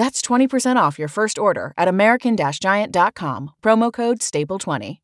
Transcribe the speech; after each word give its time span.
That's 0.00 0.22
20% 0.22 0.76
off 0.76 0.98
your 0.98 1.08
first 1.08 1.38
order 1.38 1.74
at 1.76 1.86
American 1.86 2.34
Giant.com, 2.34 3.50
promo 3.60 3.92
code 3.92 4.20
STAPLE20. 4.20 4.96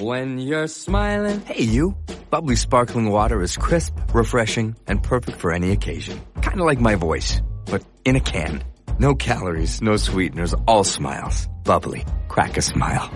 When 0.00 0.38
you're 0.40 0.66
smiling. 0.66 1.40
Hey, 1.42 1.62
you. 1.62 1.96
Bubbly 2.28 2.56
sparkling 2.56 3.10
water 3.10 3.40
is 3.42 3.56
crisp, 3.56 3.94
refreshing, 4.12 4.74
and 4.88 5.00
perfect 5.00 5.38
for 5.38 5.52
any 5.52 5.70
occasion. 5.70 6.20
Kind 6.42 6.58
of 6.58 6.66
like 6.66 6.80
my 6.80 6.96
voice, 6.96 7.40
but 7.66 7.84
in 8.04 8.16
a 8.16 8.20
can. 8.20 8.64
No 8.98 9.14
calories, 9.14 9.80
no 9.80 9.96
sweeteners, 9.96 10.52
all 10.66 10.82
smiles. 10.82 11.48
Bubbly. 11.62 12.04
Crack 12.26 12.56
a 12.56 12.62
smile. 12.62 13.08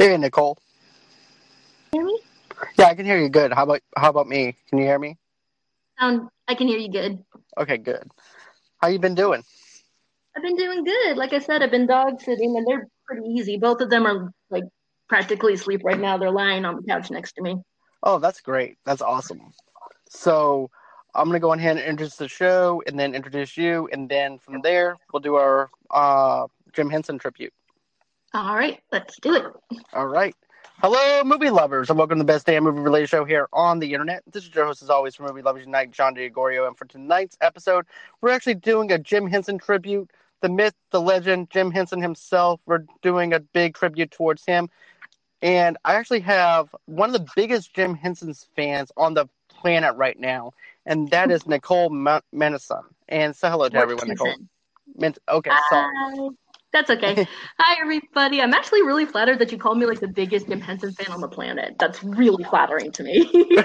Hey, 0.00 0.16
Nicole. 0.16 0.56
hear 1.92 2.02
me? 2.02 2.18
Yeah, 2.78 2.86
I 2.86 2.94
can 2.94 3.04
hear 3.04 3.18
you 3.18 3.28
good. 3.28 3.52
How 3.52 3.64
about 3.64 3.82
how 3.94 4.08
about 4.08 4.28
me? 4.28 4.56
Can 4.70 4.78
you 4.78 4.86
hear 4.86 4.98
me? 4.98 5.18
Um, 5.98 6.30
I 6.48 6.54
can 6.54 6.68
hear 6.68 6.78
you 6.78 6.90
good. 6.90 7.22
Okay, 7.58 7.76
good. 7.76 8.10
How 8.78 8.88
you 8.88 8.98
been 8.98 9.14
doing? 9.14 9.44
I've 10.34 10.42
been 10.42 10.56
doing 10.56 10.84
good. 10.84 11.18
Like 11.18 11.34
I 11.34 11.38
said, 11.38 11.62
I've 11.62 11.70
been 11.70 11.86
dog 11.86 12.18
sitting, 12.22 12.56
and 12.56 12.66
they're 12.66 12.88
pretty 13.06 13.28
easy. 13.28 13.58
Both 13.58 13.82
of 13.82 13.90
them 13.90 14.06
are 14.06 14.32
like 14.48 14.64
practically 15.06 15.52
asleep 15.52 15.82
right 15.84 16.00
now. 16.00 16.16
They're 16.16 16.30
lying 16.30 16.64
on 16.64 16.76
the 16.76 16.82
couch 16.82 17.10
next 17.10 17.32
to 17.34 17.42
me. 17.42 17.56
Oh, 18.02 18.18
that's 18.18 18.40
great. 18.40 18.78
That's 18.86 19.02
awesome. 19.02 19.52
So 20.08 20.70
I'm 21.14 21.26
gonna 21.26 21.40
go 21.40 21.52
ahead 21.52 21.76
and 21.76 21.86
introduce 21.86 22.16
the 22.16 22.26
show, 22.26 22.82
and 22.86 22.98
then 22.98 23.14
introduce 23.14 23.54
you, 23.54 23.86
and 23.92 24.08
then 24.08 24.38
from 24.38 24.62
there 24.62 24.96
we'll 25.12 25.20
do 25.20 25.34
our 25.34 25.68
uh, 25.90 26.46
Jim 26.72 26.88
Henson 26.88 27.18
tribute. 27.18 27.52
All 28.32 28.54
right, 28.54 28.80
let's 28.92 29.18
do 29.18 29.34
it. 29.34 29.44
All 29.92 30.06
right. 30.06 30.36
Hello, 30.78 31.24
movie 31.24 31.50
lovers, 31.50 31.90
and 31.90 31.98
welcome 31.98 32.16
to 32.18 32.22
the 32.22 32.32
best 32.32 32.46
damn 32.46 32.62
movie 32.62 32.78
related 32.78 33.08
show 33.08 33.24
here 33.24 33.48
on 33.52 33.80
the 33.80 33.92
internet. 33.92 34.22
This 34.30 34.44
is 34.44 34.54
your 34.54 34.66
host, 34.66 34.82
as 34.82 34.88
always, 34.88 35.16
for 35.16 35.24
Movie 35.24 35.42
Lovers 35.42 35.64
Unite, 35.64 35.90
John 35.90 36.14
DiGorio, 36.14 36.68
and 36.68 36.78
for 36.78 36.84
tonight's 36.84 37.36
episode, 37.40 37.86
we're 38.20 38.30
actually 38.30 38.54
doing 38.54 38.92
a 38.92 38.98
Jim 38.98 39.26
Henson 39.26 39.58
tribute. 39.58 40.12
The 40.42 40.48
myth, 40.48 40.74
the 40.92 41.00
legend, 41.00 41.50
Jim 41.50 41.72
Henson 41.72 42.00
himself. 42.00 42.60
We're 42.66 42.84
doing 43.02 43.32
a 43.32 43.40
big 43.40 43.74
tribute 43.74 44.12
towards 44.12 44.46
him. 44.46 44.70
And 45.42 45.76
I 45.84 45.94
actually 45.94 46.20
have 46.20 46.72
one 46.86 47.08
of 47.08 47.12
the 47.14 47.26
biggest 47.34 47.74
Jim 47.74 47.96
Henson's 47.96 48.46
fans 48.54 48.92
on 48.96 49.14
the 49.14 49.26
planet 49.48 49.96
right 49.96 50.18
now, 50.18 50.52
and 50.86 51.10
that 51.10 51.32
is 51.32 51.46
Nicole 51.48 51.90
Ma- 51.90 52.20
Manison. 52.32 52.84
And 53.08 53.34
say 53.34 53.50
hello 53.50 53.68
to 53.68 53.76
everyone, 53.76 54.06
Nicole. 54.06 54.36
Min- 54.94 55.16
okay, 55.28 55.50
sorry. 55.68 56.30
That's 56.72 56.90
okay. 56.90 57.26
Hi, 57.58 57.80
everybody. 57.80 58.40
I'm 58.40 58.54
actually 58.54 58.82
really 58.82 59.06
flattered 59.06 59.38
that 59.40 59.50
you 59.50 59.58
called 59.58 59.78
me 59.78 59.86
like 59.86 60.00
the 60.00 60.08
biggest 60.08 60.48
Jim 60.48 60.60
Henson 60.60 60.92
fan 60.92 61.12
on 61.12 61.20
the 61.20 61.28
planet. 61.28 61.76
That's 61.78 62.02
really 62.04 62.44
flattering 62.44 62.92
to 62.92 63.02
me. 63.02 63.58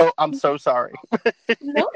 Oh, 0.00 0.12
I'm 0.18 0.34
so 0.34 0.56
sorry. 0.56 0.92
no, 1.60 1.88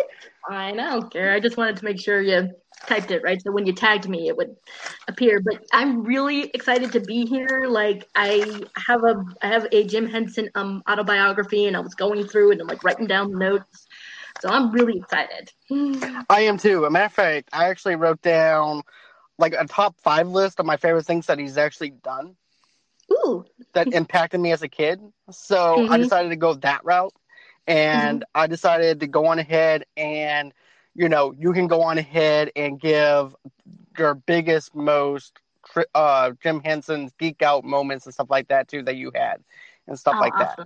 I 0.48 0.72
don't 0.72 1.10
care. 1.10 1.32
I 1.32 1.40
just 1.40 1.56
wanted 1.56 1.76
to 1.78 1.84
make 1.84 1.98
sure 1.98 2.20
you 2.20 2.50
typed 2.86 3.10
it 3.10 3.22
right, 3.22 3.42
so 3.42 3.50
when 3.50 3.66
you 3.66 3.72
tagged 3.72 4.08
me, 4.08 4.28
it 4.28 4.36
would 4.36 4.54
appear. 5.08 5.40
But 5.40 5.64
I'm 5.72 6.04
really 6.04 6.50
excited 6.54 6.92
to 6.92 7.00
be 7.00 7.26
here. 7.26 7.64
Like 7.66 8.06
I 8.14 8.44
have 8.76 9.04
a 9.04 9.24
I 9.42 9.48
have 9.48 9.66
a 9.72 9.84
Jim 9.84 10.06
Henson 10.06 10.50
um 10.54 10.82
autobiography, 10.88 11.66
and 11.66 11.76
I 11.76 11.80
was 11.80 11.94
going 11.94 12.26
through 12.28 12.52
and 12.52 12.60
I'm 12.60 12.66
like 12.66 12.84
writing 12.84 13.06
down 13.06 13.32
notes. 13.32 13.86
So 14.40 14.50
I'm 14.50 14.70
really 14.70 14.98
excited. 14.98 15.50
I 16.28 16.42
am 16.42 16.58
too. 16.58 16.84
A 16.84 16.90
matter 16.90 17.06
of 17.06 17.12
fact, 17.12 17.48
I 17.52 17.68
actually 17.70 17.96
wrote 17.96 18.22
down 18.22 18.82
like 19.38 19.54
a 19.58 19.66
top 19.66 20.00
five 20.00 20.28
list 20.28 20.60
of 20.60 20.66
my 20.66 20.76
favorite 20.76 21.06
things 21.06 21.26
that 21.26 21.38
he's 21.38 21.58
actually 21.58 21.90
done 21.90 22.36
Ooh, 23.12 23.44
that 23.74 23.88
impacted 23.92 24.40
me 24.40 24.52
as 24.52 24.62
a 24.62 24.68
kid. 24.68 25.00
So 25.30 25.84
I 25.86 25.96
Mhm. 25.96 25.98
decided 25.98 26.30
to 26.30 26.36
go 26.36 26.54
that 26.54 26.84
route. 26.84 27.14
And 27.66 28.24
I 28.34 28.46
decided 28.46 29.00
to 29.00 29.06
go 29.06 29.26
on 29.26 29.38
ahead 29.38 29.84
and, 29.96 30.52
you 30.94 31.08
know, 31.08 31.32
you 31.38 31.52
can 31.52 31.66
go 31.66 31.82
on 31.82 31.98
ahead 31.98 32.50
and 32.56 32.80
give 32.80 33.34
your 33.98 34.14
biggest, 34.14 34.74
most 34.74 35.38
uh, 35.94 36.32
Jim 36.42 36.60
Henson's 36.62 37.12
geek 37.18 37.42
out 37.42 37.64
moments 37.64 38.06
and 38.06 38.14
stuff 38.14 38.30
like 38.30 38.48
that 38.48 38.68
too 38.68 38.82
that 38.84 38.96
you 38.96 39.12
had 39.14 39.42
and 39.86 39.98
stuff 39.98 40.16
oh, 40.16 40.20
like 40.20 40.36
that. 40.38 40.60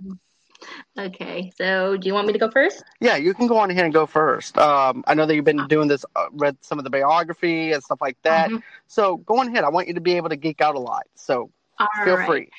Okay, 0.97 1.51
so 1.57 1.97
do 1.97 2.07
you 2.07 2.13
want 2.13 2.27
me 2.27 2.33
to 2.33 2.39
go 2.39 2.51
first? 2.51 2.83
Yeah, 2.99 3.15
you 3.15 3.33
can 3.33 3.47
go 3.47 3.57
on 3.57 3.71
ahead 3.71 3.85
and 3.85 3.93
go 3.93 4.05
first. 4.05 4.57
Um, 4.57 5.03
I 5.07 5.13
know 5.13 5.25
that 5.25 5.35
you've 5.35 5.45
been 5.45 5.67
doing 5.67 5.87
this, 5.87 6.05
uh, 6.15 6.27
read 6.31 6.57
some 6.61 6.77
of 6.77 6.83
the 6.83 6.89
biography 6.89 7.71
and 7.71 7.83
stuff 7.83 7.99
like 8.01 8.17
that. 8.23 8.49
Mhm. 8.51 8.63
So 8.87 9.17
go 9.17 9.39
on 9.39 9.47
ahead. 9.47 9.63
I 9.63 9.69
want 9.69 9.87
you 9.87 9.95
to 9.95 10.01
be 10.01 10.13
able 10.17 10.29
to 10.29 10.35
geek 10.35 10.61
out 10.61 10.75
a 10.75 10.79
lot. 10.79 11.03
So 11.15 11.49
All 11.79 11.87
feel 12.03 12.17
right. 12.17 12.25
free. 12.27 12.49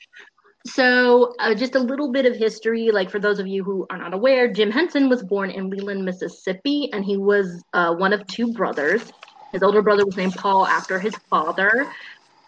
So, 0.67 1.35
uh, 1.39 1.55
just 1.55 1.75
a 1.75 1.79
little 1.79 2.11
bit 2.11 2.25
of 2.25 2.35
history. 2.37 2.91
Like, 2.91 3.11
for 3.11 3.19
those 3.19 3.39
of 3.39 3.47
you 3.47 3.63
who 3.63 3.87
are 3.91 3.99
not 3.99 4.15
aware, 4.15 4.51
Jim 4.51 4.71
Henson 4.71 5.11
was 5.11 5.23
born 5.23 5.51
in 5.51 5.69
Leland, 5.69 6.05
Mississippi, 6.05 6.91
and 6.93 7.05
he 7.05 7.19
was 7.19 7.63
uh, 7.75 7.95
one 7.95 8.15
of 8.15 8.27
two 8.29 8.51
brothers. 8.55 9.13
His 9.53 9.63
older 9.63 9.83
brother 9.83 10.07
was 10.07 10.17
named 10.17 10.35
Paul 10.35 10.67
after 10.67 10.99
his 10.99 11.15
father, 11.29 11.87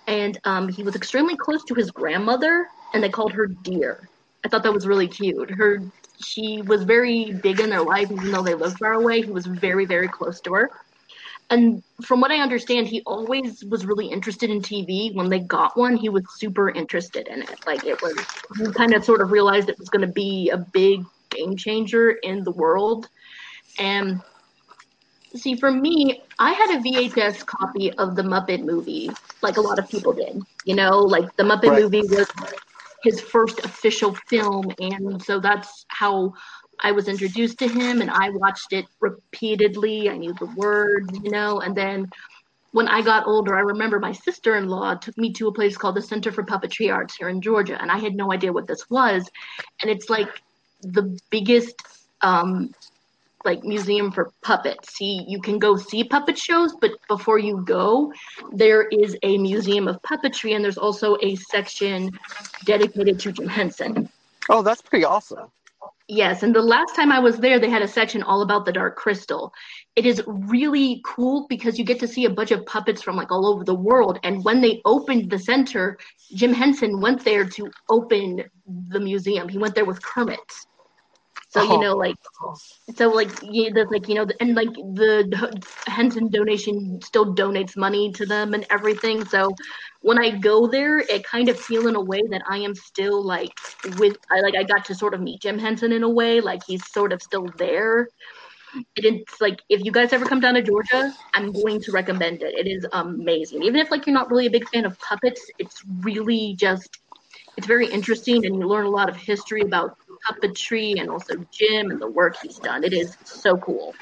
and 0.07 0.39
um, 0.45 0.69
he 0.69 0.83
was 0.83 0.97
extremely 0.97 1.37
close 1.37 1.63
to 1.65 1.75
his 1.75 1.91
grandmother, 1.91 2.69
and 2.95 3.03
they 3.03 3.11
called 3.11 3.33
her 3.33 3.47
Dear. 3.47 4.09
I 4.47 4.49
thought 4.49 4.63
that 4.63 4.73
was 4.73 4.87
really 4.87 5.09
cute. 5.09 5.51
Her, 5.51 5.83
she 6.21 6.63
was 6.65 6.85
very 6.85 7.33
big 7.43 7.59
in 7.59 7.69
their 7.69 7.83
life, 7.83 8.09
even 8.13 8.31
though 8.31 8.45
they 8.45 8.55
lived 8.55 8.79
far 8.79 8.93
away. 8.93 9.21
He 9.21 9.33
was 9.33 9.45
very, 9.45 9.87
very 9.87 10.07
close 10.07 10.41
to 10.43 10.53
her. 10.55 10.71
And 11.51 11.83
from 12.05 12.21
what 12.21 12.31
I 12.31 12.37
understand, 12.37 12.87
he 12.87 13.03
always 13.07 13.65
was 13.65 13.85
really 13.85 14.07
interested 14.07 14.49
in 14.49 14.61
TV. 14.61 15.13
When 15.17 15.31
they 15.31 15.41
got 15.41 15.77
one, 15.77 15.97
he 15.97 16.11
was 16.11 16.23
super 16.39 16.71
interested 16.71 17.27
in 17.27 17.43
it. 17.43 17.59
Like 17.67 17.85
it 17.85 18.01
was, 18.01 18.15
he 18.57 18.73
kind 18.75 18.95
of 18.95 19.05
sort 19.05 19.21
of 19.21 19.33
realized 19.33 19.69
it 19.69 19.81
was 19.81 19.89
going 19.89 20.07
to 20.07 20.13
be 20.13 20.51
a 20.51 20.59
big 20.59 21.01
game 21.31 21.57
changer 21.57 22.13
in 22.13 22.45
the 22.45 22.53
world. 22.53 23.09
And 23.81 24.21
see, 25.35 25.57
for 25.57 25.73
me, 25.73 26.23
I 26.39 26.53
had 26.53 26.79
a 26.79 26.83
VHS 26.83 27.45
copy 27.47 27.93
of 27.95 28.15
the 28.15 28.23
Muppet 28.23 28.65
movie, 28.65 29.11
like 29.43 29.57
a 29.57 29.61
lot 29.61 29.81
of 29.81 29.89
people 29.89 30.13
did. 30.13 30.41
You 30.65 30.77
know, 30.77 31.01
like 31.01 31.37
the 31.37 31.43
Muppet 31.43 31.71
Right. 31.71 31.83
movie 31.83 32.03
was 32.03 32.27
his 33.07 33.21
first 33.21 33.61
official 33.61 34.13
film, 34.29 34.65
and 34.81 35.23
so 35.23 35.39
that's 35.39 35.87
how 35.89 36.35
I 36.81 36.91
was 36.91 37.07
introduced 37.09 37.59
to 37.61 37.69
him 37.69 38.03
and 38.03 38.11
I 38.11 38.31
watched 38.31 38.73
it 38.73 38.85
repeatedly. 39.01 40.11
I 40.11 40.17
knew 40.19 40.35
the 40.35 40.53
words, 40.57 41.09
you 41.23 41.31
know, 41.31 41.61
and 41.61 41.75
then 41.75 42.11
when 42.73 42.89
I 42.89 43.01
got 43.01 43.27
older, 43.27 43.57
I 43.57 43.61
remember 43.61 44.01
my 44.01 44.13
sister 44.13 44.57
in 44.57 44.69
law 44.69 44.95
took 44.95 45.17
me 45.17 45.33
to 45.35 45.47
a 45.47 45.53
place 45.53 45.77
called 45.77 45.95
the 45.95 46.03
Center 46.03 46.33
for 46.33 46.43
Puppetry 46.43 46.93
Arts 46.93 47.17
here 47.17 47.29
in 47.29 47.41
Georgia, 47.41 47.81
and 47.81 47.91
I 47.91 47.99
had 47.99 48.15
no 48.15 48.33
idea 48.33 48.53
what 48.53 48.67
this 48.67 48.91
was. 48.91 49.31
And 49.81 49.91
it's 49.91 50.11
like 50.11 50.29
the 50.83 51.19
biggest 51.31 51.77
um, 52.23 52.73
like 53.47 53.65
museum 53.65 54.13
for 54.13 54.31
puppets. 54.43 54.95
See, 54.95 55.25
you 55.27 55.41
can 55.41 55.59
go 55.59 55.77
see 55.77 56.05
puppet 56.05 56.37
shows, 56.37 56.75
but 56.81 56.91
before 57.09 57.39
you 57.39 57.63
go, 57.65 58.13
there 58.53 58.83
is 58.89 59.17
a 59.23 59.39
museum 59.39 59.89
of 59.89 60.03
puppetry, 60.03 60.55
and 60.55 60.63
there's 60.63 60.77
also 60.77 61.17
a 61.23 61.37
section 61.37 62.11
dedicated 62.65 63.19
to 63.21 63.33
Jim 63.33 63.49
Henson. 63.49 64.11
Oh, 64.51 64.63
that's 64.63 64.83
pretty 64.83 65.05
awesome. 65.05 65.51
Yes, 66.09 66.45
and 66.45 66.55
the 66.55 66.63
last 66.63 66.95
time 66.95 67.11
I 67.11 67.19
was 67.19 67.39
there, 67.39 67.59
they 67.59 67.69
had 67.69 67.83
a 67.83 67.89
section 67.89 68.23
all 68.23 68.43
about 68.43 68.65
the 68.65 68.73
Dark 68.73 68.95
Crystal. 68.95 69.53
It 69.97 70.07
is 70.07 70.23
really 70.27 71.01
cool 71.05 71.47
because 71.49 71.81
you 71.81 71.85
get 71.85 71.99
to 71.99 72.07
see 72.07 72.27
a 72.27 72.31
bunch 72.31 72.53
of 72.53 72.65
puppets 72.65 73.03
from 73.03 73.17
like 73.17 73.33
all 73.33 73.45
over 73.45 73.65
the 73.65 73.75
world. 73.75 74.21
And 74.23 74.45
when 74.45 74.61
they 74.61 74.81
opened 74.85 75.31
the 75.31 75.39
center, 75.39 75.99
Jim 76.33 76.53
Henson 76.53 77.01
went 77.01 77.25
there 77.25 77.45
to 77.45 77.71
open 77.89 78.45
the 78.89 79.01
museum. 79.01 79.49
He 79.49 79.59
went 79.59 79.75
there 79.75 79.85
with 79.85 80.01
Kermit. 80.01 80.39
So 81.57 81.63
you 81.63 81.79
Oh. 81.79 81.81
know, 81.81 81.97
like, 81.97 82.17
so 82.97 83.09
like, 83.11 83.31
yeah, 83.43 83.71
that's 83.75 83.91
like 83.91 84.09
you 84.09 84.15
know, 84.15 84.27
and 84.41 84.55
like 84.55 84.69
the 84.75 85.63
Henson 85.87 86.31
Foundation 86.31 87.01
still 87.03 87.35
donates 87.35 87.77
money 87.77 88.13
to 88.13 88.27
them 88.27 88.55
and 88.55 88.67
everything. 88.71 89.25
So 89.25 89.57
when 90.03 90.19
I 90.19 90.31
go 90.39 90.69
there, 90.69 90.99
it 91.01 91.25
kind 91.25 91.49
of 91.49 91.59
feel 91.67 91.87
in 91.87 91.97
a 91.97 92.03
way 92.03 92.21
that 92.31 92.43
I 92.49 92.59
am 92.59 92.75
still 92.75 93.25
like 93.25 93.53
with, 93.83 94.17
I 94.31 94.41
like 94.41 94.55
I 94.57 94.65
got 94.65 94.85
to 94.87 94.95
sort 94.95 95.15
of 95.15 95.21
meet 95.21 95.43
Jim 95.43 95.59
Henson 95.59 95.93
in 95.93 96.03
a 96.03 96.11
way, 96.11 96.41
like 96.41 96.61
he's 96.67 96.87
sort 96.93 97.13
of 97.13 97.23
still 97.23 97.55
there. 97.59 98.09
And 98.97 99.07
It's 99.07 99.41
like 99.41 99.61
if 99.69 99.83
you 99.85 99.93
guys 99.93 100.13
ever 100.13 100.27
come 100.27 100.41
down 100.41 100.55
to 100.55 100.63
Georgia, 100.63 101.13
I'm 101.35 101.53
going 101.53 101.81
to 101.83 101.93
recommend 101.93 102.43
it. 102.43 102.55
It 102.55 102.69
is 102.71 102.87
amazing. 102.93 103.63
Even 103.63 103.81
if 103.81 103.91
like 103.91 104.07
you're 104.07 104.15
not 104.15 104.31
really 104.31 104.47
a 104.47 104.51
big 104.51 104.69
fan 104.69 104.85
of 104.85 104.97
puppets, 105.01 105.41
it's 105.59 105.81
really 106.03 106.57
just 106.59 106.89
it's 107.57 107.67
very 107.67 107.89
interesting, 107.89 108.45
and 108.47 108.57
you 108.57 108.69
learn 108.69 108.87
a 108.87 108.91
lot 108.91 109.09
of 109.09 109.17
history 109.17 109.63
about 109.63 109.91
puppetry 110.29 111.01
and 111.01 111.11
also 111.11 111.35
Jim 111.51 111.91
and 111.91 112.01
the 112.01 112.09
work 112.09 112.37
he's 112.43 112.59
done. 112.59 112.85
It 112.85 112.93
is 112.93 113.17
so 113.25 113.57
cool. 113.57 113.95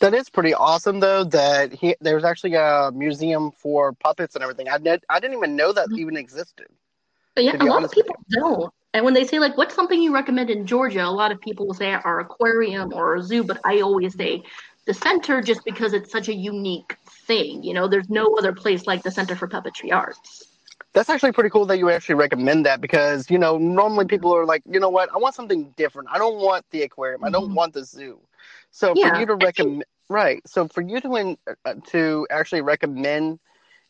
That 0.00 0.14
is 0.14 0.28
pretty 0.28 0.54
awesome, 0.54 1.00
though. 1.00 1.24
That 1.24 1.72
he 1.72 1.96
there's 2.00 2.24
actually 2.24 2.54
a 2.54 2.90
museum 2.94 3.50
for 3.52 3.92
puppets 3.92 4.34
and 4.34 4.42
everything. 4.42 4.68
I 4.68 4.78
did, 4.78 5.04
I 5.08 5.20
didn't 5.20 5.36
even 5.36 5.56
know 5.56 5.72
that 5.72 5.88
Mhm. 5.88 5.98
even 5.98 6.16
existed. 6.16 6.68
But 7.34 7.44
yeah, 7.44 7.56
a 7.60 7.64
lot 7.64 7.84
of 7.84 7.90
people 7.90 8.16
don't. 8.30 8.72
And 8.94 9.04
when 9.04 9.12
they 9.12 9.24
say 9.24 9.38
like, 9.38 9.58
"What's 9.58 9.74
something 9.74 10.00
you 10.00 10.14
recommend 10.14 10.48
in 10.48 10.66
Georgia?" 10.66 11.04
A 11.04 11.10
lot 11.10 11.32
of 11.32 11.40
people 11.40 11.66
will 11.66 11.74
say 11.74 11.92
our 11.92 12.20
aquarium 12.20 12.94
or 12.94 13.16
a 13.16 13.22
zoo, 13.22 13.44
but 13.44 13.60
I 13.64 13.80
always 13.80 14.14
say 14.14 14.42
the 14.86 14.94
center 14.94 15.42
just 15.42 15.64
because 15.64 15.92
it's 15.92 16.10
such 16.10 16.28
a 16.28 16.34
unique 16.34 16.96
thing. 17.26 17.62
You 17.62 17.74
know, 17.74 17.88
there's 17.88 18.08
no 18.08 18.34
other 18.38 18.52
place 18.54 18.86
like 18.86 19.02
the 19.02 19.10
Center 19.10 19.36
for 19.36 19.48
Puppetry 19.48 19.92
Arts. 19.92 20.55
That's 20.96 21.10
actually 21.10 21.32
pretty 21.32 21.50
cool 21.50 21.66
that 21.66 21.76
you 21.76 21.90
actually 21.90 22.14
recommend 22.14 22.64
that 22.64 22.80
because 22.80 23.30
you 23.30 23.36
know 23.36 23.58
normally 23.58 24.06
people 24.06 24.34
are 24.34 24.46
like, 24.46 24.62
you 24.68 24.80
know 24.80 24.88
what, 24.88 25.10
I 25.14 25.18
want 25.18 25.34
something 25.34 25.74
different. 25.76 26.08
I 26.10 26.16
don't 26.16 26.36
want 26.38 26.64
the 26.70 26.82
aquarium. 26.84 27.22
I 27.22 27.28
don't 27.28 27.50
Mhm. 27.50 27.54
want 27.54 27.74
the 27.74 27.84
zoo. 27.84 28.18
So 28.70 28.94
for 28.94 29.00
you 29.00 29.04
to 29.10 29.10
I 29.10 29.26
think- 29.26 29.42
recommend, 29.42 29.84
right? 30.08 30.40
So 30.48 30.68
for 30.68 30.80
you 30.80 30.98
to 31.02 31.16
in, 31.16 31.36
uh, 31.66 31.74
to 31.88 32.26
actually 32.30 32.62
recommend 32.62 33.40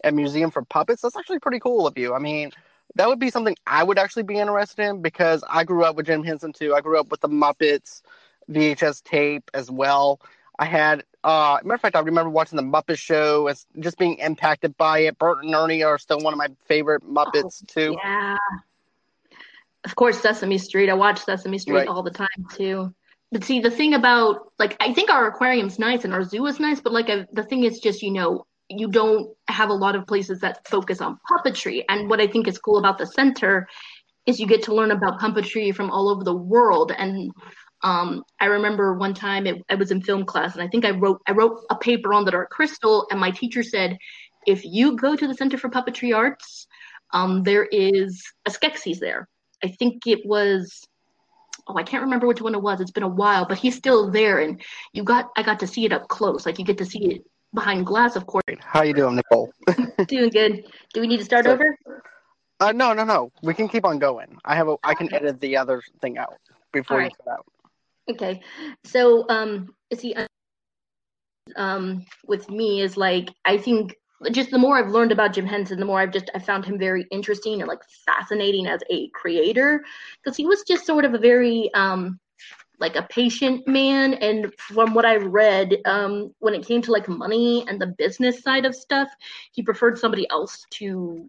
a 0.03 0.11
museum 0.11 0.51
for 0.51 0.63
puppets, 0.63 1.03
that's 1.03 1.17
actually 1.17 1.39
pretty 1.39 1.61
cool 1.61 1.87
of 1.87 1.97
you. 1.97 2.13
I 2.13 2.19
mean, 2.19 2.51
that 2.97 3.07
would 3.09 3.21
be 3.21 3.31
something 3.31 3.55
I 3.69 3.85
would 3.85 3.99
actually 4.01 4.25
be 4.25 4.39
interested 4.39 4.83
in 4.83 5.01
because 5.01 5.45
I 5.49 5.63
grew 5.63 5.85
up 5.85 5.95
with 5.95 6.07
Jim 6.07 6.25
Henson 6.25 6.53
too. 6.53 6.75
I 6.75 6.81
grew 6.81 6.99
up 6.99 7.13
with 7.13 7.21
the 7.21 7.29
Muppets 7.29 8.03
VHS 8.51 9.01
tape 9.01 9.49
as 9.55 9.71
well. 9.71 10.21
I 10.59 10.65
had, 10.65 11.05
uh, 11.27 11.59
matter 11.65 11.75
of 11.75 11.81
fact, 11.81 11.97
I 11.97 12.01
remember 12.01 12.31
watching 12.31 12.57
the 12.57 12.63
Muppet 12.63 12.99
Show 12.99 13.49
as 13.49 13.67
just 13.81 13.99
being 13.99 14.19
impacted 14.19 14.77
by 14.77 15.01
it. 15.01 15.19
Bert 15.19 15.43
and 15.43 15.53
Ernie 15.55 15.83
are 15.83 15.99
still 15.99 16.19
one 16.21 16.33
of 16.33 16.39
my 16.39 16.49
favorite 16.67 17.03
Muppets 17.03 17.67
too. 17.67 17.97
Yeah. 18.03 18.37
Of 19.85 19.97
course, 19.97 20.21
Sesame 20.21 20.59
Street. 20.59 20.89
I 20.89 20.95
watch 20.95 21.19
Sesame 21.25 21.59
Street 21.59 21.75
Right. 21.75 21.89
all 21.89 22.03
the 22.03 22.11
time 22.11 22.47
too. 22.53 22.95
But 23.33 23.43
see, 23.45 23.59
the 23.61 23.71
thing 23.71 23.95
about 23.95 24.53
like 24.59 24.77
I 24.81 24.95
think 24.95 25.11
our 25.11 25.27
aquarium's 25.27 25.79
nice 25.79 26.05
and 26.05 26.15
our 26.15 26.23
zoo 26.23 26.47
is 26.47 26.61
nice, 26.61 26.81
but 26.81 26.93
like 26.93 27.11
I, 27.11 27.27
the 27.33 27.43
thing 27.43 27.65
is 27.65 27.81
just 27.81 28.03
you 28.03 28.13
know 28.13 28.47
you 28.69 28.89
don't 28.89 29.37
have 29.49 29.71
a 29.71 29.75
lot 29.75 29.97
of 29.97 30.07
places 30.07 30.41
that 30.41 30.67
focus 30.69 31.01
on 31.01 31.19
puppetry. 31.29 31.85
And 31.89 32.09
what 32.09 32.21
I 32.21 32.27
think 32.29 32.47
is 32.49 32.59
cool 32.59 32.79
about 32.79 32.99
the 32.99 33.07
center 33.07 33.69
is 34.27 34.41
you 34.41 34.47
get 34.47 34.65
to 34.65 34.75
learn 34.75 34.91
about 34.91 35.21
puppetry 35.21 35.75
from 35.75 35.91
all 35.91 36.09
over 36.09 36.25
the 36.25 36.35
world. 36.35 36.93
And 36.97 37.33
um, 37.87 38.25
I 38.41 38.47
remember 38.47 38.95
one 38.95 39.15
time 39.15 39.47
it, 39.47 39.63
I 39.69 39.77
was 39.77 39.93
in 39.93 40.01
film 40.03 40.25
class, 40.25 40.55
and 40.55 40.63
I 40.63 40.67
think 40.67 40.85
I 40.85 40.91
wrote 40.91 41.21
I 41.29 41.33
wrote 41.33 41.61
a 41.71 41.77
paper 41.77 42.13
on 42.13 42.25
the 42.25 42.33
Dark 42.33 42.51
Crystal, 42.51 43.07
and 43.11 43.21
my 43.21 43.31
teacher 43.31 43.63
said, 43.63 43.97
if 44.45 44.65
you 44.65 44.97
go 44.97 45.15
to 45.15 45.27
the 45.29 45.35
Center 45.35 45.57
for 45.57 45.69
Puppetry 45.71 46.15
Arts, 46.15 46.67
um, 47.13 47.45
there 47.45 47.65
is 47.67 48.21
a 48.45 48.51
Skeksis 48.51 48.99
there. 48.99 49.29
I 49.63 49.69
think 49.69 50.07
it 50.07 50.27
was 50.27 50.83
oh 51.69 51.77
I 51.77 51.85
can't 51.85 52.03
remember 52.03 52.27
which 52.27 52.41
one 52.43 52.55
it 52.57 52.63
was. 52.63 52.81
It's 52.81 52.91
been 52.91 53.05
a 53.05 53.19
while, 53.23 53.47
but 53.47 53.59
he's 53.59 53.77
still 53.77 54.11
there, 54.11 54.41
and 54.41 54.61
you 54.93 55.05
got 55.05 55.31
I 55.37 55.45
got 55.45 55.61
to 55.61 55.67
see 55.69 55.85
it 55.85 55.93
up 55.93 56.09
close. 56.09 56.45
Like 56.45 56.59
you 56.59 56.65
get 56.65 56.79
to 56.79 56.85
see 56.85 57.05
it 57.13 57.23
behind 57.55 57.87
glass, 57.87 58.17
of 58.17 58.27
course. 58.27 58.43
How 58.59 58.83
you 58.83 58.95
doing, 58.95 59.15
Nicole? 59.15 59.53
Doing 60.09 60.31
good. 60.31 60.65
Do 60.93 61.01
we 61.01 61.07
need 61.07 61.19
to 61.19 61.25
start 61.25 61.45
So- 61.45 61.53
over? 61.53 61.79
Uh, 62.59 62.73
no, 62.73 62.95
no, 62.95 63.05
no. 63.05 63.31
We 63.43 63.53
can 63.53 63.69
keep 63.69 63.85
on 63.85 63.99
going. 63.99 64.39
I 64.45 64.57
have 64.57 64.67
a. 64.67 64.77
I 64.83 64.95
can 64.95 65.13
edit 65.15 65.41
the 65.41 65.59
other 65.59 65.83
thing 66.01 66.17
out 66.17 66.39
before 66.73 66.97
All 66.97 67.03
you 67.03 67.09
right. 67.09 67.17
cut 67.25 67.33
out. 67.35 67.47
Okay, 68.09 68.41
so 68.85 69.29
um, 69.29 69.75
see, 69.95 70.15
um, 71.57 72.05
with 72.27 72.49
me 72.51 72.81
is 72.81 72.97
like 72.97 73.31
I 73.45 73.59
think 73.59 73.95
just 74.31 74.51
the 74.51 74.59
more 74.59 74.79
I've 74.79 74.91
learned 74.91 75.13
about 75.13 75.35
Jim 75.35 75.47
Henson, 75.47 75.79
the 75.79 75.85
more 75.85 76.01
I've 76.01 76.13
just 76.13 76.31
I 76.35 76.39
found 76.39 76.65
him 76.65 76.79
very 76.79 77.07
interesting 77.11 77.61
and 77.61 77.69
like 77.69 77.83
fascinating 78.07 78.67
as 78.67 78.81
a 78.91 79.09
creator. 79.11 79.85
Because 80.23 80.37
he 80.37 80.47
was 80.47 80.63
just 80.63 80.87
sort 80.87 81.05
of 81.05 81.15
a 81.15 81.19
very 81.19 81.71
um 81.75 82.19
like 82.79 82.97
a 82.97 83.03
patient 83.11 83.67
man. 83.67 84.15
And 84.15 84.53
from 84.55 84.95
what 84.95 85.05
i 85.05 85.17
read 85.17 85.77
um 85.85 86.35
when 86.39 86.55
it 86.55 86.67
came 86.67 86.83
to 86.83 86.93
like 86.93 87.09
money 87.09 87.65
and 87.69 87.81
the 87.81 87.95
business 87.99 88.43
side 88.43 88.65
of 88.65 88.75
stuff 88.75 89.09
he 89.53 89.63
preferred 89.63 89.99
somebody 89.99 90.29
else 90.31 90.65
to 90.71 91.29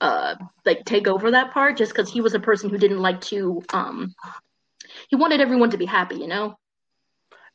uh 0.00 0.34
like 0.64 0.84
take 0.84 1.06
over 1.06 1.30
that 1.30 1.52
part 1.52 1.76
just 1.76 1.92
because 1.92 2.10
he 2.10 2.20
was 2.20 2.34
a 2.34 2.40
person 2.40 2.70
who 2.70 2.78
didn't 2.78 3.00
like 3.00 3.20
to 3.20 3.62
um 3.72 4.14
he 5.10 5.16
wanted 5.16 5.40
everyone 5.40 5.70
to 5.70 5.78
be 5.78 5.86
happy 5.86 6.16
you 6.16 6.28
know 6.28 6.56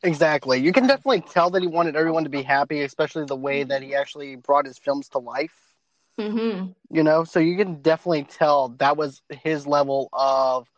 Exactly. 0.02 0.58
You 0.60 0.72
can 0.72 0.86
definitely 0.86 1.22
tell 1.22 1.50
that 1.50 1.62
he 1.62 1.68
wanted 1.68 1.96
everyone 1.96 2.24
to 2.24 2.30
be 2.30 2.42
happy, 2.42 2.82
especially 2.82 3.24
the 3.26 3.36
way 3.36 3.64
that 3.64 3.82
he 3.82 3.94
actually 3.94 4.36
brought 4.36 4.66
his 4.66 4.78
films 4.78 5.08
to 5.10 5.18
life. 5.18 5.74
mm-hmm 6.18 6.72
You 6.90 7.02
know, 7.02 7.24
so 7.24 7.40
you 7.40 7.56
can 7.56 7.82
definitely 7.82 8.24
tell 8.24 8.68
that 8.78 8.96
was 8.96 9.22
his 9.30 9.66
level 9.66 10.08
of 10.12 10.70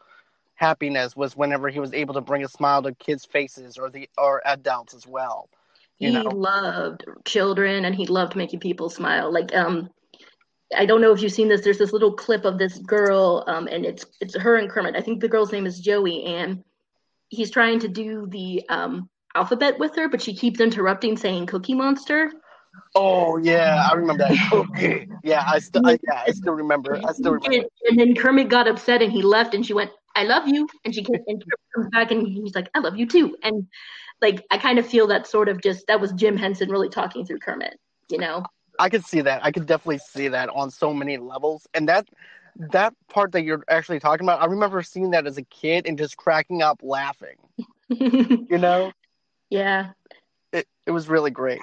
happiness 0.54 1.16
was 1.16 1.36
whenever 1.36 1.68
he 1.68 1.80
was 1.80 1.92
able 1.94 2.14
to 2.14 2.20
bring 2.20 2.44
a 2.44 2.48
smile 2.48 2.82
to 2.82 2.94
kids' 2.94 3.24
faces 3.26 3.78
or 3.78 3.90
the 3.90 4.08
or 4.18 4.42
adults 4.46 4.94
as 4.94 5.06
well. 5.06 5.50
You 5.98 6.10
he 6.10 6.12
know. 6.12 6.32
loved 6.32 7.04
children 7.24 7.84
and 7.84 7.94
he 7.94 8.06
loved 8.06 8.36
making 8.36 8.60
people 8.60 8.88
smile 8.90 9.32
like 9.32 9.54
um 9.54 9.88
I 10.76 10.86
don't 10.86 11.00
know 11.00 11.12
if 11.12 11.22
you've 11.22 11.32
seen 11.32 11.48
this. 11.48 11.62
There's 11.62 11.78
this 11.78 11.92
little 11.92 12.12
clip 12.12 12.44
of 12.44 12.58
this 12.58 12.78
girl, 12.78 13.44
um, 13.46 13.68
and 13.68 13.86
it's 13.86 14.04
it's 14.20 14.36
her 14.36 14.56
and 14.56 14.68
Kermit. 14.68 14.96
I 14.96 15.00
think 15.00 15.20
the 15.20 15.28
girl's 15.28 15.52
name 15.52 15.66
is 15.66 15.80
Joey, 15.80 16.24
and 16.24 16.62
he's 17.28 17.50
trying 17.50 17.80
to 17.80 17.88
do 17.88 18.26
the 18.26 18.64
um, 18.68 19.08
alphabet 19.34 19.78
with 19.78 19.94
her, 19.96 20.08
but 20.08 20.22
she 20.22 20.34
keeps 20.34 20.60
interrupting, 20.60 21.16
saying 21.16 21.46
"Cookie 21.46 21.74
Monster." 21.74 22.32
Oh 22.94 23.36
yeah, 23.38 23.88
I 23.90 23.94
remember 23.94 24.24
that. 24.24 24.52
Okay. 24.52 25.06
Yeah, 25.22 25.44
I 25.46 25.58
still 25.58 25.82
yeah, 25.86 26.22
I 26.26 26.30
still 26.32 26.54
remember. 26.54 26.98
I 27.04 27.12
still 27.12 27.32
remember. 27.32 27.56
And, 27.56 27.64
and 27.88 27.98
then 27.98 28.14
Kermit 28.14 28.48
got 28.48 28.68
upset 28.68 29.02
and 29.02 29.12
he 29.12 29.22
left, 29.22 29.54
and 29.54 29.64
she 29.64 29.74
went, 29.74 29.90
"I 30.14 30.24
love 30.24 30.48
you," 30.48 30.68
and 30.84 30.94
she 30.94 31.02
came, 31.02 31.16
and 31.26 31.44
comes 31.74 31.88
back 31.90 32.10
and 32.10 32.26
he's 32.26 32.54
like, 32.54 32.70
"I 32.74 32.80
love 32.80 32.96
you 32.96 33.06
too," 33.06 33.36
and 33.42 33.66
like 34.20 34.44
I 34.50 34.58
kind 34.58 34.78
of 34.78 34.86
feel 34.86 35.06
that 35.08 35.26
sort 35.26 35.48
of 35.48 35.62
just 35.62 35.86
that 35.86 36.00
was 36.00 36.12
Jim 36.12 36.36
Henson 36.36 36.70
really 36.70 36.88
talking 36.88 37.24
through 37.24 37.38
Kermit, 37.38 37.78
you 38.10 38.18
know. 38.18 38.44
I 38.78 38.88
could 38.88 39.04
see 39.04 39.20
that. 39.22 39.44
I 39.44 39.50
could 39.50 39.66
definitely 39.66 39.98
see 39.98 40.28
that 40.28 40.48
on 40.50 40.70
so 40.70 40.94
many 40.94 41.18
levels. 41.18 41.66
And 41.74 41.88
that 41.88 42.06
that 42.58 42.94
part 43.08 43.32
that 43.32 43.42
you're 43.44 43.64
actually 43.68 44.00
talking 44.00 44.26
about, 44.26 44.42
I 44.42 44.46
remember 44.46 44.82
seeing 44.82 45.10
that 45.12 45.26
as 45.26 45.38
a 45.38 45.42
kid 45.42 45.86
and 45.86 45.98
just 45.98 46.16
cracking 46.16 46.62
up 46.62 46.80
laughing. 46.82 47.36
You 48.48 48.58
know, 48.58 48.92
yeah, 49.50 49.92
it 50.52 50.66
it 50.86 50.90
was 50.90 51.08
really 51.08 51.30
great. 51.30 51.60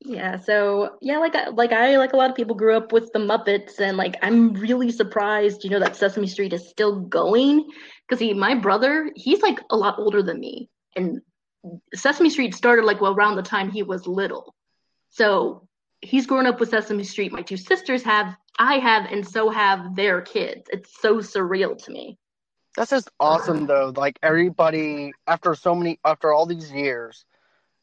Yeah, 0.00 0.38
so 0.38 0.96
yeah, 1.00 1.18
like 1.18 1.34
I- 1.34 1.48
like 1.48 1.72
I 1.72 1.96
like 1.96 2.12
a 2.12 2.16
lot 2.16 2.30
of 2.30 2.36
people 2.36 2.54
grew 2.56 2.76
up 2.76 2.92
with 2.92 3.12
the 3.12 3.18
Muppets, 3.18 3.80
and 3.80 3.96
like 3.96 4.16
I'm 4.22 4.54
really 4.54 4.90
surprised, 4.90 5.64
you 5.64 5.70
know, 5.70 5.80
that 5.80 5.96
Sesame 5.96 6.26
Street 6.26 6.52
is 6.52 6.68
still 6.68 7.00
going. 7.00 7.68
Because 8.08 8.20
he, 8.20 8.32
my 8.34 8.54
brother, 8.54 9.10
he's 9.16 9.42
like 9.42 9.60
a 9.70 9.76
lot 9.76 9.98
older 9.98 10.22
than 10.22 10.40
me, 10.40 10.68
and 10.96 11.20
Sesame 11.94 12.30
Street 12.30 12.54
started 12.54 12.84
like 12.84 13.00
well 13.00 13.14
around 13.14 13.36
the 13.36 13.42
time 13.42 13.70
he 13.70 13.82
was 13.82 14.06
little. 14.06 14.54
So 15.10 15.67
he's 16.02 16.26
grown 16.26 16.46
up 16.46 16.60
with 16.60 16.70
Sesame 16.70 17.04
Street. 17.04 17.32
My 17.32 17.42
two 17.42 17.56
sisters 17.56 18.02
have, 18.04 18.36
I 18.58 18.78
have, 18.78 19.10
and 19.10 19.26
so 19.26 19.50
have 19.50 19.96
their 19.96 20.20
kids. 20.20 20.68
It's 20.72 21.00
so 21.00 21.18
surreal 21.18 21.82
to 21.84 21.90
me. 21.92 22.18
That's 22.76 22.90
just 22.90 23.10
awesome 23.20 23.66
though. 23.66 23.92
Like 23.96 24.18
everybody 24.22 25.12
after 25.26 25.54
so 25.54 25.74
many 25.74 25.98
after 26.04 26.32
all 26.32 26.46
these 26.46 26.70
years, 26.72 27.24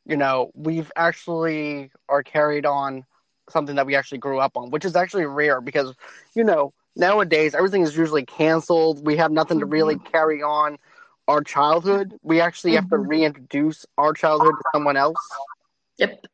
you 0.06 0.18
know, 0.18 0.52
we've 0.56 0.92
actually 0.96 1.92
are 2.10 2.24
carried 2.24 2.66
on 2.66 3.06
something 3.50 3.76
that 3.76 3.86
we 3.86 3.96
actually 3.96 4.20
grew 4.20 4.40
up 4.40 4.58
on, 4.58 4.72
which 4.72 4.86
is 4.86 4.96
actually 4.96 5.26
rare 5.26 5.62
because, 5.62 5.96
you 6.36 6.44
know, 6.44 6.74
nowadays 6.96 7.54
everything 7.56 7.82
is 7.84 7.98
usually 7.98 8.26
canceled. 8.26 9.06
We 9.06 9.18
have 9.18 9.32
nothing 9.32 9.60
to 9.60 9.66
really 9.66 9.98
carry 9.98 10.42
on 10.42 10.78
our 11.28 11.42
childhood. 11.44 12.18
We 12.24 12.40
actually 12.42 12.74
have 12.74 12.90
to 12.90 12.98
Mhm. 12.98 13.10
reintroduce 13.10 13.86
our 13.98 14.14
childhood 14.14 14.58
to 14.58 14.64
someone 14.74 14.98
else. 14.98 15.30
Yep. 15.98 16.26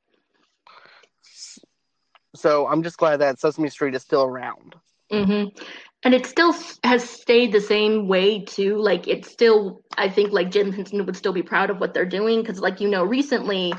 So 2.36 2.68
I'm 2.68 2.84
just 2.84 2.98
glad 2.98 3.18
that 3.18 3.40
Sesame 3.40 3.70
Street 3.70 3.96
is 3.96 4.02
still 4.02 4.24
around. 4.24 4.76
Mm-hmm. 5.12 5.58
And 6.04 6.14
it 6.16 6.26
still 6.26 6.56
has 6.84 7.08
stayed 7.08 7.52
the 7.52 7.62
same 7.62 8.08
way 8.08 8.44
too. 8.44 8.78
Like 8.78 9.08
it's 9.08 9.30
still, 9.30 9.82
I 9.98 10.10
think, 10.10 10.32
like 10.32 10.50
Jim 10.50 10.72
Henson 10.72 11.06
would 11.06 11.18
still 11.18 11.34
be 11.34 11.44
proud 11.44 11.70
of 11.70 11.80
what 11.80 11.94
they're 11.94 12.06
doing 12.06 12.42
because, 12.42 12.60
like 12.60 12.80
you 12.80 12.88
know, 12.88 13.04
recently 13.04 13.74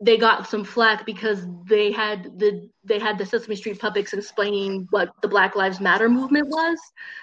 they 0.00 0.16
got 0.16 0.46
some 0.46 0.64
flack 0.64 1.04
because 1.04 1.44
they 1.68 1.90
had 1.90 2.38
the 2.38 2.70
they 2.84 2.98
had 2.98 3.18
the 3.18 3.26
Sesame 3.26 3.56
Street 3.56 3.80
puppets 3.80 4.12
explaining 4.12 4.86
what 4.90 5.10
the 5.20 5.28
Black 5.28 5.56
Lives 5.56 5.80
Matter 5.80 6.08
movement 6.08 6.48
was. 6.48 6.78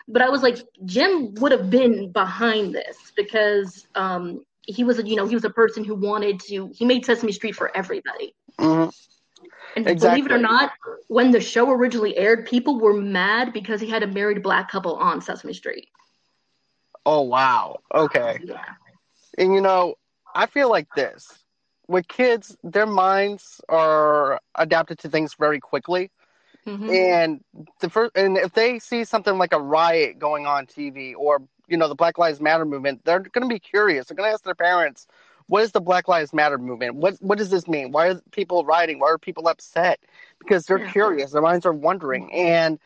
But 0.07 0.21
I 0.21 0.29
was 0.29 0.43
like, 0.43 0.57
Jim 0.83 1.33
would 1.35 1.53
have 1.53 1.69
been 1.69 2.11
behind 2.11 2.75
this 2.75 2.97
because 3.15 3.87
um, 3.95 4.43
he 4.67 4.83
was, 4.83 4.99
a, 4.99 5.07
you 5.07 5.15
know, 5.15 5.25
he 5.25 5.35
was 5.35 5.45
a 5.45 5.49
person 5.49 5.83
who 5.83 5.95
wanted 5.95 6.41
to. 6.41 6.69
He 6.75 6.85
made 6.85 7.05
Sesame 7.05 7.31
Street 7.31 7.55
for 7.55 7.75
everybody. 7.75 8.35
hmm 8.59 8.89
And 9.75 9.99
believe 9.99 10.25
it 10.25 10.31
or 10.31 10.37
not, 10.37 10.71
when 11.07 11.31
the 11.31 11.41
show 11.41 11.69
originally 11.71 12.17
aired, 12.17 12.45
people 12.45 12.79
were 12.79 12.93
mad 12.93 13.53
because 13.53 13.81
he 13.81 13.87
had 13.89 14.03
a 14.03 14.07
married 14.07 14.41
black 14.41 14.69
couple 14.69 14.95
on 14.95 15.21
Sesame 15.21 15.53
Street. 15.53 15.89
Oh 17.05 17.21
wow. 17.21 17.79
Okay. 17.93 18.39
Yeah. 18.43 18.63
And 19.37 19.53
you 19.53 19.61
know, 19.61 19.95
I 20.33 20.45
feel 20.47 20.69
like 20.69 20.87
this. 20.95 21.31
With 21.87 22.07
kids, 22.07 22.57
their 22.63 22.87
minds 22.87 23.61
are 23.69 24.39
adapted 24.55 24.99
to 24.99 25.09
things 25.09 25.35
very 25.35 25.59
quickly. 25.59 26.09
Mhm. 26.65 26.89
And 26.89 27.43
the 27.79 27.89
first, 27.89 28.17
and 28.17 28.37
if 28.37 28.53
they 28.53 28.79
see 28.79 29.03
something 29.03 29.37
like 29.37 29.53
a 29.53 29.61
riot 29.61 30.17
going 30.17 30.47
on 30.47 30.65
TV 30.65 31.13
or 31.15 31.43
you 31.67 31.77
know 31.77 31.87
the 31.87 31.95
Black 31.95 32.17
Lives 32.17 32.41
Matter 32.41 32.65
movement, 32.65 33.05
they're 33.05 33.19
going 33.19 33.47
to 33.47 33.53
be 33.53 33.59
curious. 33.59 34.07
They're 34.07 34.15
going 34.15 34.29
to 34.29 34.33
ask 34.33 34.43
their 34.43 34.55
parents, 34.55 35.07
"What 35.47 35.63
is 35.63 35.71
the 35.71 35.81
Black 35.81 36.07
Lives 36.07 36.33
Matter 36.33 36.57
movement? 36.57 36.95
What 36.95 37.15
what 37.21 37.37
does 37.37 37.49
this 37.49 37.67
mean? 37.67 37.91
Why 37.91 38.07
are 38.09 38.21
people 38.31 38.65
rioting? 38.65 38.99
Why 38.99 39.09
are 39.09 39.17
people 39.17 39.47
upset?" 39.47 39.99
Because 40.39 40.65
they're 40.65 40.87
curious. 40.89 41.31
Their 41.31 41.41
minds 41.41 41.65
are 41.65 41.73
wondering. 41.73 42.31
And 42.33 42.79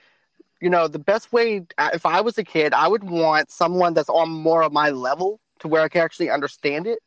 you 0.61 0.69
know, 0.69 0.87
the 0.87 0.99
best 0.99 1.31
way, 1.31 1.65
uh, 1.77 1.91
if 1.93 2.05
I 2.05 2.21
was 2.21 2.37
a 2.37 2.43
kid, 2.43 2.73
I 2.73 2.87
would 2.87 3.03
want 3.03 3.51
someone 3.51 3.93
that's 3.93 4.09
on 4.09 4.29
more 4.29 4.63
of 4.63 4.73
my 4.73 4.89
level 4.89 5.39
to 5.59 5.67
where 5.67 5.81
I 5.81 5.89
can 5.89 6.01
actually 6.01 6.29
understand 6.29 6.87
it. 6.87 6.99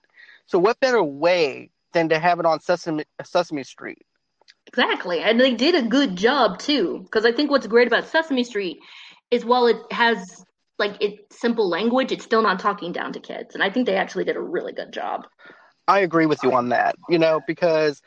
So, 0.47 0.59
what 0.59 0.80
better 0.80 1.02
way 1.02 1.71
than 1.92 2.09
to 2.09 2.18
have 2.18 2.40
it 2.40 2.47
on 2.47 2.61
Sesame 2.61 3.04
Sesame 3.25 3.64
Street? 3.64 4.02
Exactly. 4.66 5.21
And 5.21 5.40
they 5.40 5.54
did 5.54 5.75
a 5.75 5.82
good 5.82 6.16
job 6.16 6.59
too. 6.59 7.00
Because 7.02 7.25
I 7.25 7.32
think 7.32 7.50
what's 7.50 7.66
great 7.66 7.87
about 7.87 8.06
Sesame 8.06 8.44
Street 8.44 8.78
is 9.30 9.44
while 9.44 9.66
it 9.66 9.76
has 9.90 10.44
like 10.83 10.97
it's 11.01 11.39
simple 11.39 11.69
language, 11.69 12.11
it's 12.11 12.25
still 12.25 12.43
not 12.43 12.59
talking 12.59 12.91
down 12.91 13.12
to 13.12 13.21
kids. 13.21 13.55
And 13.55 13.62
I 13.62 13.71
think 13.71 13.87
they 13.87 13.95
actually 13.95 14.25
did 14.25 14.37
a 14.37 14.41
really 14.41 14.73
good 14.73 14.93
job. 14.93 15.29
I 15.87 16.01
agree 16.01 16.27
with 16.27 16.43
you 16.43 16.53
on 16.53 16.71
that, 16.71 16.97
you 17.09 17.19
know, 17.19 17.41
because 17.47 18.03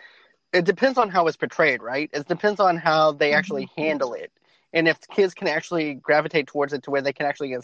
it 0.51 0.65
depends 0.65 0.97
on 0.97 1.09
how 1.09 1.27
it's 1.27 1.37
portrayed, 1.37 1.81
right? 1.81 2.09
It 2.11 2.27
depends 2.27 2.59
on 2.59 2.75
how 2.75 3.13
they 3.13 3.29
mm-hmm. 3.29 3.37
actually 3.37 3.69
handle 3.77 4.13
it. 4.13 4.31
And 4.73 4.89
if 4.89 4.99
kids 5.07 5.33
can 5.33 5.47
actually 5.47 5.93
gravitate 5.93 6.47
towards 6.47 6.73
it 6.73 6.83
to 6.83 6.91
where 6.91 7.01
they 7.01 7.13
can 7.13 7.25
actually 7.25 7.55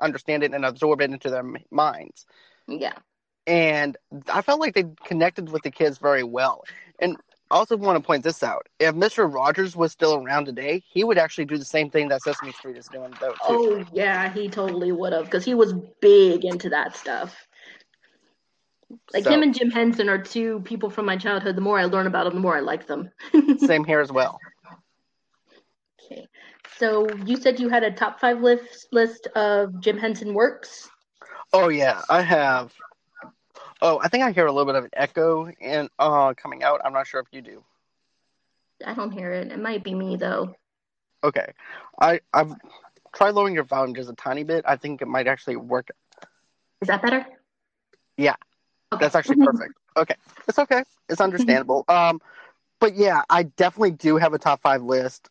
understand 0.00 0.44
it 0.44 0.54
and 0.54 0.64
absorb 0.64 1.00
it 1.00 1.10
into 1.10 1.30
their 1.30 1.44
minds. 1.72 2.26
Yeah. 2.68 2.94
And 3.48 3.96
I 4.32 4.42
felt 4.42 4.60
like 4.60 4.74
they 4.74 4.84
connected 5.04 5.50
with 5.50 5.62
the 5.62 5.72
kids 5.72 5.98
very 5.98 6.22
well. 6.22 6.62
And 7.00 7.16
also 7.50 7.76
want 7.76 7.96
to 7.96 8.06
point 8.06 8.24
this 8.24 8.42
out. 8.42 8.68
If 8.78 8.94
Mr. 8.94 9.32
Rogers 9.32 9.76
was 9.76 9.92
still 9.92 10.14
around 10.14 10.46
today, 10.46 10.82
he 10.86 11.04
would 11.04 11.18
actually 11.18 11.46
do 11.46 11.58
the 11.58 11.64
same 11.64 11.90
thing 11.90 12.08
that 12.08 12.22
Sesame 12.22 12.52
Street 12.52 12.76
is 12.76 12.88
doing, 12.88 13.12
though, 13.20 13.32
too. 13.32 13.36
Oh 13.42 13.84
yeah, 13.92 14.32
he 14.32 14.48
totally 14.48 14.92
would 14.92 15.12
have 15.12 15.24
because 15.24 15.44
he 15.44 15.54
was 15.54 15.74
big 16.00 16.44
into 16.44 16.68
that 16.70 16.96
stuff. 16.96 17.36
Like 19.12 19.24
So, 19.24 19.30
him 19.30 19.42
and 19.42 19.54
Jim 19.54 19.70
Henson 19.70 20.08
are 20.08 20.18
two 20.18 20.60
people 20.60 20.90
from 20.90 21.06
my 21.06 21.16
childhood. 21.16 21.56
The 21.56 21.60
more 21.60 21.78
I 21.78 21.84
learn 21.84 22.06
about 22.06 22.24
them, 22.24 22.34
the 22.34 22.40
more 22.40 22.56
I 22.56 22.60
like 22.60 22.86
them. 22.86 23.10
same 23.58 23.84
here 23.84 24.00
as 24.00 24.10
well. 24.10 24.38
Okay. 26.04 26.26
So 26.76 27.08
you 27.24 27.36
said 27.36 27.60
you 27.60 27.68
had 27.68 27.84
a 27.84 27.90
top 27.90 28.20
five 28.20 28.40
list 28.40 28.88
list 28.92 29.28
of 29.36 29.80
Jim 29.80 29.98
Henson 29.98 30.34
works. 30.34 30.90
Oh 31.52 31.68
yeah, 31.68 32.02
I 32.08 32.22
have. 32.22 32.72
Oh, 33.82 33.98
I 34.02 34.08
think 34.08 34.24
I 34.24 34.30
hear 34.32 34.46
a 34.46 34.52
little 34.52 34.66
bit 34.66 34.76
of 34.76 34.84
an 34.84 34.90
echo 34.92 35.48
in 35.60 35.88
uh 35.98 36.34
coming 36.34 36.62
out. 36.62 36.80
I'm 36.84 36.92
not 36.92 37.06
sure 37.06 37.20
if 37.20 37.26
you 37.32 37.40
do. 37.40 37.64
I 38.84 38.94
don't 38.94 39.10
hear 39.10 39.32
it. 39.32 39.52
It 39.52 39.58
might 39.58 39.84
be 39.84 39.94
me 39.94 40.16
though. 40.16 40.54
Okay, 41.22 41.52
I 42.00 42.20
I've 42.32 42.54
tried 43.12 43.30
lowering 43.30 43.54
your 43.54 43.64
volume 43.64 43.94
just 43.94 44.10
a 44.10 44.14
tiny 44.14 44.42
bit. 44.42 44.64
I 44.66 44.76
think 44.76 45.02
it 45.02 45.08
might 45.08 45.26
actually 45.26 45.56
work. 45.56 45.90
Is 46.80 46.88
that 46.88 47.02
better? 47.02 47.26
Yeah, 48.16 48.36
Okay. 48.92 49.04
that's 49.04 49.14
actually 49.14 49.36
perfect. 49.44 49.74
Okay, 49.96 50.14
it's 50.46 50.58
okay. 50.58 50.84
It's 51.08 51.20
understandable. 51.20 51.84
Um, 51.88 52.20
but 52.78 52.94
yeah, 52.94 53.22
I 53.28 53.42
definitely 53.42 53.90
do 53.90 54.16
have 54.16 54.34
a 54.34 54.38
top 54.38 54.62
five 54.62 54.82
list, 54.82 55.28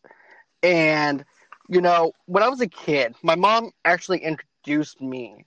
and 0.62 1.24
you 1.70 1.79
know, 1.82 2.12
when 2.25 2.44
I 2.44 2.50
was 2.50 2.60
a 2.60 2.68
kid, 2.68 3.15
my 3.24 3.36
mom 3.36 3.72
actually 3.86 4.20
introduced 4.20 5.01
me 5.01 5.46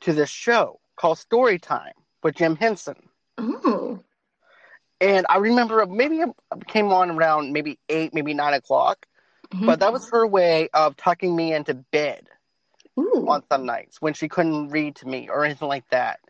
to 0.00 0.12
this 0.12 0.30
show 0.30 0.78
called 0.96 1.18
Storytime 1.18 1.92
with 2.22 2.36
Jim 2.36 2.56
Henson. 2.56 2.96
Oh. 3.38 4.00
And 5.00 5.26
I 5.28 5.36
remember 5.36 5.86
maybe 5.86 6.18
it 6.20 6.30
came 6.66 6.92
on 6.92 7.10
around 7.10 7.52
maybe 7.52 7.78
eight, 7.88 8.12
maybe 8.14 8.34
nine 8.34 8.54
o'clock. 8.54 9.06
Mhm. 9.52 9.66
But 9.66 9.80
that 9.80 9.92
was 9.92 10.10
her 10.10 10.26
way 10.26 10.68
of 10.74 10.96
tucking 10.96 11.34
me 11.34 11.52
into 11.52 11.74
bed 11.74 12.28
Ooh. 12.98 13.26
on 13.28 13.42
some 13.48 13.64
nights 13.64 14.00
when 14.02 14.14
she 14.14 14.28
couldn't 14.28 14.70
read 14.70 14.96
to 14.96 15.08
me 15.08 15.28
or 15.28 15.44
anything 15.44 15.68
like 15.68 15.88
that. 15.90 16.20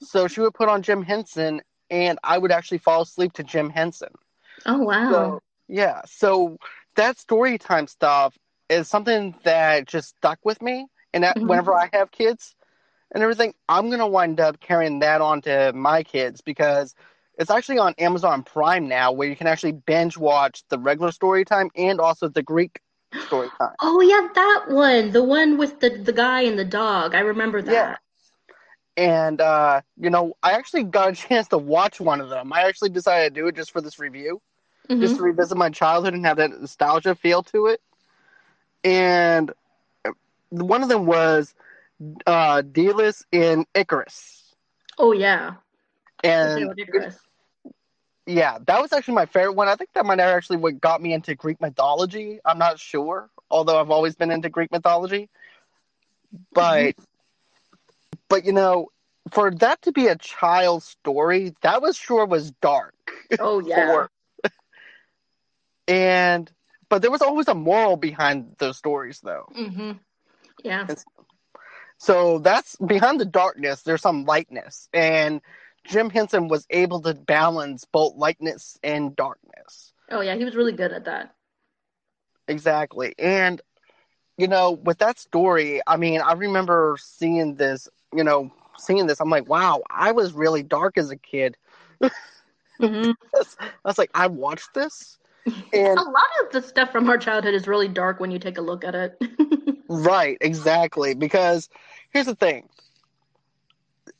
So 0.00 0.28
she 0.28 0.40
would 0.40 0.54
put 0.54 0.68
on 0.68 0.82
Jim 0.82 1.02
Henson, 1.02 1.62
and 1.90 2.18
I 2.22 2.38
would 2.38 2.52
actually 2.52 2.78
fall 2.78 3.02
asleep 3.02 3.32
to 3.34 3.42
Jim 3.42 3.70
Henson. 3.70 4.12
Oh 4.66 4.78
wow. 4.78 5.10
So 5.10 5.42
yeah, 5.68 6.02
so 6.06 6.58
that 6.96 7.18
story 7.18 7.58
time 7.58 7.86
stuff 7.86 8.36
is 8.68 8.88
something 8.88 9.34
that 9.44 9.86
just 9.86 10.10
stuck 10.10 10.38
with 10.44 10.60
me. 10.60 10.86
And 11.14 11.24
that 11.24 11.36
Mhm. 11.36 11.48
whenever 11.48 11.74
I 11.74 11.88
have 11.94 12.10
kids 12.10 12.54
and 13.12 13.22
everything, 13.22 13.54
I'm 13.68 13.90
gonna 13.90 14.06
wind 14.08 14.40
up 14.40 14.60
carrying 14.60 15.00
that 15.00 15.20
on 15.20 15.42
to 15.42 15.72
my 15.74 16.02
kids 16.02 16.40
because 16.40 16.94
it's 17.38 17.50
actually 17.50 17.78
on 17.78 17.94
Amazon 17.98 18.42
Prime 18.42 18.88
now, 18.88 19.12
where 19.12 19.28
you 19.28 19.36
can 19.36 19.46
actually 19.46 19.72
binge 19.72 20.16
watch 20.16 20.62
the 20.68 20.78
regular 20.78 21.12
story 21.12 21.44
time 21.44 21.70
and 21.76 22.00
also 22.00 22.28
the 22.28 22.42
Greek 22.42 22.80
story 23.18 23.50
time. 23.60 23.76
Oh 23.80 24.00
yeah, 24.00 24.28
that 24.34 24.64
one. 24.68 25.10
The 25.12 25.22
one 25.22 25.56
with 25.58 25.80
the 25.80 25.90
the 25.90 26.12
guy 26.12 26.42
and 26.42 26.58
the 26.58 26.64
dog. 26.64 27.14
I 27.14 27.20
remember 27.20 27.60
that. 27.62 27.72
Yeah. 27.72 27.96
And 28.96 29.40
uh, 29.40 29.82
you 29.96 30.10
know, 30.10 30.34
I 30.42 30.52
actually 30.52 30.84
got 30.84 31.10
a 31.10 31.14
chance 31.28 31.48
to 31.48 31.58
watch 31.58 32.00
one 32.00 32.20
of 32.20 32.28
them. 32.30 32.52
I 32.52 32.62
actually 32.62 32.90
decided 32.90 33.34
to 33.34 33.40
do 33.40 33.46
it 33.48 33.56
just 33.56 33.70
for 33.72 33.80
this 33.80 33.98
review. 33.98 34.40
Mhm. 34.88 35.00
just 35.00 35.16
to 35.16 35.22
revisit 35.22 35.56
my 35.58 35.70
childhood 35.70 36.14
and 36.14 36.24
have 36.26 36.36
that 36.38 36.50
nostalgia 36.50 37.14
feel 37.14 37.42
to 37.42 37.66
it. 37.66 37.80
And 38.84 39.50
uh, 40.04 40.12
one 40.50 40.82
of 40.82 40.88
them 40.88 41.06
was 41.06 41.54
uh, 42.26 42.62
Daedalus 42.62 43.24
and 43.32 43.66
Icarus. 43.74 44.54
Oh 44.98 45.12
yeah. 45.12 45.54
And 46.24 46.72
Icarus. 46.76 47.16
yeah, 48.26 48.58
that 48.66 48.80
was 48.82 48.92
actually 48.92 49.14
my 49.14 49.26
favorite 49.26 49.54
one. 49.54 49.68
I 49.68 49.76
think 49.76 49.90
that 49.94 50.04
might 50.04 50.18
have 50.18 50.34
actually 50.34 50.58
what 50.58 50.80
got 50.80 51.00
me 51.00 51.12
into 51.12 51.34
Greek 51.34 51.60
mythology. 51.60 52.40
I'm 52.44 52.58
not 52.58 52.78
sure, 52.78 53.30
although 53.50 53.80
I've 53.80 53.90
always 53.90 54.16
been 54.16 54.30
into 54.30 54.48
Greek 54.48 54.72
mythology. 54.72 55.28
But, 56.52 56.94
but 58.28 58.44
you 58.44 58.52
know, 58.52 58.88
for 59.30 59.50
that 59.50 59.80
to 59.82 59.92
be 59.92 60.08
a 60.08 60.16
child's 60.16 60.86
story, 60.86 61.54
that 61.62 61.80
was 61.80 61.96
sure 61.96 62.26
was 62.26 62.50
dark. 62.60 62.94
Oh 63.38 63.60
yeah. 63.66 63.86
for 63.86 64.10
and 65.88 66.52
but 66.88 67.02
there 67.02 67.10
was 67.10 67.22
always 67.22 67.48
a 67.48 67.54
moral 67.54 67.96
behind 67.96 68.54
those 68.58 68.76
stories 68.76 69.20
though 69.20 69.48
hmm 69.54 69.92
Yeah. 70.62 70.86
So 71.98 72.38
that's 72.38 72.76
behind 72.76 73.20
the 73.20 73.26
darkness 73.26 73.82
there's 73.82 74.02
some 74.02 74.24
lightness. 74.24 74.88
And 74.92 75.40
jim 75.84 76.10
henson 76.10 76.48
was 76.48 76.66
able 76.70 77.00
to 77.02 77.14
balance 77.14 77.84
both 77.84 78.16
lightness 78.16 78.78
and 78.82 79.16
darkness. 79.16 79.92
Oh 80.10 80.20
yeah, 80.20 80.36
he 80.36 80.44
was 80.44 80.56
really 80.56 80.72
good 80.72 80.92
at 80.92 81.04
that. 81.04 81.34
exactly. 82.48 83.14
And 83.18 83.60
you 84.38 84.48
know 84.48 84.72
with 84.72 84.98
that 84.98 85.18
story 85.18 85.80
i 85.86 85.96
mean 85.96 86.20
i 86.20 86.32
remember 86.32 86.96
seeing 87.00 87.56
this 87.56 87.88
you 88.14 88.24
know 88.24 88.50
seeing 88.78 89.06
this 89.06 89.20
i'm 89.20 89.30
like 89.30 89.48
wow 89.48 89.82
i 89.90 90.12
was 90.12 90.32
really 90.32 90.62
dark 90.62 90.96
as 90.98 91.10
a 91.10 91.16
kid. 91.16 91.56
Hmm 92.80 93.12
i 93.34 93.44
was 93.84 93.98
like 93.98 94.10
i 94.14 94.26
watched 94.26 94.74
this 94.74 95.18
and 95.72 95.98
A 95.98 96.02
lot 96.02 96.26
of 96.42 96.52
the 96.52 96.62
stuff 96.62 96.90
from 96.92 97.08
our 97.08 97.18
childhood 97.18 97.54
is 97.54 97.66
really 97.66 97.88
dark 97.88 98.20
when 98.20 98.30
you 98.30 98.38
take 98.38 98.58
a 98.58 98.62
look 98.62 98.84
at 98.84 98.94
it. 98.94 99.22
Right, 99.88 100.36
exactly. 100.42 101.14
Because 101.14 101.70
here's 102.10 102.26
the 102.26 102.34
thing. 102.34 102.68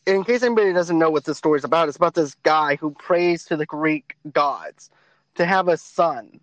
In 0.06 0.24
case 0.24 0.42
anybody 0.42 0.72
doesn't 0.72 0.98
know 0.98 1.10
what 1.10 1.24
this 1.26 1.36
story 1.36 1.58
is 1.58 1.64
about, 1.64 1.88
it's 1.88 1.96
about 1.96 2.14
this 2.14 2.34
guy 2.42 2.76
who 2.76 2.92
prays 2.92 3.44
to 3.44 3.56
the 3.56 3.66
Greek 3.66 4.16
gods 4.32 4.88
to 5.34 5.44
have 5.44 5.68
a 5.68 5.76
son. 5.76 6.40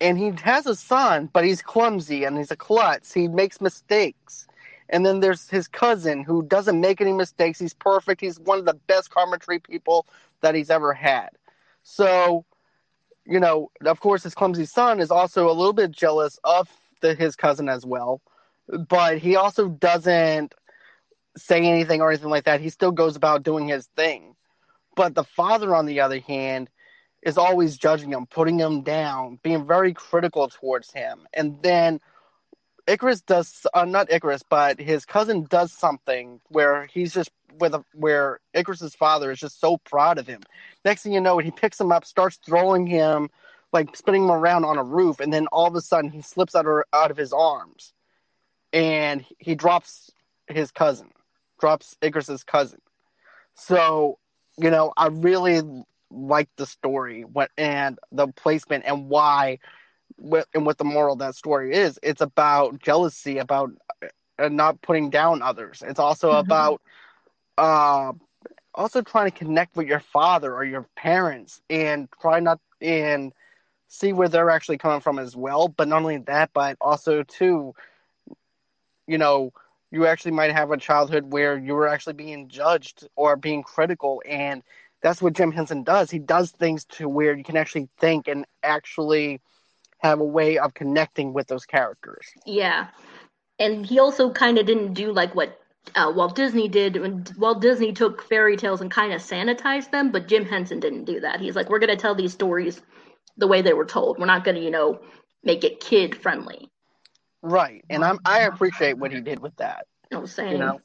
And 0.00 0.16
he 0.16 0.32
has 0.44 0.66
a 0.66 0.76
son, 0.76 1.28
but 1.32 1.44
he's 1.44 1.60
clumsy 1.62 2.22
and 2.24 2.38
he's 2.38 2.52
a 2.52 2.56
klutz. 2.56 3.12
He 3.12 3.26
makes 3.26 3.60
mistakes. 3.60 4.46
And 4.88 5.04
then 5.04 5.20
there's 5.20 5.48
his 5.48 5.66
cousin 5.68 6.22
who 6.22 6.44
doesn't 6.44 6.80
make 6.80 7.00
any 7.00 7.12
mistakes. 7.12 7.58
He's 7.58 7.74
perfect. 7.74 8.20
He's 8.20 8.38
one 8.38 8.58
of 8.60 8.64
the 8.64 8.74
best 8.74 9.10
carpentry 9.10 9.58
people 9.58 10.06
that 10.42 10.54
he's 10.54 10.70
ever 10.70 10.94
had. 10.94 11.30
So, 11.82 12.44
you 13.26 13.40
know, 13.40 13.70
of 13.84 14.00
course, 14.00 14.22
his 14.22 14.34
clumsy 14.34 14.64
son 14.64 15.00
is 15.00 15.10
also 15.10 15.48
a 15.48 15.52
little 15.52 15.72
bit 15.72 15.90
jealous 15.90 16.38
of 16.44 16.68
the, 17.00 17.14
his 17.14 17.36
cousin 17.36 17.68
as 17.68 17.84
well 17.84 18.20
but 18.88 19.18
he 19.18 19.36
also 19.36 19.68
doesn't 19.68 20.54
say 21.36 21.62
anything 21.62 22.00
or 22.00 22.10
anything 22.10 22.30
like 22.30 22.44
that. 22.44 22.60
He 22.60 22.70
still 22.70 22.92
goes 22.92 23.16
about 23.16 23.42
doing 23.42 23.68
his 23.68 23.86
thing. 23.96 24.34
But 24.96 25.14
the 25.14 25.24
father, 25.24 25.74
on 25.74 25.86
the 25.86 26.00
other 26.00 26.20
hand, 26.20 26.68
is 27.22 27.38
always 27.38 27.76
judging 27.76 28.12
him, 28.12 28.26
putting 28.26 28.58
him 28.58 28.82
down, 28.82 29.38
being 29.42 29.66
very 29.66 29.92
critical 29.92 30.48
towards 30.48 30.90
him. 30.92 31.26
And 31.32 31.62
then 31.62 32.00
Icarus 32.86 33.20
does, 33.20 33.66
uh, 33.72 33.84
not 33.84 34.10
Icarus, 34.10 34.42
but 34.48 34.80
his 34.80 35.04
cousin 35.04 35.46
does 35.48 35.72
something 35.72 36.40
where 36.48 36.86
he's 36.86 37.12
just 37.12 37.30
with 37.58 37.74
a, 37.74 37.84
where 37.94 38.40
Icarus's 38.54 38.94
father 38.94 39.30
is 39.30 39.40
just 39.40 39.60
so 39.60 39.76
proud 39.78 40.18
of 40.18 40.26
him. 40.26 40.42
Next 40.84 41.02
thing 41.02 41.12
you 41.12 41.20
know, 41.20 41.38
he 41.38 41.50
picks 41.50 41.80
him 41.80 41.92
up, 41.92 42.04
starts 42.04 42.38
throwing 42.44 42.86
him, 42.86 43.30
like 43.72 43.96
spinning 43.96 44.24
him 44.24 44.30
around 44.30 44.64
on 44.64 44.78
a 44.78 44.84
roof, 44.84 45.20
and 45.20 45.32
then 45.32 45.46
all 45.48 45.66
of 45.66 45.74
a 45.74 45.80
sudden 45.80 46.10
he 46.10 46.22
slips 46.22 46.54
out 46.54 46.66
of, 46.66 46.82
out 46.92 47.10
of 47.10 47.16
his 47.16 47.32
arms 47.32 47.92
and 48.72 49.24
he 49.38 49.54
drops 49.54 50.10
his 50.48 50.70
cousin, 50.70 51.10
drops 51.60 51.96
Icarus's 52.00 52.44
cousin. 52.44 52.80
So, 53.54 54.18
you 54.56 54.70
know, 54.70 54.92
I 54.96 55.08
really 55.08 55.62
like 56.10 56.48
the 56.56 56.66
story 56.66 57.22
what 57.22 57.50
and 57.56 57.98
the 58.10 58.26
placement 58.28 58.84
and 58.84 59.08
why 59.08 59.58
what 60.16 60.48
and 60.54 60.66
what 60.66 60.76
the 60.78 60.84
moral 60.84 61.12
of 61.12 61.20
that 61.20 61.36
story 61.36 61.74
is. 61.74 61.98
It's 62.02 62.20
about 62.20 62.80
jealousy, 62.80 63.38
about 63.38 63.70
uh, 64.38 64.48
not 64.48 64.80
putting 64.82 65.10
down 65.10 65.42
others. 65.42 65.82
It's 65.86 66.00
also 66.00 66.32
Mhm. 66.32 66.40
about 66.40 66.82
uh, 67.60 68.12
also 68.74 69.02
trying 69.02 69.30
to 69.30 69.36
connect 69.36 69.76
with 69.76 69.86
your 69.86 70.00
father 70.00 70.54
or 70.54 70.64
your 70.64 70.88
parents 70.96 71.60
and 71.68 72.08
try 72.20 72.40
not 72.40 72.58
and 72.80 73.32
see 73.88 74.14
where 74.14 74.28
they're 74.28 74.48
actually 74.50 74.78
coming 74.78 75.00
from 75.00 75.18
as 75.18 75.36
well. 75.36 75.68
But 75.68 75.88
not 75.88 76.00
only 76.00 76.18
that, 76.18 76.50
but 76.54 76.78
also 76.80 77.22
too, 77.22 77.74
you 79.06 79.18
know, 79.18 79.52
you 79.90 80.06
actually 80.06 80.30
might 80.32 80.52
have 80.52 80.70
a 80.70 80.78
childhood 80.78 81.32
where 81.32 81.58
you 81.58 81.74
were 81.74 81.88
actually 81.88 82.14
being 82.14 82.48
judged 82.48 83.06
or 83.14 83.36
being 83.36 83.62
critical 83.62 84.22
and 84.26 84.62
that's 85.02 85.20
what 85.20 85.32
Jim 85.32 85.50
Henson 85.50 85.82
does. 85.82 86.10
He 86.10 86.18
does 86.18 86.50
things 86.50 86.84
to 86.96 87.08
where 87.08 87.34
you 87.34 87.44
can 87.44 87.56
actually 87.56 87.88
think 87.98 88.28
and 88.28 88.46
actually 88.62 89.40
have 89.98 90.20
a 90.20 90.24
way 90.24 90.58
of 90.58 90.74
connecting 90.74 91.32
with 91.32 91.46
those 91.46 91.66
characters. 91.66 92.26
Yeah. 92.46 92.88
And 93.58 93.84
he 93.84 93.98
also 93.98 94.30
kind 94.30 94.58
of 94.58 94.66
didn't 94.66 94.94
do 94.94 95.12
like 95.12 95.34
what 95.34 95.59
uh, 95.94 96.12
Walt 96.14 96.34
Disney 96.34 96.68
did 96.68 97.00
when 97.00 97.24
Walt 97.38 97.60
Disney 97.60 97.92
took 97.92 98.22
fairy 98.22 98.56
tales 98.56 98.80
and 98.80 98.90
kind 98.90 99.12
of 99.12 99.20
sanitized 99.20 99.90
them, 99.90 100.12
but 100.12 100.28
Jim 100.28 100.44
Henson 100.44 100.80
didn't 100.80 101.04
do 101.04 101.20
that. 101.20 101.40
He's 101.40 101.56
like, 101.56 101.68
we're 101.68 101.78
going 101.78 101.90
to 101.90 101.96
tell 101.96 102.14
these 102.14 102.32
stories 102.32 102.80
the 103.36 103.46
way 103.46 103.62
they 103.62 103.72
were 103.72 103.86
told. 103.86 104.18
We're 104.18 104.26
not 104.26 104.44
going 104.44 104.56
to, 104.56 104.62
you 104.62 104.70
know, 104.70 105.00
make 105.42 105.64
it 105.64 105.80
kid 105.80 106.14
friendly. 106.14 106.68
Right. 107.42 107.84
And 107.88 108.04
I'm 108.04 108.18
I 108.24 108.40
appreciate 108.40 108.98
what 108.98 109.12
he 109.12 109.20
did 109.20 109.40
with 109.40 109.56
that. 109.56 109.86
You 110.10 110.16
know 110.16 110.20
what 110.20 110.30
I'm 110.30 110.34
saying? 110.34 110.52
You 110.52 110.58
know. 110.58 110.80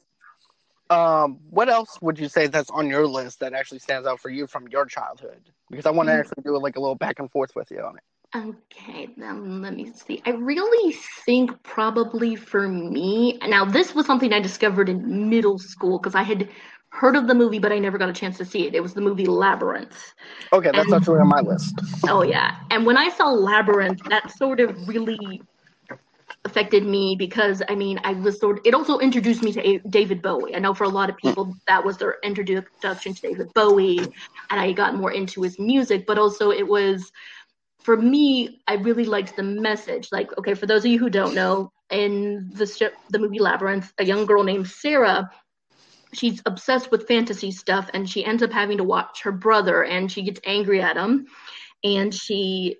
Um, 0.88 1.40
what 1.50 1.68
else 1.68 2.00
would 2.00 2.18
you 2.18 2.28
say 2.28 2.46
that's 2.46 2.70
on 2.70 2.88
your 2.88 3.06
list 3.08 3.40
that 3.40 3.54
actually 3.54 3.80
stands 3.80 4.06
out 4.06 4.20
for 4.20 4.30
you 4.30 4.46
from 4.46 4.68
your 4.68 4.86
childhood? 4.86 5.50
Because 5.68 5.84
I 5.84 5.90
want 5.90 6.08
to 6.08 6.12
Mm. 6.14 6.20
actually 6.20 6.42
do 6.44 6.56
like 6.58 6.76
a 6.76 6.80
little 6.80 6.94
back 6.94 7.18
and 7.18 7.30
forth 7.30 7.56
with 7.56 7.70
you 7.72 7.80
on 7.80 7.96
it. 7.96 8.04
Okay, 8.34 9.08
then 9.16 9.62
let 9.62 9.74
me 9.74 9.90
see. 9.92 10.20
I 10.26 10.30
really 10.30 10.92
think 11.24 11.50
probably 11.62 12.36
for 12.36 12.68
me, 12.68 13.38
now 13.46 13.64
this 13.64 13.94
was 13.94 14.04
something 14.06 14.32
I 14.32 14.40
discovered 14.40 14.88
in 14.88 15.30
middle 15.30 15.58
school 15.58 15.98
because 15.98 16.14
I 16.14 16.22
had 16.22 16.48
heard 16.90 17.16
of 17.16 17.26
the 17.28 17.34
movie, 17.34 17.58
but 17.58 17.72
I 17.72 17.78
never 17.78 17.98
got 17.98 18.08
a 18.08 18.12
chance 18.12 18.36
to 18.38 18.44
see 18.44 18.66
it. 18.66 18.74
It 18.74 18.80
was 18.82 18.94
the 18.94 19.00
movie 19.00 19.26
Labyrinth. 19.26 20.14
Okay, 20.52 20.70
that's 20.72 20.86
And- 20.86 20.94
actually 20.94 21.20
on 21.20 21.28
my 21.28 21.40
list. 21.40 21.74
Oh 22.08 22.22
yeah. 22.22 22.56
And 22.70 22.84
when 22.84 22.96
I 22.96 23.08
saw 23.08 23.26
Labyrinth, 23.30 24.02
that 24.08 24.30
sort 24.30 24.60
of 24.60 24.86
really 24.88 25.42
affected 26.44 26.84
me 26.84 27.16
because 27.18 27.62
I 27.68 27.74
mean, 27.74 27.98
I 28.04 28.12
was 28.12 28.38
sort 28.38 28.58
of, 28.58 28.66
it 28.66 28.74
also 28.74 28.98
introduced 28.98 29.42
me 29.42 29.52
to 29.52 29.66
A- 29.66 29.78
David 29.88 30.22
Bowie. 30.22 30.54
I 30.54 30.58
know 30.58 30.74
for 30.74 30.84
a 30.84 30.88
lot 30.88 31.10
of 31.10 31.16
people 31.16 31.54
that 31.66 31.84
was 31.84 31.96
their 31.96 32.16
introduction 32.22 33.14
to 33.14 33.20
David 33.22 33.52
Bowie 33.54 33.98
and 34.50 34.60
I 34.60 34.72
got 34.72 34.94
more 34.94 35.12
into 35.12 35.42
his 35.42 35.58
music, 35.58 36.06
but 36.06 36.18
also 36.18 36.50
it 36.50 36.66
was 36.66 37.10
for 37.86 37.96
me, 37.96 38.60
I 38.66 38.74
really 38.74 39.04
liked 39.04 39.36
the 39.36 39.44
message. 39.44 40.08
Like, 40.10 40.36
okay, 40.38 40.54
for 40.54 40.66
those 40.66 40.84
of 40.84 40.90
you 40.90 40.98
who 40.98 41.08
don't 41.08 41.36
know, 41.36 41.70
in 41.88 42.50
the 42.52 42.90
the 43.10 43.20
movie 43.20 43.38
Labyrinth, 43.38 43.92
a 43.98 44.04
young 44.04 44.26
girl 44.26 44.42
named 44.42 44.66
Sarah 44.66 45.30
she's 46.12 46.40
obsessed 46.46 46.90
with 46.90 47.06
fantasy 47.06 47.50
stuff 47.50 47.90
and 47.92 48.08
she 48.08 48.24
ends 48.24 48.42
up 48.42 48.52
having 48.52 48.78
to 48.78 48.84
watch 48.84 49.22
her 49.22 49.32
brother 49.32 49.84
and 49.84 50.10
she 50.10 50.22
gets 50.22 50.40
angry 50.44 50.80
at 50.80 50.96
him 50.96 51.26
and 51.84 52.14
she 52.14 52.76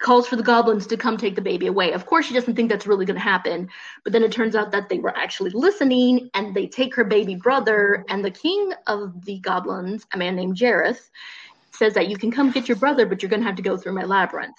calls 0.00 0.26
for 0.26 0.36
the 0.36 0.42
goblins 0.42 0.86
to 0.86 0.96
come 0.96 1.16
take 1.16 1.34
the 1.34 1.42
baby 1.42 1.66
away. 1.66 1.92
Of 1.92 2.06
course, 2.06 2.26
she 2.26 2.34
doesn't 2.34 2.56
think 2.56 2.70
that's 2.70 2.86
really 2.86 3.04
going 3.04 3.18
to 3.18 3.22
happen, 3.22 3.68
but 4.02 4.12
then 4.12 4.22
it 4.22 4.32
turns 4.32 4.56
out 4.56 4.72
that 4.72 4.88
they 4.88 4.98
were 4.98 5.16
actually 5.16 5.50
listening 5.50 6.30
and 6.34 6.54
they 6.54 6.66
take 6.66 6.94
her 6.94 7.04
baby 7.04 7.34
brother. 7.34 8.04
And 8.08 8.24
the 8.24 8.30
king 8.30 8.72
of 8.86 9.24
the 9.24 9.38
goblins, 9.40 10.06
a 10.12 10.18
man 10.18 10.36
named 10.36 10.56
Jareth, 10.56 11.10
says 11.80 11.94
that 11.94 12.08
you 12.08 12.18
can 12.18 12.30
come 12.30 12.50
get 12.50 12.68
your 12.68 12.76
brother, 12.76 13.06
but 13.06 13.22
you're 13.22 13.30
going 13.30 13.40
to 13.40 13.46
have 13.46 13.56
to 13.56 13.62
go 13.62 13.74
through 13.74 13.94
my 13.94 14.04
labyrinth. 14.04 14.58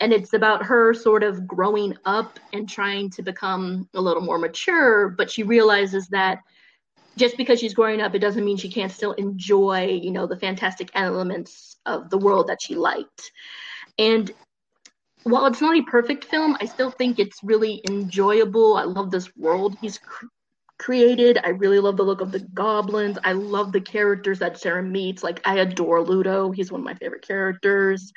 And 0.00 0.14
it's 0.14 0.32
about 0.32 0.64
her 0.64 0.94
sort 0.94 1.22
of 1.22 1.46
growing 1.46 1.94
up 2.06 2.40
and 2.54 2.66
trying 2.66 3.10
to 3.10 3.22
become 3.22 3.86
a 3.92 4.00
little 4.00 4.22
more 4.22 4.38
mature, 4.38 5.10
but 5.10 5.30
she 5.30 5.42
realizes 5.42 6.08
that 6.08 6.38
just 7.16 7.36
because 7.36 7.60
she's 7.60 7.74
growing 7.74 8.00
up, 8.00 8.14
it 8.14 8.20
doesn't 8.20 8.46
mean 8.46 8.56
she 8.56 8.70
can't 8.72 8.90
still 8.90 9.12
enjoy, 9.12 10.00
you 10.02 10.10
know, 10.10 10.26
the 10.26 10.38
fantastic 10.38 10.90
elements 10.94 11.76
of 11.84 12.08
the 12.08 12.18
world 12.18 12.48
that 12.48 12.62
she 12.62 12.74
liked. 12.74 13.30
And 13.98 14.32
while 15.24 15.44
it's 15.44 15.60
not 15.60 15.76
a 15.76 15.82
perfect 15.82 16.24
film, 16.24 16.56
I 16.62 16.64
still 16.64 16.90
think 16.90 17.18
it's 17.18 17.44
really 17.44 17.82
enjoyable. 17.86 18.78
I 18.78 18.84
love 18.84 19.10
this 19.10 19.36
world 19.36 19.76
he's 19.82 20.00
created. 20.78 21.38
I 21.44 21.50
really 21.50 21.78
love 21.78 21.96
the 21.96 22.02
look 22.02 22.20
of 22.20 22.32
the 22.32 22.40
goblins. 22.40 23.18
I 23.24 23.32
love 23.32 23.72
the 23.72 23.80
characters 23.80 24.38
that 24.40 24.58
Sarah 24.58 24.82
meets. 24.82 25.22
Like 25.22 25.40
I 25.44 25.58
adore 25.58 26.02
Ludo. 26.02 26.50
He's 26.50 26.72
one 26.72 26.80
of 26.80 26.84
my 26.84 26.94
favorite 26.94 27.26
characters. 27.26 28.12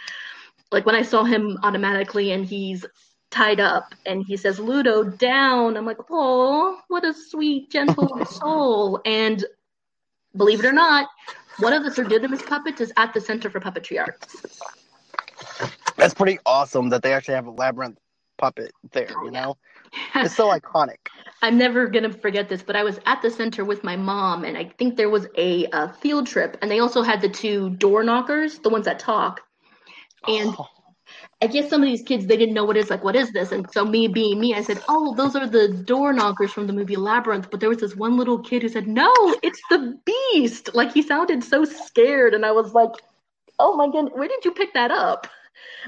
Like 0.72 0.86
when 0.86 0.96
I 0.96 1.02
saw 1.02 1.24
him 1.24 1.58
automatically 1.64 2.32
and 2.32 2.46
he's 2.46 2.86
tied 3.30 3.60
up 3.60 3.94
and 4.06 4.24
he 4.26 4.38
says 4.38 4.60
Ludo 4.60 5.04
down, 5.04 5.78
I'm 5.78 5.86
like, 5.86 5.98
"Oh, 6.10 6.80
what 6.88 7.06
a 7.06 7.14
sweet 7.14 7.72
gentle 7.72 8.26
soul." 8.30 9.02
And 9.06 9.46
believe 10.36 10.60
it 10.60 10.66
or 10.66 10.74
not, 10.74 11.08
one 11.60 11.74
of 11.74 11.84
the 11.84 11.92
Sir 11.92 12.04
Didymus 12.04 12.42
puppets 12.42 12.82
is 12.82 12.92
at 12.98 13.14
the 13.14 13.22
Center 13.22 13.50
for 13.50 13.60
Puppetry 13.60 14.00
Arts. 14.00 14.62
That's 15.96 16.14
pretty 16.14 16.38
awesome 16.46 16.90
that 16.90 17.02
they 17.02 17.14
actually 17.14 17.36
have 17.36 17.48
a 17.48 17.52
labyrinth 17.52 17.98
puppet 18.38 18.72
there, 18.92 19.10
you 19.10 19.28
oh, 19.28 19.30
know? 19.30 19.58
It's 20.16 20.36
so 20.36 20.48
iconic. 20.50 20.98
I'm 21.42 21.58
never 21.58 21.88
gonna 21.88 22.12
forget 22.12 22.50
this, 22.50 22.64
but 22.64 22.76
I 22.76 22.84
was 22.84 23.00
at 23.06 23.22
the 23.22 23.30
center 23.30 23.64
with 23.64 23.84
my 23.84 23.96
mom, 23.96 24.44
and 24.44 24.58
I 24.58 24.66
think 24.78 24.96
there 24.98 25.10
was 25.10 25.28
a, 25.38 25.68
a 25.72 25.90
field 25.94 26.28
trip, 26.28 26.58
and 26.62 26.70
they 26.72 26.80
also 26.80 27.02
had 27.04 27.22
the 27.22 27.30
two 27.30 27.72
door 27.72 28.04
knockers, 28.04 28.60
the 28.60 28.70
ones 28.70 28.86
that 28.86 29.00
talk. 29.00 29.42
And 30.28 30.58
Oh, 30.58 30.68
I 31.42 31.48
guess 31.48 31.70
some 31.70 31.82
of 31.84 31.88
these 31.88 32.04
kids 32.04 32.26
they 32.26 32.38
didn't 32.38 32.56
know 32.56 32.66
what 32.66 32.78
it's 32.78 32.90
like. 32.90 33.04
What 33.04 33.16
is 33.16 33.32
this? 33.32 33.52
And 33.52 33.70
so 33.72 33.86
me 33.86 34.08
being 34.08 34.40
me, 34.40 34.54
I 34.56 34.62
said, 34.62 34.84
"Oh, 34.90 35.16
those 35.16 35.36
are 35.36 35.48
the 35.48 35.70
door 35.70 36.14
knockers 36.14 36.52
from 36.52 36.68
the 36.68 36.74
movie 36.74 36.96
Labyrinth." 36.96 37.50
But 37.52 37.60
there 37.60 37.70
was 37.70 37.80
this 37.80 37.96
one 37.96 38.18
little 38.18 38.40
kid 38.40 38.64
who 38.64 38.70
said, 38.70 38.88
"No, 38.88 39.12
it's 39.44 39.62
the 39.70 40.00
Beast!" 40.06 40.74
Like 40.76 40.94
he 40.94 41.02
sounded 41.04 41.44
so 41.44 41.66
scared, 41.66 42.34
and 42.34 42.46
I 42.46 42.52
was 42.52 42.74
like, 42.74 42.92
"Oh 43.60 43.76
my 43.76 43.88
god, 43.90 44.12
where 44.14 44.28
did 44.28 44.46
you 44.46 44.52
pick 44.52 44.74
that 44.74 44.92
up?" 44.92 45.28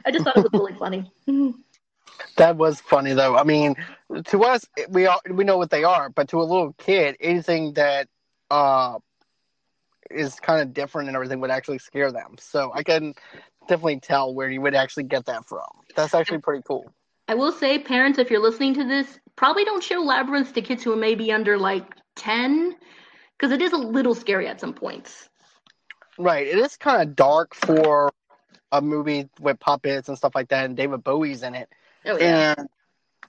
I 0.06 0.12
just 0.12 0.26
thought 0.26 0.38
it 0.38 0.44
was 0.44 0.54
really 0.56 0.74
funny. 0.80 1.12
that 2.38 2.58
was 2.58 2.82
funny 2.82 3.14
though. 3.14 3.38
I 3.38 3.44
mean, 3.44 3.76
to 4.26 4.44
us, 4.44 4.66
we 4.90 5.08
all 5.08 5.22
we 5.30 5.44
know 5.44 5.58
what 5.58 5.70
they 5.70 5.84
are, 5.84 6.10
but 6.10 6.30
to 6.30 6.42
a 6.42 6.44
little 6.44 6.74
kid, 6.74 7.18
anything 7.20 7.74
that 7.74 8.08
uh 8.50 9.00
is 10.10 10.40
kind 10.40 10.62
of 10.62 10.74
different 10.74 11.08
and 11.08 11.16
everything 11.16 11.40
would 11.40 11.52
actually 11.52 11.80
scare 11.80 12.12
them. 12.12 12.36
So 12.40 12.72
I 12.74 12.84
can 12.84 13.14
definitely 13.68 14.00
tell 14.00 14.34
where 14.34 14.50
you 14.50 14.62
would 14.62 14.76
actually 14.76 15.04
get 15.04 15.26
that 15.26 15.46
from. 15.46 15.68
That's 15.96 16.14
actually 16.14 16.40
pretty 16.40 16.64
cool. 16.68 16.92
I 17.28 17.36
will 17.36 17.52
say, 17.52 17.78
parents, 17.78 18.18
if 18.18 18.32
you're 18.32 18.42
listening 18.42 18.74
to 18.74 18.84
this, 18.84 19.20
probably 19.36 19.64
don't 19.64 19.84
show 19.84 20.00
labyrinths 20.00 20.52
to 20.54 20.64
kids 20.64 20.84
who 20.84 20.92
are 20.92 20.98
maybe 20.98 21.32
under 21.32 21.60
like 21.60 21.86
10, 22.16 22.76
because 23.38 23.52
it 23.52 23.62
is 23.62 23.72
a 23.72 23.78
little 23.78 24.16
scary 24.16 24.48
at 24.48 24.60
some 24.60 24.74
points. 24.74 25.30
Right. 26.18 26.48
It 26.48 26.58
is 26.58 26.76
kind 26.76 27.04
of 27.04 27.16
dark 27.16 27.54
for 27.54 28.12
a 28.72 28.82
movie 28.82 29.30
with 29.40 29.60
puppets 29.60 30.10
and 30.10 30.18
stuff 30.18 30.34
like 30.34 30.50
that, 30.50 30.66
and 30.66 30.76
David 30.76 31.04
Bowie's 31.04 31.44
in 31.44 31.54
it. 31.54 31.70
Oh, 32.06 32.18
yeah. 32.18 32.56
And 32.58 32.70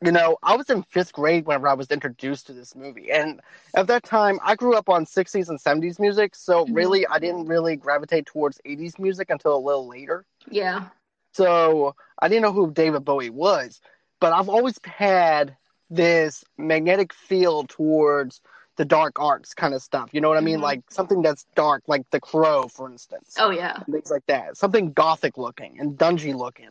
you 0.03 0.13
know, 0.13 0.39
I 0.43 0.57
was 0.57 0.71
in 0.71 0.83
fifth 0.85 1.13
grade 1.13 1.47
whenever 1.47 1.69
I 1.69 1.75
was 1.75 1.91
introduced 1.91 2.47
to 2.47 2.53
this 2.55 2.75
movie, 2.75 3.11
and 3.13 3.41
at 3.75 3.87
that 3.89 4.03
time, 4.03 4.39
I 4.43 4.55
grew 4.55 4.75
up 4.75 4.89
on 4.89 5.05
'60s 5.05 5.49
and 5.51 5.61
'70s 5.61 5.99
music, 5.99 6.35
so 6.35 6.65
Mhm. 6.65 6.75
really, 6.75 7.07
I 7.07 7.19
didn't 7.19 7.47
really 7.47 7.77
gravitate 7.77 8.27
towards 8.27 8.61
'80s 8.65 8.99
music 8.99 9.29
until 9.31 9.55
a 9.55 9.59
little 9.59 9.87
later. 9.87 10.25
Yeah. 10.51 10.89
So 11.33 11.95
I 12.21 12.29
didn't 12.29 12.43
know 12.43 12.53
who 12.53 12.71
David 12.73 13.05
Bowie 13.05 13.31
was, 13.31 13.81
but 14.21 14.33
I've 14.33 14.49
always 14.49 14.79
had 14.85 15.57
this 15.91 16.45
magnetic 16.57 17.13
feel 17.13 17.65
towards 17.65 18.41
the 18.77 18.85
dark 18.85 19.21
arts 19.21 19.53
kind 19.55 19.75
of 19.75 19.83
stuff. 19.83 20.11
You 20.13 20.21
know 20.21 20.29
what 20.29 20.39
I 20.39 20.43
mean? 20.43 20.59
Mhm. 20.61 20.63
Like 20.63 20.91
something 20.91 21.21
that's 21.23 21.45
dark, 21.55 21.83
like 21.89 22.09
The 22.11 22.21
Crow, 22.21 22.69
for 22.69 22.89
instance 22.91 23.37
Oh, 23.39 23.51
yeah. 23.51 23.77
things 23.91 24.11
like 24.11 24.25
that. 24.27 24.57
Something 24.57 24.93
gothic 24.93 25.37
looking 25.37 25.79
and 25.79 25.99
dungy 25.99 26.35
looking. 26.35 26.71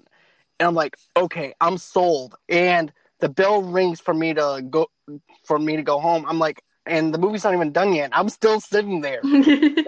And 0.59 0.67
I'm 0.67 0.75
like, 0.75 0.97
okay, 1.15 1.53
I'm 1.61 1.77
sold. 1.77 2.35
And 2.49 2.91
the 3.19 3.29
bell 3.29 3.61
rings 3.61 3.99
for 3.99 4.13
me 4.13 4.33
to 4.33 4.63
go 4.69 4.87
for 5.45 5.57
me 5.59 5.75
to 5.77 5.83
go 5.83 5.99
home. 5.99 6.25
I'm 6.27 6.39
like, 6.39 6.61
and 6.85 7.13
the 7.13 7.17
movie's 7.17 7.43
not 7.43 7.53
even 7.53 7.71
done 7.71 7.93
yet. 7.93 8.09
I'm 8.13 8.29
still 8.29 8.59
sitting 8.59 9.01
there. 9.01 9.21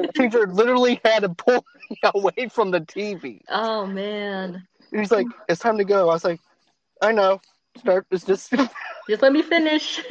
The 0.02 0.10
teacher 0.16 0.48
literally 0.48 1.00
had 1.06 1.22
to 1.22 1.30
pull 1.30 1.64
me 1.90 1.98
away 2.16 2.50
from 2.50 2.72
the 2.72 2.82
TV. 2.82 3.42
oh, 3.50 3.86
man. 3.86 4.68
He's 4.92 5.12
like, 5.12 5.28
it's 5.48 5.60
time 5.62 5.78
to 5.78 5.86
go. 5.86 6.10
I 6.10 6.14
was 6.14 6.24
like, 6.26 6.40
I 7.02 7.12
know. 7.12 7.40
Start. 7.78 8.06
It's 8.12 8.26
just 8.26 8.52
Just 9.10 9.22
let 9.22 9.32
me 9.32 9.42
finish. 9.42 10.02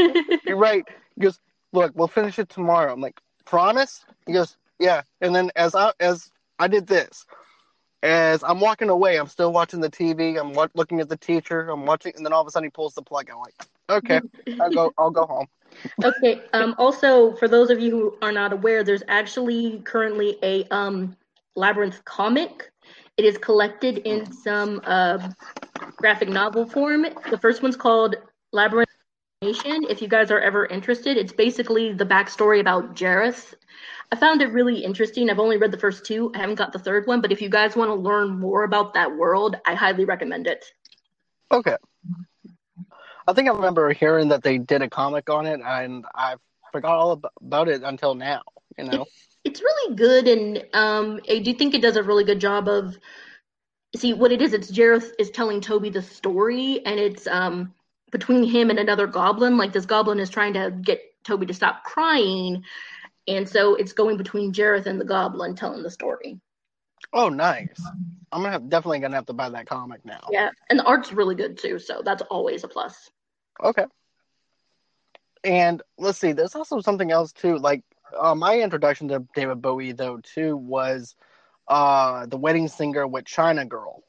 you're 0.46 0.56
right. 0.56 0.84
He 1.16 1.22
goes, 1.22 1.38
look, 1.72 1.92
we'll 1.94 2.08
finish 2.08 2.38
it 2.38 2.48
tomorrow. 2.48 2.92
I'm 2.92 3.00
like, 3.00 3.20
promise? 3.44 4.04
He 4.26 4.32
goes, 4.32 4.56
yeah. 4.78 5.02
And 5.20 5.34
then 5.34 5.50
as 5.56 5.74
I 5.74 5.92
as 6.00 6.30
I 6.58 6.68
did 6.68 6.86
this, 6.86 7.26
as 8.02 8.42
I'm 8.42 8.60
walking 8.60 8.88
away, 8.88 9.18
I'm 9.18 9.26
still 9.26 9.52
watching 9.52 9.80
the 9.80 9.90
TV. 9.90 10.38
I'm 10.38 10.52
wa- 10.52 10.68
looking 10.74 11.00
at 11.00 11.08
the 11.08 11.16
teacher. 11.16 11.68
I'm 11.68 11.84
watching, 11.86 12.12
and 12.16 12.24
then 12.24 12.32
all 12.32 12.40
of 12.40 12.46
a 12.46 12.50
sudden 12.50 12.66
he 12.66 12.70
pulls 12.70 12.94
the 12.94 13.02
plug. 13.02 13.30
I'm 13.30 13.38
like, 13.38 13.54
okay, 13.90 14.20
I'll 14.60 14.72
go. 14.72 14.92
I'll 14.98 15.10
go 15.10 15.26
home. 15.26 15.46
okay. 16.02 16.42
Um, 16.52 16.74
also, 16.78 17.34
for 17.36 17.48
those 17.48 17.70
of 17.70 17.80
you 17.80 17.90
who 17.90 18.18
are 18.22 18.32
not 18.32 18.52
aware, 18.52 18.82
there's 18.82 19.02
actually 19.08 19.80
currently 19.84 20.38
a 20.42 20.64
um, 20.74 21.16
Labyrinth 21.56 22.04
comic. 22.04 22.70
It 23.16 23.24
is 23.24 23.36
collected 23.36 23.98
in 23.98 24.30
some 24.32 24.80
uh, 24.84 25.30
graphic 25.96 26.28
novel 26.28 26.64
form. 26.64 27.06
The 27.30 27.38
first 27.38 27.62
one's 27.62 27.76
called 27.76 28.16
Labyrinth 28.52 28.88
Nation. 29.42 29.84
If 29.88 30.00
you 30.00 30.08
guys 30.08 30.30
are 30.30 30.40
ever 30.40 30.66
interested, 30.66 31.18
it's 31.18 31.32
basically 31.32 31.92
the 31.92 32.06
backstory 32.06 32.60
about 32.60 32.94
Jareth. 32.94 33.54
I 34.12 34.16
found 34.16 34.42
it 34.42 34.52
really 34.52 34.84
interesting. 34.84 35.30
I've 35.30 35.38
only 35.38 35.56
read 35.56 35.70
the 35.70 35.78
first 35.78 36.04
two. 36.04 36.32
I 36.34 36.38
haven't 36.38 36.56
got 36.56 36.72
the 36.72 36.78
third 36.78 37.06
one, 37.06 37.20
but 37.20 37.30
if 37.30 37.40
you 37.40 37.48
guys 37.48 37.76
want 37.76 37.90
to 37.90 37.94
learn 37.94 38.40
more 38.40 38.64
about 38.64 38.94
that 38.94 39.16
world, 39.16 39.56
I 39.64 39.74
highly 39.74 40.04
recommend 40.04 40.46
it. 40.46 40.64
Okay. 41.52 41.76
I 43.28 43.32
think 43.32 43.48
I 43.48 43.52
remember 43.52 43.92
hearing 43.92 44.28
that 44.28 44.42
they 44.42 44.58
did 44.58 44.82
a 44.82 44.90
comic 44.90 45.30
on 45.30 45.46
it, 45.46 45.60
and 45.64 46.04
I 46.14 46.34
forgot 46.72 46.96
all 46.96 47.20
about 47.40 47.68
it 47.68 47.82
until 47.82 48.14
now. 48.14 48.42
You 48.76 48.84
know, 48.84 49.02
it's, 49.02 49.36
it's 49.44 49.60
really 49.60 49.94
good, 49.94 50.26
and 50.26 50.64
um, 50.72 51.20
I 51.28 51.38
do 51.38 51.54
think 51.54 51.74
it 51.74 51.82
does 51.82 51.96
a 51.96 52.02
really 52.02 52.24
good 52.24 52.40
job 52.40 52.68
of. 52.68 52.96
See 53.96 54.12
what 54.14 54.30
it 54.30 54.40
is. 54.40 54.52
It's 54.52 54.70
Jareth 54.70 55.10
is 55.18 55.30
telling 55.30 55.60
Toby 55.60 55.90
the 55.90 56.02
story, 56.02 56.80
and 56.86 57.00
it's 57.00 57.26
um 57.26 57.74
between 58.12 58.44
him 58.44 58.70
and 58.70 58.78
another 58.78 59.06
goblin. 59.06 59.56
Like 59.56 59.72
this 59.72 59.86
goblin 59.86 60.20
is 60.20 60.30
trying 60.30 60.54
to 60.54 60.70
get 60.70 61.00
Toby 61.24 61.46
to 61.46 61.54
stop 61.54 61.84
crying, 61.84 62.64
and 63.28 63.48
so 63.48 63.74
it's 63.74 63.92
going 63.92 64.16
between 64.16 64.52
Jareth 64.52 64.86
and 64.86 65.00
the 65.00 65.04
goblin 65.04 65.54
telling 65.54 65.82
the 65.82 65.90
story. 65.90 66.40
Oh, 67.12 67.28
nice. 67.28 67.80
I'm 68.32 68.42
gonna 68.42 68.52
have, 68.52 68.68
definitely 68.68 69.00
gonna 69.00 69.16
have 69.16 69.26
to 69.26 69.32
buy 69.32 69.48
that 69.48 69.66
comic 69.66 70.04
now. 70.04 70.28
Yeah, 70.30 70.50
and 70.68 70.78
the 70.78 70.84
art's 70.84 71.12
really 71.12 71.34
good 71.34 71.58
too, 71.58 71.78
so 71.78 72.02
that's 72.04 72.22
always 72.22 72.64
a 72.64 72.68
plus. 72.68 73.10
Okay. 73.62 73.84
And 75.42 75.82
let's 75.98 76.18
see, 76.18 76.32
there's 76.32 76.54
also 76.54 76.80
something 76.80 77.10
else 77.10 77.32
too. 77.32 77.56
Like 77.58 77.82
uh, 78.18 78.34
my 78.34 78.60
introduction 78.60 79.08
to 79.08 79.26
David 79.34 79.62
Bowie, 79.62 79.92
though, 79.92 80.18
too, 80.18 80.56
was 80.56 81.14
uh, 81.68 82.26
the 82.26 82.36
Wedding 82.36 82.68
Singer 82.68 83.06
with 83.06 83.24
China 83.24 83.64
Girl. 83.64 84.02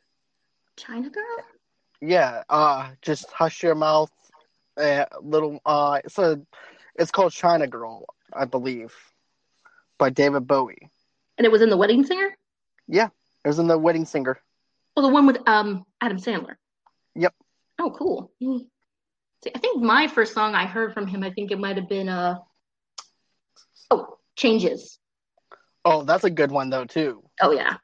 China 0.77 1.09
Girl. 1.09 1.23
Yeah, 2.01 2.43
uh, 2.49 2.91
just 3.01 3.31
hush 3.31 3.61
your 3.63 3.75
mouth. 3.75 4.11
Uh, 4.77 5.05
little, 5.21 5.59
uh, 5.65 5.99
it's 6.03 6.17
a, 6.17 6.41
it's 6.95 7.11
called 7.11 7.31
China 7.31 7.67
Girl, 7.67 8.05
I 8.35 8.45
believe, 8.45 8.93
by 9.97 10.09
David 10.09 10.47
Bowie. 10.47 10.89
And 11.37 11.45
it 11.45 11.51
was 11.51 11.61
in 11.61 11.69
the 11.69 11.77
Wedding 11.77 12.03
Singer. 12.05 12.35
Yeah, 12.87 13.09
it 13.43 13.47
was 13.47 13.59
in 13.59 13.67
the 13.67 13.77
Wedding 13.77 14.05
Singer. 14.05 14.39
Well, 14.95 15.07
the 15.07 15.13
one 15.13 15.25
with 15.25 15.37
um 15.47 15.85
Adam 16.01 16.17
Sandler. 16.17 16.55
Yep. 17.15 17.33
Oh, 17.79 17.91
cool. 17.91 18.31
See, 19.43 19.51
I 19.55 19.59
think 19.59 19.81
my 19.81 20.07
first 20.07 20.33
song 20.33 20.53
I 20.53 20.65
heard 20.65 20.93
from 20.93 21.07
him, 21.07 21.23
I 21.23 21.31
think 21.31 21.51
it 21.51 21.59
might 21.59 21.77
have 21.77 21.89
been 21.89 22.09
uh 22.09 22.39
oh 23.89 24.17
changes. 24.35 24.99
Oh, 25.83 26.03
that's 26.03 26.23
a 26.23 26.29
good 26.29 26.51
one 26.51 26.69
though 26.69 26.85
too. 26.85 27.23
Oh 27.41 27.51
yeah, 27.51 27.77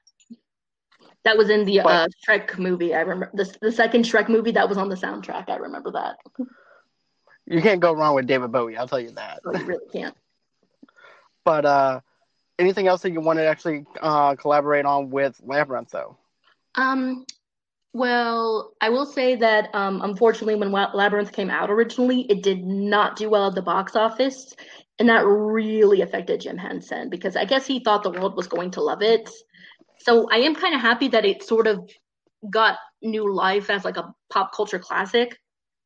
that 1.23 1.37
was 1.37 1.49
in 1.49 1.65
the 1.65 1.81
but, 1.83 1.89
uh, 1.89 2.07
Shrek 2.27 2.59
movie. 2.59 2.93
I 2.93 2.99
remember 2.99 3.31
the 3.33 3.51
the 3.61 3.71
second 3.71 4.03
Shrek 4.03 4.29
movie 4.29 4.51
that 4.51 4.69
was 4.69 4.77
on 4.77 4.89
the 4.89 4.95
soundtrack. 4.95 5.49
I 5.49 5.55
remember 5.55 5.91
that. 5.93 6.17
You 7.47 7.61
can't 7.61 7.79
go 7.79 7.93
wrong 7.93 8.13
with 8.13 8.27
David 8.27 8.51
Bowie. 8.51 8.77
I'll 8.77 8.87
tell 8.87 8.99
you 8.99 9.11
that. 9.11 9.39
Oh, 9.45 9.57
you 9.57 9.65
really 9.65 9.87
can't. 9.91 10.15
But 11.47 11.65
uh, 11.65 12.01
anything 12.59 12.87
else 12.87 13.01
that 13.03 13.11
you 13.11 13.21
want 13.21 13.39
to 13.39 13.45
actually 13.45 13.85
uh, 14.01 14.35
collaborate 14.35 14.83
on 14.83 15.09
with 15.09 15.39
Labyrinth 15.41 15.91
though? 15.91 16.17
Um, 16.75 17.25
well, 17.93 18.73
I 18.81 18.89
will 18.89 19.05
say 19.05 19.37
that 19.37 19.73
um, 19.73 20.01
unfortunately, 20.01 20.55
when 20.55 20.73
Labyrinth 20.73 21.31
came 21.31 21.49
out 21.49 21.71
originally, 21.71 22.23
it 22.29 22.43
did 22.43 22.65
not 22.65 23.15
do 23.15 23.29
well 23.29 23.47
at 23.47 23.55
the 23.55 23.61
box 23.61 23.95
office, 23.95 24.53
and 24.99 25.07
that 25.07 25.25
really 25.25 26.01
affected 26.01 26.41
Jim 26.41 26.57
Henson 26.57 27.09
because 27.09 27.37
I 27.37 27.45
guess 27.45 27.65
he 27.65 27.79
thought 27.79 28.03
the 28.03 28.11
world 28.11 28.35
was 28.35 28.47
going 28.47 28.71
to 28.71 28.81
love 28.81 29.01
it. 29.01 29.29
So 29.99 30.27
I 30.29 30.39
am 30.39 30.53
kind 30.53 30.75
of 30.75 30.81
happy 30.81 31.07
that 31.07 31.23
it 31.23 31.43
sort 31.43 31.65
of 31.65 31.89
got 32.49 32.77
new 33.01 33.33
life 33.33 33.69
as 33.69 33.85
like 33.85 33.95
a 33.95 34.13
pop 34.29 34.53
culture 34.53 34.79
classic 34.79 35.39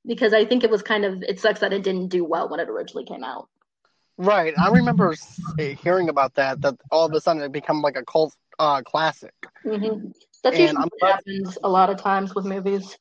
because 0.08 0.34
I 0.34 0.44
think 0.44 0.64
it 0.64 0.72
was 0.72 0.82
kind 0.82 1.06
of 1.06 1.22
it 1.22 1.40
sucks 1.40 1.60
that 1.60 1.72
it 1.72 1.84
didn't 1.84 2.08
do 2.08 2.26
well 2.26 2.50
when 2.50 2.60
it 2.60 2.68
originally 2.68 3.06
came 3.06 3.24
out. 3.24 3.48
Right, 4.18 4.54
I 4.58 4.70
remember 4.70 5.16
hearing 5.58 6.10
about 6.10 6.36
that. 6.36 6.62
That 6.62 6.76
all 6.92 7.06
of 7.06 7.14
a 7.14 7.22
sudden 7.22 7.42
it 7.42 7.52
became 7.52 7.82
like 7.82 7.96
a 7.96 8.06
cult 8.06 8.36
uh, 8.60 8.82
classic. 8.82 9.34
Mm-hmm. 9.66 10.10
That's 10.44 10.56
and 10.56 10.68
usually 10.68 10.90
what 11.00 11.12
happens 11.12 11.58
a 11.64 11.70
lot 11.70 11.90
of 11.90 11.98
times 11.98 12.36
with 12.36 12.46
movies. 12.46 12.98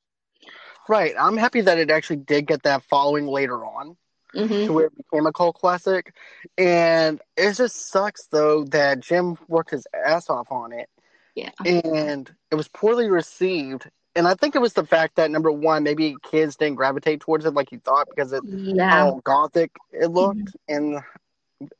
Right. 0.88 1.14
I'm 1.18 1.36
happy 1.36 1.60
that 1.60 1.78
it 1.78 1.90
actually 1.90 2.16
did 2.16 2.46
get 2.46 2.64
that 2.64 2.82
following 2.82 3.26
later 3.26 3.64
on 3.64 3.96
mm-hmm. 4.34 4.66
to 4.66 4.72
where 4.72 4.86
it 4.86 4.96
became 4.96 5.26
a 5.26 5.32
cult 5.32 5.56
classic. 5.56 6.14
And 6.58 7.20
it 7.36 7.54
just 7.54 7.90
sucks, 7.90 8.26
though, 8.26 8.64
that 8.64 9.00
Jim 9.00 9.36
worked 9.48 9.70
his 9.70 9.86
ass 9.94 10.28
off 10.28 10.50
on 10.50 10.72
it. 10.72 10.88
Yeah. 11.34 11.50
And 11.64 12.30
it 12.50 12.56
was 12.56 12.68
poorly 12.68 13.08
received. 13.08 13.88
And 14.16 14.26
I 14.26 14.34
think 14.34 14.56
it 14.56 14.60
was 14.60 14.72
the 14.72 14.86
fact 14.86 15.16
that 15.16 15.30
number 15.30 15.52
one, 15.52 15.84
maybe 15.84 16.16
kids 16.22 16.56
didn't 16.56 16.76
gravitate 16.76 17.20
towards 17.20 17.44
it 17.44 17.54
like 17.54 17.70
you 17.70 17.78
thought 17.78 18.08
because 18.08 18.32
of 18.32 18.44
yeah. 18.44 18.90
how 18.90 19.20
gothic 19.24 19.70
it 19.92 20.10
looked, 20.10 20.38
mm-hmm. 20.38 20.74
and 20.74 21.00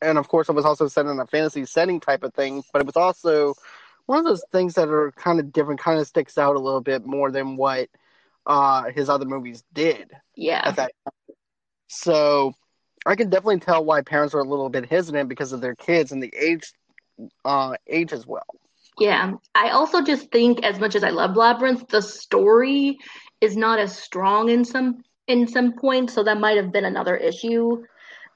and 0.00 0.18
of 0.18 0.28
course 0.28 0.48
it 0.48 0.52
was 0.52 0.64
also 0.64 0.86
set 0.86 1.06
in 1.06 1.18
a 1.18 1.26
fantasy 1.26 1.64
setting 1.64 1.98
type 1.98 2.22
of 2.22 2.32
thing. 2.34 2.62
But 2.72 2.82
it 2.82 2.86
was 2.86 2.96
also 2.96 3.54
one 4.06 4.18
of 4.18 4.24
those 4.24 4.44
things 4.52 4.74
that 4.74 4.88
are 4.88 5.12
kind 5.12 5.40
of 5.40 5.52
different, 5.52 5.80
kind 5.80 6.00
of 6.00 6.06
sticks 6.06 6.38
out 6.38 6.56
a 6.56 6.60
little 6.60 6.80
bit 6.80 7.06
more 7.06 7.30
than 7.30 7.56
what 7.56 7.88
uh, 8.46 8.84
his 8.90 9.08
other 9.08 9.24
movies 9.24 9.62
did. 9.72 10.10
Yeah. 10.34 10.62
At 10.64 10.76
that 10.76 10.92
time. 11.04 11.36
So 11.88 12.52
I 13.06 13.14
can 13.14 13.30
definitely 13.30 13.60
tell 13.60 13.84
why 13.84 14.02
parents 14.02 14.34
are 14.34 14.40
a 14.40 14.48
little 14.48 14.68
bit 14.68 14.86
hesitant 14.86 15.28
because 15.28 15.52
of 15.52 15.60
their 15.60 15.74
kids 15.74 16.12
and 16.12 16.22
the 16.22 16.32
age, 16.36 16.72
uh, 17.44 17.74
age 17.86 18.12
as 18.12 18.26
well. 18.26 18.46
Yeah, 19.00 19.32
I 19.54 19.70
also 19.70 20.02
just 20.02 20.30
think, 20.30 20.62
as 20.62 20.78
much 20.78 20.94
as 20.94 21.02
I 21.02 21.10
love 21.10 21.34
Labyrinth, 21.34 21.88
the 21.88 22.02
story 22.02 22.98
is 23.40 23.56
not 23.56 23.78
as 23.78 23.96
strong 23.96 24.50
in 24.50 24.64
some 24.64 25.02
in 25.26 25.48
some 25.48 25.72
points, 25.72 26.12
so 26.12 26.22
that 26.22 26.38
might 26.38 26.56
have 26.56 26.70
been 26.70 26.84
another 26.84 27.16
issue. 27.16 27.82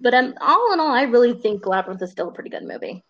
But 0.00 0.14
um, 0.14 0.34
all 0.40 0.72
in 0.72 0.80
all, 0.80 0.90
I 0.90 1.02
really 1.02 1.34
think 1.34 1.66
Labyrinth 1.66 2.02
is 2.02 2.10
still 2.10 2.28
a 2.28 2.32
pretty 2.32 2.50
good 2.50 2.64
movie. 2.64 3.04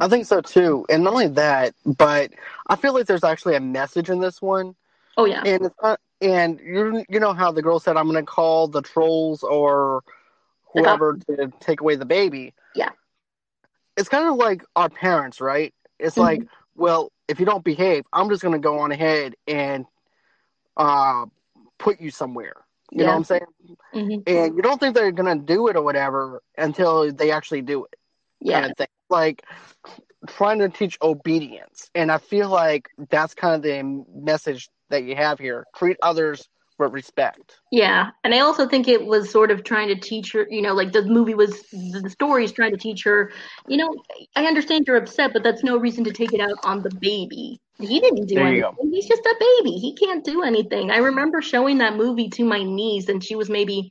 I 0.00 0.08
think 0.08 0.26
so 0.26 0.40
too. 0.40 0.84
And 0.90 1.04
not 1.04 1.14
only 1.14 1.28
that, 1.28 1.74
but 1.86 2.32
I 2.66 2.76
feel 2.76 2.92
like 2.92 3.06
there's 3.06 3.24
actually 3.24 3.56
a 3.56 3.60
message 3.60 4.10
in 4.10 4.20
this 4.20 4.42
one. 4.42 4.74
Oh 5.16 5.24
yeah. 5.24 5.42
And 5.44 5.66
it's 5.66 5.74
not, 5.82 5.98
and 6.20 6.60
you 6.60 7.04
you 7.08 7.18
know 7.18 7.32
how 7.32 7.50
the 7.50 7.62
girl 7.62 7.80
said 7.80 7.96
I'm 7.96 8.04
going 8.10 8.22
to 8.22 8.30
call 8.30 8.68
the 8.68 8.82
trolls 8.82 9.42
or 9.42 10.02
whoever 10.74 11.18
to 11.28 11.50
take 11.60 11.80
away 11.80 11.96
the 11.96 12.04
baby. 12.04 12.52
Yeah. 12.74 12.90
It's 13.96 14.08
kind 14.08 14.28
of 14.28 14.36
like 14.36 14.64
our 14.76 14.90
parents, 14.90 15.40
right? 15.40 15.74
It's 15.98 16.14
mm-hmm. 16.14 16.20
like, 16.20 16.42
well, 16.76 17.12
if 17.28 17.40
you 17.40 17.46
don't 17.46 17.64
behave, 17.64 18.04
I'm 18.12 18.28
just 18.28 18.42
going 18.42 18.54
to 18.54 18.58
go 18.60 18.80
on 18.80 18.92
ahead 18.92 19.34
and 19.46 19.86
uh 20.76 21.26
put 21.78 22.00
you 22.00 22.10
somewhere. 22.10 22.54
You 22.90 23.00
yeah. 23.00 23.06
know 23.06 23.12
what 23.12 23.18
I'm 23.18 23.24
saying? 23.24 23.46
Mm-hmm. 23.94 24.20
And 24.26 24.56
you 24.56 24.62
don't 24.62 24.78
think 24.78 24.94
they're 24.94 25.12
going 25.12 25.38
to 25.38 25.44
do 25.44 25.68
it 25.68 25.76
or 25.76 25.82
whatever 25.82 26.42
until 26.58 27.12
they 27.12 27.30
actually 27.30 27.62
do 27.62 27.84
it. 27.84 27.96
Yeah. 28.40 28.60
Kind 28.60 28.74
of 28.78 28.86
like 29.08 29.44
trying 30.26 30.58
to 30.58 30.68
teach 30.68 30.98
obedience. 31.00 31.90
And 31.94 32.10
I 32.10 32.18
feel 32.18 32.48
like 32.48 32.88
that's 33.10 33.34
kind 33.34 33.54
of 33.54 33.62
the 33.62 34.04
message 34.12 34.68
that 34.90 35.04
you 35.04 35.16
have 35.16 35.38
here. 35.38 35.66
Treat 35.76 35.98
others 36.02 36.48
with 36.80 36.92
respect. 36.92 37.60
Yeah. 37.70 38.10
And 38.24 38.34
I 38.34 38.40
also 38.40 38.66
think 38.66 38.88
it 38.88 39.06
was 39.06 39.30
sort 39.30 39.50
of 39.50 39.62
trying 39.62 39.88
to 39.88 39.94
teach 39.94 40.32
her, 40.32 40.46
you 40.50 40.62
know, 40.62 40.74
like 40.74 40.92
the 40.92 41.02
movie 41.02 41.34
was, 41.34 41.62
the 41.70 42.10
story 42.10 42.44
is 42.44 42.52
trying 42.52 42.72
to 42.72 42.78
teach 42.78 43.04
her, 43.04 43.32
you 43.68 43.76
know, 43.76 43.94
I 44.34 44.46
understand 44.46 44.84
you're 44.86 44.96
upset, 44.96 45.32
but 45.32 45.42
that's 45.42 45.62
no 45.62 45.76
reason 45.76 46.02
to 46.04 46.12
take 46.12 46.32
it 46.32 46.40
out 46.40 46.58
on 46.64 46.82
the 46.82 46.90
baby. 46.90 47.60
He 47.78 48.00
didn't 48.00 48.26
do 48.26 48.34
there 48.34 48.46
anything. 48.46 48.90
He's 48.92 49.06
just 49.06 49.24
a 49.24 49.36
baby. 49.38 49.76
He 49.78 49.94
can't 49.94 50.24
do 50.24 50.42
anything. 50.42 50.90
I 50.90 50.98
remember 50.98 51.40
showing 51.40 51.78
that 51.78 51.96
movie 51.96 52.28
to 52.30 52.44
my 52.44 52.62
niece, 52.62 53.08
and 53.08 53.24
she 53.24 53.36
was 53.36 53.48
maybe 53.48 53.90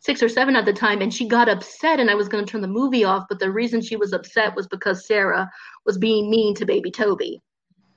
six 0.00 0.22
or 0.22 0.28
seven 0.28 0.56
at 0.56 0.64
the 0.64 0.72
time, 0.72 1.02
and 1.02 1.12
she 1.12 1.28
got 1.28 1.48
upset, 1.48 2.00
and 2.00 2.10
I 2.10 2.14
was 2.14 2.28
going 2.28 2.44
to 2.44 2.50
turn 2.50 2.62
the 2.62 2.68
movie 2.68 3.04
off. 3.04 3.26
But 3.28 3.38
the 3.38 3.50
reason 3.50 3.82
she 3.82 3.96
was 3.96 4.14
upset 4.14 4.56
was 4.56 4.66
because 4.68 5.06
Sarah 5.06 5.50
was 5.84 5.98
being 5.98 6.30
mean 6.30 6.54
to 6.54 6.64
baby 6.64 6.90
Toby. 6.90 7.42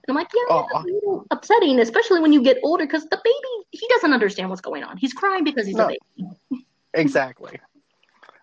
And 0.10 0.18
I'm 0.18 0.24
like, 0.24 0.32
yeah, 0.34 0.92
oh. 1.06 1.26
upsetting, 1.30 1.80
especially 1.80 2.20
when 2.20 2.34
you 2.34 2.42
get 2.42 2.58
older, 2.64 2.86
because 2.86 3.04
the 3.06 3.22
baby 3.24 3.68
he 3.72 3.88
doesn't 3.90 4.12
understand 4.12 4.50
what's 4.50 4.62
going 4.62 4.84
on. 4.84 4.98
He's 4.98 5.14
crying 5.14 5.44
because 5.44 5.68
he's 5.68 5.76
no. 5.76 5.86
a 5.86 5.88
baby. 5.88 6.66
exactly. 6.96 7.60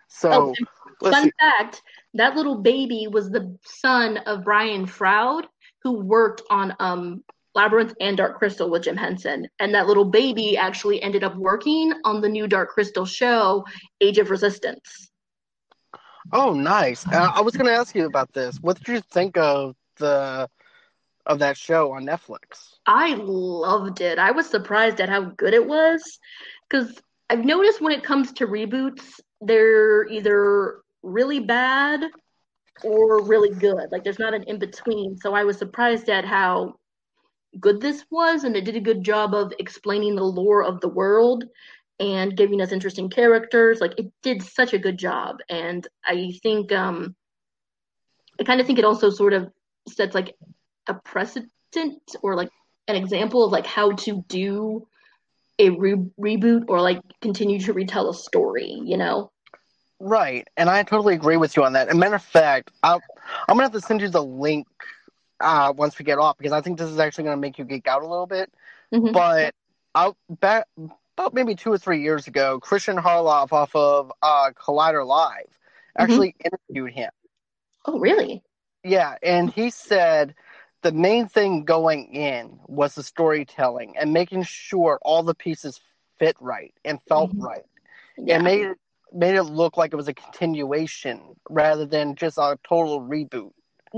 So, 0.07 0.53
oh, 1.01 1.09
fun 1.11 1.25
see. 1.25 1.31
fact: 1.39 1.81
that 2.13 2.35
little 2.35 2.55
baby 2.61 3.07
was 3.11 3.29
the 3.29 3.57
son 3.65 4.17
of 4.19 4.45
Brian 4.45 4.85
Froud, 4.85 5.47
who 5.83 5.99
worked 5.99 6.41
on 6.49 6.73
um 6.79 7.23
Labyrinth 7.53 7.95
and 7.99 8.15
Dark 8.15 8.37
Crystal 8.37 8.69
with 8.69 8.83
Jim 8.83 8.95
Henson. 8.95 9.49
And 9.59 9.73
that 9.73 9.87
little 9.87 10.05
baby 10.05 10.55
actually 10.55 11.01
ended 11.01 11.23
up 11.23 11.35
working 11.35 11.91
on 12.05 12.21
the 12.21 12.29
new 12.29 12.47
Dark 12.47 12.69
Crystal 12.69 13.05
show, 13.05 13.65
Age 13.99 14.19
of 14.19 14.29
Resistance. 14.29 15.09
Oh, 16.31 16.53
nice. 16.53 17.05
Uh, 17.07 17.31
I 17.33 17.41
was 17.41 17.57
going 17.57 17.65
to 17.65 17.73
ask 17.73 17.95
you 17.95 18.05
about 18.05 18.31
this. 18.31 18.57
What 18.61 18.77
did 18.77 18.87
you 18.87 19.01
think 19.01 19.37
of 19.37 19.75
the 19.97 20.47
of 21.27 21.39
that 21.39 21.57
show 21.57 21.91
on 21.91 22.05
Netflix? 22.05 22.75
I 22.85 23.13
loved 23.15 24.01
it. 24.01 24.17
I 24.17 24.31
was 24.31 24.49
surprised 24.49 24.99
at 24.99 25.09
how 25.09 25.21
good 25.21 25.53
it 25.53 25.65
was 25.65 26.19
cuz 26.69 26.99
I've 27.29 27.45
noticed 27.45 27.81
when 27.81 27.91
it 27.91 28.03
comes 28.03 28.31
to 28.33 28.47
reboots, 28.47 29.19
they're 29.41 30.07
either 30.07 30.81
really 31.03 31.39
bad 31.39 32.01
or 32.83 33.23
really 33.23 33.53
good. 33.53 33.91
Like 33.91 34.03
there's 34.03 34.19
not 34.19 34.33
an 34.33 34.43
in 34.43 34.59
between. 34.59 35.17
So 35.17 35.33
I 35.33 35.43
was 35.43 35.57
surprised 35.57 36.09
at 36.09 36.25
how 36.25 36.75
good 37.59 37.81
this 37.81 38.05
was, 38.09 38.43
and 38.43 38.55
it 38.55 38.65
did 38.65 38.75
a 38.75 38.81
good 38.81 39.03
job 39.03 39.33
of 39.33 39.53
explaining 39.59 40.15
the 40.15 40.23
lore 40.23 40.63
of 40.63 40.79
the 40.81 40.89
world 40.89 41.43
and 41.99 42.37
giving 42.37 42.61
us 42.61 42.71
interesting 42.71 43.09
characters. 43.09 43.81
Like 43.81 43.97
it 43.97 44.11
did 44.21 44.41
such 44.43 44.73
a 44.73 44.79
good 44.79 44.97
job, 44.97 45.37
and 45.49 45.87
I 46.05 46.33
think 46.43 46.71
um, 46.71 47.15
I 48.39 48.43
kind 48.43 48.61
of 48.61 48.67
think 48.67 48.79
it 48.79 48.85
also 48.85 49.09
sort 49.09 49.33
of 49.33 49.51
sets 49.89 50.13
like 50.13 50.35
a 50.87 50.93
precedent 50.93 51.51
or 52.21 52.35
like 52.35 52.49
an 52.87 52.95
example 52.95 53.43
of 53.43 53.51
like 53.51 53.65
how 53.65 53.91
to 53.91 54.23
do 54.27 54.87
a 55.59 55.69
re- 55.69 56.09
reboot 56.19 56.65
or 56.69 56.81
like 56.81 57.01
continue 57.21 57.59
to 57.61 57.73
retell 57.73 58.09
a 58.09 58.13
story. 58.13 58.79
You 58.83 58.97
know? 58.97 59.31
Right, 59.99 60.47
and 60.55 60.69
I 60.69 60.83
totally 60.83 61.15
agree 61.15 61.37
with 61.37 61.55
you 61.55 61.63
on 61.63 61.73
that. 61.73 61.89
And 61.89 61.99
matter 61.99 62.15
of 62.15 62.23
fact, 62.23 62.71
I'll, 62.83 63.01
I'm 63.47 63.55
gonna 63.57 63.63
have 63.63 63.71
to 63.73 63.81
send 63.81 64.01
you 64.01 64.09
the 64.09 64.23
link 64.23 64.67
uh, 65.39 65.73
once 65.75 65.97
we 65.97 66.05
get 66.05 66.19
off 66.19 66.37
because 66.37 66.53
I 66.53 66.61
think 66.61 66.77
this 66.77 66.89
is 66.89 66.99
actually 66.99 67.25
gonna 67.25 67.37
make 67.37 67.57
you 67.57 67.65
geek 67.65 67.87
out 67.87 68.03
a 68.03 68.07
little 68.07 68.27
bit. 68.27 68.51
Mhm. 68.93 69.11
But 69.11 69.55
I'll 69.95 70.15
back 70.29 70.67
about 71.17 71.33
maybe 71.33 71.55
two 71.55 71.71
or 71.71 71.77
three 71.79 72.03
years 72.03 72.27
ago, 72.27 72.59
Christian 72.59 72.97
Harloff 72.97 73.51
off 73.51 73.75
of 73.75 74.11
uh, 74.21 74.51
Collider 74.51 75.05
Live 75.05 75.57
actually 75.97 76.35
interviewed 76.45 76.93
him. 76.93 77.09
Oh, 77.85 77.97
really? 77.99 78.43
Yeah, 78.83 79.15
and 79.23 79.51
he 79.51 79.71
said 79.71 80.35
the 80.87 80.99
main 80.99 81.27
thing 81.27 81.65
going 81.65 82.13
in 82.15 82.59
was 82.67 82.95
the 82.95 83.03
storytelling 83.03 83.97
and 83.97 84.13
making 84.13 84.43
sure 84.43 84.99
all 85.03 85.23
the 85.23 85.35
pieces 85.35 85.79
fit 86.19 86.35
right 86.41 86.73
and 86.85 87.01
felt 87.03 87.31
Mhm. 87.33 87.39
right. 87.39 87.65
Yeah. 88.17 88.37
and 88.37 88.43
made 88.43 88.61
it 88.61 88.77
made 89.13 89.35
it 89.35 89.43
look 89.43 89.77
like 89.77 89.93
it 89.93 89.97
was 89.97 90.07
a 90.07 90.13
continuation 90.13 91.35
rather 91.49 91.85
than 91.85 92.15
just 92.15 92.37
a 92.37 92.57
total 92.67 93.01
reboot 93.01 93.51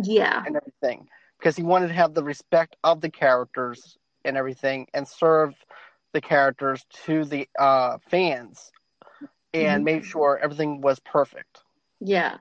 yeah. 0.03 0.45
and 0.45 0.55
everything 0.55 1.07
because 1.39 1.55
he 1.55 1.63
wanted 1.63 1.87
to 1.87 1.93
have 1.93 2.13
the 2.13 2.23
respect 2.23 2.75
of 2.83 3.01
the 3.01 3.09
characters 3.09 3.97
and 4.25 4.37
everything 4.37 4.87
and 4.93 5.07
serve 5.07 5.53
the 6.13 6.21
characters 6.21 6.85
to 7.05 7.25
the 7.25 7.47
uh, 7.59 7.97
fans 8.09 8.71
and 9.53 9.83
Mhm. 9.83 9.85
made 9.85 10.03
sure 10.05 10.39
everything 10.41 10.81
was 10.81 10.99
perfect 10.99 11.63
Yeah. 11.99 12.37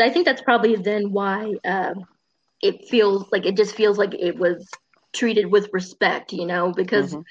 I 0.00 0.10
think 0.10 0.26
that's 0.26 0.42
probably 0.42 0.76
then 0.76 1.12
why 1.12 1.54
um, 1.64 2.06
it 2.62 2.86
feels 2.88 3.26
like 3.32 3.46
it 3.46 3.56
just 3.56 3.74
feels 3.74 3.98
like 3.98 4.14
it 4.14 4.36
was 4.38 4.68
treated 5.12 5.46
with 5.50 5.68
respect, 5.72 6.32
you 6.32 6.46
know, 6.46 6.72
because 6.72 7.16
Mhm. 7.16 7.24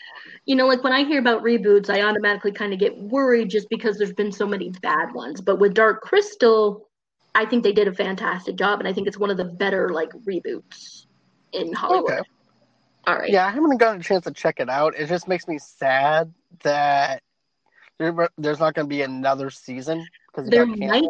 you 0.46 0.56
know, 0.56 0.68
like 0.68 0.84
when 0.84 0.94
I 0.94 1.04
hear 1.04 1.20
about 1.20 1.44
reboots, 1.44 1.90
I 1.90 2.02
automatically 2.02 2.52
kind 2.52 2.74
of 2.74 2.80
get 2.80 2.98
worried 2.98 3.50
just 3.50 3.70
because 3.70 3.98
there's 3.98 4.14
been 4.14 4.32
so 4.32 4.48
many 4.48 4.70
bad 4.82 5.14
ones. 5.14 5.42
But 5.42 5.60
with 5.60 5.74
Dark 5.74 6.02
Crystal, 6.02 6.88
I 7.36 7.46
think 7.46 7.64
they 7.64 7.74
did 7.74 7.88
a 7.88 7.94
fantastic 7.94 8.56
job, 8.56 8.80
and 8.80 8.88
I 8.88 8.94
think 8.94 9.08
it's 9.08 9.18
one 9.20 9.32
of 9.32 9.38
the 9.38 9.46
better 9.46 9.90
like 9.90 10.10
reboots 10.28 11.06
in 11.54 11.74
Hollywood. 11.74 12.20
Okay. 12.20 12.22
All 13.08 13.16
right. 13.16 13.34
yeah 13.34 13.46
i 13.46 13.50
haven't 13.52 13.78
gotten 13.78 14.00
a 14.02 14.04
chance 14.04 14.24
to 14.26 14.32
check 14.32 14.60
it 14.60 14.70
out 14.70 14.96
it 14.98 15.08
just 15.08 15.28
makes 15.28 15.48
me 15.48 15.58
sad 15.58 16.34
that 16.64 17.22
there's 18.00 18.60
not 18.60 18.74
going 18.74 18.86
to 18.86 18.90
be 18.90 19.02
another 19.02 19.50
season 19.50 20.10
because 20.28 20.50
There 20.50 20.66
might 20.66 21.04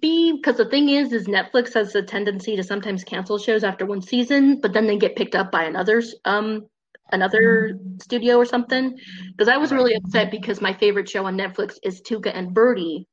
be 0.00 0.32
because 0.32 0.56
the 0.56 0.64
thing 0.64 0.88
is, 0.88 1.12
is 1.12 1.26
Netflix 1.26 1.74
has 1.74 1.94
a 1.94 2.02
tendency 2.02 2.56
to 2.56 2.62
sometimes 2.62 3.04
cancel 3.04 3.38
shows 3.38 3.64
after 3.64 3.84
one 3.84 4.00
season, 4.00 4.60
but 4.60 4.72
then 4.72 4.86
they 4.86 4.96
get 4.96 5.16
picked 5.16 5.34
up 5.34 5.52
by 5.52 5.64
another 5.64 6.02
um 6.24 6.66
another 7.12 7.78
studio 8.02 8.36
or 8.36 8.46
something. 8.46 8.98
Because 9.32 9.48
I 9.48 9.58
was 9.58 9.72
really 9.72 9.94
upset 9.94 10.30
because 10.30 10.60
my 10.60 10.72
favorite 10.72 11.08
show 11.08 11.26
on 11.26 11.36
Netflix 11.36 11.74
is 11.82 12.00
Tuca 12.00 12.32
and 12.34 12.54
Bertie, 12.54 13.06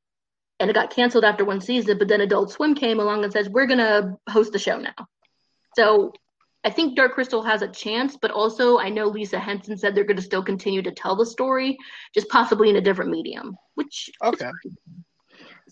and 0.60 0.70
it 0.70 0.74
got 0.74 0.94
canceled 0.94 1.24
after 1.24 1.44
one 1.44 1.60
season. 1.60 1.98
But 1.98 2.08
then 2.08 2.22
Adult 2.22 2.50
Swim 2.50 2.74
came 2.74 3.00
along 3.00 3.24
and 3.24 3.32
says 3.32 3.50
we're 3.50 3.66
gonna 3.66 4.16
host 4.28 4.52
the 4.52 4.58
show 4.58 4.78
now. 4.78 4.94
So 5.76 6.12
I 6.64 6.70
think 6.70 6.96
Dark 6.96 7.12
Crystal 7.12 7.42
has 7.42 7.60
a 7.60 7.68
chance, 7.68 8.16
but 8.16 8.30
also 8.30 8.78
I 8.78 8.88
know 8.88 9.08
Lisa 9.08 9.38
Henson 9.38 9.76
said 9.76 9.94
they're 9.94 10.04
gonna 10.04 10.22
still 10.22 10.42
continue 10.42 10.80
to 10.82 10.92
tell 10.92 11.16
the 11.16 11.26
story, 11.26 11.76
just 12.14 12.30
possibly 12.30 12.70
in 12.70 12.76
a 12.76 12.80
different 12.80 13.10
medium. 13.10 13.56
Which 13.74 14.10
okay 14.24 14.46
fine. 14.46 15.04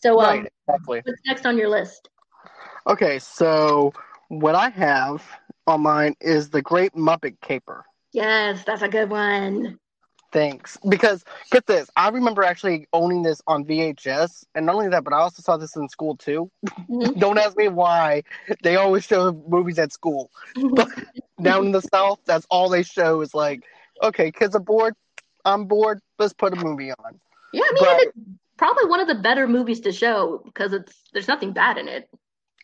So 0.03 0.21
um, 0.21 0.47
exactly 0.67 1.03
What's 1.05 1.21
next 1.27 1.47
on 1.47 1.59
your 1.59 1.69
list? 1.69 2.09
Okay, 2.87 3.19
so 3.19 3.93
what 4.29 4.55
I 4.55 4.71
have 4.71 5.25
on 5.67 5.83
mine 5.83 6.15
is 6.21 6.51
the 6.51 6.63
Great 6.63 6.93
Muppet 6.95 7.41
Caper. 7.41 7.85
Yes, 8.13 8.65
that's 8.65 8.83
a 8.83 8.89
good 8.89 9.11
one. 9.11 9.79
Thanks. 10.33 10.79
Because 10.89 11.25
get 11.51 11.67
this, 11.67 11.91
I 11.97 12.09
remember 12.09 12.43
actually 12.45 12.87
owning 12.93 13.23
this 13.23 13.43
on 13.47 13.65
VHS, 13.65 14.45
and 14.55 14.65
not 14.65 14.77
only 14.77 14.89
that, 14.89 15.03
but 15.05 15.13
I 15.13 15.19
also 15.19 15.43
saw 15.43 15.57
this 15.57 15.75
in 15.77 15.89
school 15.89 16.17
too. 16.17 16.51
Mhm. 16.89 17.19
Don't 17.19 17.39
ask 17.39 17.57
me 17.57 17.69
why. 17.69 18.23
They 18.63 18.77
always 18.77 19.05
show 19.05 19.33
movies 19.49 19.79
at 19.79 19.93
school. 19.93 20.31
but 20.75 20.89
Down 21.43 21.67
in 21.67 21.73
the 21.73 21.83
South, 21.83 22.21
that's 22.27 22.47
all 22.49 22.69
they 22.69 22.83
show 22.83 23.21
is 23.23 23.35
like, 23.35 23.65
okay, 24.03 24.31
kids 24.31 24.55
are 24.55 24.61
bored. 24.61 24.95
I'm 25.45 25.65
bored. 25.65 26.01
Let's 26.19 26.33
put 26.33 26.53
a 26.53 26.57
movie 26.57 26.93
on. 26.93 27.21
yeah, 27.53 27.63
I 27.65 27.73
mean, 27.73 27.85
But- 27.85 28.15
probably 28.61 28.85
one 28.85 29.01
of 29.01 29.09
the 29.09 29.15
better 29.15 29.49
movies 29.49 29.81
to 29.81 29.91
show 29.91 30.43
because 30.45 30.75
it's 30.75 30.93
there's 31.15 31.29
nothing 31.29 31.53
bad 31.53 31.79
in 31.79 31.89
it. 31.89 32.11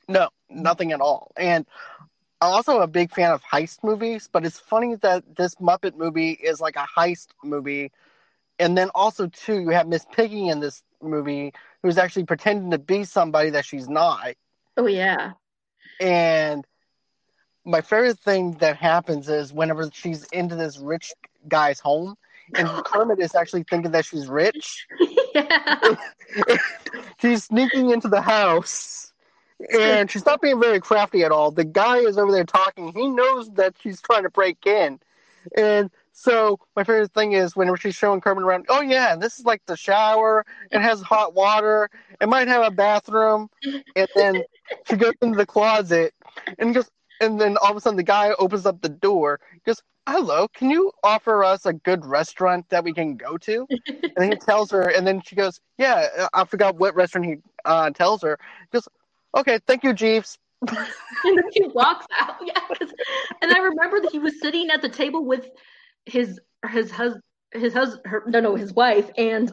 No, 0.08 0.28
nothing 0.50 0.92
at 0.92 1.00
all. 1.00 1.32
And 1.38 1.66
I'm 2.42 2.52
also 2.52 2.80
a 2.80 2.86
big 2.86 3.10
fan 3.10 3.32
of 3.32 3.42
heist 3.42 3.82
movies, 3.82 4.28
but 4.30 4.44
it's 4.44 4.58
funny 4.60 4.96
that 4.96 5.24
this 5.36 5.54
Muppet 5.54 5.96
movie 5.96 6.32
is 6.32 6.60
like 6.60 6.76
a 6.76 6.86
heist 6.96 7.28
movie. 7.42 7.92
And 8.58 8.76
then 8.76 8.90
also 8.94 9.28
too, 9.28 9.58
you 9.58 9.70
have 9.70 9.88
Miss 9.88 10.04
Piggy 10.12 10.48
in 10.48 10.60
this 10.60 10.82
movie 11.00 11.54
who's 11.82 11.96
actually 11.96 12.24
pretending 12.26 12.72
to 12.72 12.78
be 12.78 13.04
somebody 13.04 13.48
that 13.50 13.64
she's 13.64 13.88
not. 13.88 14.34
Oh 14.76 14.86
yeah, 14.86 15.32
And 15.98 16.66
my 17.64 17.80
favorite 17.80 18.18
thing 18.18 18.52
that 18.58 18.76
happens 18.76 19.30
is 19.30 19.50
whenever 19.50 19.88
she's 19.94 20.24
into 20.26 20.56
this 20.56 20.78
rich 20.78 21.14
guy's 21.48 21.80
home 21.80 22.16
and 22.54 22.68
Kermit 22.84 23.18
is 23.18 23.34
actually 23.34 23.64
thinking 23.64 23.92
that 23.92 24.04
she's 24.04 24.28
rich. 24.28 24.86
yeah, 25.36 25.96
she's 27.20 27.44
sneaking 27.44 27.90
into 27.90 28.08
the 28.08 28.20
house 28.20 29.12
and 29.78 30.10
she's 30.10 30.26
not 30.26 30.40
being 30.40 30.60
very 30.60 30.80
crafty 30.80 31.24
at 31.24 31.32
all. 31.32 31.50
The 31.50 31.64
guy 31.64 31.98
is 31.98 32.18
over 32.18 32.32
there 32.32 32.44
talking. 32.44 32.92
He 32.92 33.08
knows 33.08 33.50
that 33.52 33.74
she's 33.80 34.00
trying 34.00 34.24
to 34.24 34.30
break 34.30 34.66
in. 34.66 35.00
And 35.56 35.90
so 36.12 36.58
my 36.74 36.84
favorite 36.84 37.12
thing 37.12 37.32
is 37.32 37.56
whenever 37.56 37.76
she's 37.76 37.94
showing 37.94 38.20
Kermit 38.20 38.44
around, 38.44 38.66
oh 38.68 38.80
yeah, 38.80 39.16
this 39.16 39.38
is 39.38 39.44
like 39.44 39.62
the 39.66 39.76
shower. 39.76 40.44
It 40.70 40.80
has 40.80 41.00
hot 41.00 41.34
water. 41.34 41.88
It 42.20 42.28
might 42.28 42.48
have 42.48 42.64
a 42.64 42.70
bathroom. 42.70 43.48
And 43.94 44.08
then 44.14 44.42
she 44.88 44.96
goes 44.96 45.14
into 45.22 45.36
the 45.36 45.46
closet 45.46 46.14
and 46.58 46.74
goes 46.74 46.90
and 47.20 47.40
then 47.40 47.56
all 47.56 47.70
of 47.70 47.76
a 47.76 47.80
sudden 47.80 47.96
the 47.96 48.02
guy 48.02 48.32
opens 48.38 48.66
up 48.66 48.82
the 48.82 48.90
door, 48.90 49.40
goes, 49.64 49.82
Hello, 50.08 50.46
can 50.46 50.70
you 50.70 50.92
offer 51.02 51.42
us 51.42 51.66
a 51.66 51.72
good 51.72 52.06
restaurant 52.06 52.68
that 52.68 52.84
we 52.84 52.92
can 52.92 53.16
go 53.16 53.36
to? 53.38 53.66
And 54.16 54.24
then 54.24 54.30
he 54.30 54.38
tells 54.38 54.70
her, 54.70 54.88
and 54.88 55.06
then 55.06 55.20
she 55.20 55.36
goes, 55.36 55.60
"Yeah, 55.76 56.28
I 56.32 56.46
forgot 56.46 56.76
what 56.76 56.94
restaurant 56.94 57.26
he 57.26 57.36
uh, 57.66 57.90
tells 57.90 58.22
her." 58.22 58.38
He 58.62 58.76
goes, 58.76 58.88
"Okay, 59.36 59.58
thank 59.66 59.84
you, 59.84 59.92
Jeeves." 59.92 60.38
and 60.68 61.36
then 61.36 61.52
she 61.52 61.64
walks 61.68 62.06
out. 62.18 62.36
Yeah, 62.42 62.60
and 63.42 63.52
I 63.52 63.58
remember 63.58 64.00
that 64.00 64.12
he 64.12 64.18
was 64.18 64.40
sitting 64.40 64.70
at 64.70 64.80
the 64.80 64.88
table 64.88 65.22
with 65.26 65.50
his 66.06 66.40
his 66.70 66.90
hus 66.90 67.14
his 67.52 67.74
hus 67.74 67.98
her, 68.06 68.22
no 68.26 68.40
no 68.40 68.54
his 68.54 68.72
wife, 68.72 69.10
and 69.18 69.52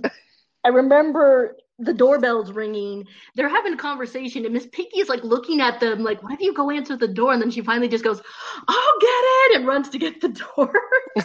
I 0.63 0.69
remember 0.69 1.57
the 1.79 1.93
doorbell's 1.93 2.51
ringing. 2.51 3.05
They're 3.35 3.49
having 3.49 3.73
a 3.73 3.77
conversation, 3.77 4.45
and 4.45 4.53
Miss 4.53 4.67
Piggy 4.71 4.99
is 4.99 5.09
like 5.09 5.23
looking 5.23 5.61
at 5.61 5.79
them, 5.79 6.03
like, 6.03 6.21
"Why 6.23 6.35
do 6.35 6.45
you 6.45 6.53
go 6.53 6.69
answer 6.69 6.95
the 6.95 7.07
door?" 7.07 7.33
And 7.33 7.41
then 7.41 7.51
she 7.51 7.61
finally 7.61 7.87
just 7.87 8.03
goes, 8.03 8.21
"I'll 8.67 8.99
get 8.99 9.07
it," 9.09 9.55
and 9.57 9.67
runs 9.67 9.89
to 9.89 9.97
get 9.97 10.21
the 10.21 10.29
door. 10.29 10.73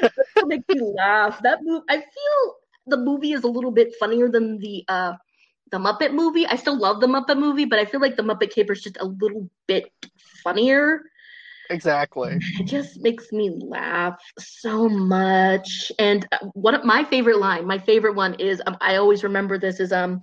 that 0.00 0.46
makes 0.46 0.68
me 0.68 0.80
laugh. 0.80 1.40
That 1.42 1.62
move, 1.62 1.82
I 1.88 1.96
feel 1.96 2.54
the 2.86 2.96
movie 2.96 3.32
is 3.32 3.44
a 3.44 3.48
little 3.48 3.70
bit 3.70 3.94
funnier 4.00 4.28
than 4.30 4.58
the 4.58 4.84
uh 4.88 5.12
the 5.70 5.78
Muppet 5.78 6.14
movie. 6.14 6.46
I 6.46 6.56
still 6.56 6.78
love 6.78 7.00
the 7.00 7.06
Muppet 7.06 7.38
movie, 7.38 7.66
but 7.66 7.78
I 7.78 7.84
feel 7.84 8.00
like 8.00 8.16
the 8.16 8.22
Muppet 8.22 8.50
Caper 8.50 8.72
is 8.72 8.82
just 8.82 8.96
a 9.00 9.04
little 9.04 9.50
bit 9.66 9.92
funnier. 10.42 11.02
Exactly. 11.70 12.38
It 12.58 12.64
just 12.64 13.00
makes 13.00 13.30
me 13.32 13.50
laugh 13.50 14.18
so 14.38 14.88
much. 14.88 15.92
And 15.98 16.26
uh, 16.32 16.38
one 16.54 16.74
of 16.74 16.84
my 16.84 17.04
favorite 17.04 17.38
line, 17.38 17.66
my 17.66 17.78
favorite 17.78 18.14
one 18.14 18.34
is 18.34 18.62
um, 18.66 18.76
I 18.80 18.96
always 18.96 19.22
remember 19.22 19.58
this 19.58 19.80
is 19.80 19.92
um 19.92 20.22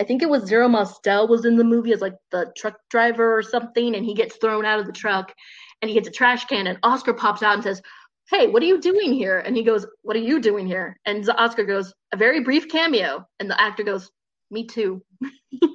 I 0.00 0.04
think 0.04 0.22
it 0.22 0.28
was 0.28 0.44
Zero 0.46 0.68
Mostel 0.68 1.28
was 1.28 1.44
in 1.44 1.56
the 1.56 1.64
movie 1.64 1.92
as 1.92 2.00
like 2.00 2.16
the 2.30 2.52
truck 2.56 2.76
driver 2.90 3.36
or 3.36 3.42
something, 3.42 3.94
and 3.94 4.04
he 4.04 4.14
gets 4.14 4.36
thrown 4.36 4.64
out 4.64 4.80
of 4.80 4.86
the 4.86 4.92
truck 4.92 5.32
and 5.80 5.88
he 5.88 5.94
gets 5.94 6.08
a 6.08 6.12
trash 6.12 6.44
can, 6.46 6.66
and 6.66 6.78
Oscar 6.82 7.12
pops 7.12 7.42
out 7.42 7.54
and 7.54 7.62
says, 7.62 7.82
Hey, 8.30 8.46
what 8.46 8.62
are 8.62 8.66
you 8.66 8.80
doing 8.80 9.12
here? 9.12 9.40
And 9.40 9.56
he 9.56 9.62
goes, 9.62 9.86
What 10.02 10.16
are 10.16 10.20
you 10.20 10.40
doing 10.40 10.66
here? 10.66 10.98
And 11.04 11.28
Oscar 11.30 11.64
goes, 11.64 11.92
A 12.12 12.16
very 12.16 12.40
brief 12.40 12.68
cameo. 12.68 13.26
And 13.40 13.50
the 13.50 13.60
actor 13.60 13.82
goes, 13.82 14.10
Me 14.52 14.66
too. 14.66 15.02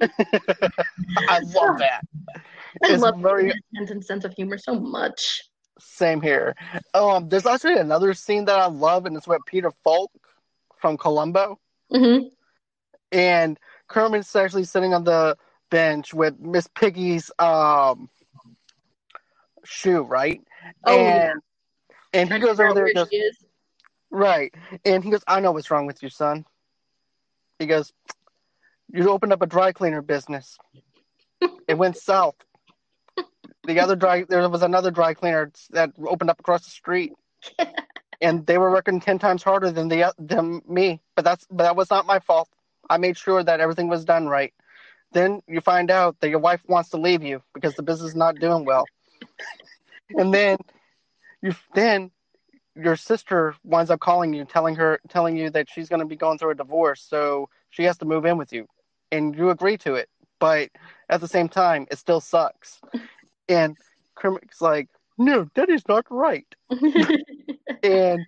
I 1.28 1.40
love 1.40 1.78
that. 1.78 2.02
I 2.82 2.90
It's 2.90 3.02
love 3.02 3.14
very 3.18 3.52
Henson's 3.74 4.06
sense 4.06 4.24
of 4.24 4.32
humor 4.34 4.58
so 4.58 4.78
much. 4.78 5.42
same 5.80 6.20
here. 6.22 6.54
Um, 6.94 7.28
there's 7.28 7.46
actually 7.46 7.78
another 7.78 8.14
scene 8.14 8.44
that 8.46 8.58
I 8.58 8.66
love, 8.66 9.06
and 9.06 9.16
it's 9.16 9.26
with 9.28 9.44
Peter 9.46 9.70
Falk 9.84 10.10
from 10.78 10.96
Columbo, 10.96 11.58
hmm 11.90 12.18
and 13.12 13.58
Kermit's 13.88 14.34
actually 14.36 14.64
sitting 14.64 14.94
on 14.94 15.04
the 15.04 15.36
bench 15.70 16.14
with 16.14 16.38
Miss 16.38 16.66
Piggy's 16.68 17.30
um 17.38 18.08
shoe, 19.64 20.02
right? 20.02 20.40
Oh, 20.84 20.96
and 20.98 21.40
And 22.12 22.30
he 22.30 22.38
goes 22.38 22.60
over 22.60 22.74
there 22.74 22.86
and 22.86 22.94
goes. 22.94 23.10
Right. 24.10 24.54
And 24.84 25.04
he 25.04 25.10
goes, 25.10 25.22
I 25.26 25.40
know 25.40 25.52
what's 25.52 25.70
wrong 25.70 25.86
with 25.86 26.02
you, 26.02 26.08
son. 26.08 26.44
He 27.58 27.66
goes, 27.66 27.92
You 28.92 29.10
opened 29.10 29.32
up 29.32 29.42
a 29.42 29.46
dry 29.46 29.72
cleaner 29.72 30.02
business. 30.02 30.58
it 31.68 31.76
went 31.76 31.96
south. 31.96 32.36
The 33.64 33.80
other 33.80 33.96
dry 33.96 34.24
there 34.28 34.48
was 34.48 34.62
another 34.62 34.90
dry 34.90 35.14
cleaner 35.14 35.52
that 35.70 35.90
opened 35.98 36.30
up 36.30 36.40
across 36.40 36.64
the 36.64 36.70
street. 36.70 37.12
and 38.20 38.46
they 38.46 38.58
were 38.58 38.70
working 38.70 39.00
ten 39.00 39.18
times 39.18 39.42
harder 39.42 39.70
than 39.70 39.88
the 39.88 40.12
than 40.18 40.62
me. 40.66 41.00
But 41.14 41.24
that's 41.24 41.46
but 41.50 41.64
that 41.64 41.76
was 41.76 41.90
not 41.90 42.06
my 42.06 42.18
fault. 42.20 42.48
I 42.88 42.96
made 42.96 43.18
sure 43.18 43.42
that 43.42 43.60
everything 43.60 43.88
was 43.88 44.04
done 44.04 44.26
right. 44.26 44.54
Then 45.12 45.42
you 45.46 45.60
find 45.60 45.90
out 45.90 46.16
that 46.20 46.30
your 46.30 46.38
wife 46.38 46.62
wants 46.66 46.90
to 46.90 46.96
leave 46.96 47.22
you 47.22 47.42
because 47.54 47.74
the 47.74 47.82
business 47.82 48.10
is 48.10 48.16
not 48.16 48.36
doing 48.36 48.64
well. 48.64 48.86
and 50.10 50.32
then 50.32 50.58
you 51.42 51.54
then 51.74 52.10
your 52.74 52.96
sister 52.96 53.54
winds 53.64 53.90
up 53.90 54.00
calling 54.00 54.32
you, 54.32 54.44
telling 54.44 54.76
her, 54.76 55.00
telling 55.08 55.36
you 55.36 55.50
that 55.50 55.68
she's 55.68 55.88
going 55.88 56.00
to 56.00 56.06
be 56.06 56.16
going 56.16 56.38
through 56.38 56.50
a 56.50 56.54
divorce, 56.54 57.02
so 57.02 57.48
she 57.70 57.82
has 57.84 57.98
to 57.98 58.04
move 58.04 58.24
in 58.24 58.38
with 58.38 58.52
you, 58.52 58.68
and 59.12 59.36
you 59.36 59.50
agree 59.50 59.76
to 59.78 59.94
it. 59.94 60.08
But 60.38 60.70
at 61.08 61.20
the 61.20 61.28
same 61.28 61.48
time, 61.48 61.86
it 61.90 61.98
still 61.98 62.20
sucks. 62.20 62.80
And 63.48 63.76
Kermit's 64.16 64.60
like, 64.60 64.88
"No, 65.18 65.48
that 65.54 65.68
is 65.68 65.86
not 65.88 66.04
right." 66.10 66.46
And 67.82 68.26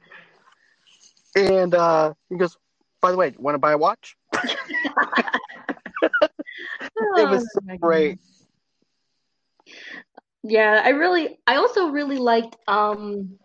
and 1.35 1.75
uh, 1.75 2.15
he 2.29 2.37
goes, 2.37 2.57
"By 3.01 3.11
the 3.11 3.17
way, 3.17 3.35
want 3.39 3.55
to 3.55 3.59
buy 3.59 3.73
a 3.73 3.79
watch?" 3.79 4.17
It 7.17 7.29
was 7.29 7.47
Oh, 7.55 7.77
great. 7.81 8.19
Yeah, 10.43 10.83
I 10.85 10.91
really, 10.91 11.39
I 11.47 11.57
also 11.57 11.89
really 11.89 12.19
liked 12.19 12.57
um 12.69 13.39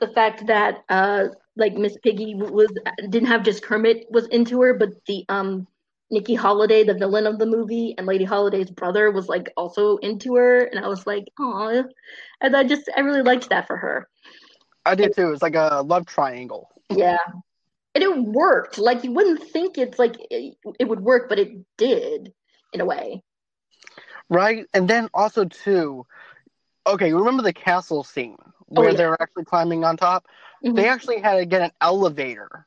the 0.00 0.08
fact 0.08 0.46
that 0.46 0.84
uh 0.88 1.28
like 1.56 1.74
Miss 1.74 1.96
Piggy 1.98 2.34
was 2.34 2.70
didn't 3.08 3.28
have 3.28 3.42
just 3.42 3.62
Kermit 3.62 4.06
was 4.10 4.26
into 4.28 4.60
her, 4.62 4.74
but 4.74 4.90
the 5.06 5.24
um 5.28 5.66
Nicky 6.10 6.34
Holiday, 6.34 6.84
the 6.84 6.94
villain 6.94 7.26
of 7.26 7.38
the 7.38 7.46
movie, 7.46 7.94
and 7.98 8.06
Lady 8.06 8.24
Holiday's 8.24 8.70
brother 8.70 9.10
was 9.10 9.28
like 9.28 9.52
also 9.56 9.98
into 9.98 10.36
her, 10.36 10.64
and 10.64 10.82
I 10.84 10.88
was 10.88 11.06
like, 11.06 11.24
oh, 11.38 11.84
and 12.40 12.56
I 12.56 12.64
just 12.64 12.88
I 12.96 13.00
really 13.00 13.22
liked 13.22 13.50
that 13.50 13.66
for 13.66 13.76
her. 13.76 14.08
I 14.86 14.94
did 14.94 15.14
too. 15.14 15.32
It's 15.32 15.42
like 15.42 15.54
a 15.54 15.82
love 15.84 16.06
triangle. 16.06 16.70
Yeah. 16.90 17.18
And 17.94 18.04
it 18.04 18.16
worked. 18.16 18.78
Like 18.78 19.04
you 19.04 19.12
wouldn't 19.12 19.42
think 19.42 19.76
it's 19.76 19.98
like 19.98 20.16
it, 20.30 20.56
it 20.78 20.88
would 20.88 21.00
work, 21.00 21.28
but 21.28 21.38
it 21.38 21.50
did 21.76 22.32
in 22.72 22.80
a 22.80 22.86
way. 22.86 23.22
Right? 24.30 24.66
And 24.72 24.88
then 24.88 25.08
also 25.12 25.44
too, 25.44 26.06
okay, 26.86 27.12
remember 27.12 27.42
the 27.42 27.52
castle 27.52 28.04
scene 28.04 28.36
where 28.66 28.88
Oh, 28.88 28.90
yeah. 28.90 28.96
they're 28.96 29.22
actually 29.22 29.44
climbing 29.44 29.84
on 29.84 29.96
top? 29.96 30.26
Mhm. 30.64 30.76
They 30.76 30.88
actually 30.88 31.20
had 31.20 31.36
to 31.36 31.46
get 31.46 31.62
an 31.62 31.72
elevator. 31.80 32.66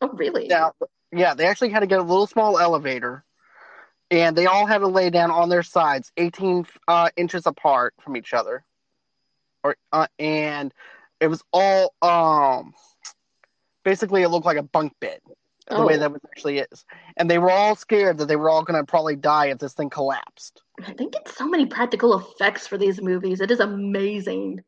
Oh, 0.00 0.08
really? 0.08 0.48
Now, 0.48 0.72
yeah, 1.12 1.34
they 1.34 1.46
actually 1.46 1.70
had 1.70 1.80
to 1.80 1.86
get 1.86 1.98
a 1.98 2.02
little 2.02 2.26
small 2.26 2.58
elevator, 2.58 3.24
and 4.10 4.36
they 4.36 4.46
all 4.46 4.66
had 4.66 4.78
to 4.78 4.88
lay 4.88 5.10
down 5.10 5.30
on 5.30 5.48
their 5.48 5.62
sides, 5.62 6.10
18 6.16 6.66
uh, 6.88 7.10
inches 7.16 7.46
apart 7.46 7.94
from 8.00 8.16
each 8.16 8.32
other, 8.32 8.64
or 9.62 9.76
uh, 9.92 10.06
and 10.18 10.72
it 11.20 11.28
was 11.28 11.42
all 11.52 11.94
um, 12.02 12.74
basically 13.84 14.22
it 14.22 14.28
looked 14.28 14.46
like 14.46 14.56
a 14.56 14.62
bunk 14.62 14.92
bed, 15.00 15.20
the 15.68 15.76
Oh. 15.76 15.86
way 15.86 15.96
that 15.96 16.10
it 16.10 16.22
actually 16.30 16.58
is, 16.58 16.84
and 17.16 17.30
they 17.30 17.38
were 17.38 17.50
all 17.50 17.76
scared 17.76 18.18
that 18.18 18.26
they 18.26 18.36
were 18.36 18.50
all 18.50 18.64
going 18.64 18.80
to 18.80 18.86
probably 18.86 19.16
die 19.16 19.46
if 19.46 19.58
this 19.58 19.74
thing 19.74 19.90
collapsed. 19.90 20.62
I 20.84 20.92
think 20.92 21.14
it's 21.14 21.36
so 21.36 21.46
many 21.46 21.66
practical 21.66 22.18
effects 22.18 22.66
for 22.66 22.78
these 22.78 23.00
movies. 23.00 23.40
It 23.40 23.50
is 23.50 23.60
amazing. 23.60 24.62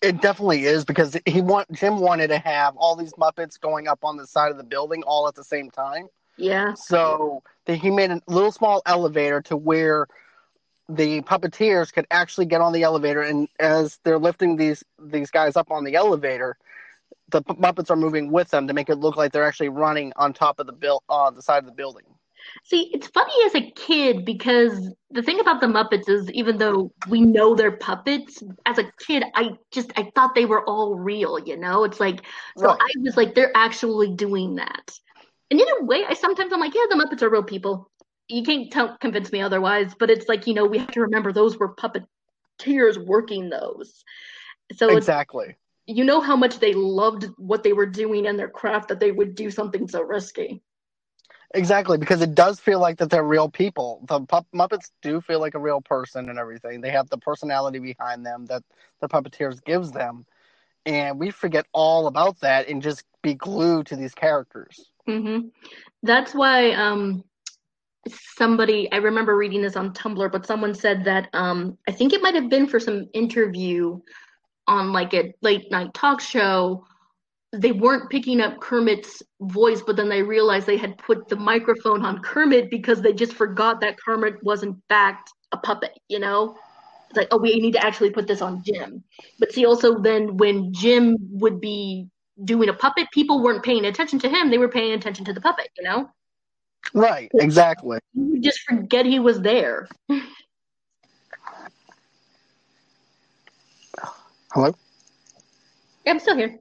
It 0.00 0.20
definitely 0.20 0.64
is 0.64 0.84
because 0.84 1.16
he 1.26 1.40
want 1.40 1.70
Jim 1.72 1.98
wanted 1.98 2.28
to 2.28 2.38
have 2.38 2.76
all 2.76 2.96
these 2.96 3.12
Muppets 3.14 3.60
going 3.60 3.88
up 3.88 4.00
on 4.02 4.16
the 4.16 4.26
side 4.26 4.50
of 4.50 4.56
the 4.56 4.64
building 4.64 5.02
all 5.02 5.28
at 5.28 5.34
the 5.34 5.44
same 5.44 5.70
time. 5.70 6.08
Yeah. 6.36 6.74
So 6.74 7.42
he 7.66 7.90
made 7.90 8.10
a 8.10 8.20
little 8.26 8.52
small 8.52 8.82
elevator 8.86 9.40
to 9.42 9.56
where 9.56 10.06
the 10.88 11.22
puppeteers 11.22 11.92
could 11.92 12.06
actually 12.10 12.46
get 12.46 12.60
on 12.60 12.72
the 12.72 12.82
elevator, 12.82 13.22
and 13.22 13.48
as 13.58 13.98
they're 14.04 14.18
lifting 14.18 14.56
these 14.56 14.84
these 14.98 15.30
guys 15.30 15.56
up 15.56 15.70
on 15.70 15.84
the 15.84 15.94
elevator, 15.94 16.56
the 17.30 17.42
Muppets 17.42 17.90
are 17.90 17.96
moving 17.96 18.30
with 18.30 18.50
them 18.50 18.68
to 18.68 18.74
make 18.74 18.88
it 18.88 18.96
look 18.96 19.16
like 19.16 19.32
they're 19.32 19.46
actually 19.46 19.70
running 19.70 20.12
on 20.16 20.32
top 20.32 20.58
of 20.58 20.66
the 20.66 20.72
build 20.72 21.02
on 21.08 21.32
uh, 21.32 21.36
the 21.36 21.42
side 21.42 21.58
of 21.58 21.66
the 21.66 21.72
building. 21.72 22.04
See, 22.64 22.90
it's 22.94 23.08
funny 23.08 23.32
as 23.46 23.54
a 23.54 23.70
kid 23.72 24.24
because 24.24 24.90
the 25.10 25.22
thing 25.22 25.40
about 25.40 25.60
the 25.60 25.66
Muppets 25.66 26.08
is 26.08 26.30
even 26.32 26.56
though 26.56 26.92
we 27.08 27.20
know 27.20 27.54
they're 27.54 27.76
puppets, 27.76 28.42
as 28.64 28.78
a 28.78 28.90
kid, 29.06 29.24
I 29.34 29.50
just 29.70 29.92
I 29.96 30.10
thought 30.14 30.34
they 30.34 30.46
were 30.46 30.64
all 30.68 30.94
real, 30.94 31.38
you 31.38 31.56
know? 31.56 31.84
It's 31.84 32.00
like 32.00 32.24
so 32.56 32.68
Right. 32.68 32.78
I 32.80 32.88
was 33.02 33.16
like 33.16 33.34
they're 33.34 33.52
actually 33.54 34.14
doing 34.14 34.56
that. 34.56 34.92
And 35.50 35.60
in 35.60 35.66
a 35.80 35.84
way, 35.84 36.04
I 36.08 36.14
sometimes 36.14 36.52
I'm 36.52 36.60
like, 36.60 36.74
yeah, 36.74 36.86
the 36.88 36.96
Muppets 36.96 37.22
are 37.22 37.30
real 37.30 37.42
people. 37.42 37.90
You 38.28 38.42
can't 38.42 38.72
tell 38.72 38.96
convince 38.98 39.30
me 39.30 39.42
otherwise, 39.42 39.94
but 39.98 40.10
it's 40.10 40.28
like, 40.28 40.46
you 40.46 40.54
know, 40.54 40.64
we 40.64 40.78
have 40.78 40.90
to 40.92 41.02
remember 41.02 41.32
those 41.32 41.58
were 41.58 41.74
puppeteers 41.74 43.04
working 43.04 43.50
those. 43.50 44.04
So 44.76 44.96
exactly. 44.96 45.56
you 45.86 46.04
know 46.04 46.20
how 46.20 46.36
much 46.36 46.58
they 46.58 46.72
loved 46.72 47.26
what 47.36 47.62
they 47.62 47.74
were 47.74 47.86
doing 47.86 48.26
and 48.26 48.38
their 48.38 48.48
craft 48.48 48.88
that 48.88 49.00
they 49.00 49.12
would 49.12 49.34
do 49.34 49.50
something 49.50 49.86
so 49.86 50.02
risky. 50.02 50.62
Exactly, 51.54 51.98
because 51.98 52.22
it 52.22 52.34
does 52.34 52.60
feel 52.60 52.80
like 52.80 52.98
that 52.98 53.10
they're 53.10 53.24
real 53.24 53.48
people. 53.48 54.00
The 54.08 54.20
Muppets 54.54 54.90
do 55.02 55.20
feel 55.20 55.40
like 55.40 55.54
a 55.54 55.60
real 55.60 55.80
person 55.80 56.28
and 56.30 56.38
everything. 56.38 56.80
They 56.82 56.90
have 56.90 57.08
the 57.10 57.18
personality 57.18 57.78
behind 57.80 58.26
them 58.26 58.46
that 58.46 58.64
the 59.00 59.08
puppeteers 59.08 59.64
gives 59.64 59.92
them, 59.92 60.26
and 60.86 61.18
we 61.18 61.30
forget 61.30 61.66
all 61.72 62.06
about 62.06 62.40
that 62.40 62.68
and 62.68 62.82
just 62.82 63.04
be 63.22 63.34
glued 63.34 63.86
to 63.86 63.96
these 63.96 64.14
characters. 64.14 64.90
hmm 65.06 65.38
That's 66.02 66.34
why 66.34 66.72
um 66.72 67.24
somebody 68.08 68.90
I 68.92 68.96
remember 68.96 69.36
reading 69.36 69.62
this 69.62 69.76
on 69.76 69.92
Tumblr, 69.94 70.30
but 70.32 70.46
someone 70.46 70.74
said 70.74 71.04
that 71.04 71.28
um 71.34 71.78
I 71.88 71.92
think 71.92 72.12
it 72.12 72.22
might 72.22 72.34
have 72.34 72.50
been 72.50 72.66
for 72.66 72.80
some 72.80 73.06
interview 73.14 74.00
on 74.66 74.92
like 74.92 75.14
a 75.14 75.32
late 75.42 75.70
night 75.70 75.94
talk 75.94 76.20
show. 76.20 76.84
They 77.58 77.72
weren't 77.72 78.10
picking 78.10 78.40
up 78.40 78.60
Kermit's 78.60 79.22
voice, 79.40 79.82
but 79.82 79.96
then 79.96 80.08
they 80.08 80.22
realized 80.22 80.66
they 80.66 80.76
had 80.76 80.98
put 80.98 81.28
the 81.28 81.36
microphone 81.36 82.04
on 82.04 82.20
Kermit 82.22 82.70
because 82.70 83.00
they 83.00 83.12
just 83.12 83.34
forgot 83.34 83.80
that 83.80 83.96
Kermit 83.98 84.42
was 84.42 84.62
in 84.62 84.80
fact 84.88 85.30
a 85.52 85.56
puppet, 85.56 85.98
you 86.08 86.18
know? 86.18 86.56
It's 87.08 87.16
like, 87.16 87.28
oh, 87.30 87.38
we 87.38 87.60
need 87.60 87.72
to 87.72 87.84
actually 87.84 88.10
put 88.10 88.26
this 88.26 88.42
on 88.42 88.62
Jim. 88.64 89.04
But 89.38 89.52
see, 89.52 89.66
also 89.66 89.98
then 90.00 90.36
when 90.36 90.72
Jim 90.72 91.16
would 91.30 91.60
be 91.60 92.08
doing 92.44 92.68
a 92.68 92.74
puppet, 92.74 93.06
people 93.12 93.40
weren't 93.42 93.62
paying 93.62 93.84
attention 93.84 94.18
to 94.20 94.28
him; 94.28 94.50
they 94.50 94.58
were 94.58 94.68
paying 94.68 94.92
attention 94.92 95.24
to 95.26 95.32
the 95.32 95.40
puppet. 95.40 95.68
You 95.78 95.84
know, 95.84 96.10
Right, 96.92 97.30
exactly. 97.34 97.98
you 98.14 98.40
just 98.40 98.58
forget 98.68 99.06
he 99.06 99.20
was 99.20 99.40
there. 99.40 99.88
Hello? 104.52 104.74
Yeah, 106.04 106.12
I'm 106.12 106.18
still 106.18 106.36
here. 106.36 106.58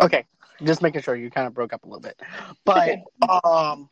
Okay, 0.00 0.24
just 0.62 0.82
making 0.82 1.02
sure 1.02 1.14
you 1.16 1.30
kind 1.30 1.46
of 1.46 1.54
broke 1.54 1.72
up 1.72 1.84
a 1.84 1.86
little 1.86 2.00
bit. 2.00 2.20
But 2.64 2.98
um, 3.44 3.88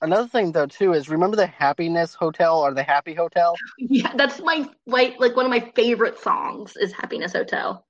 another 0.00 0.26
thing 0.28 0.52
though 0.52 0.66
too 0.66 0.92
is 0.92 1.08
remember 1.08 1.36
the 1.36 1.46
Happiness 1.46 2.14
Hotel 2.14 2.58
or 2.60 2.72
the 2.74 2.82
Happy 2.82 3.14
Hotel? 3.14 3.60
yeah, 3.78 4.12
that's 4.16 4.40
my 4.40 4.68
like 4.86 5.18
like 5.20 5.36
one 5.36 5.46
of 5.46 5.50
my 5.50 5.60
favorite 5.74 6.18
songs 6.18 6.76
is 6.76 6.92
Happiness 6.92 7.32
Hotel. 7.32 7.84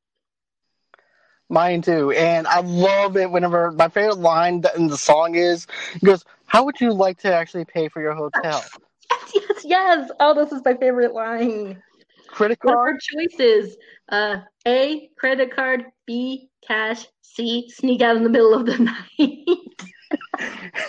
Mine 1.49 1.83
too, 1.83 2.11
and 2.13 2.47
I 2.47 2.61
love 2.61 3.17
it. 3.17 3.31
Whenever 3.31 3.71
my 3.73 3.89
favorite 3.89 4.19
line 4.19 4.63
in 4.77 4.87
the 4.89 4.97
song 4.97 5.35
is, 5.35 5.67
goes, 6.05 6.25
"How 6.47 6.65
would 6.65 6.81
you 6.81 6.93
like 6.93 7.19
to 7.21 7.33
actually 7.35 7.65
pay 7.65 7.89
for 7.89 8.01
your 8.01 8.15
hotel? 8.15 8.71
Yes, 9.11 9.33
yes, 9.35 9.65
yes. 9.65 10.11
Oh, 10.21 10.35
this 10.35 10.53
is 10.53 10.63
my 10.65 10.75
favorite 10.75 11.13
line. 11.15 11.83
Credit 12.29 12.59
What 12.63 12.75
are 12.75 12.89
our 12.89 12.95
card? 12.95 13.01
choices? 13.01 13.77
Uh, 14.09 14.39
A, 14.67 15.11
credit 15.19 15.55
card. 15.55 15.85
B, 16.07 16.50
cash. 16.67 17.07
C, 17.23 17.69
sneak 17.71 18.03
out 18.03 18.17
in 18.17 18.25
the 18.25 18.31
middle 18.31 18.55
of 18.55 18.67
the 18.67 18.79
night. 19.19 19.47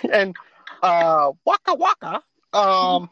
and 0.11 0.35
uh, 0.81 1.31
Wocka 1.47 1.77
Wocka." 1.77 2.21
Um, 2.53 3.09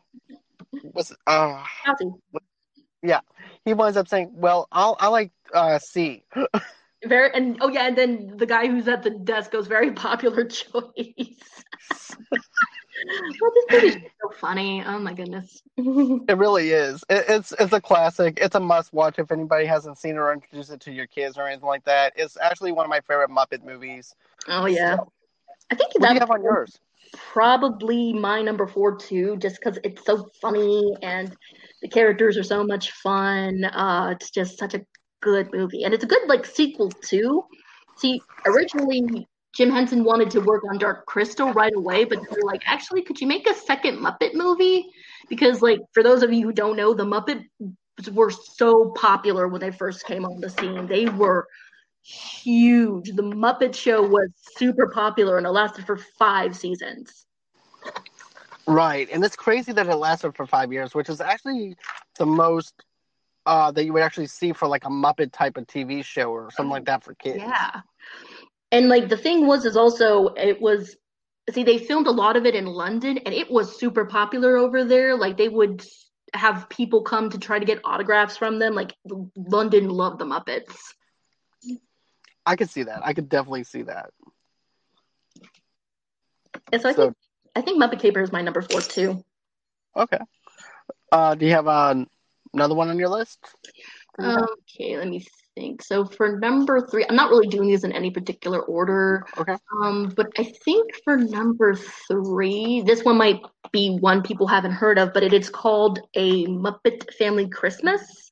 was 0.93 1.14
uh, 1.28 1.64
Bouncy. 1.86 3.22
he 3.66 3.74
winds 3.74 3.97
up 3.97 4.07
saying, 4.07 4.32
"Well, 4.34 4.68
I'll 4.72 4.97
I 4.99 5.07
like 5.07 5.32
uh 5.53 5.80
C." 5.80 6.24
Very 7.06 7.34
and 7.34 7.58
oh 7.62 7.70
yeah, 7.70 7.88
and 7.88 7.97
then 7.97 8.34
the 8.38 8.45
guy 8.45 8.68
who's 8.68 8.88
at 8.88 9.04
the 9.04 9.12
desk 9.12 9.52
goes 9.52 9.68
very 9.68 9.91
popular 9.91 10.43
choice. 10.45 10.74
well, 13.41 13.52
this 13.54 13.66
movie's 13.72 14.12
so 14.22 14.30
funny. 14.36 14.84
Oh 14.86 15.00
my 15.00 15.14
goodness. 15.14 15.62
It 16.28 16.38
really 16.38 16.72
is. 16.72 17.04
It, 17.10 17.26
it's 17.30 17.54
it's 17.58 17.74
a 17.74 17.80
classic. 17.80 18.39
It's 18.41 18.56
a 18.56 18.60
must 18.60 18.91
watch 18.93 19.18
if 19.18 19.32
anybody 19.32 19.66
hasn't 19.66 19.97
seen 19.97 20.16
it 20.16 20.18
or 20.18 20.34
introduced 20.34 20.72
it 20.72 20.82
to 20.82 20.91
your 20.91 21.08
kids 21.08 21.38
or 21.38 21.47
anything 21.47 21.68
like 21.68 21.86
that. 21.86 22.14
It's 22.16 22.38
actually 22.38 22.74
one 22.74 22.86
of 22.86 22.89
my 22.89 23.00
favorite 23.02 23.30
Muppet 23.30 23.64
movies. 23.64 24.14
oh 24.47 24.66
yeah. 24.66 24.97
So, 24.97 25.12
I 25.72 25.76
think 25.76 25.93
what 25.95 26.10
do 26.10 26.14
you 26.16 26.20
have 26.20 26.32
on 26.32 26.43
yours? 26.43 26.80
probably 27.14 28.14
my 28.14 28.41
number 28.41 28.68
four 28.68 28.95
too, 28.95 29.38
just 29.38 29.58
because 29.58 29.80
it's 29.84 30.06
so 30.06 30.30
funny 30.41 30.93
and 31.02 31.36
the 31.82 31.88
characters 31.88 32.38
are 32.38 32.43
so 32.43 32.64
much 32.64 32.91
fun. 32.91 33.64
Uh, 33.66 34.14
it's 34.16 34.30
just 34.30 34.58
such 34.58 34.74
a 34.74 34.86
good 35.22 35.51
movie, 35.53 35.84
and 35.84 35.93
it's 35.93 36.03
a 36.03 36.07
good 36.07 36.28
like 36.28 36.45
sequel 36.45 36.89
too. 36.89 37.45
See, 37.97 38.22
originally 38.45 39.28
Jim 39.53 39.72
Henson 39.72 40.03
wanted 40.03 40.30
to 40.32 40.39
work 40.39 40.63
on 40.70 40.78
Dark 40.78 41.05
Crystal 41.05 41.51
right 41.53 41.74
away, 41.76 42.05
but 42.05 42.20
they're 42.30 42.43
like, 42.43 42.61
actually, 42.65 43.01
could 43.01 43.20
you 43.20 43.28
make 43.28 43.49
a 43.49 43.53
second 43.53 43.97
Muppet 43.97 44.34
movie? 44.34 44.89
Because, 45.28 45.61
like, 45.61 45.80
for 45.93 46.03
those 46.03 46.24
of 46.24 46.32
you 46.32 46.43
who 46.43 46.53
don't 46.53 46.78
know, 46.78 46.93
the 46.93 47.03
Muppets 47.03 47.45
were 48.13 48.30
so 48.30 48.91
popular 48.91 49.47
when 49.47 49.59
they 49.59 49.72
first 49.72 50.05
came 50.05 50.24
on 50.24 50.39
the 50.39 50.49
scene. 50.49 50.88
They 50.88 51.07
were 51.07 51.47
huge. 52.01 53.11
The 53.11 53.24
Muppet 53.24 53.76
Show 53.76 54.07
was 54.07 54.30
super 54.57 54.88
popular 54.88 55.38
and 55.38 55.45
it 55.45 55.51
lasted 55.51 55.86
for 55.86 55.97
five 55.97 56.55
seasons. 56.55 57.26
Right, 58.67 59.09
and 59.11 59.26
it's 59.26 59.36
crazy 59.36 59.72
that 59.74 59.88
it 59.88 59.95
lasted 59.95 60.36
for 60.36 60.45
five 60.45 60.72
years, 60.72 60.93
which 60.93 61.09
is 61.09 61.22
actually 61.22 61.76
the 62.17 62.26
most 62.26 62.74
uh, 63.46 63.72
that 63.72 63.86
you 63.86 63.94
would 63.94 64.04
actually 64.04 64.28
see 64.28 64.54
for 64.54 64.68
like 64.68 64.86
a 64.86 64.90
Muppet 64.90 65.32
type 65.32 65.58
of 65.58 65.66
TV 65.68 66.04
show 66.04 66.32
or 66.32 66.52
something 66.52 66.72
like 66.72 66.86
that 66.86 67.04
for 67.04 67.14
kids. 67.16 67.38
Yeah, 67.40 67.82
and 68.72 68.90
like 68.90 69.10
the 69.10 69.18
thing 69.18 69.48
was, 69.48 69.66
is 69.66 69.78
also 69.78 70.28
it 70.30 70.62
was. 70.62 70.96
See, 71.52 71.64
they 71.64 71.80
filmed 71.80 72.06
a 72.06 72.12
lot 72.12 72.36
of 72.36 72.46
it 72.46 72.54
in 72.54 72.68
London, 72.68 73.18
and 73.20 73.34
it 73.34 73.50
was 73.50 73.80
super 73.80 74.06
popular 74.06 74.56
over 74.56 74.86
there. 74.86 75.18
Like 75.18 75.36
they 75.36 75.50
would 75.50 75.84
have 76.36 76.70
people 76.70 77.02
come 77.02 77.32
to 77.32 77.40
try 77.40 77.58
to 77.58 77.66
get 77.66 77.82
autographs 77.84 78.38
from 78.38 78.60
them. 78.60 78.76
Like 78.76 78.96
London 79.36 79.90
loved 79.90 80.20
the 80.20 80.26
Muppets. 80.26 80.76
I 82.46 82.56
could 82.56 82.70
see 82.70 82.84
that. 82.84 83.02
I 83.04 83.14
could 83.14 83.30
definitely 83.30 83.64
see 83.64 83.84
that. 83.84 84.12
And 86.72 86.82
so 86.82 86.90
I 86.90 86.94
think 86.94 87.16
I 87.56 87.62
think 87.62 87.82
Muppet 87.82 88.00
Caper 88.00 88.22
is 88.22 88.32
my 88.32 88.42
number 88.42 88.62
four 88.62 88.82
too. 88.82 89.24
Okay. 89.96 90.20
Uh, 91.12 91.36
do 91.36 91.46
you 91.46 91.52
have 91.52 91.68
uh, 91.68 92.06
another 92.54 92.76
one 92.76 92.89
on 92.89 93.00
your 93.00 93.10
list? 93.10 93.39
Okay, 94.22 94.97
let 94.97 95.08
me 95.08 95.26
think. 95.56 95.82
So 95.82 96.06
for 96.06 96.38
number 96.39 96.86
three, 96.88 97.06
I'm 97.08 97.16
not 97.16 97.30
really 97.30 97.47
doing 97.47 97.68
these 97.68 97.84
in 97.84 97.91
any 97.91 98.12
particular 98.12 98.62
order. 98.62 99.26
Okay. 99.38 99.56
Um, 99.82 100.12
but 100.16 100.28
I 100.38 100.43
think 100.66 100.91
for 101.04 101.18
number 101.18 101.76
three, 101.76 102.82
this 102.82 103.04
one 103.04 103.18
might 103.18 103.41
be 103.72 103.97
one 103.97 104.22
people 104.22 104.47
haven't 104.47 104.72
heard 104.72 104.97
of, 104.97 105.14
but 105.14 105.24
it 105.24 105.34
is 105.34 105.50
called 105.50 106.00
a 106.16 106.45
Muppet 106.47 107.14
Family 107.14 107.47
Christmas, 107.47 108.32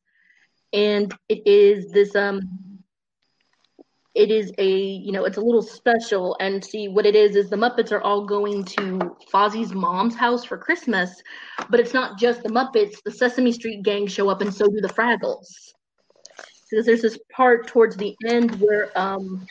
and 0.74 1.13
it 1.30 1.45
is 1.45 1.91
this 1.91 2.15
um, 2.15 2.41
it 4.18 4.32
is 4.32 4.51
a 4.57 4.68
you 4.68 5.11
know 5.11 5.26
it's 5.26 5.38
a 5.38 5.41
little 5.41 5.61
special, 5.61 6.36
and 6.39 6.65
see 6.65 6.88
what 6.88 7.05
it 7.05 7.15
is 7.15 7.36
is 7.36 7.51
the 7.51 7.55
Muppets 7.55 7.91
are 7.91 8.01
all 8.01 8.26
going 8.26 8.63
to 8.63 9.15
Fozzie's 9.32 9.74
mom's 9.74 10.15
house 10.15 10.43
for 10.43 10.57
Christmas, 10.57 11.22
but 11.70 11.80
it's 11.80 11.93
not 11.93 12.18
just 12.18 12.41
the 12.41 12.49
Muppets. 12.49 12.95
The 13.05 13.11
Sesame 13.11 13.51
Street 13.51 13.84
gang 13.84 14.07
show 14.07 14.28
up, 14.28 14.41
and 14.41 14.51
so 14.51 14.65
do 14.65 14.82
the 14.82 14.89
Fraggles. 14.89 15.45
Because 16.70 16.88
there's 16.88 17.03
this 17.03 17.20
part 17.32 17.68
towards 17.68 17.95
the 17.95 18.15
end 18.26 18.59
where 18.59 18.91
um, 18.95 19.45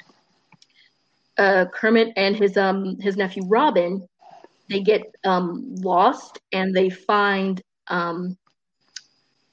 uh, 1.39 1.67
Kermit 1.73 2.12
and 2.17 2.37
his 2.37 2.57
um 2.57 2.99
his 2.99 3.17
nephew 3.17 3.45
Robin, 3.47 4.05
they 4.69 4.81
get 4.81 5.03
um 5.25 5.77
lost 5.77 6.41
and 6.53 6.75
they 6.75 6.91
find 6.91 7.62
um 7.87 8.37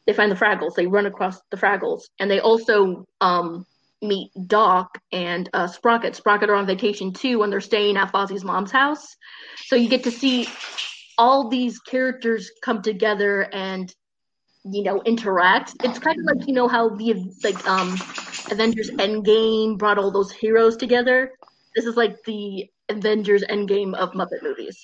they 0.08 0.14
find 0.14 0.32
the 0.32 0.36
Fraggles. 0.36 0.74
They 0.74 0.88
run 0.88 1.06
across 1.06 1.40
the 1.52 1.58
Fraggles, 1.58 2.02
and 2.20 2.32
they 2.32 2.40
also 2.40 3.06
um 3.22 3.68
meet 4.04 4.32
Doc 4.48 4.98
and 5.12 5.50
uh, 5.54 5.68
Sprocket. 5.68 6.16
Sprocket 6.16 6.50
are 6.50 6.56
on 6.56 6.68
vacation 6.68 7.14
too, 7.14 7.40
when 7.40 7.50
they're 7.50 7.62
staying 7.62 7.98
at 7.98 8.12
Fozzie's 8.12 8.44
mom's 8.44 8.72
house. 8.72 9.16
So 9.66 9.76
you 9.76 9.90
get 9.90 10.04
to 10.04 10.12
see 10.12 10.48
all 11.18 11.50
these 11.50 11.80
characters 11.80 12.52
come 12.62 12.82
together 12.82 13.48
and 13.54 13.94
you 14.66 14.84
know 14.84 15.02
interact. 15.04 15.74
It's 15.84 16.00
kind 16.00 16.18
of 16.20 16.26
like 16.26 16.48
you 16.48 16.54
know 16.54 16.68
how 16.68 16.90
the 16.90 17.32
like 17.44 17.68
um 17.68 17.94
Avengers 18.52 18.90
Endgame 18.92 19.78
brought 19.78 19.98
all 19.98 20.12
those 20.12 20.32
heroes 20.32 20.78
together. 20.78 21.32
This 21.76 21.86
is 21.86 21.96
like 21.96 22.24
the 22.26 22.70
Avengers 22.90 23.44
Endgame 23.50 23.96
of 23.96 24.12
Muppet 24.12 24.44
movies. 24.44 24.78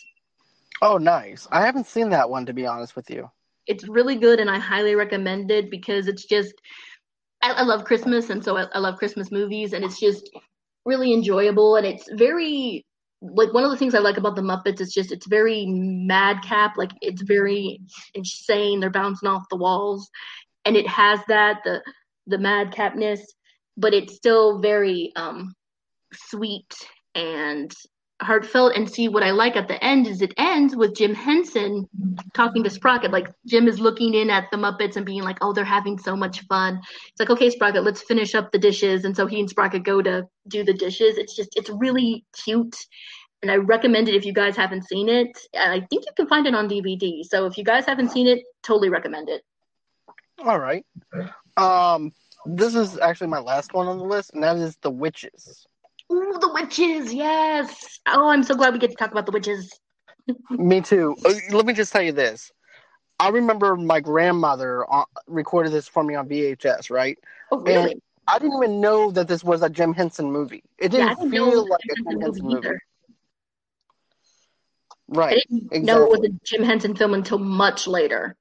Oh, 0.81 0.97
nice. 0.97 1.47
I 1.51 1.65
haven't 1.65 1.87
seen 1.87 2.09
that 2.09 2.29
one 2.29 2.45
to 2.45 2.53
be 2.53 2.65
honest 2.65 2.95
with 2.95 3.09
you. 3.09 3.29
It's 3.67 3.87
really 3.87 4.15
good, 4.15 4.39
and 4.39 4.49
I 4.49 4.57
highly 4.57 4.95
recommend 4.95 5.51
it 5.51 5.69
because 5.69 6.07
it's 6.07 6.25
just 6.25 6.53
I, 7.41 7.51
I 7.51 7.63
love 7.63 7.85
Christmas, 7.85 8.29
and 8.29 8.43
so 8.43 8.57
I, 8.57 8.65
I 8.73 8.79
love 8.79 8.97
Christmas 8.97 9.31
movies, 9.31 9.73
and 9.73 9.83
it's 9.83 9.99
just 9.99 10.29
really 10.85 11.13
enjoyable, 11.13 11.75
and 11.75 11.85
it's 11.85 12.07
very 12.13 12.85
like 13.21 13.53
one 13.53 13.65
of 13.65 13.71
the 13.71 13.77
things 13.77 13.93
I 13.95 13.99
like 13.99 14.17
about 14.17 14.35
the 14.35 14.41
Muppets 14.41 14.79
is 14.79 14.93
just 14.93 15.11
it's 15.11 15.27
very 15.27 15.65
madcap, 15.67 16.77
like 16.77 16.91
it's 17.01 17.21
very 17.21 17.81
insane. 18.13 18.79
They're 18.79 18.89
bouncing 18.89 19.29
off 19.29 19.43
the 19.49 19.57
walls, 19.57 20.09
and 20.65 20.75
it 20.77 20.87
has 20.87 21.19
that 21.27 21.59
the 21.63 21.81
the 22.27 22.37
madcapness, 22.37 23.21
but 23.77 23.93
it's 23.93 24.15
still 24.15 24.59
very 24.59 25.11
um 25.15 25.53
sweet 26.13 26.73
and 27.15 27.71
heartfelt. 28.21 28.75
And 28.75 28.89
see 28.89 29.07
what 29.07 29.23
I 29.23 29.31
like 29.31 29.55
at 29.55 29.67
the 29.67 29.83
end 29.83 30.07
is 30.07 30.21
it 30.21 30.33
ends 30.37 30.75
with 30.75 30.95
Jim 30.95 31.13
Henson 31.13 31.87
talking 32.33 32.63
to 32.63 32.69
Sprocket. 32.69 33.11
Like 33.11 33.27
Jim 33.45 33.67
is 33.67 33.79
looking 33.79 34.13
in 34.13 34.29
at 34.29 34.49
the 34.51 34.57
Muppets 34.57 34.95
and 34.95 35.05
being 35.05 35.23
like, 35.23 35.37
"Oh, 35.41 35.53
they're 35.53 35.65
having 35.65 35.97
so 35.97 36.15
much 36.15 36.41
fun." 36.47 36.79
It's 37.07 37.19
like, 37.19 37.29
"Okay, 37.29 37.49
Sprocket, 37.49 37.83
let's 37.83 38.03
finish 38.03 38.35
up 38.35 38.51
the 38.51 38.59
dishes." 38.59 39.05
And 39.05 39.15
so 39.15 39.25
he 39.25 39.39
and 39.39 39.49
Sprocket 39.49 39.83
go 39.83 40.01
to 40.01 40.27
do 40.47 40.63
the 40.63 40.73
dishes. 40.73 41.17
It's 41.17 41.35
just 41.35 41.55
it's 41.55 41.69
really 41.69 42.25
cute. 42.43 42.75
And 43.41 43.49
I 43.49 43.55
recommend 43.55 44.09
it 44.09 44.15
if 44.15 44.25
you 44.25 44.33
guys 44.33 44.57
haven't 44.57 44.87
seen 44.87 45.07
it. 45.07 45.37
I 45.57 45.79
think 45.89 46.05
you 46.05 46.11
can 46.15 46.27
find 46.27 46.45
it 46.45 46.53
on 46.53 46.67
DVD. 46.67 47.23
So 47.23 47.45
if 47.45 47.57
you 47.57 47.63
guys 47.63 47.85
haven't 47.85 48.11
seen 48.11 48.27
it, 48.27 48.43
totally 48.63 48.89
recommend 48.89 49.29
it. 49.29 49.43
All 50.45 50.59
right. 50.59 50.85
Um, 51.55 52.11
this 52.45 52.75
is 52.75 52.97
actually 52.99 53.27
my 53.27 53.39
last 53.39 53.73
one 53.73 53.87
on 53.87 53.97
the 53.97 54.03
list, 54.03 54.31
and 54.33 54.43
that 54.43 54.57
is 54.57 54.77
The 54.81 54.91
Witches. 54.91 55.65
Ooh, 56.11 56.37
the 56.39 56.51
witches, 56.53 57.13
yes. 57.13 57.99
Oh, 58.07 58.29
I'm 58.29 58.43
so 58.43 58.55
glad 58.55 58.73
we 58.73 58.79
get 58.79 58.91
to 58.91 58.95
talk 58.95 59.11
about 59.11 59.25
the 59.25 59.31
witches. 59.31 59.79
Me 60.49 60.81
too. 60.81 61.15
Uh, 61.25 61.33
Let 61.51 61.65
me 61.65 61.73
just 61.73 61.93
tell 61.93 62.01
you 62.01 62.11
this. 62.11 62.51
I 63.19 63.29
remember 63.29 63.75
my 63.75 63.99
grandmother 63.99 64.91
uh, 64.91 65.03
recorded 65.27 65.71
this 65.71 65.87
for 65.87 66.03
me 66.03 66.15
on 66.15 66.27
VHS, 66.27 66.89
right? 66.89 67.17
Oh, 67.51 67.59
really? 67.59 67.91
And 67.91 68.01
I 68.27 68.39
didn't 68.39 68.57
even 68.63 68.79
know 68.81 69.11
that 69.11 69.27
this 69.27 69.43
was 69.43 69.61
a 69.61 69.69
Jim 69.69 69.93
Henson 69.93 70.31
movie. 70.31 70.63
It 70.77 70.89
didn't 70.89 71.09
I 71.09 71.13
didn't 71.15 71.31
feel 71.31 71.67
like 71.69 71.81
a 71.89 71.95
Jim 71.95 72.17
a 72.21 72.23
Henson 72.23 72.45
movie 72.45 72.57
either. 72.57 72.81
I 75.09 75.15
Right. 75.15 75.45
didn't 75.49 75.83
know 75.83 76.03
it 76.03 76.09
was 76.11 76.19
Exactly. 76.19 76.29
a 76.29 76.45
Jim 76.45 76.63
Henson 76.63 76.95
film 76.95 77.13
until 77.13 77.39
much 77.39 77.87
later. 77.87 78.35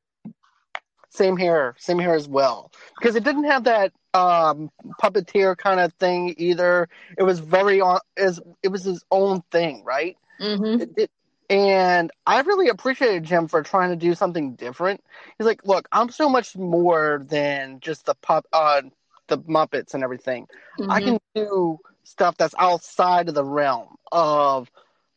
Same 1.11 1.37
here. 1.37 1.75
Same 1.79 1.99
here 1.99 2.15
as 2.15 2.29
well. 2.29 2.71
Because 2.99 3.17
it 3.17 3.25
didn't 3.25 3.45
have 3.45 3.65
that 3.65 3.93
um, 4.19 4.71
puppeteer 5.03 5.57
kind 5.57 5.81
of 5.81 5.93
thing 5.95 6.35
either. 6.39 6.89
It 7.19 7.23
was 7.25 7.41
very 7.41 7.81
on. 7.81 8.01
Is 8.17 8.41
it 8.63 8.69
was 8.69 8.85
his 8.85 9.05
own 9.11 9.43
thing, 9.53 9.85
right? 9.85 10.17
hmm 10.41 10.79
It, 10.79 10.91
it, 10.97 11.11
and 11.51 12.11
I 12.27 12.41
really 12.43 12.69
appreciated 12.69 13.25
Jim 13.25 13.49
for 13.49 13.63
trying 13.63 13.91
to 13.91 13.97
do 13.97 14.15
something 14.15 14.55
different. 14.55 15.03
He's 15.39 15.47
like, 15.47 15.65
"Look, 15.65 15.89
I'm 15.93 16.11
so 16.11 16.29
much 16.29 16.57
more 16.57 17.23
than 17.29 17.81
just 17.81 18.07
the 18.07 18.15
pup, 18.15 18.47
uh, 18.53 18.83
the 19.29 19.39
Muppets 19.39 19.95
and 19.95 20.05
everything. 20.05 20.49
I 20.89 21.01
can 21.01 21.19
do 21.35 21.79
stuff 22.05 22.37
that's 22.37 22.55
outside 22.59 23.29
of 23.29 23.35
the 23.35 23.45
realm 23.45 23.97
of 24.13 24.71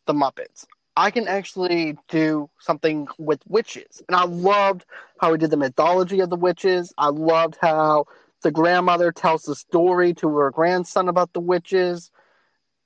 the 0.05 0.13
Muppets. 0.13 0.65
I 0.95 1.11
can 1.11 1.27
actually 1.27 1.97
do 2.09 2.49
something 2.59 3.07
with 3.17 3.41
witches. 3.47 4.01
And 4.07 4.15
I 4.15 4.25
loved 4.25 4.85
how 5.19 5.31
he 5.31 5.37
did 5.37 5.51
the 5.51 5.57
mythology 5.57 6.19
of 6.19 6.29
the 6.29 6.35
witches. 6.37 6.93
I 6.97 7.09
loved 7.09 7.57
how 7.61 8.05
the 8.41 8.51
grandmother 8.51 9.11
tells 9.11 9.43
the 9.43 9.55
story 9.55 10.13
to 10.15 10.29
her 10.37 10.51
grandson 10.51 11.07
about 11.07 11.33
the 11.33 11.39
witches 11.39 12.11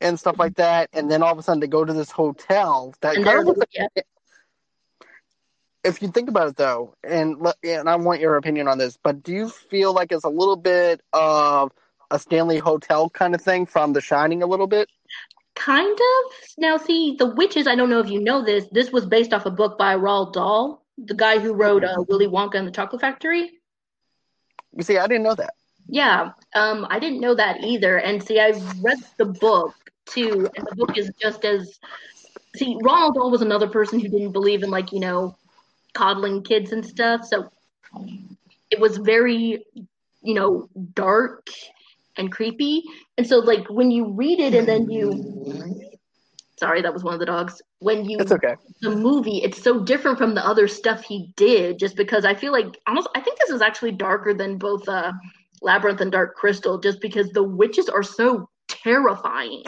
and 0.02 0.20
stuff 0.20 0.38
like 0.38 0.56
that. 0.56 0.90
And 0.94 1.10
then 1.10 1.24
all 1.24 1.32
of 1.32 1.40
a 1.40 1.44
sudden 1.44 1.60
they 1.60 1.68
go 1.68 1.86
to 1.86 1.94
this 1.94 2.12
hotel 2.12 2.94
that 3.02 3.16
kind 3.16 3.40
of 3.40 3.46
looks 3.46 3.60
like 3.60 3.70
yeah, 3.74 3.88
if 5.84 6.02
you 6.02 6.10
think 6.10 6.30
about 6.30 6.48
it 6.48 6.56
though, 6.58 6.96
and 7.04 7.38
and 7.64 7.90
I 7.90 7.96
want 7.96 8.20
your 8.20 8.38
opinion 8.38 8.68
on 8.68 8.78
this, 8.78 8.98
but 9.02 9.24
do 9.24 9.32
you 9.32 9.50
feel 9.50 9.94
like 9.94 10.12
it's 10.12 10.24
a 10.24 10.30
little 10.30 10.56
bit 10.56 11.02
of 11.14 11.72
a 12.12 12.20
Stanley 12.20 12.58
Hotel 12.58 13.10
kind 13.10 13.36
of 13.36 13.42
thing 13.42 13.66
from 13.66 13.94
The 13.94 14.02
Shining 14.02 14.44
a 14.44 14.48
little 14.48 14.68
bit? 14.68 14.90
kind 15.56 15.98
of. 15.98 16.32
Now, 16.58 16.78
see, 16.78 17.16
the 17.18 17.28
witches. 17.28 17.68
I 17.68 17.76
don't 17.76 17.90
know 17.90 18.00
if 18.00 18.10
you 18.10 18.22
know 18.22 18.44
this. 18.44 18.68
This 18.72 18.92
was 18.92 19.06
based 19.06 19.34
off 19.34 19.46
a 19.46 19.52
book 19.52 19.78
by 19.78 19.96
Roald 19.96 20.34
Dahl, 20.34 20.86
the 20.98 21.16
guy 21.16 21.40
who 21.40 21.54
wrote 21.54 21.84
uh, 21.84 22.04
Willy 22.08 22.28
Wonka 22.28 22.56
and 22.56 22.68
the 22.68 22.72
Chocolate 22.72 23.02
Factory. 23.02 23.52
You 24.76 24.84
see, 24.84 24.98
I 24.98 25.08
didn't 25.08 25.24
know 25.24 25.36
that. 25.36 25.54
Yeah, 25.88 26.32
um, 26.56 26.88
I 26.90 27.00
didn't 27.00 27.22
know 27.22 27.36
that 27.36 27.64
either. 27.64 27.98
And 27.98 28.22
see, 28.22 28.40
I 28.40 28.50
read 28.82 28.98
the 29.18 29.26
book 29.26 29.74
too, 30.06 30.50
and 30.56 30.68
the 30.68 30.76
book 30.76 30.98
is 30.98 31.12
just 31.20 31.46
as 31.46 31.80
see, 32.56 32.78
Ronald 32.82 33.16
Dahl 33.16 33.32
was 33.32 33.42
another 33.42 33.68
person 33.68 34.00
who 34.00 34.08
didn't 34.08 34.32
believe 34.32 34.64
in 34.64 34.70
like, 34.72 34.92
you 34.92 35.00
know, 35.00 35.36
coddling 35.94 36.44
kids 36.44 36.72
and 36.72 36.86
stuff. 36.86 37.26
So 37.26 37.50
it 38.72 38.80
was 38.80 38.98
very, 38.98 39.66
you 40.22 40.34
know, 40.34 40.70
dark 40.94 41.48
and 42.18 42.32
creepy. 42.32 42.84
And 43.18 43.28
so 43.28 43.40
like 43.40 43.70
when 43.70 43.92
you 43.92 44.12
read 44.12 44.40
it 44.40 44.54
and 44.54 44.68
then 44.68 44.90
you 44.90 45.85
sorry, 46.60 46.82
that 46.82 46.94
was 46.94 47.04
one 47.04 47.14
of 47.14 47.20
the 47.20 47.26
dogs. 47.26 47.62
When 47.80 48.06
you 48.10 48.20
okay. 48.20 48.56
the 48.82 48.96
movie, 48.96 49.42
it's 49.44 49.62
so 49.62 49.84
different 49.84 50.18
from 50.18 50.36
the 50.36 50.46
other 50.46 50.68
stuff 50.68 51.04
he 51.04 51.32
did, 51.36 51.80
just 51.80 51.96
because 51.96 52.26
I 52.26 52.34
feel 52.34 52.52
like 52.52 52.68
almost 52.88 53.10
I 53.16 53.22
think 53.22 53.40
this 53.40 53.50
is 53.50 53.62
actually 53.62 53.92
darker 53.92 54.34
than 54.34 54.58
both 54.58 54.88
uh 54.88 55.12
Labyrinth 55.62 56.02
and 56.02 56.12
Dark 56.12 56.36
Crystal 56.36 56.80
just 56.80 57.02
because 57.02 57.30
the 57.30 57.44
witches 57.44 57.90
are 57.90 58.04
so 58.04 58.50
terrifying. 58.68 59.64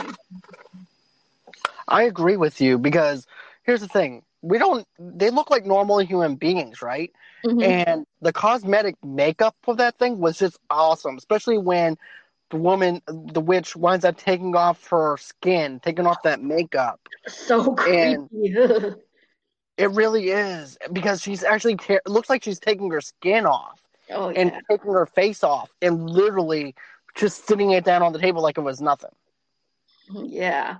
I 1.87 2.03
agree 2.03 2.37
with 2.37 2.61
you 2.61 2.77
because 2.77 3.25
here's 3.63 3.81
the 3.81 3.87
thing. 3.87 4.23
We 4.41 4.57
don't 4.57 4.85
they 4.99 5.29
look 5.29 5.49
like 5.49 5.65
normal 5.65 5.99
human 5.99 6.35
beings, 6.35 6.81
right? 6.81 7.11
Mhm. 7.45 7.63
And 7.63 8.05
the 8.21 8.33
cosmetic 8.33 8.95
makeup 9.03 9.55
of 9.67 9.77
that 9.77 9.97
thing 9.97 10.19
was 10.19 10.37
just 10.37 10.57
awesome, 10.69 11.17
especially 11.17 11.57
when 11.57 11.97
the 12.49 12.57
woman 12.57 13.01
the 13.07 13.41
witch 13.41 13.75
winds 13.75 14.05
up 14.05 14.17
taking 14.17 14.55
off 14.55 14.87
her 14.87 15.17
skin, 15.17 15.79
taking 15.79 16.05
off 16.07 16.21
that 16.23 16.41
makeup. 16.41 16.99
so 17.27 17.73
creepy. 17.73 18.13
And- 18.55 18.95
It 19.77 19.91
really 19.91 20.29
is 20.29 20.75
because 20.91 21.21
she's 21.21 21.43
actually 21.43 21.77
it 21.87 22.01
looks 22.07 22.31
like 22.31 22.43
she's 22.43 22.59
taking 22.59 22.89
her 22.89 22.99
skin 22.99 23.45
off 23.45 23.79
oh 24.09 24.29
and 24.31 24.49
yeah. 24.49 24.59
taking 24.71 24.91
her 24.91 25.05
face 25.05 25.43
off 25.43 25.69
and 25.83 26.09
literally 26.09 26.73
just 27.13 27.45
sitting 27.47 27.69
it 27.69 27.83
down 27.83 28.01
on 28.01 28.11
the 28.11 28.17
table 28.17 28.41
like 28.41 28.57
it 28.57 28.61
was 28.61 28.81
nothing. 28.81 29.11
Yeah. 30.09 30.77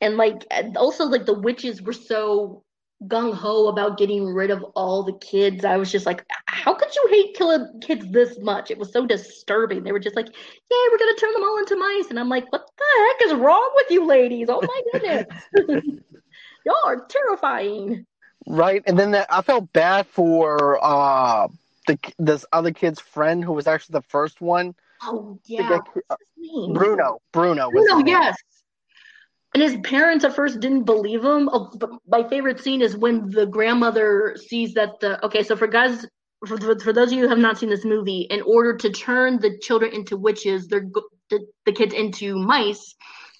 And 0.00 0.16
like 0.16 0.44
also 0.74 1.04
like 1.04 1.24
the 1.24 1.38
witches 1.38 1.82
were 1.82 1.92
so 1.92 2.63
gung 3.06 3.34
ho 3.34 3.68
about 3.68 3.98
getting 3.98 4.26
rid 4.26 4.50
of 4.50 4.62
all 4.74 5.02
the 5.02 5.12
kids. 5.14 5.64
I 5.64 5.76
was 5.76 5.90
just 5.90 6.06
like, 6.06 6.24
how 6.46 6.74
could 6.74 6.94
you 6.94 7.06
hate 7.10 7.36
killing 7.36 7.80
kids 7.80 8.06
this 8.10 8.38
much? 8.38 8.70
It 8.70 8.78
was 8.78 8.92
so 8.92 9.06
disturbing. 9.06 9.82
They 9.82 9.92
were 9.92 9.98
just 9.98 10.16
like, 10.16 10.26
yay, 10.26 10.88
we're 10.90 10.98
gonna 10.98 11.14
turn 11.16 11.32
them 11.32 11.42
all 11.42 11.58
into 11.58 11.76
mice. 11.76 12.06
And 12.10 12.18
I'm 12.18 12.28
like, 12.28 12.50
what 12.52 12.68
the 12.76 12.84
heck 13.08 13.28
is 13.28 13.34
wrong 13.34 13.70
with 13.76 13.90
you 13.90 14.06
ladies? 14.06 14.48
Oh 14.50 14.60
my 14.62 14.82
goodness. 14.92 15.26
Y'all 16.64 16.74
are 16.86 17.06
terrifying. 17.06 18.06
Right, 18.46 18.82
and 18.86 18.98
then 18.98 19.12
that, 19.12 19.26
I 19.30 19.42
felt 19.42 19.72
bad 19.72 20.06
for 20.06 20.78
uh 20.82 21.48
the 21.86 21.98
this 22.18 22.44
other 22.52 22.72
kid's 22.72 23.00
friend 23.00 23.44
who 23.44 23.52
was 23.52 23.66
actually 23.66 23.94
the 23.94 24.02
first 24.02 24.40
one. 24.40 24.74
The 25.02 25.38
yeah. 25.44 25.70
What's 25.70 25.88
his? 26.36 26.68
Bruno. 26.72 27.20
Bruno. 27.32 27.70
Was 27.70 27.86
Bruno, 27.90 28.06
yes. 28.06 28.36
And 29.54 29.62
his 29.62 29.76
parents 29.84 30.24
at 30.24 30.34
first 30.34 30.58
didn't 30.58 30.82
believe 30.82 31.24
him. 31.24 31.48
Oh, 31.50 31.70
my 32.08 32.28
favorite 32.28 32.60
scene 32.60 32.82
is 32.82 32.96
when 32.96 33.30
the 33.30 33.46
grandmother 33.46 34.36
sees 34.36 34.74
that 34.74 34.98
the 35.00 35.24
okay. 35.24 35.44
So 35.44 35.54
for 35.54 35.68
guys, 35.68 36.04
for, 36.44 36.58
for, 36.58 36.78
for 36.80 36.92
those 36.92 37.12
of 37.12 37.18
you 37.18 37.22
who 37.22 37.28
have 37.28 37.38
not 37.38 37.58
seen 37.58 37.70
this 37.70 37.84
movie, 37.84 38.22
in 38.30 38.42
order 38.42 38.76
to 38.76 38.90
turn 38.90 39.38
the 39.38 39.56
children 39.58 39.92
into 39.92 40.16
witches, 40.16 40.66
they're 40.66 40.88
the, 41.30 41.46
the 41.66 41.72
kids 41.72 41.94
into 41.94 42.36
mice. 42.36 42.96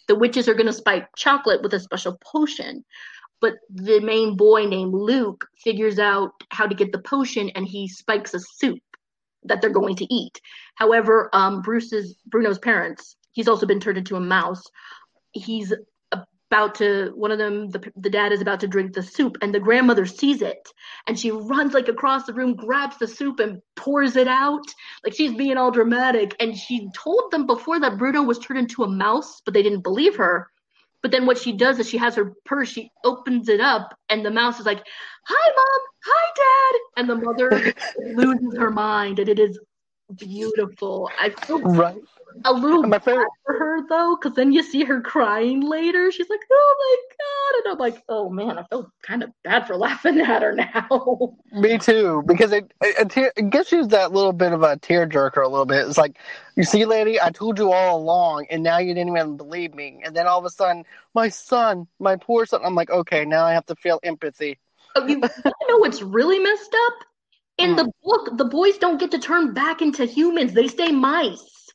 The 0.06 0.14
witches 0.14 0.48
are 0.48 0.54
going 0.54 0.66
to 0.66 0.72
spike 0.72 1.08
chocolate 1.16 1.62
with 1.62 1.74
a 1.74 1.80
special 1.80 2.16
potion. 2.24 2.84
But 3.40 3.54
the 3.68 4.00
main 4.00 4.36
boy 4.36 4.66
named 4.66 4.94
Luke 4.94 5.44
figures 5.62 5.98
out 5.98 6.30
how 6.50 6.66
to 6.66 6.74
get 6.74 6.92
the 6.92 7.00
potion, 7.00 7.50
and 7.50 7.66
he 7.66 7.88
spikes 7.88 8.34
a 8.34 8.40
soup 8.40 8.78
that 9.42 9.60
they're 9.60 9.70
going 9.70 9.96
to 9.96 10.14
eat. 10.14 10.40
However, 10.76 11.28
um, 11.32 11.60
Bruce's 11.60 12.16
Bruno's 12.26 12.58
parents, 12.58 13.16
he's 13.32 13.48
also 13.48 13.66
been 13.66 13.80
turned 13.80 13.98
into 13.98 14.16
a 14.16 14.20
mouse. 14.20 14.62
He's 15.32 15.72
about 16.55 16.76
to 16.76 17.11
one 17.16 17.32
of 17.32 17.38
them 17.38 17.68
the, 17.70 17.92
the 17.96 18.09
dad 18.09 18.30
is 18.30 18.40
about 18.40 18.61
to 18.61 18.68
drink 18.68 18.92
the 18.92 19.02
soup 19.02 19.36
and 19.42 19.52
the 19.52 19.59
grandmother 19.59 20.07
sees 20.07 20.40
it 20.40 20.68
and 21.09 21.18
she 21.18 21.32
runs 21.32 21.74
like 21.74 21.88
across 21.88 22.26
the 22.26 22.32
room 22.32 22.55
grabs 22.55 22.96
the 22.98 23.09
soup 23.09 23.40
and 23.40 23.61
pours 23.74 24.14
it 24.14 24.28
out. 24.28 24.64
Like 25.02 25.14
she's 25.14 25.34
being 25.34 25.57
all 25.57 25.72
dramatic 25.72 26.36
and 26.38 26.57
she 26.57 26.88
told 26.94 27.32
them 27.32 27.46
before 27.46 27.80
that 27.80 27.98
bruno 27.98 28.22
was 28.22 28.38
turned 28.38 28.61
into 28.61 28.84
a 28.84 28.88
mouse 28.88 29.42
but 29.44 29.52
they 29.52 29.64
didn't 29.64 29.82
believe 29.82 30.14
her. 30.14 30.48
But 31.02 31.11
then 31.11 31.26
what 31.26 31.38
she 31.38 31.52
does 31.52 31.80
is 31.80 31.88
she 31.88 31.98
has 31.98 32.14
her 32.14 32.34
purse 32.44 32.68
she 32.68 32.88
opens 33.02 33.48
it 33.48 33.61
up 33.61 33.98
and 34.09 34.24
the 34.24 34.30
mouse 34.30 34.61
is 34.61 34.66
like 34.66 34.82
hi 35.26 35.52
mom! 35.57 35.80
Hi 36.07 36.24
dad! 36.36 36.80
And 36.98 37.11
the 37.11 37.16
mother 37.16 37.74
loses 38.14 38.57
her 38.59 38.70
mind 38.70 39.18
and 39.18 39.28
it 39.28 39.40
is 39.40 39.59
beautiful 40.18 41.10
i 41.20 41.30
feel 41.46 41.60
Right. 41.62 41.96
a 42.44 42.52
little 42.52 42.82
My 42.82 42.98
favorite. 42.98 43.28
for 43.46 43.54
her 43.58 43.88
though, 43.88 44.16
because 44.20 44.36
then 44.36 44.52
you 44.52 44.62
see 44.62 44.84
her 44.84 45.00
crying 45.00 45.60
later. 45.60 46.10
She's 46.10 46.28
like, 46.28 46.40
"Oh 46.50 46.74
my 46.78 47.16
god!" 47.16 47.64
And 47.64 47.72
I'm 47.72 47.78
like, 47.78 48.02
"Oh 48.08 48.28
man, 48.28 48.58
I 48.58 48.64
feel 48.64 48.90
kind 49.02 49.22
of 49.22 49.30
bad 49.42 49.66
for 49.66 49.76
laughing 49.76 50.20
at 50.20 50.42
her 50.42 50.52
now." 50.54 51.36
Me 51.52 51.78
too, 51.78 52.22
because 52.26 52.52
it 52.52 52.72
it, 52.82 53.16
it, 53.16 53.32
it 53.36 53.50
gives 53.50 53.70
you 53.72 53.86
that 53.86 54.12
little 54.12 54.32
bit 54.32 54.52
of 54.52 54.62
a 54.62 54.76
tearjerker. 54.76 55.44
A 55.44 55.48
little 55.48 55.66
bit. 55.66 55.86
It's 55.86 55.96
like, 55.98 56.18
you 56.56 56.64
see, 56.64 56.84
lady, 56.84 57.20
I 57.20 57.30
told 57.30 57.58
you 57.58 57.72
all 57.72 57.98
along, 57.98 58.46
and 58.50 58.62
now 58.62 58.78
you 58.78 58.92
didn't 58.94 59.16
even 59.16 59.36
believe 59.36 59.74
me. 59.74 60.00
And 60.04 60.14
then 60.16 60.26
all 60.26 60.38
of 60.38 60.44
a 60.44 60.50
sudden, 60.50 60.84
my 61.14 61.28
son, 61.28 61.86
my 61.98 62.16
poor 62.16 62.44
son. 62.46 62.62
I'm 62.64 62.74
like, 62.74 62.90
okay, 62.90 63.24
now 63.24 63.44
I 63.44 63.52
have 63.52 63.66
to 63.66 63.76
feel 63.76 64.00
empathy. 64.02 64.58
Oh, 64.96 65.06
you 65.06 65.18
wanna 65.18 65.32
know 65.68 65.78
what's 65.78 66.02
really 66.02 66.38
messed 66.38 66.74
up? 66.86 66.94
In 67.59 67.74
mm. 67.74 67.76
the 67.76 67.92
book, 68.02 68.36
the 68.36 68.44
boys 68.44 68.78
don't 68.78 68.98
get 68.98 69.11
to 69.12 69.18
turn 69.18 69.55
back 69.55 69.80
into 69.82 70.05
humans; 70.05 70.52
they 70.52 70.68
stay 70.68 70.90
mice. 70.90 71.70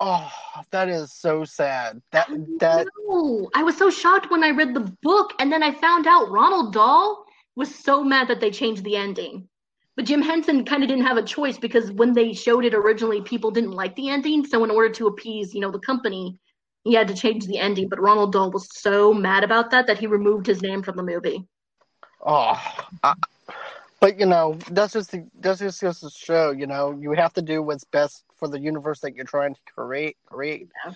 Oh, 0.00 0.30
that 0.70 0.88
is 0.88 1.12
so 1.12 1.44
sad. 1.44 2.02
That 2.12 2.28
that 2.58 2.86
No, 3.06 3.50
I 3.54 3.62
was 3.62 3.76
so 3.76 3.90
shocked 3.90 4.30
when 4.30 4.42
I 4.42 4.50
read 4.50 4.74
the 4.74 4.92
book, 5.02 5.32
and 5.38 5.52
then 5.52 5.62
I 5.62 5.72
found 5.72 6.06
out 6.06 6.30
Ronald 6.30 6.72
Dahl 6.72 7.24
was 7.54 7.74
so 7.74 8.02
mad 8.02 8.28
that 8.28 8.40
they 8.40 8.50
changed 8.50 8.82
the 8.84 8.96
ending. 8.96 9.48
But 9.96 10.06
Jim 10.06 10.22
Henson 10.22 10.64
kind 10.64 10.82
of 10.82 10.88
didn't 10.88 11.04
have 11.04 11.16
a 11.16 11.22
choice 11.22 11.56
because 11.56 11.92
when 11.92 12.12
they 12.12 12.32
showed 12.32 12.64
it 12.64 12.74
originally, 12.74 13.20
people 13.22 13.52
didn't 13.52 13.70
like 13.70 13.94
the 13.94 14.08
ending. 14.08 14.44
So 14.44 14.64
in 14.64 14.70
order 14.70 14.92
to 14.94 15.06
appease, 15.06 15.54
you 15.54 15.60
know, 15.60 15.70
the 15.70 15.78
company, 15.78 16.36
he 16.82 16.94
had 16.94 17.06
to 17.08 17.14
change 17.14 17.46
the 17.46 17.58
ending. 17.58 17.88
But 17.88 18.00
Ronald 18.00 18.32
Dahl 18.32 18.50
was 18.50 18.68
so 18.76 19.14
mad 19.14 19.44
about 19.44 19.70
that 19.70 19.86
that 19.86 19.98
he 19.98 20.08
removed 20.08 20.46
his 20.46 20.62
name 20.62 20.82
from 20.82 20.96
the 20.96 21.04
movie. 21.04 21.46
Oh, 22.26 22.60
I, 23.04 23.14
but 24.04 24.20
you 24.20 24.26
know, 24.26 24.58
that's 24.70 24.92
just 24.92 25.12
the, 25.12 25.26
that's 25.40 25.60
just 25.60 25.80
goes 25.80 26.00
to 26.00 26.10
show. 26.10 26.50
You 26.50 26.66
know, 26.66 26.94
you 27.00 27.12
have 27.12 27.32
to 27.34 27.42
do 27.42 27.62
what's 27.62 27.84
best 27.84 28.22
for 28.36 28.48
the 28.48 28.60
universe 28.60 29.00
that 29.00 29.14
you're 29.14 29.24
trying 29.24 29.54
to 29.54 29.60
create, 29.74 30.18
create, 30.26 30.68
Yeah. 30.84 30.92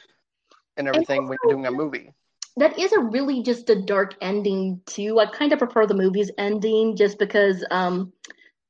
and 0.76 0.88
everything 0.88 1.26
when 1.26 1.38
you're 1.42 1.54
doing 1.54 1.64
a 1.64 1.70
movie. 1.70 2.12
That 2.58 2.78
is 2.78 2.92
a 2.92 3.00
really 3.00 3.42
just 3.42 3.70
a 3.70 3.80
dark 3.80 4.16
ending 4.20 4.82
too. 4.84 5.20
I 5.20 5.24
kind 5.24 5.54
of 5.54 5.58
prefer 5.58 5.86
the 5.86 5.94
movie's 5.94 6.30
ending 6.36 6.96
just 6.96 7.18
because 7.18 7.64
um 7.70 8.12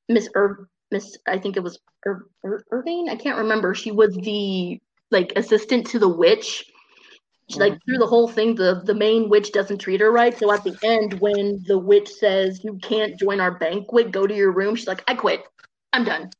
Miss 0.09 0.29
Ir- 0.37 0.69
Miss 0.93 1.19
I 1.27 1.39
think 1.39 1.57
it 1.57 1.65
was 1.65 1.81
Ir- 2.07 2.27
Ir- 2.45 2.65
Irving, 2.71 3.09
I 3.11 3.17
can't 3.17 3.39
remember. 3.39 3.75
She 3.75 3.91
was 3.91 4.15
the 4.15 4.81
like 5.11 5.33
assistant 5.35 5.89
to 5.89 5.99
the 5.99 6.09
witch. 6.09 6.65
She, 7.49 7.61
like 7.61 7.79
through 7.85 7.99
the 7.99 8.07
whole 8.07 8.29
thing, 8.29 8.55
the 8.55 8.83
the 8.85 8.95
main 8.95 9.29
witch 9.29 9.53
doesn't 9.53 9.79
treat 9.79 10.01
her 10.01 10.11
right. 10.13 10.37
So 10.39 10.53
at 10.53 10.65
the 10.65 10.77
end, 10.83 11.15
when 11.21 11.63
the 11.67 11.79
witch 11.79 12.09
says 12.09 12.63
you 12.63 12.79
can't 12.83 13.19
join 13.19 13.41
our 13.41 13.53
banquet, 13.53 14.13
go 14.13 14.27
to 14.27 14.35
your 14.35 14.53
room, 14.53 14.75
she's 14.77 14.87
like, 14.89 15.03
I 15.09 15.15
quit, 15.15 15.43
I'm 15.93 16.05
done. 16.05 16.31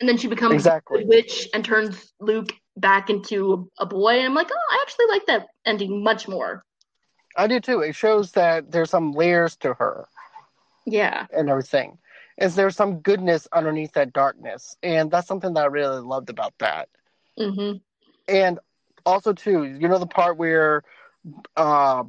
And 0.00 0.08
then 0.08 0.16
she 0.18 0.28
becomes 0.28 0.54
Exactly. 0.54 1.02
a 1.02 1.06
witch 1.06 1.48
and 1.54 1.64
turns 1.64 2.12
Luke 2.20 2.52
back 2.76 3.08
into 3.08 3.70
a, 3.78 3.86
boy. 3.86 4.18
And 4.18 4.26
I'm 4.26 4.34
like, 4.34 4.50
oh, 4.52 4.74
I 4.74 4.78
actually 4.82 5.06
like 5.08 5.26
that 5.26 5.46
ending 5.64 6.02
much 6.02 6.28
more. 6.28 6.64
I 7.36 7.46
do 7.46 7.60
too. 7.60 7.80
It 7.80 7.94
shows 7.94 8.32
that 8.32 8.70
there's 8.70 8.90
some 8.90 9.12
layers 9.12 9.56
to 9.58 9.74
her 9.74 10.08
Yeah. 10.86 11.26
and 11.32 11.48
everything. 11.48 11.98
Is 12.38 12.54
there 12.54 12.70
some 12.70 13.00
goodness 13.00 13.48
underneath 13.52 13.92
that 13.92 14.12
darkness? 14.12 14.76
And 14.82 15.10
that's 15.10 15.26
something 15.28 15.54
that 15.54 15.64
I 15.64 15.66
really 15.66 16.00
loved 16.00 16.30
about 16.30 16.54
that. 16.58 16.88
hmm 17.38 17.78
And 18.28 18.58
also 19.06 19.32
too, 19.32 19.64
you 19.64 19.88
know 19.88 19.98
the 19.98 20.06
part 20.06 20.36
where 20.36 20.82
uh 21.56 22.04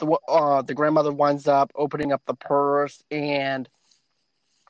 the 0.00 0.18
uh 0.28 0.62
the 0.62 0.74
grandmother 0.74 1.12
winds 1.12 1.46
up 1.46 1.70
opening 1.76 2.12
up 2.12 2.22
the 2.26 2.34
purse 2.34 3.02
and 3.10 3.68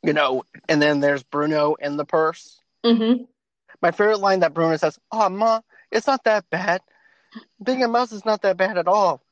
you 0.03 0.13
know, 0.13 0.43
and 0.69 0.83
then 0.83 1.01
there's 1.01 1.23
Bruno 1.23 1.75
in 1.75 1.97
the 1.97 2.05
purse. 2.05 2.59
Mm-hmm. 2.85 3.23
My 3.81 3.93
favorite 3.93 4.19
line 4.19 4.41
that 4.41 4.53
Bruno 4.53 4.77
says, 4.77 4.99
"Oh, 5.13 5.29
ma, 5.29 5.61
it's 5.91 6.07
not 6.09 6.25
that 6.25 6.51
bad. 6.51 6.81
Being 7.63 7.85
a 7.85 7.89
mouse 7.89 8.13
is 8.13 8.25
not 8.25 8.43
that 8.43 8.57
bad 8.57 8.79
at 8.79 8.89
all." 8.89 9.23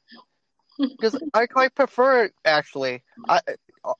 Because 0.78 1.18
I 1.34 1.46
quite 1.46 1.74
prefer 1.74 2.24
it 2.24 2.34
actually. 2.44 3.02
I 3.28 3.40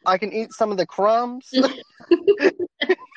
I 0.07 0.19
can 0.19 0.33
eat 0.33 0.53
some 0.53 0.71
of 0.71 0.77
the 0.77 0.87
crumbs. 0.87 1.53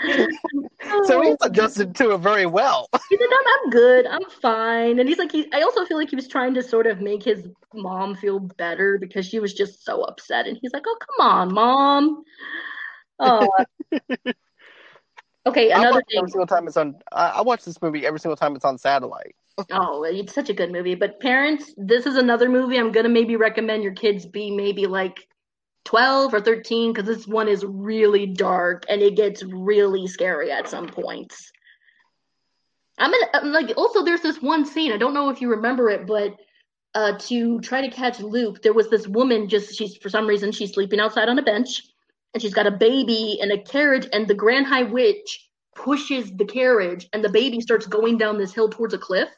so 1.04 1.20
he's 1.22 1.36
oh. 1.40 1.46
adjusted 1.46 1.94
to 1.96 2.12
it 2.12 2.18
very 2.18 2.46
well. 2.46 2.88
He's 3.08 3.20
like, 3.20 3.28
I'm, 3.32 3.64
I'm 3.64 3.70
good. 3.70 4.06
I'm 4.06 4.30
fine. 4.42 4.98
And 4.98 5.08
he's 5.08 5.18
like, 5.18 5.32
he, 5.32 5.50
I 5.52 5.62
also 5.62 5.84
feel 5.84 5.96
like 5.96 6.10
he 6.10 6.16
was 6.16 6.28
trying 6.28 6.54
to 6.54 6.62
sort 6.62 6.86
of 6.86 7.00
make 7.00 7.22
his 7.22 7.46
mom 7.74 8.14
feel 8.14 8.40
better 8.40 8.98
because 8.98 9.26
she 9.26 9.38
was 9.38 9.54
just 9.54 9.84
so 9.84 10.02
upset. 10.02 10.46
And 10.46 10.58
he's 10.60 10.72
like, 10.72 10.84
oh, 10.86 10.96
come 11.00 11.26
on, 11.26 11.54
mom. 11.54 12.24
Oh. 13.22 13.46
okay, 15.44 15.70
another 15.72 16.00
thing. 16.08 16.20
every 16.20 16.30
single 16.30 16.46
time 16.46 16.66
it's 16.66 16.78
on. 16.78 16.94
I, 17.12 17.26
I 17.26 17.40
watch 17.42 17.66
this 17.66 17.82
movie 17.82 18.06
every 18.06 18.18
single 18.18 18.34
time 18.34 18.56
it's 18.56 18.64
on 18.64 18.78
satellite. 18.78 19.36
Oh, 19.70 20.04
it's 20.04 20.34
such 20.34 20.48
a 20.48 20.54
good 20.54 20.72
movie. 20.72 20.94
But 20.94 21.20
parents, 21.20 21.74
this 21.76 22.06
is 22.06 22.16
another 22.16 22.48
movie 22.48 22.78
I'm 22.78 22.92
gonna 22.92 23.10
maybe 23.10 23.36
recommend 23.36 23.82
your 23.82 23.92
kids 23.92 24.24
be 24.24 24.50
maybe 24.50 24.86
like 24.86 25.28
12 25.90 26.34
or 26.34 26.40
13 26.40 26.92
because 26.92 27.04
this 27.04 27.26
one 27.26 27.48
is 27.48 27.64
really 27.64 28.24
dark 28.24 28.84
and 28.88 29.02
it 29.02 29.16
gets 29.16 29.42
really 29.42 30.06
scary 30.06 30.52
at 30.52 30.68
some 30.68 30.86
points. 30.86 31.50
I'm, 32.96 33.10
gonna, 33.10 33.26
I'm 33.34 33.52
like 33.52 33.76
also 33.76 34.04
there's 34.04 34.20
this 34.20 34.40
one 34.40 34.64
scene 34.64 34.92
I 34.92 34.98
don't 34.98 35.14
know 35.14 35.30
if 35.30 35.40
you 35.40 35.50
remember 35.50 35.90
it, 35.90 36.06
but 36.06 36.36
uh, 36.94 37.18
to 37.18 37.58
try 37.60 37.80
to 37.80 37.90
catch 37.90 38.20
Luke, 38.20 38.62
there 38.62 38.72
was 38.72 38.88
this 38.88 39.08
woman 39.08 39.48
just 39.48 39.76
she's 39.76 39.96
for 39.96 40.08
some 40.08 40.28
reason 40.28 40.52
she's 40.52 40.74
sleeping 40.74 41.00
outside 41.00 41.28
on 41.28 41.40
a 41.40 41.42
bench 41.42 41.82
and 42.34 42.40
she's 42.40 42.54
got 42.54 42.68
a 42.68 42.70
baby 42.70 43.38
in 43.40 43.50
a 43.50 43.60
carriage 43.60 44.06
and 44.12 44.28
the 44.28 44.34
Grand 44.34 44.66
High 44.66 44.84
Witch 44.84 45.50
pushes 45.74 46.30
the 46.36 46.44
carriage 46.44 47.08
and 47.12 47.24
the 47.24 47.30
baby 47.30 47.60
starts 47.60 47.88
going 47.88 48.16
down 48.16 48.38
this 48.38 48.54
hill 48.54 48.68
towards 48.68 48.94
a 48.94 48.98
cliff. 48.98 49.28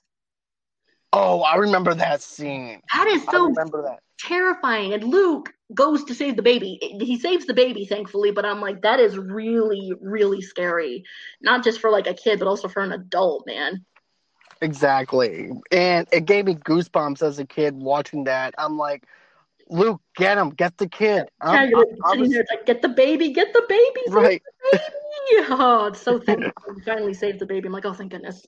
Oh, 1.14 1.40
I 1.40 1.56
remember 1.56 1.94
that 1.94 2.20
scene. 2.20 2.82
That 2.92 3.06
is 3.06 3.24
so 3.24 3.46
remember 3.46 3.80
that. 3.84 4.00
terrifying. 4.18 4.92
And 4.92 5.04
Luke 5.04 5.54
goes 5.74 6.04
to 6.04 6.14
save 6.14 6.36
the 6.36 6.42
baby. 6.42 6.78
He 7.00 7.18
saves 7.18 7.46
the 7.46 7.54
baby, 7.54 7.84
thankfully, 7.86 8.30
but 8.30 8.44
I'm 8.44 8.60
like, 8.60 8.82
that 8.82 9.00
is 9.00 9.16
really, 9.18 9.92
really 10.00 10.40
scary. 10.40 11.04
Not 11.40 11.64
just 11.64 11.80
for 11.80 11.90
like 11.90 12.06
a 12.06 12.14
kid, 12.14 12.38
but 12.38 12.48
also 12.48 12.68
for 12.68 12.82
an 12.82 12.92
adult, 12.92 13.46
man. 13.46 13.84
Exactly. 14.60 15.50
And 15.70 16.06
it 16.12 16.24
gave 16.26 16.44
me 16.46 16.54
goosebumps 16.54 17.22
as 17.22 17.38
a 17.38 17.44
kid 17.44 17.74
watching 17.74 18.24
that. 18.24 18.54
I'm 18.58 18.78
like, 18.78 19.04
Luke, 19.68 20.00
get 20.16 20.38
him, 20.38 20.50
get 20.50 20.76
the 20.78 20.88
kid. 20.88 21.24
I'm- 21.40 21.54
Yeah, 21.54 21.64
you're 21.70 21.86
I 22.04 22.10
sitting 22.10 22.20
was- 22.22 22.30
there, 22.32 22.44
like, 22.50 22.66
get 22.66 22.82
the 22.82 22.88
baby, 22.88 23.30
get 23.32 23.52
the 23.52 23.64
baby, 23.68 24.00
save 24.06 24.14
right. 24.14 24.42
the 24.72 24.78
baby. 24.78 24.84
Oh, 25.48 25.86
it's 25.86 26.00
so 26.02 26.18
thankful. 26.26 26.52
We 26.74 26.82
finally 26.82 27.14
saved 27.14 27.38
the 27.38 27.46
baby. 27.46 27.66
I'm 27.66 27.72
like, 27.72 27.86
oh, 27.86 27.92
thank 27.92 28.10
goodness. 28.12 28.44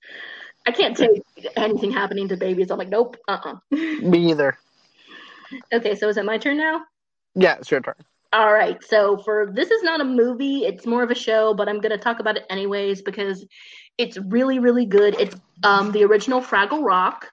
I 0.66 0.70
can't 0.72 0.96
take 0.96 1.22
anything 1.56 1.90
happening 1.92 2.28
to 2.28 2.36
babies. 2.36 2.70
I'm 2.70 2.78
like, 2.78 2.88
nope, 2.88 3.16
uh 3.28 3.38
uh 3.44 3.54
Me 3.70 4.30
either. 4.30 4.56
Okay, 5.72 5.94
so 5.94 6.08
is 6.08 6.16
it 6.16 6.24
my 6.24 6.36
turn 6.38 6.56
now? 6.58 6.82
Yeah, 7.34 7.56
it's 7.56 7.70
your 7.70 7.80
turn. 7.80 7.94
All 8.32 8.52
right. 8.52 8.82
So 8.82 9.18
for 9.18 9.50
this 9.52 9.70
is 9.70 9.82
not 9.82 10.00
a 10.00 10.04
movie, 10.04 10.64
it's 10.64 10.86
more 10.86 11.02
of 11.02 11.10
a 11.10 11.14
show, 11.14 11.54
but 11.54 11.68
I'm 11.68 11.80
going 11.80 11.92
to 11.92 11.98
talk 11.98 12.18
about 12.18 12.36
it 12.36 12.44
anyways 12.50 13.02
because 13.02 13.46
it's 13.96 14.18
really 14.18 14.58
really 14.58 14.86
good. 14.86 15.14
It's 15.20 15.36
um 15.62 15.92
the 15.92 16.02
original 16.04 16.40
Fraggle 16.40 16.84
Rock. 16.84 17.30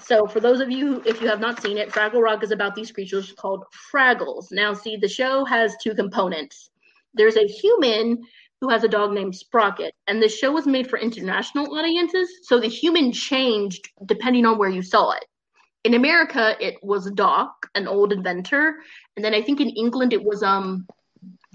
So 0.00 0.26
for 0.26 0.40
those 0.40 0.60
of 0.60 0.70
you 0.70 1.02
if 1.06 1.20
you 1.20 1.28
have 1.28 1.40
not 1.40 1.62
seen 1.62 1.78
it, 1.78 1.90
Fraggle 1.90 2.20
Rock 2.20 2.42
is 2.42 2.50
about 2.50 2.74
these 2.74 2.90
creatures 2.90 3.32
called 3.32 3.64
Fraggles. 3.92 4.46
Now 4.50 4.74
see, 4.74 4.96
the 4.96 5.08
show 5.08 5.44
has 5.44 5.76
two 5.82 5.94
components. 5.94 6.70
There's 7.14 7.36
a 7.36 7.46
human 7.46 8.24
who 8.60 8.70
has 8.70 8.82
a 8.82 8.88
dog 8.88 9.12
named 9.12 9.36
Sprocket, 9.36 9.94
and 10.08 10.20
the 10.20 10.28
show 10.28 10.50
was 10.50 10.66
made 10.66 10.90
for 10.90 10.98
international 10.98 11.76
audiences, 11.78 12.28
so 12.42 12.58
the 12.58 12.66
human 12.66 13.12
changed 13.12 13.88
depending 14.04 14.46
on 14.46 14.58
where 14.58 14.68
you 14.68 14.82
saw 14.82 15.12
it. 15.12 15.24
In 15.84 15.94
America, 15.94 16.56
it 16.60 16.82
was 16.82 17.10
Doc, 17.12 17.70
an 17.74 17.86
old 17.86 18.12
inventor, 18.12 18.76
and 19.16 19.24
then 19.24 19.34
I 19.34 19.42
think 19.42 19.60
in 19.60 19.70
England 19.70 20.12
it 20.12 20.22
was 20.22 20.42
um 20.42 20.86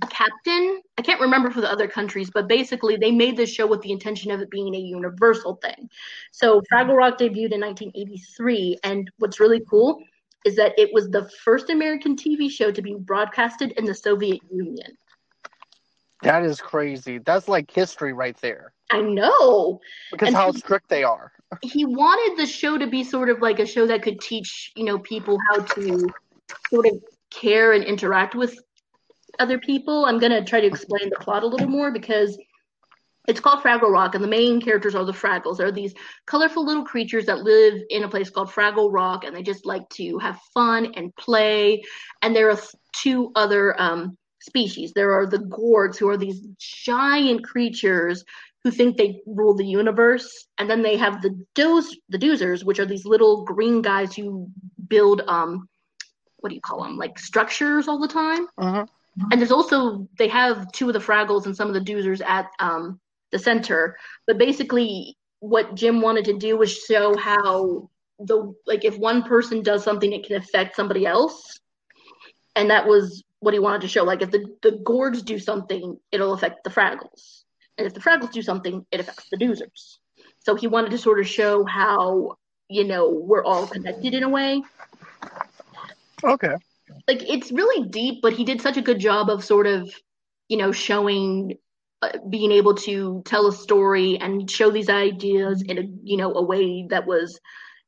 a 0.01 0.07
captain. 0.07 0.82
I 0.97 1.01
can't 1.01 1.21
remember 1.21 1.49
for 1.51 1.61
the 1.61 1.71
other 1.71 1.88
countries, 1.88 2.30
but 2.30 2.47
basically 2.47 2.97
they 2.97 3.11
made 3.11 3.38
this 3.38 3.49
show 3.49 3.67
with 3.67 3.82
the 3.82 3.91
intention 3.91 4.32
of 4.32 4.41
it 4.41 4.49
being 4.49 4.74
a 4.76 4.80
universal 4.80 5.55
thing. 5.55 5.89
So 6.32 6.61
Fraggle 6.71 6.95
Rock 6.95 7.17
debuted 7.17 7.53
in 7.53 7.61
1983, 7.61 8.80
and 8.84 9.09
what's 9.19 9.39
really 9.39 9.61
cool 9.69 10.01
is 10.45 10.55
that 10.55 10.78
it 10.78 10.89
was 10.93 11.09
the 11.09 11.30
first 11.43 11.69
American 11.69 12.15
TV 12.15 12.49
show 12.49 12.71
to 12.71 12.82
be 12.82 12.95
broadcasted 12.95 13.71
in 13.74 13.86
the 13.86 13.93
Soviet 13.93 14.41
Union. 14.51 14.97
That 16.21 16.43
is 16.43 16.59
crazy. 16.59 17.19
That's 17.19 17.47
like 17.47 17.71
history 17.71 18.13
right 18.13 18.36
there. 18.38 18.74
I 18.91 19.01
know. 19.01 19.80
Because 20.11 20.28
And 20.30 20.38
how 20.38 20.51
strict 20.51 20.89
they 20.89 21.03
are. 21.03 21.32
He 21.61 21.85
wanted 21.85 22.37
the 22.37 22.47
show 22.47 22.77
to 22.77 22.87
be 22.87 23.03
sort 23.03 23.29
of 23.29 23.41
like 23.41 23.59
a 23.59 23.65
show 23.65 23.87
that 23.87 24.01
could 24.01 24.19
teach 24.19 24.71
you 24.75 24.83
know 24.83 24.99
people 24.99 25.37
how 25.49 25.61
to 25.61 26.09
sort 26.69 26.87
of 26.87 27.01
care 27.29 27.73
and 27.73 27.83
interact 27.83 28.35
with 28.35 28.57
other 29.39 29.57
people. 29.57 30.05
I'm 30.05 30.19
going 30.19 30.31
to 30.31 30.43
try 30.43 30.61
to 30.61 30.67
explain 30.67 31.09
the 31.09 31.17
plot 31.19 31.43
a 31.43 31.47
little 31.47 31.67
more 31.67 31.91
because 31.91 32.37
it's 33.27 33.39
called 33.39 33.63
fraggle 33.63 33.91
rock 33.91 34.15
and 34.15 34.23
the 34.23 34.27
main 34.27 34.59
characters 34.59 34.95
are 34.95 35.05
the 35.05 35.13
fraggles. 35.13 35.57
They're 35.57 35.71
these 35.71 35.93
colorful 36.25 36.65
little 36.65 36.83
creatures 36.83 37.25
that 37.27 37.39
live 37.39 37.81
in 37.89 38.03
a 38.03 38.09
place 38.09 38.29
called 38.29 38.49
fraggle 38.49 38.91
rock 38.91 39.23
and 39.23 39.35
they 39.35 39.41
just 39.41 39.65
like 39.65 39.87
to 39.91 40.17
have 40.19 40.39
fun 40.53 40.91
and 40.95 41.15
play. 41.15 41.83
And 42.21 42.35
there 42.35 42.51
are 42.51 42.59
two 42.93 43.31
other 43.35 43.79
um, 43.81 44.17
species. 44.41 44.91
There 44.93 45.13
are 45.13 45.25
the 45.25 45.37
Gorgs 45.37 45.97
who 45.97 46.09
are 46.09 46.17
these 46.17 46.45
giant 46.59 47.45
creatures 47.45 48.25
who 48.64 48.72
think 48.72 48.97
they 48.97 49.22
rule 49.26 49.55
the 49.55 49.66
universe, 49.66 50.47
and 50.57 50.70
then 50.70 50.82
they 50.82 50.97
have 50.97 51.22
the 51.22 51.38
doze 51.53 51.95
the 52.09 52.18
doozers, 52.18 52.64
which 52.64 52.80
are 52.80 52.86
these 52.86 53.05
little 53.05 53.43
green 53.43 53.82
guys 53.82 54.16
who 54.16 54.49
build 54.88 55.22
um 55.28 55.68
what 56.38 56.49
do 56.49 56.55
you 56.55 56.61
call 56.61 56.84
them 56.84 56.97
like 56.97 57.18
structures 57.20 57.88
all 57.88 57.99
the 57.99 58.07
time. 58.07 58.47
Mhm. 58.59 58.88
And 59.32 59.39
there's 59.39 59.51
also 59.51 60.07
they 60.18 60.28
have 60.30 60.72
two 60.72 60.88
of 60.88 60.93
the 60.93 60.99
Fraggles 60.99 61.45
and 61.45 61.55
some 61.55 61.68
of 61.68 61.74
the 61.74 61.82
doozers 61.82 62.22
at 62.26 62.49
um 62.59 62.99
the 63.32 63.39
center, 63.39 63.97
but 64.28 64.38
basically 64.38 65.18
what 65.39 65.76
Jim 65.76 66.01
wanted 66.01 66.26
to 66.26 66.38
do 66.38 66.57
was 66.57 66.72
show 66.72 67.18
how 67.18 67.89
the 68.20 68.53
like 68.66 68.86
if 68.86 68.97
one 68.97 69.24
person 69.24 69.61
does 69.61 69.84
something, 69.84 70.14
it 70.14 70.26
can 70.26 70.38
affect 70.38 70.76
somebody 70.76 71.05
else, 71.05 71.59
and 72.55 72.70
that 72.70 72.88
was 72.88 73.24
what 73.39 73.53
he 73.53 73.59
wanted 73.59 73.82
to 73.82 73.88
show. 73.89 74.03
Like 74.03 74.22
if 74.22 74.32
the 74.32 74.45
the 74.61 74.72
Gorgs 74.72 75.24
do 75.26 75.38
something, 75.38 75.99
it'll 76.11 76.34
affect 76.34 76.64
the 76.64 76.70
Fraggles 76.70 77.42
and 77.78 77.88
if 77.88 77.93
the 77.93 77.99
Fraggles 77.99 78.32
do 78.32 78.41
something, 78.41 78.86
it 78.91 78.99
affects 78.99 79.30
the 79.30 79.38
Doozers. 79.38 79.97
So 80.39 80.55
he 80.55 80.67
wanted 80.67 80.91
to 80.91 80.97
sort 80.97 81.19
of 81.19 81.28
show 81.28 81.65
how 81.65 82.38
you 82.69 82.84
know 82.84 83.09
we're 83.09 83.43
all 83.43 83.67
connected 83.67 84.13
in 84.13 84.24
a 84.24 84.30
way. 84.30 84.61
Okay. 86.24 86.55
Like 87.07 87.24
it's 87.30 87.51
really 87.51 87.88
deep, 87.88 88.21
but 88.21 88.34
he 88.34 88.43
did 88.43 88.61
such 88.61 88.78
a 88.78 88.82
good 88.82 88.99
job 88.99 89.30
of 89.30 89.43
sort 89.43 89.67
of 89.67 89.89
you 90.47 90.57
know 90.57 90.71
showing, 90.71 91.57
uh, 92.01 92.17
being 92.30 92.51
able 92.51 92.76
to 92.76 93.21
tell 93.26 93.47
a 93.47 93.53
story 93.53 94.17
and 94.19 94.49
show 94.49 94.69
these 94.69 94.89
ideas 94.89 95.61
in 95.63 95.78
a 95.78 95.84
you 96.03 96.17
know 96.17 96.34
a 96.34 96.43
way 96.43 96.88
that 96.89 97.05
was 97.05 97.39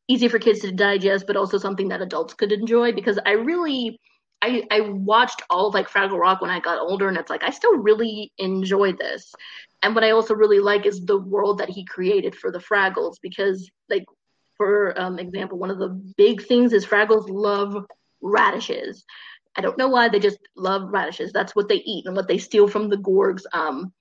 easy 0.07 0.27
for 0.27 0.39
kids 0.39 0.59
to 0.59 0.71
digest, 0.71 1.25
but 1.27 1.35
also 1.35 1.57
something 1.57 1.89
that 1.89 2.01
adults 2.01 2.33
could 2.33 2.51
enjoy. 2.51 2.91
Because 2.91 3.19
I 3.25 3.31
really. 3.31 3.99
I, 4.41 4.63
I 4.69 4.81
watched 4.81 5.41
all 5.49 5.69
of 5.69 5.73
like 5.73 5.89
Fraggle 5.89 6.19
Rock 6.19 6.39
when 6.41 6.51
I 6.51 6.59
got 6.59 6.79
older, 6.79 7.07
and 7.07 7.17
it's 7.17 7.31
like 7.31 7.43
I 7.43 7.49
still 7.49 7.77
really 7.77 8.31
enjoy 8.37 8.91
this. 8.91 9.33
And 9.81 9.93
what 9.93 10.03
I 10.03 10.11
also 10.11 10.33
really 10.33 10.59
like 10.59 10.85
is 10.85 11.05
the 11.05 11.17
world 11.17 11.59
that 11.59 11.69
he 11.69 11.85
created 11.85 12.35
for 12.35 12.51
the 12.51 12.59
Fraggles, 12.59 13.15
because 13.21 13.69
like 13.89 14.05
for 14.57 14.99
um, 14.99 15.19
example, 15.19 15.57
one 15.57 15.71
of 15.71 15.79
the 15.79 15.89
big 16.17 16.45
things 16.45 16.73
is 16.73 16.85
Fraggles 16.85 17.29
love 17.29 17.85
radishes. 18.21 19.05
I 19.55 19.61
don't 19.61 19.77
know 19.77 19.87
why 19.87 20.09
they 20.09 20.19
just 20.19 20.39
love 20.55 20.89
radishes. 20.91 21.31
That's 21.31 21.55
what 21.55 21.69
they 21.69 21.75
eat 21.75 22.05
and 22.05 22.15
what 22.15 22.27
they 22.27 22.37
steal 22.37 22.67
from 22.67 22.89
the 22.89 22.97
Gorg's 22.97 23.45
um, 23.53 23.93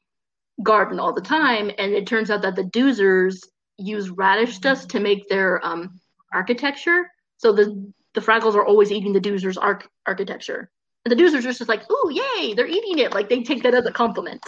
garden 0.62 0.98
all 0.98 1.12
the 1.12 1.20
time. 1.20 1.70
And 1.78 1.92
it 1.92 2.06
turns 2.06 2.30
out 2.30 2.42
that 2.42 2.56
the 2.56 2.64
Doozers 2.64 3.38
use 3.76 4.10
radish 4.10 4.58
dust 4.58 4.90
to 4.90 5.00
make 5.00 5.28
their 5.28 5.64
um, 5.64 6.00
architecture. 6.32 7.10
So 7.38 7.52
the 7.52 7.92
the 8.14 8.20
Fraggles 8.20 8.54
are 8.54 8.64
always 8.64 8.92
eating 8.92 9.12
the 9.12 9.20
Doozers' 9.20 9.58
arch- 9.60 9.88
architecture. 10.06 10.70
And 11.04 11.10
the 11.10 11.20
Doozers 11.20 11.40
are 11.40 11.52
just 11.52 11.68
like, 11.68 11.82
ooh, 11.90 12.10
yay, 12.12 12.54
they're 12.54 12.66
eating 12.66 13.00
it. 13.00 13.12
Like 13.12 13.28
they 13.28 13.42
take 13.42 13.64
that 13.64 13.74
as 13.74 13.86
a 13.86 13.92
compliment. 13.92 14.42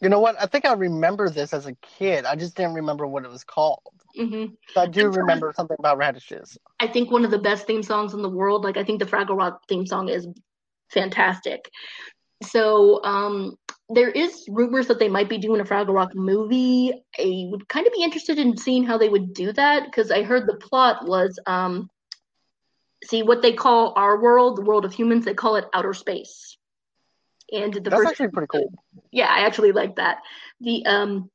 You 0.00 0.08
know 0.08 0.20
what? 0.20 0.36
I 0.40 0.46
think 0.46 0.64
I 0.64 0.72
remember 0.74 1.28
this 1.30 1.52
as 1.52 1.66
a 1.66 1.74
kid. 1.98 2.24
I 2.24 2.36
just 2.36 2.56
didn't 2.56 2.74
remember 2.74 3.06
what 3.06 3.24
it 3.24 3.30
was 3.30 3.44
called. 3.44 3.80
hmm 4.16 4.46
So 4.68 4.80
I 4.82 4.86
do 4.86 5.08
remember 5.08 5.52
something 5.56 5.76
about 5.78 5.98
radishes. 5.98 6.58
I 6.78 6.86
think 6.86 7.10
one 7.10 7.24
of 7.24 7.30
the 7.30 7.38
best 7.38 7.66
theme 7.66 7.82
songs 7.82 8.14
in 8.14 8.22
the 8.22 8.28
world. 8.28 8.64
Like 8.64 8.76
I 8.76 8.84
think 8.84 9.00
the 9.00 9.06
Fraggle 9.06 9.36
Rock 9.36 9.62
theme 9.68 9.86
song 9.86 10.08
is 10.08 10.26
fantastic. 10.90 11.70
So 12.42 13.02
um, 13.04 13.56
there 13.88 14.10
is 14.10 14.44
rumors 14.48 14.88
that 14.88 14.98
they 14.98 15.08
might 15.08 15.28
be 15.28 15.38
doing 15.38 15.60
a 15.60 15.64
Fraggle 15.64 15.94
Rock 15.94 16.10
movie. 16.14 16.92
I 17.18 17.46
would 17.50 17.68
kind 17.68 17.86
of 17.86 17.92
be 17.92 18.02
interested 18.02 18.38
in 18.38 18.56
seeing 18.56 18.84
how 18.84 18.98
they 18.98 19.08
would 19.08 19.32
do 19.32 19.52
that 19.52 19.84
because 19.84 20.10
I 20.10 20.22
heard 20.22 20.46
the 20.46 20.56
plot 20.56 21.06
was 21.06 21.38
um, 21.46 21.88
see 23.04 23.22
what 23.22 23.42
they 23.42 23.52
call 23.52 23.94
our 23.96 24.20
world, 24.20 24.56
the 24.56 24.62
world 24.62 24.84
of 24.84 24.92
humans. 24.92 25.24
They 25.24 25.34
call 25.34 25.56
it 25.56 25.64
outer 25.72 25.94
space. 25.94 26.56
And 27.52 27.74
the 27.74 27.80
That's 27.80 27.96
first 27.96 28.10
actually 28.12 28.28
pretty 28.28 28.48
cool. 28.48 28.72
yeah, 29.12 29.28
I 29.28 29.46
actually 29.46 29.72
like 29.72 29.96
that. 29.96 30.18
The 30.60 30.84
um 30.86 31.30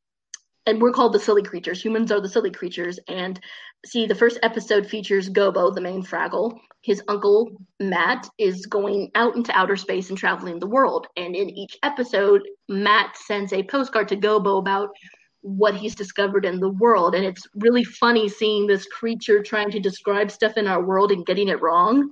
and 0.65 0.81
we're 0.81 0.91
called 0.91 1.13
the 1.13 1.19
silly 1.19 1.41
creatures. 1.43 1.83
Humans 1.83 2.11
are 2.11 2.21
the 2.21 2.29
silly 2.29 2.51
creatures. 2.51 2.99
And 3.07 3.39
see, 3.85 4.05
the 4.05 4.15
first 4.15 4.39
episode 4.43 4.85
features 4.85 5.29
Gobo, 5.29 5.73
the 5.73 5.81
main 5.81 6.03
Fraggle. 6.03 6.59
His 6.81 7.01
uncle 7.07 7.51
Matt 7.79 8.27
is 8.37 8.65
going 8.65 9.11
out 9.15 9.35
into 9.35 9.57
outer 9.57 9.75
space 9.75 10.09
and 10.09 10.17
traveling 10.17 10.59
the 10.59 10.67
world. 10.67 11.07
And 11.17 11.35
in 11.35 11.49
each 11.49 11.77
episode, 11.83 12.41
Matt 12.69 13.17
sends 13.17 13.53
a 13.53 13.63
postcard 13.63 14.07
to 14.09 14.17
Gobo 14.17 14.59
about 14.59 14.89
what 15.41 15.75
he's 15.75 15.95
discovered 15.95 16.45
in 16.45 16.59
the 16.59 16.69
world. 16.69 17.15
And 17.15 17.25
it's 17.25 17.47
really 17.55 17.83
funny 17.83 18.29
seeing 18.29 18.67
this 18.67 18.85
creature 18.85 19.41
trying 19.41 19.71
to 19.71 19.79
describe 19.79 20.31
stuff 20.31 20.57
in 20.57 20.67
our 20.67 20.83
world 20.83 21.11
and 21.11 21.25
getting 21.25 21.49
it 21.49 21.61
wrong. 21.61 22.11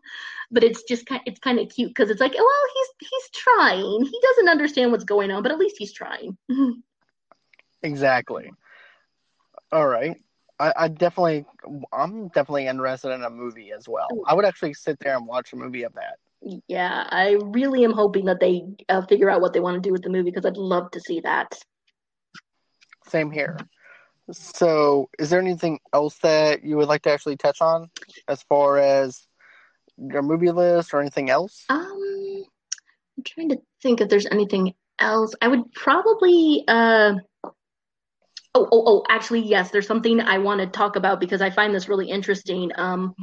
But 0.51 0.63
it's 0.63 0.83
just 0.83 1.05
kind 1.05 1.21
it's 1.25 1.39
kind 1.39 1.59
of 1.59 1.69
cute 1.69 1.89
because 1.89 2.09
it's 2.09 2.21
like, 2.21 2.33
well, 2.33 2.47
he's 2.73 3.09
he's 3.09 3.29
trying. 3.33 4.03
He 4.03 4.19
doesn't 4.21 4.49
understand 4.49 4.91
what's 4.91 5.03
going 5.03 5.29
on, 5.29 5.43
but 5.43 5.51
at 5.51 5.59
least 5.59 5.75
he's 5.77 5.93
trying. 5.93 6.37
Exactly. 7.81 8.51
All 9.71 9.87
right. 9.87 10.17
I, 10.59 10.73
I 10.75 10.87
definitely, 10.89 11.45
I'm 11.93 12.27
definitely 12.29 12.67
interested 12.67 13.11
in 13.11 13.23
a 13.23 13.29
movie 13.29 13.71
as 13.71 13.87
well. 13.87 14.07
I 14.27 14.33
would 14.33 14.45
actually 14.45 14.73
sit 14.73 14.99
there 14.99 15.15
and 15.15 15.25
watch 15.25 15.53
a 15.53 15.55
movie 15.55 15.83
of 15.83 15.93
that. 15.93 16.17
Yeah, 16.67 17.07
I 17.09 17.37
really 17.41 17.83
am 17.83 17.91
hoping 17.91 18.25
that 18.25 18.39
they 18.39 18.63
uh, 18.89 19.01
figure 19.03 19.29
out 19.29 19.41
what 19.41 19.53
they 19.53 19.59
want 19.59 19.75
to 19.75 19.87
do 19.87 19.91
with 19.91 20.03
the 20.03 20.09
movie 20.09 20.31
because 20.31 20.45
I'd 20.45 20.57
love 20.57 20.91
to 20.91 20.99
see 20.99 21.21
that. 21.21 21.57
Same 23.09 23.31
here. 23.31 23.57
So, 24.31 25.09
is 25.17 25.29
there 25.31 25.39
anything 25.39 25.79
else 25.93 26.17
that 26.19 26.63
you 26.63 26.77
would 26.77 26.87
like 26.87 27.01
to 27.03 27.11
actually 27.11 27.37
touch 27.37 27.61
on 27.61 27.89
as 28.27 28.43
far 28.43 28.77
as 28.77 29.25
your 29.97 30.21
movie 30.21 30.51
list 30.51 30.93
or 30.93 31.01
anything 31.01 31.29
else? 31.29 31.65
Um, 31.69 32.43
I'm 33.17 33.23
trying 33.25 33.49
to 33.49 33.57
think 33.81 34.01
if 34.01 34.09
there's 34.09 34.27
anything 34.27 34.73
else? 34.99 35.33
I 35.41 35.47
would 35.47 35.71
probably. 35.73 36.63
Uh... 36.67 37.15
Oh, 38.55 38.67
oh, 38.71 38.83
oh! 38.87 39.03
Actually, 39.09 39.41
yes. 39.41 39.69
There's 39.71 39.87
something 39.87 40.19
I 40.21 40.39
want 40.39 40.59
to 40.61 40.67
talk 40.67 40.95
about 40.95 41.19
because 41.19 41.41
I 41.41 41.49
find 41.51 41.73
this 41.73 41.87
really 41.87 42.09
interesting. 42.09 42.71
Um, 42.75 43.13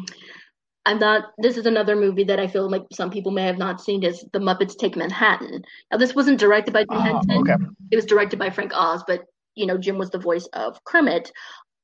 I'm 0.84 0.99
not. 0.99 1.32
This 1.39 1.57
is 1.57 1.66
another 1.66 1.97
movie 1.97 2.24
that 2.24 2.39
I 2.39 2.47
feel 2.47 2.68
like 2.70 2.82
some 2.93 3.11
people 3.11 3.32
may 3.32 3.43
have 3.45 3.59
not 3.59 3.80
seen. 3.80 4.05
Is 4.05 4.24
The 4.32 4.39
Muppets 4.39 4.76
Take 4.76 4.97
Manhattan? 4.97 5.62
Now, 5.91 5.99
this 5.99 6.14
wasn't 6.14 6.39
directed 6.39 6.72
by 6.72 6.82
Jim 6.82 6.99
Ah, 6.99 7.03
Henson. 7.03 7.39
okay. 7.39 7.57
It 7.91 7.97
was 7.97 8.07
directed 8.07 8.39
by 8.39 8.51
Frank 8.51 8.72
Oz, 8.74 9.03
but 9.07 9.24
you 9.57 9.66
know, 9.66 9.78
Jim 9.78 9.98
was 9.98 10.11
the 10.11 10.18
voice 10.18 10.46
of 10.52 10.82
Kermit. 10.84 11.32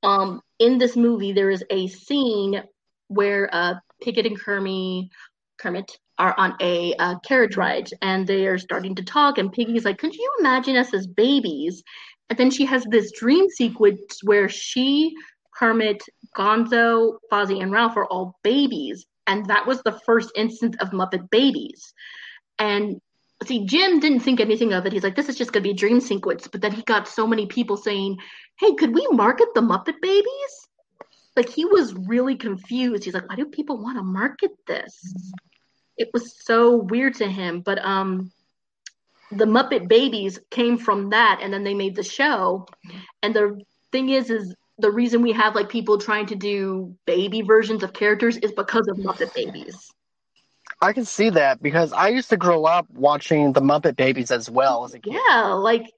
Um, 0.02 0.40
in 0.58 0.78
this 0.78 0.96
movie, 0.96 1.32
there 1.32 1.50
is 1.50 1.64
a 1.70 1.88
scene 1.88 2.62
where 3.08 3.48
uh, 3.52 3.74
Piggy 4.02 4.26
and 4.26 4.38
Kermit, 4.38 5.08
Kermit 5.58 5.90
are 6.18 6.34
on 6.38 6.54
a 6.60 6.94
uh, 6.94 7.18
carriage 7.20 7.56
ride, 7.56 7.88
and 8.02 8.26
they 8.26 8.46
are 8.46 8.58
starting 8.58 8.94
to 8.96 9.04
talk. 9.04 9.38
And 9.38 9.52
Piggy's 9.52 9.84
like, 9.84 9.98
"Could 9.98 10.14
you 10.14 10.32
imagine 10.38 10.76
us 10.76 10.94
as 10.94 11.06
babies?" 11.06 11.82
And 12.30 12.38
then 12.38 12.50
she 12.50 12.64
has 12.66 12.84
this 12.84 13.12
dream 13.12 13.48
sequence 13.50 14.20
where 14.22 14.48
she, 14.48 15.12
Kermit, 15.54 16.02
Gonzo, 16.36 17.18
Fozzie, 17.30 17.62
and 17.62 17.72
Ralph 17.72 17.96
are 17.96 18.06
all 18.06 18.38
babies, 18.42 19.04
and 19.26 19.46
that 19.46 19.66
was 19.66 19.82
the 19.82 20.00
first 20.06 20.30
instance 20.36 20.76
of 20.80 20.90
Muppet 20.90 21.30
babies. 21.30 21.92
And 22.58 23.00
see, 23.46 23.64
Jim 23.66 24.00
didn't 24.00 24.20
think 24.20 24.40
anything 24.40 24.72
of 24.72 24.86
it. 24.86 24.92
He's 24.92 25.02
like, 25.02 25.16
this 25.16 25.28
is 25.28 25.36
just 25.36 25.52
going 25.52 25.62
to 25.62 25.68
be 25.68 25.72
a 25.72 25.78
dream 25.78 26.00
sequence. 26.00 26.46
But 26.46 26.60
then 26.60 26.72
he 26.72 26.82
got 26.82 27.08
so 27.08 27.26
many 27.26 27.46
people 27.46 27.76
saying, 27.76 28.18
hey, 28.58 28.74
could 28.74 28.94
we 28.94 29.06
market 29.10 29.48
the 29.54 29.60
Muppet 29.60 30.00
Babies? 30.00 30.68
Like, 31.36 31.48
he 31.48 31.64
was 31.64 31.94
really 31.94 32.36
confused. 32.36 33.04
He's 33.04 33.14
like, 33.14 33.28
why 33.28 33.36
do 33.36 33.46
people 33.46 33.82
want 33.82 33.96
to 33.98 34.02
market 34.02 34.50
this? 34.66 35.14
It 35.96 36.10
was 36.12 36.44
so 36.44 36.76
weird 36.76 37.14
to 37.16 37.28
him. 37.28 37.60
But 37.60 37.82
um, 37.84 38.30
the 39.30 39.46
Muppet 39.46 39.88
Babies 39.88 40.38
came 40.50 40.76
from 40.76 41.10
that, 41.10 41.40
and 41.42 41.52
then 41.52 41.64
they 41.64 41.74
made 41.74 41.96
the 41.96 42.02
show. 42.02 42.66
And 43.22 43.34
the 43.34 43.60
thing 43.92 44.10
is, 44.10 44.30
is 44.30 44.54
the 44.78 44.90
reason 44.90 45.22
we 45.22 45.32
have 45.32 45.54
like 45.54 45.68
people 45.68 45.98
trying 45.98 46.26
to 46.26 46.34
do 46.34 46.96
baby 47.06 47.42
versions 47.42 47.82
of 47.82 47.92
characters 47.92 48.36
is 48.38 48.52
because 48.52 48.86
of 48.88 48.96
Muppet 48.98 49.32
Babies. 49.34 49.90
I 50.82 50.92
can 50.92 51.04
see 51.04 51.30
that 51.30 51.62
because 51.62 51.92
I 51.92 52.08
used 52.08 52.28
to 52.30 52.36
grow 52.36 52.64
up 52.64 52.86
watching 52.90 53.52
the 53.52 53.60
Muppet 53.60 53.96
Babies 53.96 54.32
as 54.32 54.50
well 54.50 54.84
as 54.84 54.94
a 54.94 54.98
kid. 54.98 55.14
Yeah, 55.14 55.44
like 55.52 55.92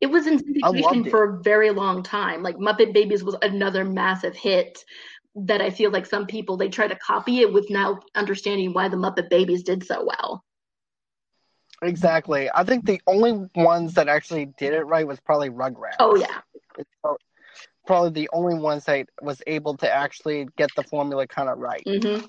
it 0.00 0.06
was 0.06 0.26
in 0.26 0.38
syndication 0.38 1.10
for 1.10 1.24
a 1.24 1.42
very 1.42 1.70
long 1.70 2.02
time. 2.02 2.42
Like 2.42 2.56
Muppet 2.56 2.94
Babies 2.94 3.22
was 3.22 3.36
another 3.42 3.84
massive 3.84 4.34
hit 4.34 4.82
that 5.34 5.60
I 5.60 5.70
feel 5.70 5.90
like 5.90 6.06
some 6.06 6.26
people 6.26 6.56
they 6.56 6.68
try 6.70 6.88
to 6.88 6.96
copy 6.96 7.40
it 7.40 7.52
with 7.52 7.68
now 7.70 8.00
understanding 8.14 8.72
why 8.72 8.88
the 8.88 8.96
Muppet 8.96 9.28
Babies 9.28 9.62
did 9.62 9.84
so 9.84 10.04
well. 10.06 10.42
Exactly. 11.82 12.48
I 12.54 12.64
think 12.64 12.86
the 12.86 13.00
only 13.06 13.48
ones 13.54 13.94
that 13.94 14.08
actually 14.08 14.46
did 14.58 14.72
it 14.72 14.82
right 14.84 15.06
was 15.06 15.20
probably 15.20 15.50
Rugrats. 15.50 15.96
Oh 15.98 16.16
yeah. 16.16 16.40
Probably 17.86 18.10
the 18.10 18.30
only 18.32 18.58
ones 18.58 18.84
that 18.84 19.06
was 19.22 19.42
able 19.46 19.76
to 19.78 19.92
actually 19.92 20.48
get 20.56 20.70
the 20.76 20.82
formula 20.82 21.26
kind 21.26 21.48
of 21.48 21.58
right. 21.58 21.86
hmm 21.86 22.20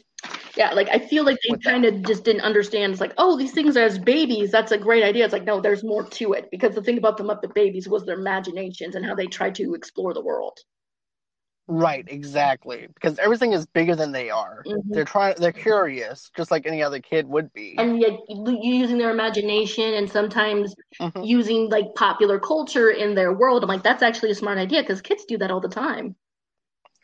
Yeah, 0.56 0.72
like 0.74 0.90
I 0.90 1.00
feel 1.00 1.26
like 1.26 1.40
they 1.44 1.58
kind 1.64 1.86
of 1.86 2.04
just 2.04 2.24
didn't 2.24 2.42
understand. 2.42 2.92
It's 2.92 3.02
like, 3.02 3.14
oh, 3.18 3.38
these 3.38 3.52
things 3.54 3.76
are 3.78 3.84
as 3.84 3.98
babies. 4.00 4.52
That's 4.52 4.72
a 4.72 4.78
great 4.78 5.04
idea. 5.04 5.24
It's 5.26 5.34
like, 5.34 5.44
no, 5.46 5.60
there's 5.62 5.84
more 5.84 6.08
to 6.10 6.34
it 6.34 6.50
because 6.52 6.76
the 6.76 6.82
thing 6.84 6.98
about 6.98 7.18
the 7.18 7.24
Muppet 7.24 7.54
Babies 7.54 7.88
was 7.90 8.06
their 8.06 8.20
imaginations 8.20 8.96
and 8.96 9.06
how 9.06 9.16
they 9.16 9.28
tried 9.28 9.56
to 9.56 9.74
explore 9.76 10.14
the 10.14 10.22
world. 10.22 10.60
Right, 11.68 12.06
exactly. 12.08 12.88
Because 12.94 13.18
everything 13.18 13.54
is 13.54 13.66
bigger 13.66 13.96
than 13.96 14.12
they 14.12 14.30
are. 14.30 14.64
Mhm. 14.66 14.82
They're 14.94 15.06
trying. 15.06 15.36
They're 15.38 15.54
curious, 15.54 16.30
just 16.36 16.52
like 16.52 16.66
any 16.66 16.84
other 16.84 17.00
kid 17.00 17.28
would 17.28 17.54
be. 17.54 17.78
and 17.78 18.00
yet 18.00 18.20
using 18.30 18.98
their 18.98 19.10
imagination 19.12 19.94
and 19.94 20.10
sometimes 20.10 20.76
Mhm. 21.00 21.24
using 21.24 21.70
like 21.70 21.94
popular 21.96 22.40
culture 22.40 22.90
in 22.92 23.16
their 23.16 23.34
world. 23.34 23.64
I'm 23.64 23.70
like, 23.70 23.84
that's 23.84 24.04
actually 24.04 24.32
a 24.32 24.36
smart 24.36 24.58
idea 24.58 24.82
because 24.82 25.02
kids 25.02 25.26
do 25.26 25.38
that 25.40 25.52
all 25.52 25.62
the 25.62 25.70
time. 25.70 26.16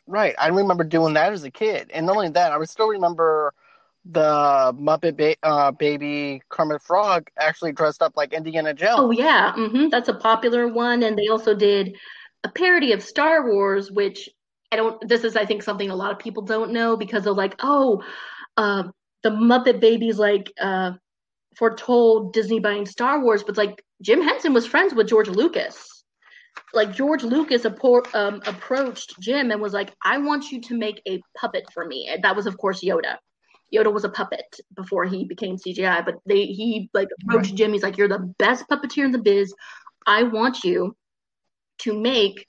Right. 0.08 0.34
I 0.38 0.48
remember 0.48 0.84
doing 0.84 1.14
that 1.14 1.32
as 1.32 1.44
a 1.44 1.50
kid, 1.50 1.90
and 1.92 2.06
not 2.06 2.16
only 2.16 2.30
that, 2.30 2.52
I 2.52 2.64
still 2.64 2.88
remember 2.88 3.52
the 4.06 4.74
Muppet 4.74 5.16
ba- 5.16 5.36
uh, 5.42 5.70
baby 5.72 6.42
Kermit 6.48 6.82
Frog 6.82 7.28
actually 7.38 7.72
dressed 7.72 8.02
up 8.02 8.16
like 8.16 8.32
Indiana 8.32 8.74
Jones. 8.74 9.02
Oh 9.02 9.10
yeah, 9.10 9.52
hmm 9.52 9.88
that's 9.90 10.08
a 10.08 10.14
popular 10.14 10.66
one, 10.68 11.02
and 11.02 11.16
they 11.18 11.28
also 11.28 11.54
did 11.54 11.96
a 12.44 12.48
parody 12.48 12.92
of 12.92 13.02
Star 13.02 13.46
Wars, 13.46 13.90
which 13.90 14.28
I 14.72 14.76
don't. 14.76 15.06
This 15.08 15.24
is, 15.24 15.36
I 15.36 15.44
think, 15.44 15.62
something 15.62 15.90
a 15.90 15.96
lot 15.96 16.12
of 16.12 16.18
people 16.18 16.42
don't 16.42 16.72
know 16.72 16.96
because 16.96 17.24
they're 17.24 17.32
like, 17.32 17.56
oh, 17.60 18.02
uh, 18.56 18.84
the 19.22 19.30
Muppet 19.30 19.80
Babies 19.80 20.18
like 20.18 20.52
uh, 20.60 20.92
foretold 21.56 22.32
Disney 22.32 22.60
buying 22.60 22.86
Star 22.86 23.22
Wars, 23.22 23.44
but 23.44 23.56
like 23.58 23.82
Jim 24.02 24.22
Henson 24.22 24.54
was 24.54 24.66
friends 24.66 24.94
with 24.94 25.08
George 25.08 25.28
Lucas. 25.28 25.97
Like 26.74 26.92
George 26.92 27.22
Lucas 27.22 27.64
appro- 27.64 28.14
um, 28.14 28.42
approached 28.46 29.18
Jim 29.20 29.50
and 29.50 29.60
was 29.60 29.72
like, 29.72 29.94
"I 30.04 30.18
want 30.18 30.50
you 30.50 30.60
to 30.62 30.76
make 30.76 31.00
a 31.06 31.20
puppet 31.36 31.64
for 31.72 31.84
me." 31.86 32.08
And 32.08 32.22
that 32.24 32.36
was, 32.36 32.46
of 32.46 32.58
course, 32.58 32.82
Yoda. 32.82 33.16
Yoda 33.74 33.92
was 33.92 34.04
a 34.04 34.08
puppet 34.08 34.60
before 34.74 35.04
he 35.04 35.24
became 35.24 35.56
CGI, 35.56 36.04
but 36.04 36.16
they 36.26 36.46
he 36.46 36.90
like 36.94 37.08
approached 37.22 37.54
Jim. 37.54 37.72
He's 37.72 37.82
like, 37.82 37.98
"You're 37.98 38.08
the 38.08 38.34
best 38.38 38.64
puppeteer 38.68 39.04
in 39.04 39.12
the 39.12 39.18
biz. 39.18 39.54
I 40.06 40.22
want 40.22 40.64
you 40.64 40.96
to 41.80 41.98
make 41.98 42.46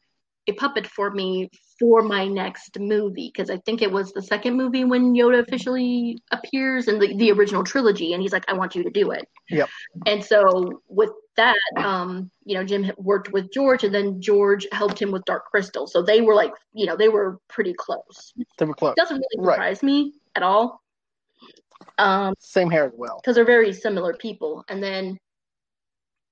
a 0.47 0.53
puppet 0.53 0.88
for 0.88 1.12
me 1.12 1.49
for 1.80 2.02
my 2.02 2.28
next 2.28 2.78
movie 2.80 3.32
because 3.34 3.50
I 3.50 3.58
think 3.58 3.82
it 3.82 3.92
was 3.92 4.12
the 4.12 4.22
second 4.22 4.56
movie 4.58 4.84
when 4.84 5.14
Yoda 5.14 5.40
officially 5.40 6.22
appears 6.32 6.88
in 6.88 7.00
the, 7.00 7.16
the 7.16 7.32
original 7.32 7.64
trilogy, 7.64 8.14
and 8.14 8.22
he's 8.22 8.34
like, 8.34 8.44
"I 8.50 8.54
want 8.54 8.76
you 8.76 8.84
to 8.84 8.90
do 8.90 9.12
it." 9.12 9.28
Yep. 9.50 9.70
And 10.06 10.24
so 10.24 10.82
with 10.90 11.12
that, 11.38 11.58
um, 11.78 12.30
you 12.44 12.56
know, 12.56 12.64
Jim 12.66 12.92
worked 12.98 13.32
with 13.32 13.52
George, 13.54 13.84
and 13.86 13.94
then 13.96 14.22
George 14.22 14.68
helped 14.74 15.02
him 15.02 15.12
with 15.12 15.24
Dark 15.26 15.46
Crystal, 15.46 15.88
so 15.88 16.02
they 16.02 16.22
were 16.22 16.36
like, 16.36 16.52
you 16.74 16.86
know, 16.86 16.98
they 16.98 17.08
were 17.10 17.40
pretty 17.48 17.74
close. 17.74 18.34
They 18.58 18.66
were 18.66 18.74
close. 18.74 18.96
Doesn't 18.98 19.16
really 19.18 19.48
Right. 19.48 19.56
surprise 19.56 19.82
me 19.84 20.14
at 20.36 20.44
all. 20.44 20.82
Um, 21.98 22.34
Same 22.40 22.70
hair 22.70 22.86
as 22.88 22.94
well. 22.96 23.20
because 23.22 23.36
they're 23.36 23.46
very 23.46 23.72
similar 23.74 24.14
people. 24.14 24.64
And 24.70 24.84
then, 24.84 25.18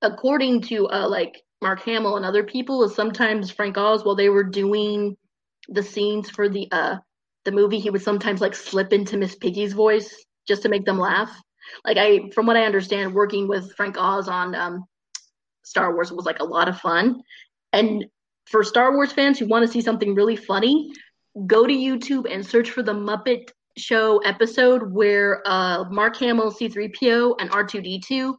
according 0.02 0.62
to 0.62 0.88
uh, 0.88 1.08
like 1.08 1.42
Mark 1.62 1.80
Hamill 1.80 2.16
and 2.16 2.24
other 2.24 2.44
people, 2.44 2.84
is 2.84 2.94
sometimes 2.94 3.50
Frank 3.50 3.76
Oz 3.78 4.04
while 4.04 4.14
they 4.14 4.28
were 4.28 4.44
doing 4.44 5.16
the 5.68 5.82
scenes 5.82 6.30
for 6.30 6.48
the 6.48 6.68
uh 6.72 6.96
the 7.44 7.52
movie, 7.52 7.78
he 7.78 7.90
would 7.90 8.02
sometimes 8.02 8.40
like 8.40 8.54
slip 8.54 8.92
into 8.92 9.16
Miss 9.16 9.34
Piggy's 9.34 9.72
voice 9.72 10.24
just 10.46 10.62
to 10.62 10.68
make 10.68 10.84
them 10.84 10.98
laugh. 10.98 11.30
Like 11.84 11.96
I, 11.96 12.30
from 12.34 12.46
what 12.46 12.56
I 12.56 12.64
understand, 12.64 13.14
working 13.14 13.48
with 13.48 13.74
Frank 13.74 13.96
Oz 13.98 14.28
on 14.28 14.54
um, 14.54 14.84
Star 15.62 15.94
Wars 15.94 16.12
was 16.12 16.26
like 16.26 16.40
a 16.40 16.44
lot 16.44 16.68
of 16.68 16.78
fun. 16.78 17.22
And 17.72 18.06
for 18.46 18.64
Star 18.64 18.92
Wars 18.92 19.12
fans 19.12 19.38
who 19.38 19.46
want 19.46 19.66
to 19.66 19.72
see 19.72 19.80
something 19.80 20.14
really 20.14 20.36
funny, 20.36 20.92
go 21.46 21.66
to 21.66 21.72
YouTube 21.72 22.30
and 22.30 22.44
search 22.44 22.70
for 22.70 22.82
the 22.82 22.94
Muppet 22.94 23.50
Show 23.76 24.18
episode 24.18 24.92
where 24.92 25.42
uh, 25.46 25.84
Mark 25.84 26.16
Hamill, 26.16 26.50
C3PO, 26.50 27.36
and 27.38 27.50
R2D2 27.50 28.34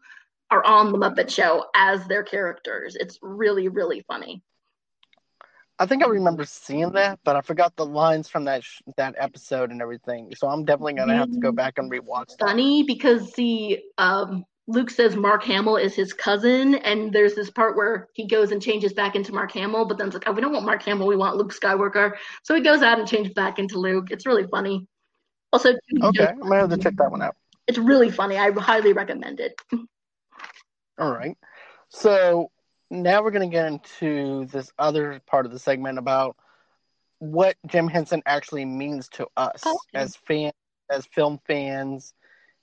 are 0.51 0.65
on 0.65 0.91
the 0.91 0.97
Muppet 0.97 1.29
Show 1.29 1.65
as 1.75 2.05
their 2.07 2.23
characters. 2.23 2.95
It's 2.99 3.17
really, 3.21 3.69
really 3.69 4.03
funny. 4.07 4.43
I 5.79 5.85
think 5.85 6.03
I 6.03 6.07
remember 6.07 6.43
seeing 6.43 6.91
that, 6.91 7.19
but 7.23 7.37
I 7.37 7.41
forgot 7.41 7.73
the 7.77 7.85
lines 7.85 8.27
from 8.27 8.43
that 8.45 8.63
sh- 8.65 8.81
that 8.97 9.15
episode 9.17 9.71
and 9.71 9.81
everything. 9.81 10.33
So 10.35 10.49
I'm 10.49 10.65
definitely 10.65 10.93
gonna 10.93 11.15
have 11.15 11.31
to 11.31 11.39
go 11.39 11.53
back 11.53 11.77
and 11.77 11.89
rewatch 11.89 12.27
that. 12.37 12.39
Funny 12.49 12.83
because 12.83 13.33
see, 13.33 13.81
um, 13.97 14.43
Luke 14.67 14.89
says 14.89 15.15
Mark 15.15 15.41
Hamill 15.45 15.77
is 15.77 15.95
his 15.95 16.11
cousin, 16.11 16.75
and 16.75 17.13
there's 17.13 17.33
this 17.33 17.49
part 17.49 17.77
where 17.77 18.07
he 18.13 18.27
goes 18.27 18.51
and 18.51 18.61
changes 18.61 18.91
back 18.93 19.15
into 19.15 19.33
Mark 19.33 19.53
Hamill, 19.53 19.85
but 19.85 19.97
then 19.97 20.07
it's 20.07 20.13
like, 20.13 20.27
oh, 20.27 20.33
we 20.33 20.41
don't 20.41 20.51
want 20.51 20.65
Mark 20.65 20.83
Hamill, 20.83 21.07
we 21.07 21.15
want 21.15 21.37
Luke 21.37 21.53
Skywalker. 21.53 22.11
So 22.43 22.53
he 22.55 22.61
goes 22.61 22.81
out 22.83 22.99
and 22.99 23.07
changes 23.07 23.33
back 23.33 23.57
into 23.57 23.79
Luke. 23.79 24.11
It's 24.11 24.25
really 24.25 24.45
funny. 24.51 24.85
Also, 25.53 25.69
Okay, 26.03 26.27
I'm 26.27 26.39
gonna 26.39 26.55
have 26.57 26.69
to 26.71 26.77
check 26.77 26.97
that 26.97 27.09
one 27.09 27.21
out. 27.21 27.35
it's 27.67 27.77
really 27.77 28.11
funny. 28.11 28.37
I 28.37 28.51
highly 28.51 28.91
recommend 28.93 29.39
it. 29.39 29.53
All 30.99 31.11
right. 31.11 31.37
So 31.87 32.51
now 32.89 33.23
we're 33.23 33.31
going 33.31 33.49
to 33.49 33.53
get 33.55 33.67
into 33.67 34.45
this 34.45 34.71
other 34.77 35.19
part 35.27 35.45
of 35.45 35.51
the 35.51 35.59
segment 35.59 35.97
about 35.97 36.35
what 37.19 37.55
Jim 37.67 37.87
Henson 37.87 38.21
actually 38.25 38.65
means 38.65 39.09
to 39.09 39.27
us 39.37 39.85
Okay. 39.93 40.03
as 40.03 40.15
fans, 40.15 40.53
as 40.91 41.05
film 41.07 41.39
fans, 41.47 42.13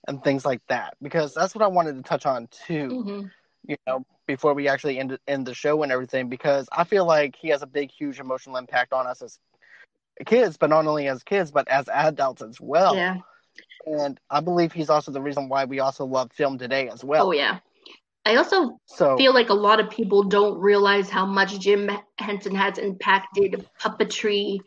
and 0.09 0.23
things 0.23 0.45
like 0.45 0.61
that. 0.69 0.95
Because 1.03 1.35
that's 1.35 1.55
what 1.55 1.65
I 1.65 1.69
wanted 1.69 1.97
to 1.97 2.03
touch 2.03 2.27
on 2.27 2.49
too. 2.67 2.99
hmm 3.03 3.27
You 3.67 3.77
know, 3.87 4.05
before 4.27 4.55
we 4.55 4.69
actually 4.69 4.99
end 4.99 5.19
end 5.27 5.47
the 5.47 5.55
show 5.55 5.83
and 5.83 5.93
everything, 5.93 6.29
because 6.29 6.69
I 6.73 6.85
feel 6.85 7.07
like 7.07 7.37
he 7.37 7.49
has 7.49 7.63
a 7.63 7.67
big, 7.67 7.91
huge 7.91 8.21
emotional 8.21 8.57
impact 8.57 8.93
on 8.93 9.07
us 9.07 9.23
as 9.23 9.39
kids, 10.27 10.57
but 10.57 10.71
not 10.71 10.87
only 10.87 11.09
as 11.09 11.23
kids, 11.23 11.51
but 11.51 11.69
as 11.69 11.89
adults 11.89 12.43
as 12.43 12.61
well. 12.61 12.95
Yeah. 12.97 13.17
And 13.87 14.19
I 14.31 14.41
believe 14.41 14.73
he's 14.73 14.91
also 14.91 15.13
the 15.13 15.21
reason 15.23 15.49
why 15.49 15.65
we 15.65 15.81
also 15.81 16.05
love 16.05 16.33
film 16.33 16.59
today 16.59 16.89
as 16.89 17.05
well. 17.05 17.29
Oh 17.29 17.33
yeah. 17.33 17.59
I 18.27 18.35
also 18.35 18.81
So 18.87 19.17
feel 19.17 19.33
like 19.33 19.51
a 19.51 19.55
lot 19.55 19.79
of 19.79 19.89
people 19.89 20.25
don't 20.25 20.59
realize 20.59 21.09
how 21.09 21.25
much 21.25 21.61
Jim 21.61 21.89
Henson 22.19 22.57
has 22.57 22.77
impacted 22.77 23.65
puppetry 23.81 24.59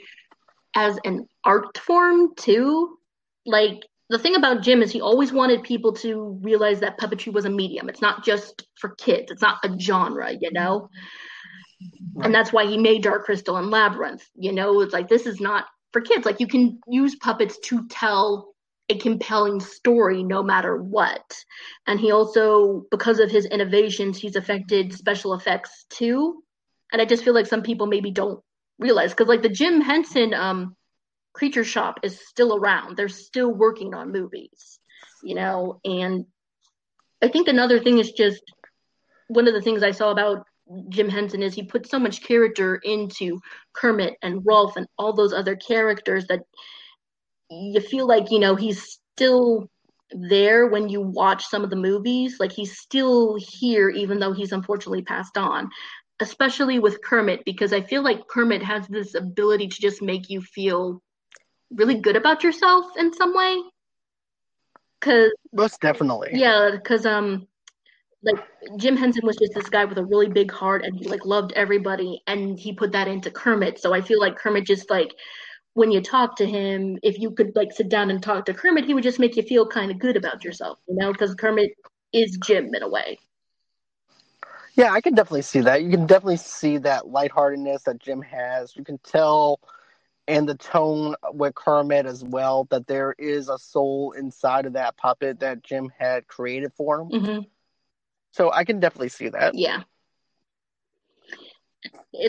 as 0.76 0.98
an 1.04 1.28
art 1.44 1.78
form 1.78 2.34
too. 2.38 2.98
Like 3.46 3.82
the 4.10 4.18
thing 4.18 4.38
about 4.38 4.62
Jim 4.62 4.82
is 4.82 4.94
he 4.94 5.02
always 5.02 5.34
wanted 5.34 5.64
people 5.64 5.92
to 5.96 6.40
realize 6.42 6.80
that 6.80 6.98
puppetry 6.98 7.34
was 7.34 7.44
a 7.44 7.50
medium. 7.50 7.90
It's 7.90 8.02
not 8.02 8.24
just 8.24 8.66
for 8.80 8.96
kids. 8.96 9.30
It's 9.30 9.42
not 9.42 9.60
a 9.66 9.78
genre, 9.78 10.32
you 10.32 10.54
know. 10.54 10.90
Right. 12.16 12.26
And 12.28 12.34
that's 12.34 12.54
why 12.54 12.66
he 12.66 12.78
made 12.78 13.04
Dark 13.04 13.26
Crystal 13.26 13.58
and 13.58 13.70
Labyrinth. 13.70 14.24
You 14.36 14.54
know, 14.54 14.80
it's 14.80 14.94
like 14.94 15.10
this 15.10 15.26
is 15.26 15.42
not 15.42 15.66
for 15.92 16.02
kids. 16.02 16.26
Like 16.26 16.40
you 16.40 16.48
can 16.48 16.80
use 16.88 17.16
puppets 17.16 17.60
to 17.66 17.86
tell 17.90 18.54
a 18.90 18.98
compelling 18.98 19.60
story 19.60 20.24
no 20.24 20.44
matter 20.44 20.78
what. 20.78 21.34
And 21.88 22.00
he 22.00 22.12
also, 22.12 22.86
because 22.92 23.20
of 23.20 23.30
his 23.30 23.46
innovations, 23.46 24.18
he's 24.18 24.36
affected 24.36 24.94
special 24.94 25.34
effects 25.34 25.86
too. 25.90 26.44
And 26.92 27.02
I 27.02 27.06
just 27.06 27.24
feel 27.24 27.34
like 27.34 27.46
some 27.46 27.62
people 27.62 27.86
maybe 27.86 28.12
don't 28.12 28.44
realize 28.80 29.12
because 29.12 29.28
like 29.28 29.42
the 29.42 29.50
Jim 29.50 29.82
Henson 29.82 30.34
um 30.34 30.76
creature 31.34 31.64
shop 31.64 32.00
is 32.04 32.20
still 32.28 32.56
around. 32.56 32.98
They're 32.98 33.10
still 33.10 33.54
working 33.54 33.94
on 33.94 34.12
movies, 34.12 34.80
you 35.24 35.36
know, 35.36 35.80
and 35.86 36.26
I 37.22 37.28
think 37.28 37.48
another 37.48 37.80
thing 37.80 38.00
is 38.00 38.12
just 38.12 38.42
one 39.28 39.48
of 39.48 39.54
the 39.54 39.62
things 39.62 39.84
I 39.84 39.92
saw 39.92 40.12
about 40.12 40.46
Jim 40.90 41.10
Henson 41.10 41.44
is 41.44 41.54
he 41.54 41.64
put 41.64 41.90
so 41.90 42.00
much 42.00 42.24
character 42.24 42.76
into 42.76 43.40
Kermit 43.74 44.16
and 44.22 44.44
Rowlf 44.44 44.76
and 44.76 44.88
all 44.98 45.14
those 45.14 45.34
other 45.34 45.56
characters 45.56 46.26
that 46.28 46.42
you 47.50 47.82
feel 47.82 48.08
like, 48.08 48.32
you 48.32 48.40
know, 48.40 48.56
he's 48.56 49.00
still 49.16 49.70
there 50.12 50.68
when 50.68 50.90
you 50.90 51.02
watch 51.02 51.46
some 51.46 51.64
of 51.64 51.70
the 51.70 51.76
movies. 51.76 52.40
Like 52.40 52.52
he's 52.52 52.78
still 52.78 53.38
here, 53.40 53.90
even 53.90 54.20
though 54.20 54.34
he's 54.34 54.52
unfortunately 54.52 55.04
passed 55.04 55.38
on. 55.38 55.70
Especially 56.22 56.80
with 56.80 57.02
Kermit, 57.02 57.46
because 57.46 57.72
I 57.72 57.80
feel 57.80 58.04
like 58.04 58.28
Kermit 58.28 58.62
has 58.62 58.86
this 58.88 59.16
ability 59.16 59.70
to 59.70 59.82
just 59.82 60.02
make 60.02 60.30
you 60.30 60.42
feel 60.42 61.02
really 61.72 61.96
good 61.96 62.18
about 62.18 62.44
yourself 62.44 62.86
in 62.98 63.14
some 63.14 63.34
way. 63.34 63.62
Cause 65.00 65.32
most 65.54 65.80
definitely, 65.80 66.32
yeah, 66.34 66.72
because 66.74 67.06
um, 67.06 67.48
like 68.22 68.36
Jim 68.76 68.98
Henson 68.98 69.26
was 69.26 69.38
just 69.38 69.54
this 69.54 69.70
guy 69.70 69.86
with 69.86 69.98
a 69.98 70.04
really 70.04 70.28
big 70.28 70.52
heart, 70.52 70.84
and 70.84 70.98
he 71.00 71.08
like 71.08 71.26
loved 71.26 71.54
everybody, 71.54 72.22
and 72.28 72.60
he 72.60 72.74
put 72.74 72.92
that 72.92 73.08
into 73.08 73.32
Kermit. 73.32 73.80
So 73.80 73.94
I 73.94 74.02
feel 74.02 74.20
like 74.20 74.36
Kermit 74.36 74.66
just 74.66 74.90
like 74.90 75.16
when 75.80 75.92
you 75.92 76.02
talk 76.02 76.36
to 76.36 76.46
him, 76.46 77.00
if 77.04 77.18
you 77.20 77.32
could 77.32 77.56
like 77.56 77.72
sit 77.72 77.88
down 77.88 78.12
and 78.12 78.22
talk 78.22 78.44
to 78.46 78.54
Kermit, 78.54 78.84
he 78.84 78.94
would 78.94 79.04
just 79.04 79.18
make 79.18 79.38
you 79.38 79.44
feel 79.44 79.66
kind 79.66 79.90
of 79.90 79.98
good 79.98 80.18
about 80.18 80.44
yourself, 80.44 80.78
you 80.90 80.96
know, 80.98 81.14
because 81.14 81.34
Kermit 81.36 81.72
is 82.12 82.38
Jim 82.44 82.76
in 82.76 82.84
a 82.84 82.90
way. 82.90 83.18
Yeah, 84.74 84.92
I 84.92 85.00
can 85.00 85.16
definitely 85.16 85.44
see 85.44 85.62
that. 85.62 85.82
You 85.82 85.90
can 85.90 86.06
definitely 86.06 86.36
see 86.36 86.80
that 86.80 87.08
lightheartedness 87.08 87.84
that 87.84 87.98
Jim 87.98 88.22
has. 88.24 88.76
You 88.76 88.84
can 88.84 88.98
tell 89.06 89.62
and 90.28 90.50
the 90.50 90.56
tone 90.56 91.16
with 91.32 91.56
Kermit 91.56 92.06
as 92.06 92.26
well 92.26 92.68
that 92.72 92.86
there 92.86 93.16
is 93.18 93.48
a 93.48 93.58
soul 93.58 94.12
inside 94.12 94.66
of 94.66 94.74
that 94.74 94.98
puppet 94.98 95.40
that 95.40 95.64
Jim 95.64 95.90
had 95.98 96.28
created 96.28 96.74
for 96.76 97.00
him. 97.00 97.10
Mm-hmm. 97.10 97.40
So 98.32 98.52
I 98.52 98.66
can 98.66 98.82
definitely 98.82 99.10
see 99.10 99.30
that. 99.30 99.56
Yeah. 99.56 99.84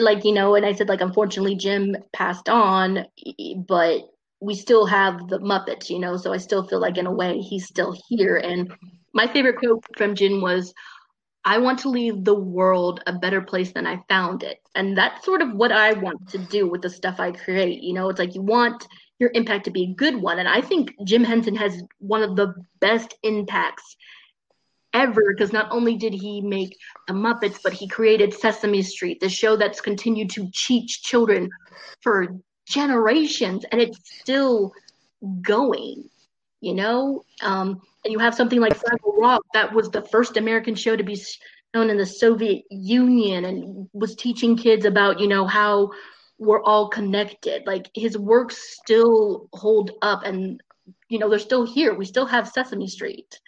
Like, 0.00 0.24
you 0.24 0.32
know, 0.32 0.54
and 0.54 0.64
I 0.64 0.72
said, 0.72 0.88
like, 0.88 1.00
unfortunately, 1.00 1.56
Jim 1.56 1.96
passed 2.12 2.48
on, 2.48 3.06
but 3.66 4.02
we 4.40 4.54
still 4.54 4.86
have 4.86 5.28
the 5.28 5.38
Muppets, 5.38 5.90
you 5.90 5.98
know, 5.98 6.16
so 6.16 6.32
I 6.32 6.38
still 6.38 6.66
feel 6.66 6.80
like, 6.80 6.98
in 6.98 7.06
a 7.06 7.12
way, 7.12 7.38
he's 7.38 7.66
still 7.66 7.94
here. 8.08 8.36
And 8.36 8.72
my 9.12 9.26
favorite 9.26 9.58
quote 9.58 9.84
from 9.96 10.14
Jim 10.14 10.40
was, 10.40 10.72
I 11.44 11.58
want 11.58 11.78
to 11.80 11.88
leave 11.88 12.24
the 12.24 12.34
world 12.34 13.02
a 13.06 13.18
better 13.18 13.40
place 13.40 13.72
than 13.72 13.86
I 13.86 14.02
found 14.08 14.42
it. 14.42 14.58
And 14.74 14.96
that's 14.96 15.24
sort 15.24 15.40
of 15.40 15.54
what 15.54 15.72
I 15.72 15.94
want 15.94 16.28
to 16.30 16.38
do 16.38 16.68
with 16.68 16.82
the 16.82 16.90
stuff 16.90 17.18
I 17.18 17.32
create. 17.32 17.82
You 17.82 17.94
know, 17.94 18.10
it's 18.10 18.18
like 18.18 18.34
you 18.34 18.42
want 18.42 18.86
your 19.18 19.30
impact 19.34 19.64
to 19.64 19.70
be 19.70 19.84
a 19.84 19.94
good 19.94 20.16
one. 20.16 20.38
And 20.38 20.48
I 20.48 20.60
think 20.60 20.94
Jim 21.04 21.24
Henson 21.24 21.54
has 21.56 21.82
one 21.98 22.22
of 22.22 22.36
the 22.36 22.54
best 22.80 23.14
impacts 23.22 23.96
ever 24.92 25.32
because 25.32 25.52
not 25.52 25.70
only 25.70 25.96
did 25.96 26.12
he 26.12 26.40
make 26.40 26.76
the 27.06 27.14
Muppets, 27.14 27.60
but 27.62 27.72
he 27.72 27.88
created 27.88 28.34
Sesame 28.34 28.82
Street, 28.82 29.20
the 29.20 29.28
show 29.28 29.56
that's 29.56 29.80
continued 29.80 30.30
to 30.30 30.50
teach 30.54 31.02
children 31.02 31.50
for 32.00 32.28
generations 32.66 33.64
and 33.70 33.80
it's 33.80 33.98
still 34.20 34.72
going, 35.42 36.08
you 36.60 36.74
know? 36.74 37.24
Um, 37.42 37.80
and 38.04 38.12
you 38.12 38.18
have 38.18 38.34
something 38.34 38.60
like 38.60 38.78
Fraggle 38.78 39.18
Rock 39.18 39.42
that 39.52 39.72
was 39.72 39.90
the 39.90 40.02
first 40.02 40.36
American 40.36 40.74
show 40.74 40.96
to 40.96 41.04
be 41.04 41.20
known 41.74 41.90
in 41.90 41.96
the 41.96 42.06
Soviet 42.06 42.64
Union 42.70 43.44
and 43.44 43.88
was 43.92 44.16
teaching 44.16 44.56
kids 44.56 44.84
about, 44.84 45.20
you 45.20 45.28
know, 45.28 45.46
how 45.46 45.90
we're 46.38 46.62
all 46.62 46.88
connected. 46.88 47.66
Like 47.66 47.90
his 47.94 48.16
works 48.16 48.78
still 48.80 49.48
hold 49.52 49.92
up 50.02 50.24
and, 50.24 50.60
you 51.08 51.18
know, 51.18 51.28
they're 51.28 51.38
still 51.38 51.66
here. 51.66 51.94
We 51.94 52.06
still 52.06 52.26
have 52.26 52.48
Sesame 52.48 52.88
Street. 52.88 53.38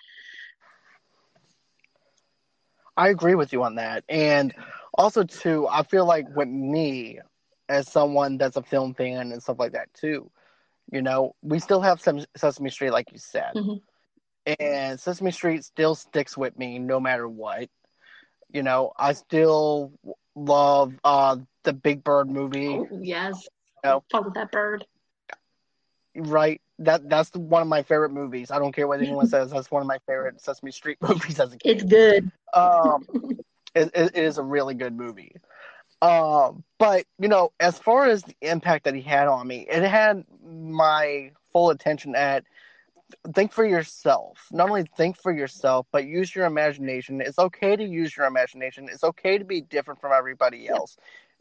I 2.97 3.09
agree 3.09 3.34
with 3.34 3.53
you 3.53 3.62
on 3.62 3.76
that. 3.76 4.05
And 4.09 4.55
also, 4.95 5.24
too, 5.24 5.66
I 5.68 5.82
feel 5.82 6.07
like 6.07 6.26
with 6.34 6.49
me, 6.49 7.20
as 7.68 7.88
someone 7.90 8.38
that's 8.38 8.57
a 8.57 8.62
film 8.62 8.95
fan 8.95 9.32
and 9.32 9.43
stuff 9.43 9.59
like 9.59 9.72
that, 9.72 9.93
too, 9.95 10.30
you 10.90 11.03
know, 11.03 11.34
we 11.43 11.59
still 11.59 11.80
have 11.80 12.01
some 12.01 12.20
Sesame 12.36 12.70
Street, 12.70 12.90
like 12.93 13.12
you 13.12 13.18
said. 13.18 13.55
Mm-hmm 13.57 13.76
and 14.59 14.99
Sesame 14.99 15.30
Street 15.30 15.64
still 15.64 15.95
sticks 15.95 16.36
with 16.36 16.59
me 16.59 16.78
no 16.78 17.01
matter 17.01 17.28
what. 17.28 17.68
You 18.53 18.62
know, 18.62 18.93
I 18.97 19.12
still 19.12 19.93
love 20.34 20.95
uh 21.05 21.38
the 21.64 21.72
Big 21.72 22.05
Bird 22.05 22.30
movie. 22.30 22.66
Oh, 22.68 22.88
yes. 23.03 23.49
You 23.84 23.90
know, 23.90 24.05
that 24.34 24.53
bird. 24.53 24.86
Right. 26.16 26.62
That 26.79 27.09
that's 27.09 27.31
one 27.35 27.62
of 27.62 27.68
my 27.68 27.83
favorite 27.83 28.12
movies. 28.12 28.51
I 28.51 28.59
don't 28.59 28.73
care 28.73 28.89
what 28.89 29.01
anyone 29.01 29.27
says. 29.29 29.51
That's 29.51 29.70
one 29.70 29.83
of 29.83 29.89
my 29.89 29.99
favorite 30.07 30.41
Sesame 30.41 30.73
Street 30.73 30.99
movies 31.03 31.39
as 31.39 31.53
a 31.53 31.59
kid. 31.59 31.70
It's 31.70 31.85
good. 31.85 32.31
Um, 32.55 33.07
it, 33.75 33.91
it 33.95 34.16
is 34.16 34.39
a 34.39 34.43
really 34.43 34.75
good 34.75 34.97
movie. 34.97 35.37
Um, 36.01 36.64
but 36.79 37.05
you 37.18 37.29
know, 37.29 37.53
as 37.61 37.79
far 37.79 38.07
as 38.07 38.23
the 38.23 38.35
impact 38.41 38.85
that 38.85 38.95
he 38.95 39.03
had 39.03 39.29
on 39.29 39.47
me, 39.47 39.66
it 39.70 39.83
had 39.83 40.25
my 40.45 41.31
full 41.53 41.70
attention 41.70 42.14
at 42.16 42.45
think 43.35 43.53
for 43.53 43.64
yourself. 43.64 44.47
Not 44.51 44.68
only 44.68 44.87
think 44.97 45.16
for 45.16 45.33
yourself, 45.33 45.87
but 45.93 46.05
use 46.05 46.35
your 46.35 46.47
imagination. 46.47 47.20
It's 47.20 47.39
okay 47.39 47.77
to 47.77 47.85
use 47.85 48.16
your 48.16 48.27
imagination. 48.27 48.89
It's 48.91 49.05
okay 49.05 49.39
to 49.39 49.45
be 49.45 49.61
different 49.61 50.01
from 50.01 50.12
everybody 50.12 50.68
else. 50.68 50.97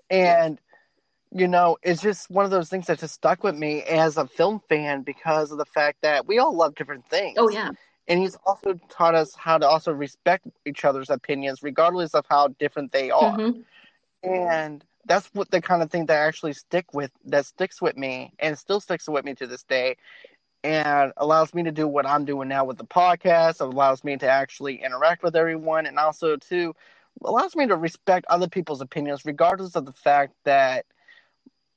And 0.09 0.59
you 1.33 1.47
know, 1.47 1.77
it's 1.81 2.01
just 2.01 2.29
one 2.29 2.45
of 2.45 2.51
those 2.51 2.69
things 2.69 2.87
that 2.87 2.99
just 2.99 3.15
stuck 3.15 3.43
with 3.43 3.55
me 3.55 3.83
as 3.83 4.17
a 4.17 4.27
film 4.27 4.61
fan 4.67 5.01
because 5.01 5.51
of 5.51 5.57
the 5.57 5.65
fact 5.65 5.99
that 6.01 6.27
we 6.27 6.39
all 6.39 6.55
love 6.55 6.75
different 6.75 7.05
things. 7.07 7.37
Oh 7.39 7.49
yeah. 7.49 7.71
And 8.07 8.19
he's 8.19 8.35
also 8.45 8.79
taught 8.89 9.15
us 9.15 9.33
how 9.35 9.57
to 9.57 9.67
also 9.67 9.93
respect 9.93 10.47
each 10.65 10.83
other's 10.83 11.09
opinions, 11.09 11.63
regardless 11.63 12.13
of 12.13 12.25
how 12.29 12.49
different 12.59 12.91
they 12.91 13.11
are. 13.11 13.37
Mm-hmm. 13.37 13.61
And 14.29 14.83
that's 15.05 15.29
what 15.33 15.49
the 15.51 15.61
kind 15.61 15.81
of 15.81 15.89
thing 15.89 16.05
that 16.07 16.17
actually 16.17 16.53
stick 16.53 16.93
with 16.93 17.11
that 17.25 17.45
sticks 17.45 17.81
with 17.81 17.95
me 17.95 18.33
and 18.39 18.57
still 18.57 18.79
sticks 18.79 19.07
with 19.07 19.23
me 19.23 19.33
to 19.35 19.47
this 19.47 19.63
day 19.63 19.95
and 20.63 21.11
allows 21.17 21.53
me 21.53 21.63
to 21.63 21.71
do 21.71 21.87
what 21.87 22.05
I'm 22.05 22.25
doing 22.25 22.49
now 22.49 22.65
with 22.65 22.77
the 22.77 22.85
podcast. 22.85 23.55
It 23.55 23.61
allows 23.61 24.03
me 24.03 24.17
to 24.17 24.29
actually 24.29 24.83
interact 24.83 25.23
with 25.23 25.35
everyone, 25.35 25.85
and 25.85 25.97
also 25.97 26.35
to 26.35 26.75
allows 27.23 27.55
me 27.55 27.67
to 27.67 27.75
respect 27.75 28.25
other 28.29 28.47
people's 28.47 28.81
opinions, 28.81 29.25
regardless 29.25 29.75
of 29.75 29.85
the 29.85 29.93
fact 29.93 30.33
that 30.43 30.85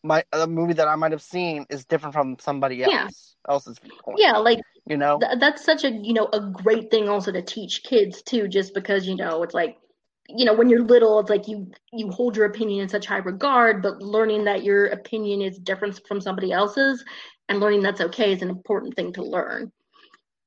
my 0.04 0.22
the 0.32 0.46
movie 0.46 0.74
that 0.74 0.86
I 0.86 0.94
might 0.96 1.12
have 1.12 1.22
seen 1.22 1.66
is 1.70 1.84
different 1.84 2.14
from 2.14 2.36
somebody 2.38 2.84
else 2.84 2.92
yeah. 2.92 3.08
else's 3.48 3.78
viewpoint. 3.78 4.18
Yeah, 4.20 4.36
like 4.36 4.60
you 4.86 4.96
know, 4.96 5.18
th- 5.18 5.38
that's 5.40 5.64
such 5.64 5.84
a 5.84 5.90
you 5.90 6.12
know 6.12 6.28
a 6.32 6.40
great 6.40 6.90
thing 6.90 7.08
also 7.08 7.32
to 7.32 7.42
teach 7.42 7.82
kids 7.82 8.22
too, 8.22 8.46
just 8.46 8.74
because 8.74 9.06
you 9.06 9.16
know 9.16 9.42
it's 9.42 9.54
like 9.54 9.78
you 10.28 10.44
know 10.44 10.54
when 10.54 10.68
you're 10.68 10.84
little 10.84 11.18
it's 11.20 11.30
like 11.30 11.48
you 11.48 11.70
you 11.92 12.10
hold 12.10 12.36
your 12.36 12.46
opinion 12.46 12.82
in 12.82 12.88
such 12.88 13.06
high 13.06 13.18
regard 13.18 13.82
but 13.82 14.00
learning 14.00 14.44
that 14.44 14.64
your 14.64 14.86
opinion 14.86 15.42
is 15.42 15.58
different 15.58 16.00
from 16.08 16.18
somebody 16.18 16.50
else's 16.50 17.04
and 17.48 17.60
learning 17.60 17.82
that's 17.82 18.00
okay 18.00 18.32
is 18.32 18.42
an 18.42 18.48
important 18.48 18.94
thing 18.94 19.12
to 19.12 19.22
learn. 19.22 19.70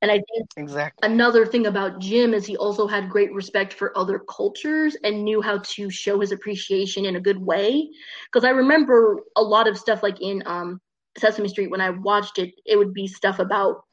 And 0.02 0.12
I 0.12 0.16
think 0.16 0.48
exactly 0.58 1.10
another 1.10 1.46
thing 1.46 1.66
about 1.66 2.00
Jim 2.00 2.34
is 2.34 2.46
he 2.46 2.56
also 2.56 2.88
had 2.88 3.10
great 3.10 3.34
respect 3.34 3.74
for 3.74 3.98
other 3.98 4.20
cultures 4.20 4.96
and 5.04 5.24
knew 5.24 5.42
how 5.42 5.58
to 5.58 5.90
show 5.90 6.20
his 6.20 6.32
appreciation 6.32 7.06
in 7.06 7.16
a 7.16 7.22
good 7.22 7.40
way. 7.40 7.90
Because 8.32 8.46
I 8.46 8.52
remember 8.52 9.22
a 9.36 9.42
lot 9.42 9.68
of 9.68 9.78
stuff 9.78 10.04
like 10.04 10.22
in 10.22 10.44
um, 10.46 10.80
Sesame 11.18 11.50
Street 11.50 11.72
when 11.72 11.82
I 11.82 11.90
watched 11.90 12.38
it, 12.38 12.54
it 12.66 12.78
would 12.78 12.94
be 12.94 13.08
stuff 13.08 13.40
about 13.40 13.84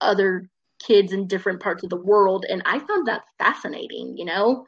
other 0.00 0.48
kids 0.82 1.12
in 1.12 1.26
different 1.26 1.60
parts 1.60 1.82
of 1.84 1.90
the 1.90 1.96
world, 1.96 2.46
and 2.48 2.62
I 2.64 2.78
found 2.78 3.06
that 3.08 3.24
fascinating. 3.38 4.16
You 4.16 4.24
know, 4.24 4.66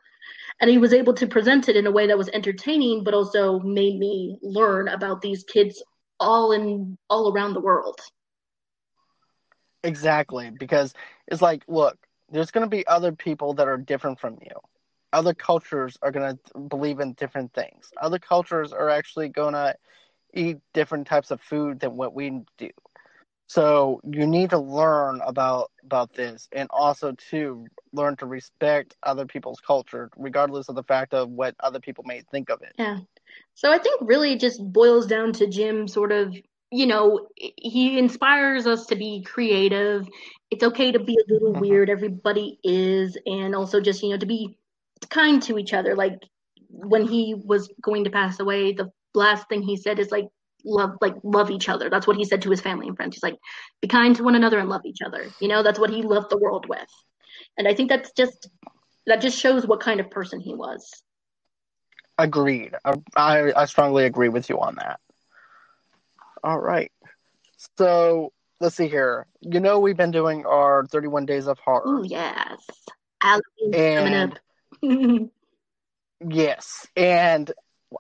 and 0.61 0.71
he 0.71 0.79
was 0.79 0.93
able 0.93 1.15
to 1.15 1.27
present 1.27 1.69
it 1.69 1.77
in 1.77 1.87
a 1.87 1.91
way 1.91 2.07
that 2.07 2.19
was 2.19 2.29
entertaining, 2.29 3.03
but 3.03 3.15
also 3.15 3.61
made 3.61 3.99
me 3.99 4.37
learn 4.43 4.89
about 4.89 5.23
these 5.23 5.45
kids 5.45 5.83
all 6.21 6.53
in 6.53 6.99
all 7.09 7.33
around 7.33 7.55
the 7.55 7.61
world. 7.61 7.99
Exactly, 9.85 10.51
because 10.51 10.95
it's 11.27 11.43
like, 11.43 11.65
look, 11.69 11.99
there's 12.31 12.51
going 12.51 12.65
to 12.65 12.71
be 12.71 12.87
other 12.87 13.13
people 13.13 13.55
that 13.55 13.69
are 13.69 13.77
different 13.77 14.21
from 14.21 14.39
you. 14.41 14.55
Other 15.13 15.35
cultures 15.35 15.99
are 16.01 16.11
going 16.11 16.39
to 16.55 16.59
believe 16.59 17.01
in 17.01 17.13
different 17.15 17.53
things. 17.53 17.91
Other 18.01 18.19
cultures 18.19 18.73
are 18.73 18.89
actually 18.89 19.29
going 19.29 19.55
to 19.55 19.75
eat 20.33 20.59
different 20.73 21.07
types 21.07 21.31
of 21.31 21.41
food 21.41 21.81
than 21.81 21.97
what 21.97 22.15
we 22.15 22.43
do. 22.57 22.71
So 23.49 24.01
you 24.11 24.27
need 24.27 24.51
to 24.51 24.59
learn 24.59 25.21
about 25.27 25.71
about 25.85 26.15
this, 26.15 26.49
and 26.53 26.69
also 26.71 27.13
to 27.31 27.67
learn 27.93 28.17
to 28.17 28.27
respect 28.27 28.97
other 29.03 29.27
people's 29.27 29.61
culture, 29.61 30.09
regardless 30.17 30.71
of 30.71 30.75
the 30.75 30.83
fact 30.85 31.13
of 31.13 31.29
what 31.29 31.55
other 31.61 31.81
people 31.81 32.05
may 32.07 32.23
think 32.31 32.49
of 32.49 32.63
it. 32.63 32.73
Yeah. 32.79 33.01
So 33.55 33.71
I 33.71 33.77
think 33.77 34.01
really 34.03 34.39
just 34.39 34.59
boils 34.73 35.07
down 35.07 35.35
to 35.35 35.47
Jim 35.47 35.87
sort 35.87 36.13
of, 36.13 36.35
you 36.73 36.87
know, 36.87 37.29
he 37.37 37.99
inspires 37.99 38.67
us 38.67 38.87
to 38.87 38.97
be 38.97 39.23
creative. 39.23 40.09
It's 40.51 40.65
okay 40.65 40.93
to 40.93 40.99
be 40.99 41.17
a 41.19 41.33
little 41.33 41.53
Mhm. 41.53 41.61
weird. 41.61 41.91
Everybody 41.91 42.59
is. 42.65 43.17
And 43.27 43.55
also 43.55 43.81
just, 43.81 44.03
you 44.03 44.11
know, 44.11 44.17
to 44.19 44.27
be 44.27 44.59
kind 45.11 45.43
to 45.43 45.59
each 45.59 45.75
other. 45.75 45.95
Like 45.95 46.19
when 46.71 47.07
he 47.07 47.35
was 47.35 47.71
going 47.83 48.05
to 48.05 48.11
pass 48.11 48.41
away, 48.41 48.73
the 48.73 48.91
last 49.15 49.49
thing 49.49 49.63
he 49.63 49.77
said 49.77 49.99
is 49.99 50.11
like, 50.11 50.29
love 50.65 50.97
like 51.01 51.17
love 51.25 51.51
each 51.51 51.69
other 51.69 51.91
that's 51.91 52.07
what 52.07 52.17
he 52.17 52.25
said 52.25 52.41
to 52.43 52.51
his 52.51 52.61
family 52.61 52.87
and 52.87 52.97
friends 52.97 53.17
he's 53.17 53.23
like 53.25 53.37
be 53.81 53.89
kind 53.89 54.15
to 54.15 54.23
one 54.23 54.37
another 54.37 54.61
and 54.61 54.69
love 54.69 54.83
each 54.85 55.03
other 55.05 55.27
you 55.41 55.49
know 55.49 55.61
that's 55.65 55.79
what 55.79 55.91
he 55.91 56.03
left 56.03 56.31
the 56.31 56.39
world 56.39 56.69
with 56.69 56.87
and 57.59 57.67
i 57.67 57.75
think 57.75 57.89
that's 57.89 58.13
just 58.13 58.49
that 59.07 59.21
just 59.21 59.37
shows 59.37 59.67
what 59.67 59.81
kind 59.81 59.99
of 59.99 60.09
person 60.09 60.39
he 60.39 60.55
was 60.55 61.03
Agreed. 62.19 62.77
I 63.17 63.53
I 63.57 63.65
strongly 63.65 64.05
agree 64.05 64.29
with 64.29 64.49
you 64.49 64.61
on 64.61 64.77
that. 64.77 65.01
All 66.43 66.59
right. 66.59 66.91
So 67.79 68.33
let's 68.61 68.77
see 68.77 68.89
here. 68.89 69.27
You 69.41 69.61
know, 69.61 69.79
we've 69.81 69.97
been 69.97 70.11
doing 70.11 70.45
our 70.47 70.85
31 70.87 71.27
Days 71.27 71.47
of 71.47 71.59
Horror. 71.59 71.83
Oh 71.85 72.03
yes. 72.03 72.61
Halloween's 73.21 73.75
coming 73.75 74.15
And- 74.15 74.33
up. 74.33 75.31
Yes, 76.25 76.87
and 76.97 77.51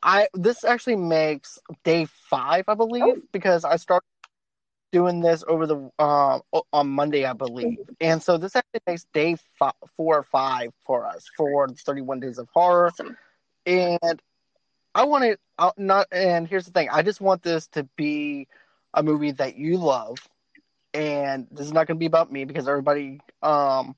I 0.00 0.28
this 0.32 0.62
actually 0.62 0.94
makes 0.94 1.58
day 1.82 2.06
five, 2.30 2.66
I 2.68 2.74
believe, 2.74 3.02
Oh. 3.04 3.20
because 3.32 3.64
I 3.64 3.76
started 3.76 4.06
doing 4.92 5.20
this 5.20 5.42
over 5.48 5.66
the 5.66 5.76
um 5.98 6.42
o- 6.52 6.62
on 6.72 6.88
Monday, 6.88 7.24
I 7.24 7.32
believe, 7.32 7.78
and 8.00 8.22
so 8.22 8.38
this 8.38 8.54
actually 8.54 8.80
makes 8.86 9.06
day 9.12 9.36
four 9.96 10.18
or 10.18 10.22
five 10.22 10.70
for 10.86 11.04
us 11.04 11.26
for 11.36 11.66
31 11.68 12.20
Days 12.20 12.38
of 12.38 12.48
Horror, 12.54 12.86
awesome. 12.92 13.16
and 13.66 14.22
I 14.94 15.04
want 15.04 15.24
to 15.24 15.38
uh, 15.58 15.72
not. 15.76 16.06
And 16.12 16.46
here's 16.46 16.66
the 16.66 16.72
thing: 16.72 16.88
I 16.90 17.02
just 17.02 17.20
want 17.20 17.42
this 17.42 17.66
to 17.68 17.84
be 17.96 18.48
a 18.94 19.02
movie 19.02 19.32
that 19.32 19.56
you 19.56 19.76
love, 19.78 20.18
and 20.94 21.46
this 21.50 21.66
is 21.66 21.72
not 21.72 21.86
going 21.86 21.96
to 21.96 22.00
be 22.00 22.06
about 22.06 22.32
me 22.32 22.44
because 22.44 22.68
everybody 22.68 23.20
um 23.42 23.96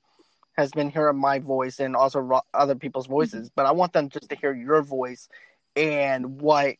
has 0.57 0.71
been 0.71 0.89
hearing 0.89 1.17
my 1.17 1.39
voice 1.39 1.79
and 1.79 1.95
also 1.95 2.19
ro- 2.19 2.41
other 2.53 2.75
people's 2.75 3.07
voices, 3.07 3.49
but 3.53 3.65
I 3.65 3.73
want 3.73 3.91
them 3.93 4.09
just 4.09 4.29
to 4.29 4.35
hear 4.35 4.53
your 4.53 4.81
voice 4.81 5.27
and 5.75 6.39
what 6.39 6.75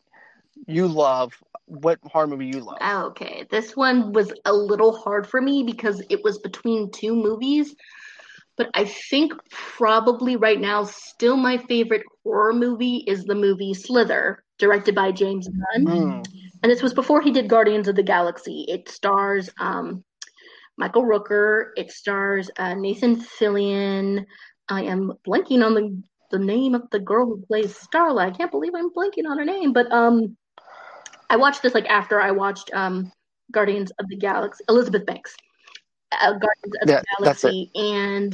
you 0.66 0.88
love, 0.88 1.34
what 1.66 2.00
horror 2.06 2.28
movie 2.28 2.48
you 2.48 2.62
love. 2.62 2.78
Okay, 2.82 3.46
this 3.50 3.76
one 3.76 4.14
was 4.14 4.32
a 4.46 4.54
little 4.54 4.96
hard 4.96 5.28
for 5.28 5.42
me 5.42 5.64
because 5.64 6.02
it 6.10 6.24
was 6.24 6.38
between 6.40 6.92
two 6.92 7.16
movies. 7.16 7.76
But 8.58 8.70
I 8.74 8.86
think 8.86 9.34
probably 9.52 10.38
right 10.38 10.60
now, 10.60 10.84
still 10.86 11.36
my 11.36 11.58
favorite 11.58 12.04
horror 12.24 12.54
movie 12.54 13.04
is 13.08 13.26
the 13.26 13.36
movie 13.36 13.74
Slither, 13.74 14.44
directed 14.58 14.96
by 14.96 15.12
James 15.12 15.48
Gunn. 15.48 15.86
Mm. 15.86 16.26
And 16.64 16.72
this 16.72 16.82
was 16.82 16.94
before 16.94 17.22
he 17.22 17.32
did 17.32 17.50
Guardians 17.50 17.88
of 17.88 17.96
the 17.96 18.04
Galaxy. 18.04 18.66
It 18.70 18.88
stars 18.88 19.50
um, 19.60 20.04
Michael 20.78 21.04
Rooker. 21.04 21.72
It 21.76 21.92
stars 21.92 22.50
uh, 22.58 22.74
Nathan 22.76 23.18
Fillion. 23.18 24.26
I 24.70 24.84
am 24.84 25.14
blanking 25.28 25.64
on 25.66 25.74
the 25.74 26.02
the 26.32 26.40
name 26.40 26.76
of 26.76 26.90
the 26.92 27.00
girl 27.00 27.26
who 27.26 27.46
plays 27.46 27.78
Starla. 27.78 28.28
I 28.28 28.32
can't 28.32 28.52
believe 28.52 28.74
I'm 28.76 28.90
blanking 28.92 29.30
on 29.30 29.38
her 29.38 29.46
name. 29.46 29.74
But 29.74 29.92
um, 29.92 30.36
I 31.30 31.38
watched 31.38 31.62
this 31.62 31.74
like 31.74 31.86
after 31.86 32.20
I 32.20 32.32
watched 32.32 32.72
um, 32.74 33.12
Guardians 33.52 33.92
of 34.00 34.08
the 34.10 34.18
Galaxy. 34.18 34.64
Elizabeth 34.70 35.06
Banks, 35.06 35.36
uh, 36.12 36.32
Guardians 36.32 36.76
of 36.82 36.90
Yeah, 36.90 37.02
the. 37.24 37.36
Galaxy, 37.36 37.72
and 37.76 38.34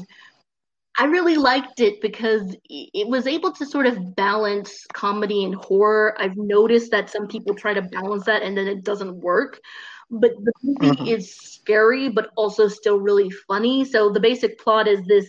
I 0.97 1.05
really 1.05 1.35
liked 1.37 1.79
it 1.79 2.01
because 2.01 2.55
it 2.69 3.07
was 3.07 3.25
able 3.27 3.51
to 3.53 3.65
sort 3.65 3.85
of 3.87 4.15
balance 4.15 4.85
comedy 4.93 5.43
and 5.45 5.55
horror. 5.55 6.15
I've 6.19 6.37
noticed 6.37 6.91
that 6.91 7.09
some 7.09 7.27
people 7.27 7.55
try 7.55 7.73
to 7.73 7.81
balance 7.81 8.25
that 8.25 8.43
and 8.43 8.57
then 8.57 8.67
it 8.67 8.83
doesn't 8.83 9.15
work. 9.21 9.59
But 10.09 10.31
the 10.43 10.51
movie 10.63 10.99
Mhm. 10.99 11.11
is 11.11 11.35
scary, 11.35 12.09
but 12.09 12.29
also 12.35 12.67
still 12.67 12.99
really 12.99 13.29
funny. 13.47 13.85
So 13.85 14.09
the 14.11 14.19
basic 14.19 14.59
plot 14.59 14.87
is 14.87 15.01
this 15.05 15.27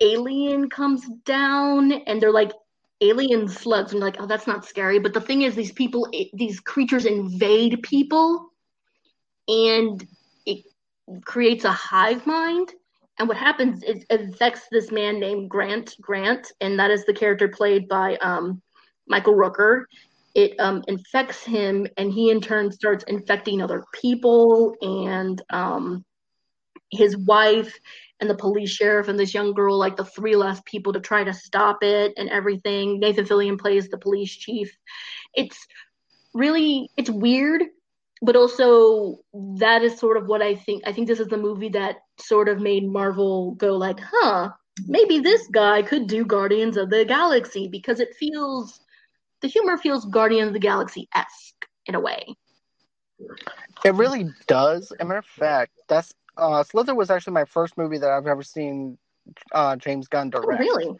alien 0.00 0.68
comes 0.68 1.08
down 1.24 1.92
and 1.92 2.20
they're 2.20 2.32
like 2.32 2.52
alien 3.00 3.48
slugs. 3.48 3.92
And 3.92 4.00
you're 4.00 4.08
like, 4.10 4.20
oh, 4.20 4.26
that's 4.26 4.46
not 4.46 4.64
scary. 4.64 4.98
But 4.98 5.14
the 5.14 5.20
thing 5.20 5.42
is, 5.42 5.54
these 5.54 5.72
people, 5.72 6.08
these 6.34 6.60
creatures 6.60 7.06
invade 7.06 7.82
people 7.82 8.50
and 9.48 10.06
creates 11.24 11.64
a 11.64 11.72
hive 11.72 12.26
mind. 12.26 12.72
And 13.18 13.28
what 13.28 13.36
happens 13.36 13.82
is 13.82 14.04
it 14.08 14.20
affects 14.20 14.62
this 14.70 14.92
man 14.92 15.18
named 15.18 15.50
Grant 15.50 15.96
Grant, 16.00 16.52
and 16.60 16.78
that 16.78 16.90
is 16.90 17.04
the 17.04 17.12
character 17.12 17.48
played 17.48 17.88
by 17.88 18.16
um, 18.16 18.62
Michael 19.08 19.34
Rooker. 19.34 19.84
It 20.34 20.58
um, 20.60 20.84
infects 20.86 21.42
him, 21.42 21.86
and 21.96 22.12
he 22.12 22.30
in 22.30 22.40
turn 22.40 22.70
starts 22.70 23.04
infecting 23.08 23.60
other 23.60 23.84
people 23.92 24.76
and 24.80 25.42
um, 25.50 26.04
his 26.90 27.16
wife 27.16 27.76
and 28.20 28.28
the 28.28 28.36
police 28.36 28.70
sheriff 28.70 29.08
and 29.08 29.18
this 29.18 29.34
young 29.34 29.52
girl, 29.52 29.78
like 29.78 29.96
the 29.96 30.04
three 30.04 30.36
last 30.36 30.64
people 30.64 30.92
to 30.92 31.00
try 31.00 31.24
to 31.24 31.32
stop 31.32 31.82
it 31.82 32.12
and 32.16 32.28
everything. 32.28 32.98
Nathan 32.98 33.24
Fillion 33.24 33.58
plays 33.58 33.88
the 33.88 33.98
police 33.98 34.34
chief. 34.34 34.70
It's 35.34 35.66
really 36.34 36.90
it's 36.96 37.10
weird, 37.10 37.62
but 38.22 38.36
also 38.36 39.18
that 39.58 39.82
is 39.82 39.98
sort 39.98 40.16
of 40.16 40.26
what 40.26 40.42
I 40.42 40.54
think. 40.54 40.82
I 40.86 40.92
think 40.92 41.06
this 41.06 41.20
is 41.20 41.28
the 41.28 41.36
movie 41.36 41.70
that 41.70 41.96
sort 42.18 42.48
of 42.48 42.60
made 42.60 42.86
Marvel 42.88 43.52
go 43.52 43.76
like, 43.76 44.00
huh, 44.00 44.50
maybe 44.86 45.18
this 45.20 45.46
guy 45.48 45.82
could 45.82 46.06
do 46.06 46.24
Guardians 46.24 46.76
of 46.76 46.90
the 46.90 47.04
Galaxy 47.04 47.68
because 47.68 48.00
it 48.00 48.14
feels 48.18 48.80
the 49.40 49.48
humor 49.48 49.76
feels 49.76 50.04
Guardians 50.04 50.48
of 50.48 50.52
the 50.54 50.58
Galaxy 50.60 51.08
esque 51.14 51.66
in 51.86 51.94
a 51.94 52.00
way. 52.00 52.34
It 53.84 53.94
really 53.94 54.30
does. 54.46 54.92
As 54.92 54.96
a 55.00 55.04
matter 55.04 55.18
of 55.18 55.26
fact, 55.26 55.72
that's 55.88 56.12
uh, 56.36 56.62
Slither 56.62 56.94
was 56.94 57.10
actually 57.10 57.34
my 57.34 57.44
first 57.44 57.76
movie 57.76 57.98
that 57.98 58.10
I've 58.10 58.26
ever 58.26 58.42
seen 58.42 58.98
uh, 59.52 59.76
James 59.76 60.08
Gunn 60.08 60.30
Oh, 60.34 60.40
direct. 60.40 60.60
really? 60.60 60.96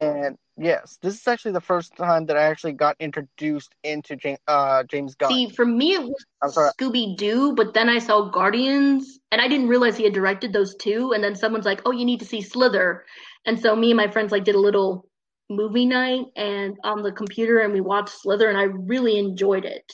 And 0.00 0.36
yes, 0.58 0.98
this 1.02 1.14
is 1.14 1.26
actually 1.28 1.52
the 1.52 1.60
first 1.60 1.96
time 1.96 2.26
that 2.26 2.36
I 2.36 2.42
actually 2.42 2.72
got 2.72 2.96
introduced 3.00 3.74
into 3.84 4.16
James, 4.16 4.38
uh, 4.48 4.82
James 4.84 5.14
Gunn. 5.14 5.30
See, 5.30 5.48
for 5.50 5.64
me, 5.64 5.94
it 5.94 6.02
was 6.02 6.74
Scooby 6.78 7.16
Doo, 7.16 7.54
but 7.54 7.74
then 7.74 7.88
I 7.88 7.98
saw 7.98 8.28
Guardians, 8.28 9.18
and 9.32 9.40
I 9.40 9.48
didn't 9.48 9.68
realize 9.68 9.96
he 9.96 10.04
had 10.04 10.12
directed 10.12 10.52
those 10.52 10.74
two. 10.76 11.12
And 11.12 11.22
then 11.22 11.34
someone's 11.34 11.66
like, 11.66 11.82
"Oh, 11.86 11.92
you 11.92 12.04
need 12.04 12.20
to 12.20 12.26
see 12.26 12.40
Slither," 12.42 13.04
and 13.46 13.58
so 13.58 13.74
me 13.76 13.90
and 13.90 13.96
my 13.96 14.08
friends 14.08 14.32
like 14.32 14.44
did 14.44 14.54
a 14.54 14.60
little 14.60 15.06
movie 15.50 15.86
night 15.86 16.26
and 16.36 16.76
on 16.84 17.02
the 17.02 17.12
computer, 17.12 17.60
and 17.60 17.72
we 17.72 17.80
watched 17.80 18.10
Slither, 18.10 18.48
and 18.48 18.58
I 18.58 18.64
really 18.64 19.18
enjoyed 19.18 19.64
it, 19.64 19.92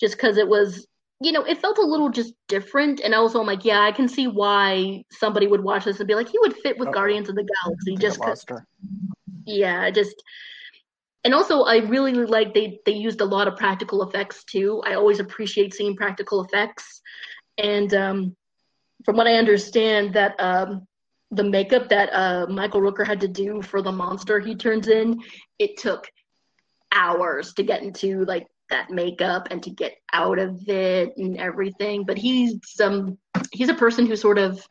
just 0.00 0.16
because 0.16 0.36
it 0.36 0.48
was, 0.48 0.86
you 1.20 1.30
know, 1.32 1.44
it 1.44 1.58
felt 1.60 1.78
a 1.78 1.82
little 1.86 2.08
just 2.10 2.34
different. 2.48 3.00
And 3.00 3.14
also, 3.14 3.40
I'm 3.40 3.46
like, 3.46 3.64
yeah, 3.64 3.80
I 3.82 3.92
can 3.92 4.08
see 4.08 4.26
why 4.26 5.04
somebody 5.12 5.46
would 5.46 5.62
watch 5.62 5.84
this 5.84 6.00
and 6.00 6.08
be 6.08 6.14
like, 6.14 6.28
he 6.28 6.38
would 6.40 6.56
fit 6.56 6.76
with 6.78 6.88
Uh-oh. 6.88 6.94
Guardians 6.94 7.28
of 7.28 7.36
the 7.36 7.48
Galaxy, 7.64 7.96
just 7.96 8.18
I 8.20 8.24
'cause 8.24 8.28
lost 8.28 8.50
her. 8.50 8.66
Yeah, 9.46 9.90
just 9.90 10.22
and 11.24 11.34
also 11.34 11.62
I 11.62 11.78
really 11.78 12.12
like 12.12 12.52
they 12.52 12.80
they 12.84 12.92
used 12.92 13.20
a 13.20 13.24
lot 13.24 13.48
of 13.48 13.56
practical 13.56 14.02
effects 14.02 14.44
too. 14.44 14.82
I 14.84 14.94
always 14.94 15.20
appreciate 15.20 15.74
seeing 15.74 15.96
practical 15.96 16.44
effects. 16.44 17.00
And 17.58 17.92
um 17.94 18.36
from 19.04 19.16
what 19.16 19.26
I 19.26 19.34
understand 19.34 20.14
that 20.14 20.38
um 20.38 20.86
the 21.30 21.44
makeup 21.44 21.88
that 21.88 22.10
uh 22.12 22.46
Michael 22.48 22.80
Rooker 22.80 23.06
had 23.06 23.20
to 23.20 23.28
do 23.28 23.62
for 23.62 23.82
the 23.82 23.92
monster 23.92 24.40
he 24.40 24.54
turns 24.54 24.88
in, 24.88 25.20
it 25.58 25.76
took 25.78 26.06
hours 26.92 27.54
to 27.54 27.62
get 27.62 27.82
into 27.82 28.24
like 28.24 28.46
that 28.70 28.90
makeup 28.90 29.48
and 29.50 29.62
to 29.62 29.70
get 29.70 29.94
out 30.12 30.38
of 30.38 30.68
it 30.68 31.12
and 31.16 31.38
everything. 31.38 32.04
But 32.04 32.18
he's 32.18 32.58
some 32.64 33.18
he's 33.52 33.68
a 33.68 33.74
person 33.74 34.06
who 34.06 34.16
sort 34.16 34.38
of 34.38 34.66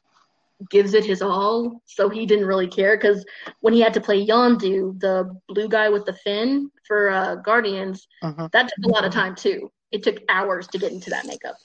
gives 0.69 0.93
it 0.93 1.05
his 1.05 1.21
all, 1.21 1.81
so 1.85 2.09
he 2.09 2.25
didn't 2.25 2.45
really 2.47 2.67
care 2.67 2.95
because 2.97 3.25
when 3.61 3.73
he 3.73 3.81
had 3.81 3.93
to 3.93 4.01
play 4.01 4.25
Yondu, 4.25 4.99
the 4.99 5.29
blue 5.49 5.67
guy 5.67 5.89
with 5.89 6.05
the 6.05 6.13
fin 6.13 6.71
for 6.87 7.09
uh, 7.09 7.35
Guardians, 7.35 8.07
Mhm. 8.23 8.51
that 8.51 8.69
took 8.69 8.85
a 8.85 8.89
lot 8.89 9.03
of 9.05 9.11
time 9.11 9.35
too. 9.35 9.71
It 9.91 10.03
took 10.03 10.17
hours 10.29 10.67
to 10.69 10.77
get 10.77 10.91
into 10.91 11.09
that 11.09 11.25
makeup. 11.25 11.55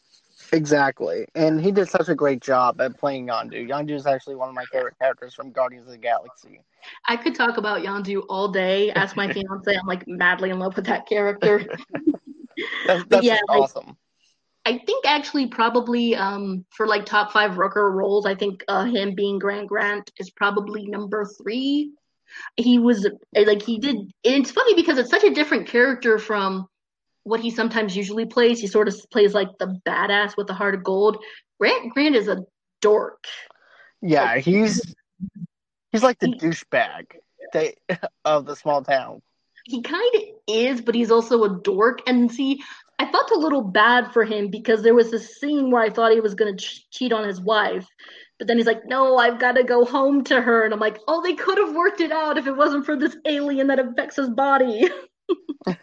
Exactly. 0.53 1.27
And 1.37 1.61
he 1.61 1.71
did 1.71 1.89
such 1.89 2.09
a 2.09 2.15
great 2.15 2.41
job 2.43 2.81
at 2.81 2.99
playing 2.99 3.29
Yondu. 3.29 3.69
Yondu 3.69 3.93
is 3.93 4.07
actually 4.07 4.35
one 4.35 4.49
of 4.49 4.55
my 4.55 4.65
favorite 4.73 4.99
characters 4.99 5.35
from 5.35 5.53
Guardians 5.53 5.87
of 5.87 5.93
the 5.93 5.99
Galaxy. 5.99 6.61
I 7.07 7.17
could 7.17 7.35
talk 7.37 7.57
about 7.59 7.83
Yondu 7.83 8.25
all 8.29 8.49
day. 8.49 8.91
Ask 8.91 9.17
my 9.17 9.29
fiance, 9.33 9.77
I'm 9.77 9.87
like 9.87 10.09
madly 10.09 10.51
in 10.51 10.59
love 10.59 10.75
with 10.75 10.87
that 10.87 11.07
character. 11.07 11.65
That's, 12.87 13.05
that's 13.05 13.25
yeah, 13.25 13.37
just 13.37 13.49
like- 13.49 13.61
awesome. 13.63 13.97
I 14.65 14.79
think 14.79 15.07
actually 15.07 15.47
probably 15.47 16.15
um, 16.15 16.65
for 16.71 16.87
like 16.87 17.07
top 17.07 17.33
five 17.33 17.53
Rooker 17.53 17.91
roles, 17.93 18.27
I 18.27 18.35
think 18.35 18.63
uh, 18.69 18.85
him 18.85 19.15
being 19.15 19.39
Grant 19.39 19.69
Grant 19.69 20.11
is 20.19 20.31
probably 20.31 20.87
number 20.87 21.25
three. 21.25 21.93
He 22.57 22.79
was 22.79 23.07
like 23.35 23.63
he 23.63 23.79
did. 23.79 24.13
It's 24.23 24.51
funny 24.51 24.75
because 24.75 24.99
it's 24.99 25.11
such 25.11 25.25
a 25.25 25.35
different 25.35 25.69
character 25.69 26.19
from 26.19 26.69
what 27.25 27.41
he 27.41 27.51
sometimes 27.51 27.97
usually 27.97 28.27
plays. 28.27 28.61
He 28.61 28.67
sort 28.67 28.87
of 28.89 28.95
plays 29.11 29.35
like 29.35 29.49
the 29.59 29.81
badass 29.87 30.37
with 30.37 30.47
the 30.47 30.55
heart 30.55 30.75
of 30.75 30.85
gold. 30.85 31.17
Grant 31.59 31.93
Grant 31.93 32.15
is 32.17 32.29
a 32.29 32.45
dork. 32.81 33.25
Yeah, 34.03 34.25
Like- 34.25 34.45
he's 34.45 34.95
he's 35.91 36.03
like 36.03 36.19
the 36.19 36.29
He- 36.29 36.35
douchebag 36.39 37.07
they, 37.53 37.75
of 38.25 38.45
the 38.47 38.55
small 38.57 38.83
town. 38.85 39.23
he 39.65 39.83
kind 39.83 40.15
of 40.15 40.23
is, 40.47 40.81
but 40.83 40.95
he's 40.95 41.11
also 41.11 41.43
a 41.45 41.61
dork. 41.61 42.01
And 42.07 42.31
see, 42.31 42.63
I 43.01 43.11
felt 43.11 43.31
a 43.31 43.39
little 43.39 43.63
bad 43.63 44.13
for 44.13 44.25
him 44.25 44.49
because 44.51 44.83
there 44.83 44.95
was 44.95 45.11
this 45.11 45.41
scene 45.41 45.71
where 45.71 45.83
I 45.83 45.89
thought 45.89 46.13
he 46.13 46.21
was 46.21 46.35
going 46.35 46.55
to 46.55 46.63
ch- 46.63 46.85
cheat 46.91 47.15
on 47.15 47.27
his 47.27 47.41
wife. 47.41 47.87
But 48.39 48.47
then 48.47 48.59
he's 48.59 48.67
like, 48.67 48.85
no, 48.85 49.17
I've 49.17 49.41
got 49.41 49.53
to 49.53 49.65
go 49.65 49.87
home 49.87 50.23
to 50.25 50.39
her. 50.39 50.67
And 50.67 50.75
I'm 50.75 50.81
like, 50.81 50.99
oh, 51.09 51.23
they 51.23 51.33
could 51.33 51.57
have 51.57 51.75
worked 51.75 52.03
it 52.03 52.13
out 52.13 52.37
if 52.37 52.47
it 52.47 52.55
wasn't 52.55 52.85
for 52.85 52.97
this 52.97 53.17
alien 53.25 53.69
that 53.69 53.79
affects 53.79 54.17
his 54.17 54.29
body. 54.29 54.87
and 55.67 55.79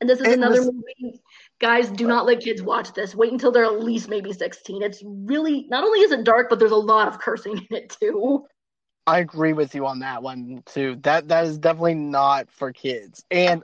this 0.00 0.18
is 0.20 0.26
It 0.26 0.32
another 0.32 0.58
was- 0.58 0.72
movie. 0.72 1.20
Guys, 1.60 1.90
do 1.90 2.08
not 2.08 2.26
let 2.26 2.40
kids 2.40 2.60
watch 2.60 2.92
this. 2.94 3.14
Wait 3.14 3.30
until 3.30 3.52
they're 3.52 3.66
at 3.66 3.84
least 3.84 4.08
maybe 4.08 4.32
16. 4.32 4.82
It's 4.82 5.00
really, 5.06 5.66
not 5.68 5.84
only 5.84 6.00
is 6.00 6.10
it 6.10 6.24
dark, 6.24 6.48
but 6.50 6.58
there's 6.58 6.72
a 6.72 6.76
lot 6.76 7.06
of 7.06 7.20
cursing 7.20 7.58
in 7.70 7.76
it 7.76 7.96
too. 8.00 8.46
I 9.06 9.18
agree 9.20 9.52
with 9.52 9.74
you 9.76 9.86
on 9.86 10.00
that 10.00 10.22
one 10.22 10.62
too. 10.66 10.96
That 11.02 11.28
that 11.28 11.44
is 11.44 11.58
definitely 11.58 11.94
not 11.94 12.50
for 12.50 12.72
kids. 12.72 13.24
And 13.30 13.62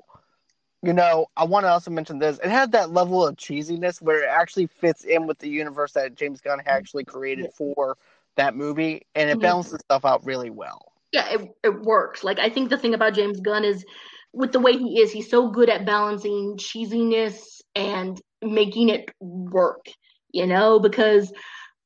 you 0.82 0.92
know, 0.92 1.26
I 1.36 1.44
want 1.44 1.64
to 1.64 1.68
also 1.70 1.90
mention 1.90 2.18
this. 2.18 2.38
It 2.38 2.50
had 2.50 2.72
that 2.72 2.90
level 2.90 3.26
of 3.26 3.36
cheesiness 3.36 4.00
where 4.00 4.22
it 4.22 4.28
actually 4.30 4.66
fits 4.66 5.04
in 5.04 5.26
with 5.26 5.38
the 5.38 5.48
universe 5.48 5.92
that 5.92 6.14
James 6.14 6.40
Gunn 6.40 6.60
actually 6.66 7.04
created 7.04 7.48
for 7.52 7.96
that 8.36 8.54
movie, 8.56 9.02
and 9.14 9.30
it 9.30 9.38
Mhm. 9.38 9.40
balances 9.40 9.80
stuff 9.80 10.04
out 10.04 10.24
really 10.24 10.50
well. 10.50 10.92
yeah, 11.12 11.28
it, 11.34 11.48
it 11.64 11.82
works. 11.82 12.24
Like 12.24 12.38
I 12.38 12.50
think 12.50 12.70
the 12.70 12.78
thing 12.78 12.94
about 12.94 13.14
James 13.14 13.40
Gunn 13.40 13.64
is 13.64 13.84
with 14.32 14.52
the 14.52 14.60
way 14.60 14.72
he 14.76 15.00
is, 15.00 15.12
he's 15.12 15.30
so 15.30 15.48
good 15.50 15.68
at 15.70 15.86
balancing 15.86 16.56
cheesiness 16.58 17.38
and 17.74 18.20
making 18.42 18.90
it 18.90 19.10
work, 19.20 19.86
you 20.32 20.46
know, 20.46 20.78
because 20.78 21.32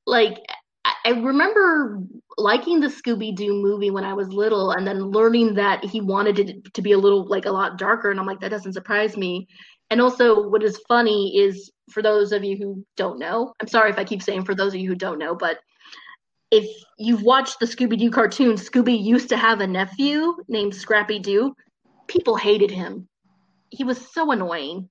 like 0.06 0.36
I, 1.04 1.10
remember 1.10 1.98
liking 2.36 2.80
the 2.80 2.88
Scooby 2.88 3.34
Doo 3.34 3.54
movie 3.54 3.90
when 3.90 4.04
I 4.04 4.14
was 4.14 4.28
little 4.28 4.72
and 4.72 4.86
then 4.86 5.10
learning 5.10 5.54
that 5.54 5.84
he 5.84 6.00
wanted 6.00 6.38
it 6.38 6.74
to 6.74 6.82
be 6.82 6.92
a 6.92 6.98
little 6.98 7.26
like 7.26 7.46
a 7.46 7.50
lot 7.50 7.78
darker 7.78 8.10
and 8.10 8.18
I'm 8.18 8.26
like 8.26 8.40
that 8.40 8.50
doesn't 8.50 8.72
surprise 8.72 9.16
me. 9.16 9.46
And 9.90 10.00
also 10.00 10.48
what 10.48 10.62
is 10.62 10.80
funny 10.88 11.36
is 11.38 11.70
for 11.90 12.02
those 12.02 12.32
of 12.32 12.44
you 12.44 12.56
who 12.56 12.84
don't 12.96 13.18
know, 13.18 13.54
I'm 13.60 13.68
sorry 13.68 13.90
if 13.90 13.98
I 13.98 14.04
keep 14.04 14.22
saying 14.22 14.44
for 14.44 14.54
those 14.54 14.74
of 14.74 14.80
you 14.80 14.88
who 14.88 14.94
don't 14.94 15.18
know, 15.18 15.34
but 15.34 15.58
if 16.50 16.66
you've 16.98 17.22
watched 17.22 17.60
the 17.60 17.66
Scooby 17.66 17.98
Doo 17.98 18.10
cartoon, 18.10 18.56
Scooby 18.56 19.00
used 19.00 19.28
to 19.28 19.36
have 19.36 19.60
a 19.60 19.66
nephew 19.66 20.36
named 20.48 20.74
Scrappy 20.74 21.20
Doo. 21.20 21.54
People 22.08 22.36
hated 22.36 22.70
him. 22.70 23.08
He 23.70 23.84
was 23.84 24.12
so 24.12 24.32
annoying. 24.32 24.88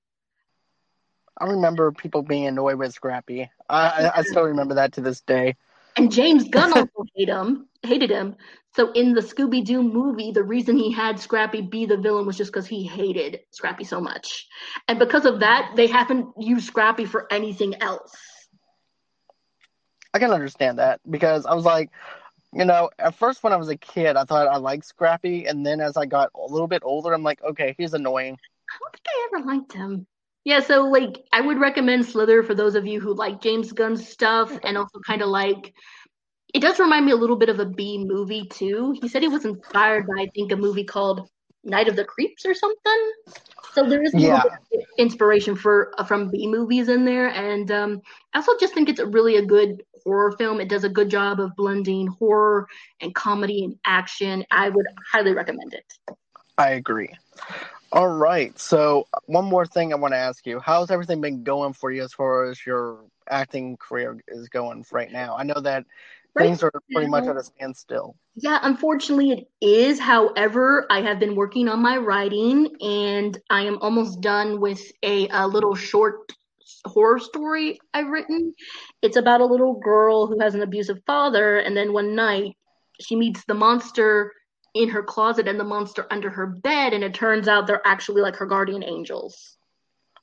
I 1.38 1.46
remember 1.46 1.92
people 1.92 2.22
being 2.22 2.46
annoyed 2.46 2.78
with 2.78 2.92
Scrappy. 2.92 3.50
I, 3.68 4.10
I 4.14 4.22
still 4.22 4.44
remember 4.44 4.74
that 4.74 4.92
to 4.94 5.00
this 5.00 5.20
day. 5.20 5.56
And 6.00 6.10
James 6.10 6.48
Gunn 6.48 6.72
also 6.72 7.04
hated 7.14 7.30
him. 7.30 7.68
Hated 7.82 8.08
him. 8.08 8.36
So 8.74 8.90
in 8.92 9.12
the 9.12 9.20
Scooby 9.20 9.62
Doo 9.62 9.82
movie, 9.82 10.32
the 10.32 10.42
reason 10.42 10.78
he 10.78 10.90
had 10.90 11.20
Scrappy 11.20 11.60
be 11.60 11.84
the 11.84 11.98
villain 11.98 12.24
was 12.24 12.38
just 12.38 12.50
because 12.50 12.66
he 12.66 12.86
hated 12.86 13.40
Scrappy 13.50 13.84
so 13.84 14.00
much, 14.00 14.48
and 14.88 14.98
because 14.98 15.26
of 15.26 15.40
that, 15.40 15.72
they 15.76 15.88
haven't 15.88 16.28
used 16.38 16.66
Scrappy 16.66 17.04
for 17.04 17.30
anything 17.30 17.74
else. 17.82 18.16
I 20.14 20.18
can 20.20 20.30
understand 20.30 20.78
that 20.78 21.00
because 21.08 21.44
I 21.44 21.52
was 21.52 21.66
like, 21.66 21.90
you 22.54 22.64
know, 22.64 22.88
at 22.98 23.14
first 23.14 23.42
when 23.42 23.52
I 23.52 23.56
was 23.56 23.68
a 23.68 23.76
kid, 23.76 24.16
I 24.16 24.24
thought 24.24 24.48
I 24.48 24.56
liked 24.56 24.86
Scrappy, 24.86 25.44
and 25.44 25.66
then 25.66 25.82
as 25.82 25.98
I 25.98 26.06
got 26.06 26.30
a 26.34 26.50
little 26.50 26.68
bit 26.68 26.80
older, 26.82 27.12
I'm 27.12 27.22
like, 27.22 27.42
okay, 27.42 27.74
he's 27.76 27.92
annoying. 27.92 28.38
I 28.70 28.78
don't 28.80 28.92
think 28.92 29.06
I 29.06 29.28
ever 29.34 29.46
liked 29.46 29.72
him. 29.74 30.06
Yeah, 30.44 30.60
so 30.60 30.82
like 30.82 31.18
I 31.32 31.40
would 31.40 31.58
recommend 31.58 32.06
Slither 32.06 32.42
for 32.42 32.54
those 32.54 32.74
of 32.74 32.86
you 32.86 33.00
who 33.00 33.14
like 33.14 33.42
James 33.42 33.72
Gunn's 33.72 34.08
stuff 34.08 34.56
and 34.64 34.76
also 34.78 34.98
kind 35.06 35.22
of 35.22 35.28
like 35.28 35.72
it 36.54 36.60
does 36.60 36.78
remind 36.78 37.06
me 37.06 37.12
a 37.12 37.16
little 37.16 37.36
bit 37.36 37.48
of 37.48 37.60
a 37.60 37.66
B 37.66 37.98
movie 38.04 38.46
too. 38.46 38.94
He 39.00 39.08
said 39.08 39.22
he 39.22 39.28
was 39.28 39.44
inspired 39.44 40.06
by 40.06 40.22
I 40.22 40.28
think 40.34 40.52
a 40.52 40.56
movie 40.56 40.84
called 40.84 41.28
Night 41.64 41.88
of 41.88 41.96
the 41.96 42.04
Creeps 42.04 42.46
or 42.46 42.54
something. 42.54 43.12
So 43.74 43.88
there 43.88 44.02
is 44.02 44.14
a 44.14 44.18
little 44.18 44.40
Yeah. 44.72 44.80
inspiration 44.98 45.54
for 45.54 45.92
uh, 45.98 46.04
from 46.04 46.30
B 46.30 46.46
movies 46.46 46.88
in 46.88 47.04
there, 47.04 47.28
and 47.28 47.70
um, 47.70 48.00
I 48.34 48.38
also 48.38 48.52
just 48.58 48.74
think 48.74 48.88
it's 48.88 49.00
a 49.00 49.06
really 49.06 49.36
a 49.36 49.44
good 49.44 49.82
horror 50.04 50.32
film. 50.32 50.60
It 50.60 50.68
does 50.68 50.84
a 50.84 50.88
good 50.88 51.10
job 51.10 51.38
of 51.40 51.54
blending 51.56 52.06
horror 52.06 52.66
and 53.00 53.14
comedy 53.14 53.64
and 53.64 53.76
action. 53.84 54.44
I 54.50 54.70
would 54.70 54.86
highly 55.12 55.34
recommend 55.34 55.74
it. 55.74 56.16
I 56.58 56.70
agree. 56.72 57.10
All 57.92 58.08
right. 58.08 58.56
So 58.58 59.08
one 59.26 59.44
more 59.44 59.66
thing 59.66 59.92
I 59.92 59.96
want 59.96 60.14
to 60.14 60.18
ask 60.18 60.46
you: 60.46 60.60
How's 60.60 60.90
everything 60.90 61.20
been 61.20 61.42
going 61.42 61.72
for 61.72 61.90
you 61.90 62.04
as 62.04 62.12
far 62.12 62.44
as 62.44 62.64
your 62.64 63.00
acting 63.28 63.76
career 63.76 64.20
is 64.28 64.48
going 64.48 64.84
right 64.92 65.10
now? 65.10 65.36
I 65.36 65.42
know 65.42 65.60
that 65.60 65.84
Right 66.34 66.44
things 66.44 66.62
are 66.62 66.72
pretty 66.92 67.08
much 67.08 67.26
at 67.26 67.36
a 67.36 67.42
standstill. 67.42 68.14
Yeah, 68.36 68.60
unfortunately, 68.62 69.32
it 69.32 69.48
is. 69.60 69.98
However, 69.98 70.86
I 70.88 71.00
have 71.02 71.18
been 71.18 71.34
working 71.34 71.68
on 71.68 71.82
my 71.82 71.96
writing 71.96 72.68
and 72.80 73.36
I 73.50 73.62
am 73.62 73.78
almost 73.80 74.20
done 74.20 74.60
with 74.60 74.80
a, 75.02 75.26
a 75.28 75.48
little 75.48 75.74
short 75.74 76.32
horror 76.84 77.18
story 77.18 77.80
I've 77.92 78.08
written. 78.08 78.54
It's 79.02 79.16
about 79.16 79.40
a 79.40 79.46
little 79.46 79.80
girl 79.80 80.28
who 80.28 80.38
has 80.40 80.54
an 80.54 80.62
abusive 80.62 81.00
father, 81.06 81.58
and 81.58 81.76
then 81.76 81.92
one 81.92 82.14
night 82.14 82.56
she 83.00 83.16
meets 83.16 83.44
the 83.46 83.54
monster 83.54 84.32
in 84.74 84.88
her 84.88 85.02
closet 85.02 85.48
and 85.48 85.58
the 85.58 85.64
monster 85.64 86.06
under 86.10 86.30
her 86.30 86.46
bed, 86.46 86.92
and 86.92 87.02
it 87.02 87.14
turns 87.14 87.48
out 87.48 87.66
they're 87.66 87.86
actually 87.86 88.22
like 88.22 88.36
her 88.36 88.46
guardian 88.46 88.84
angels. 88.84 89.56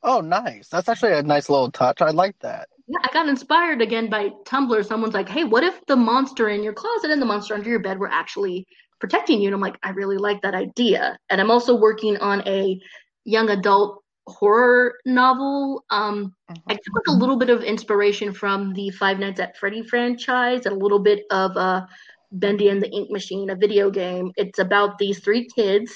Oh, 0.03 0.21
nice. 0.21 0.69
That's 0.69 0.87
actually 0.87 1.13
a 1.13 1.23
nice 1.23 1.49
little 1.49 1.71
touch. 1.71 2.01
I 2.01 2.11
like 2.11 2.37
that. 2.39 2.69
Yeah, 2.87 2.99
I 3.03 3.11
got 3.11 3.27
inspired 3.27 3.81
again 3.81 4.09
by 4.09 4.29
Tumblr. 4.45 4.85
Someone's 4.85 5.13
like, 5.13 5.27
hey, 5.27 5.43
what 5.43 5.63
if 5.63 5.85
the 5.87 5.95
monster 5.95 6.49
in 6.49 6.63
your 6.63 6.73
closet 6.73 7.11
and 7.11 7.21
the 7.21 7.25
monster 7.25 7.53
under 7.53 7.69
your 7.69 7.79
bed 7.79 7.99
were 7.99 8.09
actually 8.09 8.65
protecting 8.99 9.41
you? 9.41 9.47
And 9.47 9.55
I'm 9.55 9.61
like, 9.61 9.77
I 9.83 9.89
really 9.89 10.17
like 10.17 10.41
that 10.43 10.55
idea. 10.55 11.17
And 11.29 11.41
I'm 11.41 11.51
also 11.51 11.75
working 11.75 12.15
on 12.17 12.47
a 12.47 12.79
young 13.25 13.49
adult 13.49 14.03
horror 14.27 14.95
novel. 15.05 15.83
Um, 15.89 16.33
I 16.69 16.75
took 16.75 17.07
a 17.07 17.11
little 17.11 17.37
bit 17.37 17.49
of 17.49 17.63
inspiration 17.63 18.31
from 18.31 18.73
the 18.73 18.89
Five 18.91 19.19
Nights 19.19 19.39
at 19.39 19.57
Freddy 19.57 19.83
franchise 19.83 20.65
and 20.65 20.75
a 20.75 20.79
little 20.79 20.99
bit 20.99 21.25
of 21.31 21.57
uh, 21.57 21.85
Bendy 22.32 22.69
and 22.69 22.82
the 22.82 22.89
Ink 22.89 23.09
Machine, 23.09 23.49
a 23.49 23.55
video 23.55 23.89
game. 23.89 24.32
It's 24.36 24.59
about 24.59 24.97
these 24.97 25.19
three 25.19 25.47
kids, 25.47 25.93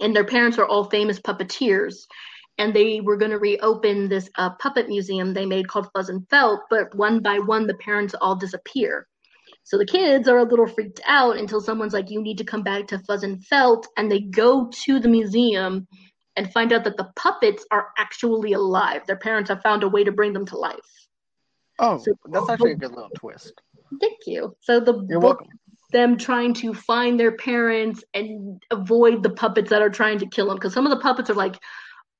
and 0.00 0.14
their 0.14 0.24
parents 0.24 0.58
are 0.58 0.66
all 0.66 0.84
famous 0.84 1.20
puppeteers 1.20 1.94
and 2.58 2.74
they 2.74 3.00
were 3.00 3.16
going 3.16 3.30
to 3.30 3.38
reopen 3.38 4.08
this 4.08 4.28
uh, 4.36 4.50
puppet 4.50 4.88
museum 4.88 5.34
they 5.34 5.46
made 5.46 5.68
called 5.68 5.88
Fuzz 5.92 6.08
and 6.08 6.28
Felt, 6.28 6.60
but 6.70 6.94
one 6.94 7.20
by 7.20 7.38
one, 7.38 7.66
the 7.66 7.74
parents 7.74 8.14
all 8.20 8.36
disappear. 8.36 9.06
So 9.64 9.78
the 9.78 9.86
kids 9.86 10.28
are 10.28 10.38
a 10.38 10.44
little 10.44 10.66
freaked 10.66 11.00
out 11.06 11.38
until 11.38 11.60
someone's 11.60 11.94
like, 11.94 12.10
You 12.10 12.22
need 12.22 12.38
to 12.38 12.44
come 12.44 12.62
back 12.62 12.86
to 12.88 12.98
Fuzz 13.00 13.22
and 13.22 13.44
Felt. 13.46 13.86
And 13.96 14.10
they 14.10 14.20
go 14.20 14.70
to 14.84 15.00
the 15.00 15.08
museum 15.08 15.88
and 16.36 16.52
find 16.52 16.72
out 16.72 16.84
that 16.84 16.96
the 16.96 17.10
puppets 17.16 17.64
are 17.70 17.88
actually 17.96 18.52
alive. 18.52 19.02
Their 19.06 19.16
parents 19.16 19.48
have 19.48 19.62
found 19.62 19.82
a 19.82 19.88
way 19.88 20.04
to 20.04 20.12
bring 20.12 20.32
them 20.32 20.46
to 20.46 20.58
life. 20.58 20.78
Oh, 21.78 21.98
So- 21.98 22.16
that's 22.26 22.50
actually 22.50 22.72
a 22.72 22.76
good 22.76 22.90
little 22.90 23.10
twist. 23.16 23.60
Thank 24.00 24.20
you. 24.26 24.56
So 24.60 24.80
the 24.80 24.94
You're 25.08 25.20
book 25.20 25.38
welcome. 25.38 25.58
them 25.92 26.16
trying 26.16 26.54
to 26.54 26.74
find 26.74 27.18
their 27.18 27.36
parents 27.36 28.04
and 28.14 28.62
avoid 28.70 29.22
the 29.22 29.30
puppets 29.30 29.70
that 29.70 29.82
are 29.82 29.90
trying 29.90 30.18
to 30.18 30.26
kill 30.26 30.48
them 30.48 30.56
because 30.56 30.72
some 30.72 30.86
of 30.86 30.90
the 30.90 31.00
puppets 31.00 31.30
are 31.30 31.34
like 31.34 31.56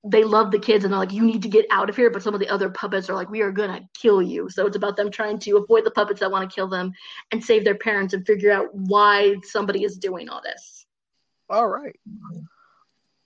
they 0.07 0.23
love 0.23 0.51
the 0.51 0.59
kids 0.59 0.85
and 0.85 0.93
they're 0.93 1.01
like 1.01 1.13
you 1.13 1.25
need 1.25 1.43
to 1.43 1.49
get 1.49 1.65
out 1.71 1.89
of 1.89 1.97
here 1.97 2.11
but 2.11 2.23
some 2.23 2.35
of 2.35 2.41
the 2.41 2.49
other 2.49 2.69
puppets 2.69 3.09
are 3.09 3.15
like 3.15 3.31
we 3.31 3.41
are 3.41 3.51
gonna 3.51 3.81
kill 3.95 4.21
you 4.21 4.51
so 4.51 4.67
it's 4.67 4.77
about 4.77 4.97
them 4.97 5.11
trying 5.11 5.39
to 5.39 5.57
avoid 5.57 5.83
the 5.85 5.91
puppets 5.91 6.21
that 6.21 6.31
want 6.31 6.49
to 6.49 6.55
kill 6.55 6.69
them 6.69 6.93
and 7.33 7.43
save 7.43 7.65
their 7.65 7.75
parents 7.77 8.13
and 8.13 8.27
figure 8.27 8.53
out 8.53 8.67
why 8.75 9.35
somebody 9.43 9.83
is 9.83 9.97
doing 9.97 10.29
all 10.29 10.43
this 10.43 10.85
All 11.49 11.69
right. 11.69 11.97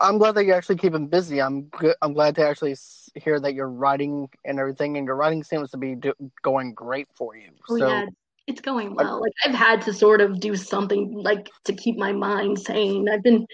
I'm 0.00 0.18
glad 0.18 0.36
that 0.36 0.44
you 0.44 0.52
actually 0.52 0.76
keep 0.76 0.94
him 0.94 1.08
busy. 1.08 1.42
I'm 1.42 1.62
good. 1.62 1.96
I'm 2.02 2.12
glad 2.12 2.36
to 2.36 2.46
actually 2.46 2.76
hear 3.16 3.40
that 3.40 3.54
you're 3.54 3.68
writing 3.68 4.28
and 4.44 4.60
everything, 4.60 4.96
and 4.96 5.06
your 5.06 5.16
writing 5.16 5.42
seems 5.42 5.70
to 5.72 5.76
be 5.76 5.96
do- 5.96 6.14
going 6.42 6.72
great 6.74 7.08
for 7.16 7.36
you. 7.36 7.50
oh 7.68 7.76
so 7.76 7.88
yeah 7.88 8.06
it's 8.48 8.60
going 8.60 8.94
well 8.94 9.20
like 9.20 9.32
i've 9.44 9.54
had 9.54 9.80
to 9.82 9.92
sort 9.92 10.20
of 10.20 10.40
do 10.40 10.56
something 10.56 11.12
like 11.12 11.48
to 11.64 11.72
keep 11.72 11.96
my 11.96 12.12
mind 12.12 12.58
sane 12.58 13.08
i've 13.08 13.22
been 13.22 13.46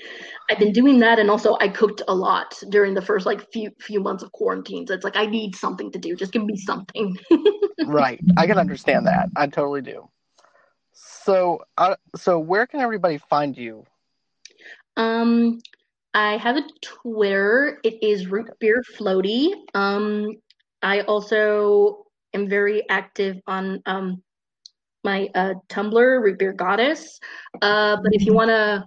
i've 0.51 0.59
been 0.59 0.73
doing 0.73 1.01
that 1.01 1.19
and 1.19 1.31
also 1.31 1.57
i 1.61 1.69
cooked 1.69 2.01
a 2.09 2.15
lot 2.15 2.59
during 2.71 2.95
the 2.95 3.03
first 3.03 3.27
like 3.27 3.51
few 3.53 3.71
few 3.81 4.01
months 4.01 4.23
of 4.23 4.33
quarantine 4.33 4.87
so 4.87 4.95
it's 4.95 5.05
like 5.05 5.17
i 5.17 5.27
need 5.27 5.55
something 5.55 5.91
to 5.91 5.99
do 5.99 6.15
just 6.15 6.33
give 6.33 6.45
me 6.45 6.57
something 6.57 7.15
right, 7.87 8.21
I 8.37 8.47
can 8.47 8.59
understand 8.59 9.07
that. 9.07 9.29
I 9.37 9.47
totally 9.47 9.83
do. 9.83 10.09
So, 10.93 11.61
uh, 11.77 11.97
so 12.17 12.39
where 12.39 12.67
can 12.67 12.81
everybody 12.81 13.19
find 13.19 13.57
you? 13.57 13.85
Um, 14.97 15.61
I 16.13 16.37
have 16.37 16.57
a 16.57 16.63
Twitter. 16.83 17.81
It 17.83 18.03
is 18.03 18.29
root 18.29 18.49
beer 18.61 18.83
floaty. 18.97 19.55
Um, 19.75 20.37
I 20.83 21.01
also 21.03 22.05
am 22.33 22.49
very 22.49 22.89
active 22.89 23.41
on 23.47 23.81
um 23.87 24.23
my 25.05 25.29
uh 25.35 25.55
Tumblr, 25.69 26.23
root 26.23 26.39
beer 26.39 26.53
goddess. 26.53 27.21
Uh, 27.61 27.97
but 28.03 28.15
if 28.15 28.27
you 28.27 28.35
want 28.35 28.49
to 28.51 28.85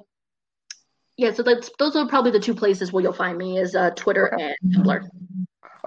Yeah, 1.18 1.32
so 1.32 1.44
that's 1.44 1.70
those 1.80 1.96
are 1.96 2.08
probably 2.08 2.32
the 2.32 2.40
two 2.40 2.56
places 2.56 2.92
where 2.92 3.04
you'll 3.04 3.14
find 3.14 3.38
me 3.38 3.58
is 3.58 3.76
uh, 3.76 3.92
Twitter 3.92 4.26
and 4.26 4.56
Tumblr. 4.76 5.10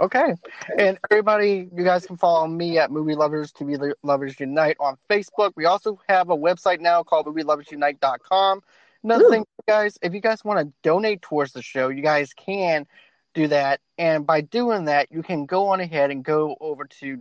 Okay. 0.01 0.35
And 0.79 0.99
everybody, 1.11 1.69
you 1.77 1.85
guys 1.85 2.07
can 2.07 2.17
follow 2.17 2.47
me 2.47 2.79
at 2.79 2.91
Movie 2.91 3.15
Lovers 3.15 3.53
TV 3.53 3.93
Lovers 4.03 4.41
Unite 4.41 4.77
on 4.81 4.97
Facebook. 5.11 5.53
We 5.57 5.67
also 5.67 6.01
have 6.09 6.31
a 6.31 6.37
website 6.37 6.81
now 6.81 7.03
called 7.03 7.27
MovieLoversUnite.com. 7.27 8.63
Another 9.05 9.25
Ooh. 9.25 9.31
thing, 9.31 9.47
guys, 9.69 9.99
if 10.03 10.15
you 10.15 10.21
guys 10.21 10.43
want 10.45 10.61
to 10.61 10.73
donate 10.83 11.23
towards 11.23 11.53
the 11.53 11.63
show, 11.63 11.89
you 11.89 12.03
guys 12.03 12.33
can 12.33 12.87
do 13.35 13.47
that. 13.49 13.81
And 13.99 14.27
by 14.27 14.41
doing 14.41 14.87
that, 14.87 15.09
you 15.11 15.23
can 15.23 15.45
go 15.47 15.69
on 15.69 15.81
ahead 15.81 16.11
and 16.11 16.25
go 16.25 16.57
over 16.61 16.87
to 16.87 17.17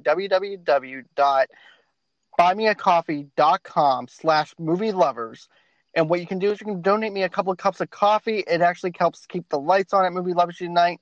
www.buymeacoffee.com 2.39 4.07
slash 4.07 4.55
movie 4.57 4.91
lovers. 4.91 5.49
And 5.93 6.09
what 6.09 6.19
you 6.19 6.27
can 6.27 6.39
do 6.39 6.51
is 6.51 6.61
you 6.61 6.65
can 6.65 6.81
donate 6.81 7.11
me 7.11 7.23
a 7.23 7.29
couple 7.29 7.51
of 7.51 7.57
cups 7.57 7.81
of 7.81 7.89
coffee. 7.89 8.43
It 8.47 8.61
actually 8.61 8.93
helps 8.97 9.25
keep 9.25 9.49
the 9.49 9.59
lights 9.59 9.93
on 9.93 10.05
at 10.05 10.13
Movie 10.13 10.33
Lovers 10.33 10.61
Unite. 10.61 10.99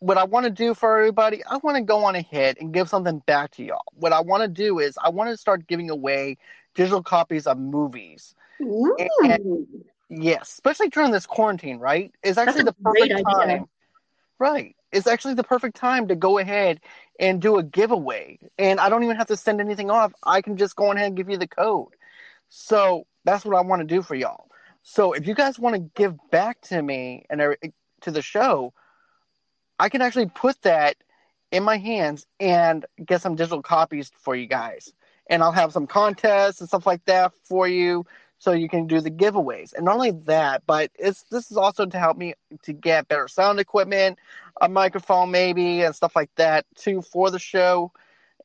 What 0.00 0.18
I 0.18 0.24
want 0.24 0.44
to 0.44 0.50
do 0.50 0.74
for 0.74 0.98
everybody, 0.98 1.42
I 1.44 1.56
want 1.58 1.76
to 1.76 1.82
go 1.82 2.04
on 2.04 2.16
ahead 2.16 2.58
and 2.60 2.74
give 2.74 2.88
something 2.88 3.22
back 3.26 3.52
to 3.52 3.64
y'all. 3.64 3.84
What 3.94 4.12
I 4.12 4.20
want 4.20 4.42
to 4.42 4.48
do 4.48 4.78
is 4.78 4.98
I 5.02 5.08
want 5.08 5.30
to 5.30 5.36
start 5.36 5.66
giving 5.66 5.88
away 5.88 6.36
digital 6.74 7.02
copies 7.02 7.46
of 7.46 7.56
movies. 7.56 8.34
Ooh. 8.60 8.96
Yes, 10.10 10.52
especially 10.52 10.88
during 10.88 11.12
this 11.12 11.26
quarantine, 11.26 11.78
right? 11.78 12.12
It's 12.22 12.36
actually 12.36 12.64
the 12.64 12.74
perfect 12.74 13.12
idea. 13.12 13.24
time. 13.24 13.68
Right. 14.38 14.76
It's 14.96 15.06
actually 15.06 15.34
the 15.34 15.44
perfect 15.44 15.76
time 15.76 16.08
to 16.08 16.16
go 16.16 16.38
ahead 16.38 16.80
and 17.20 17.40
do 17.40 17.58
a 17.58 17.62
giveaway. 17.62 18.38
And 18.58 18.80
I 18.80 18.88
don't 18.88 19.04
even 19.04 19.16
have 19.16 19.26
to 19.28 19.36
send 19.36 19.60
anything 19.60 19.90
off. 19.90 20.12
I 20.22 20.40
can 20.40 20.56
just 20.56 20.74
go 20.74 20.90
ahead 20.90 21.06
and 21.06 21.16
give 21.16 21.28
you 21.28 21.36
the 21.36 21.46
code. 21.46 21.92
So 22.48 23.06
that's 23.24 23.44
what 23.44 23.56
I 23.56 23.60
want 23.60 23.80
to 23.80 23.94
do 23.94 24.02
for 24.02 24.14
y'all. 24.14 24.48
So 24.82 25.12
if 25.12 25.26
you 25.26 25.34
guys 25.34 25.58
want 25.58 25.74
to 25.74 25.90
give 25.94 26.16
back 26.30 26.60
to 26.62 26.80
me 26.80 27.26
and 27.28 27.40
er, 27.42 27.56
to 28.02 28.10
the 28.10 28.22
show, 28.22 28.72
I 29.78 29.90
can 29.90 30.00
actually 30.00 30.26
put 30.26 30.62
that 30.62 30.96
in 31.52 31.62
my 31.62 31.76
hands 31.76 32.26
and 32.40 32.86
get 33.04 33.20
some 33.20 33.34
digital 33.34 33.62
copies 33.62 34.10
for 34.16 34.34
you 34.34 34.46
guys. 34.46 34.92
And 35.28 35.42
I'll 35.42 35.52
have 35.52 35.72
some 35.72 35.86
contests 35.86 36.60
and 36.60 36.68
stuff 36.68 36.86
like 36.86 37.04
that 37.04 37.32
for 37.44 37.68
you 37.68 38.06
so 38.38 38.52
you 38.52 38.68
can 38.68 38.86
do 38.86 39.00
the 39.00 39.10
giveaways. 39.10 39.72
And 39.74 39.84
not 39.84 39.94
only 39.94 40.12
that, 40.26 40.62
but 40.66 40.90
it's 40.98 41.22
this 41.24 41.50
is 41.50 41.56
also 41.56 41.86
to 41.86 41.98
help 41.98 42.16
me 42.16 42.34
to 42.62 42.72
get 42.72 43.08
better 43.08 43.28
sound 43.28 43.60
equipment, 43.60 44.18
a 44.60 44.68
microphone 44.68 45.30
maybe, 45.30 45.82
and 45.82 45.94
stuff 45.94 46.14
like 46.14 46.30
that 46.36 46.66
too 46.74 47.02
for 47.02 47.30
the 47.30 47.38
show. 47.38 47.92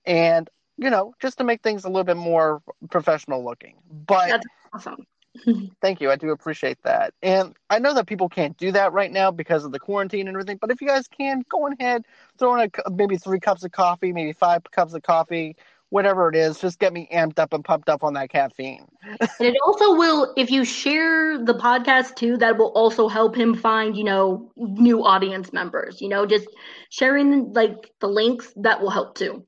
And 0.05 0.49
you 0.77 0.89
know, 0.89 1.13
just 1.21 1.37
to 1.37 1.43
make 1.43 1.61
things 1.61 1.83
a 1.83 1.89
little 1.89 2.03
bit 2.03 2.17
more 2.17 2.61
professional 2.89 3.43
looking. 3.43 3.75
But 3.89 4.29
That's 4.29 4.45
awesome. 4.73 5.05
Thank 5.81 6.01
you. 6.01 6.11
I 6.11 6.15
do 6.15 6.31
appreciate 6.31 6.81
that. 6.83 7.13
And 7.21 7.55
I 7.69 7.79
know 7.79 7.93
that 7.93 8.07
people 8.07 8.29
can't 8.29 8.57
do 8.57 8.71
that 8.73 8.91
right 8.91 9.11
now 9.11 9.31
because 9.31 9.63
of 9.63 9.71
the 9.71 9.79
quarantine 9.79 10.27
and 10.27 10.35
everything. 10.35 10.57
But 10.59 10.71
if 10.71 10.81
you 10.81 10.87
guys 10.87 11.07
can, 11.07 11.43
go 11.49 11.67
ahead, 11.67 12.05
throw 12.37 12.55
in 12.55 12.69
a, 12.85 12.89
maybe 12.91 13.17
three 13.17 13.39
cups 13.39 13.63
of 13.63 13.71
coffee, 13.71 14.11
maybe 14.11 14.33
five 14.33 14.63
cups 14.71 14.93
of 14.93 15.03
coffee, 15.03 15.55
whatever 15.91 16.27
it 16.29 16.35
is. 16.35 16.59
Just 16.59 16.79
get 16.79 16.91
me 16.91 17.07
amped 17.13 17.37
up 17.37 17.53
and 17.53 17.63
pumped 17.63 17.89
up 17.89 18.03
on 18.03 18.13
that 18.13 18.31
caffeine. 18.31 18.87
And 19.03 19.19
it 19.39 19.55
also 19.65 19.95
will, 19.95 20.33
if 20.35 20.49
you 20.49 20.65
share 20.65 21.37
the 21.37 21.53
podcast 21.53 22.15
too, 22.15 22.37
that 22.37 22.57
will 22.57 22.71
also 22.71 23.07
help 23.07 23.35
him 23.35 23.53
find, 23.53 23.95
you 23.95 24.03
know, 24.03 24.51
new 24.55 25.05
audience 25.05 25.53
members. 25.53 26.01
You 26.01 26.09
know, 26.09 26.25
just 26.25 26.47
sharing 26.89 27.53
like 27.53 27.91
the 27.99 28.07
links 28.07 28.51
that 28.55 28.81
will 28.81 28.89
help 28.89 29.15
too. 29.15 29.45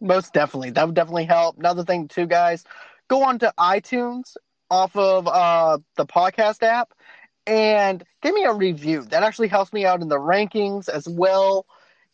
Most 0.00 0.32
definitely. 0.32 0.70
That 0.70 0.86
would 0.86 0.94
definitely 0.94 1.24
help. 1.24 1.58
Another 1.58 1.84
thing, 1.84 2.08
too, 2.08 2.26
guys, 2.26 2.64
go 3.08 3.24
on 3.24 3.38
to 3.38 3.52
iTunes 3.58 4.36
off 4.70 4.94
of 4.96 5.26
uh, 5.26 5.78
the 5.96 6.06
podcast 6.06 6.62
app 6.62 6.92
and 7.46 8.04
give 8.22 8.34
me 8.34 8.44
a 8.44 8.52
review. 8.52 9.02
That 9.02 9.22
actually 9.22 9.48
helps 9.48 9.72
me 9.72 9.86
out 9.86 10.02
in 10.02 10.08
the 10.08 10.18
rankings 10.18 10.88
as 10.88 11.08
well. 11.08 11.66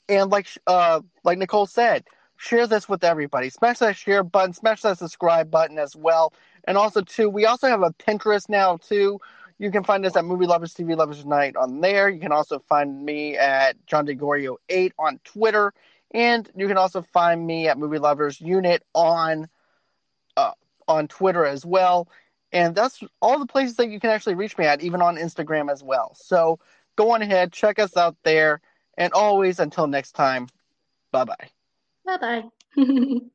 And 0.08 0.30
like 0.30 0.48
uh, 0.66 1.00
like 1.24 1.38
Nicole 1.38 1.66
said, 1.66 2.04
share 2.36 2.66
this 2.66 2.88
with 2.88 3.04
everybody. 3.04 3.50
Smash 3.50 3.78
that 3.78 3.96
share 3.96 4.22
button, 4.22 4.52
smash 4.52 4.82
that 4.82 4.98
subscribe 4.98 5.50
button 5.50 5.78
as 5.78 5.94
well. 5.96 6.32
And 6.64 6.76
also, 6.76 7.02
too, 7.02 7.28
we 7.28 7.46
also 7.46 7.68
have 7.68 7.82
a 7.82 7.90
Pinterest 7.90 8.48
now, 8.48 8.76
too. 8.76 9.20
You 9.58 9.70
can 9.70 9.84
find 9.84 10.04
us 10.04 10.16
at 10.16 10.24
Movie 10.24 10.46
Lovers 10.46 10.74
TV 10.74 10.96
Lovers 10.96 11.24
Night 11.24 11.56
on 11.56 11.80
there. 11.80 12.08
You 12.08 12.20
can 12.20 12.32
also 12.32 12.58
find 12.58 13.04
me 13.04 13.36
at 13.36 13.76
John 13.86 14.06
DeGorio 14.06 14.56
8 14.68 14.92
on 14.98 15.20
Twitter. 15.24 15.72
And 16.12 16.48
you 16.56 16.68
can 16.68 16.76
also 16.76 17.02
find 17.02 17.46
me 17.46 17.68
at 17.68 17.78
Movie 17.78 17.98
Lovers 17.98 18.40
Unite 18.40 18.82
on 18.94 19.48
uh, 20.36 20.52
on 20.88 21.08
Twitter 21.08 21.44
as 21.44 21.64
well. 21.64 22.08
And 22.52 22.74
that's 22.74 23.00
all 23.20 23.38
the 23.38 23.46
places 23.46 23.76
that 23.76 23.90
you 23.90 23.98
can 23.98 24.10
actually 24.10 24.36
reach 24.36 24.56
me 24.56 24.64
at, 24.64 24.82
even 24.82 25.02
on 25.02 25.16
Instagram 25.16 25.70
as 25.70 25.82
well. 25.82 26.14
So 26.14 26.60
go 26.96 27.12
on 27.12 27.22
ahead, 27.22 27.52
check 27.52 27.78
us 27.78 27.96
out 27.96 28.16
there. 28.22 28.60
And 28.96 29.12
always, 29.12 29.58
until 29.58 29.88
next 29.88 30.12
time, 30.12 30.46
bye 31.10 31.24
bye. 31.24 31.53
Bye 32.04 32.16
bye. 32.18 32.50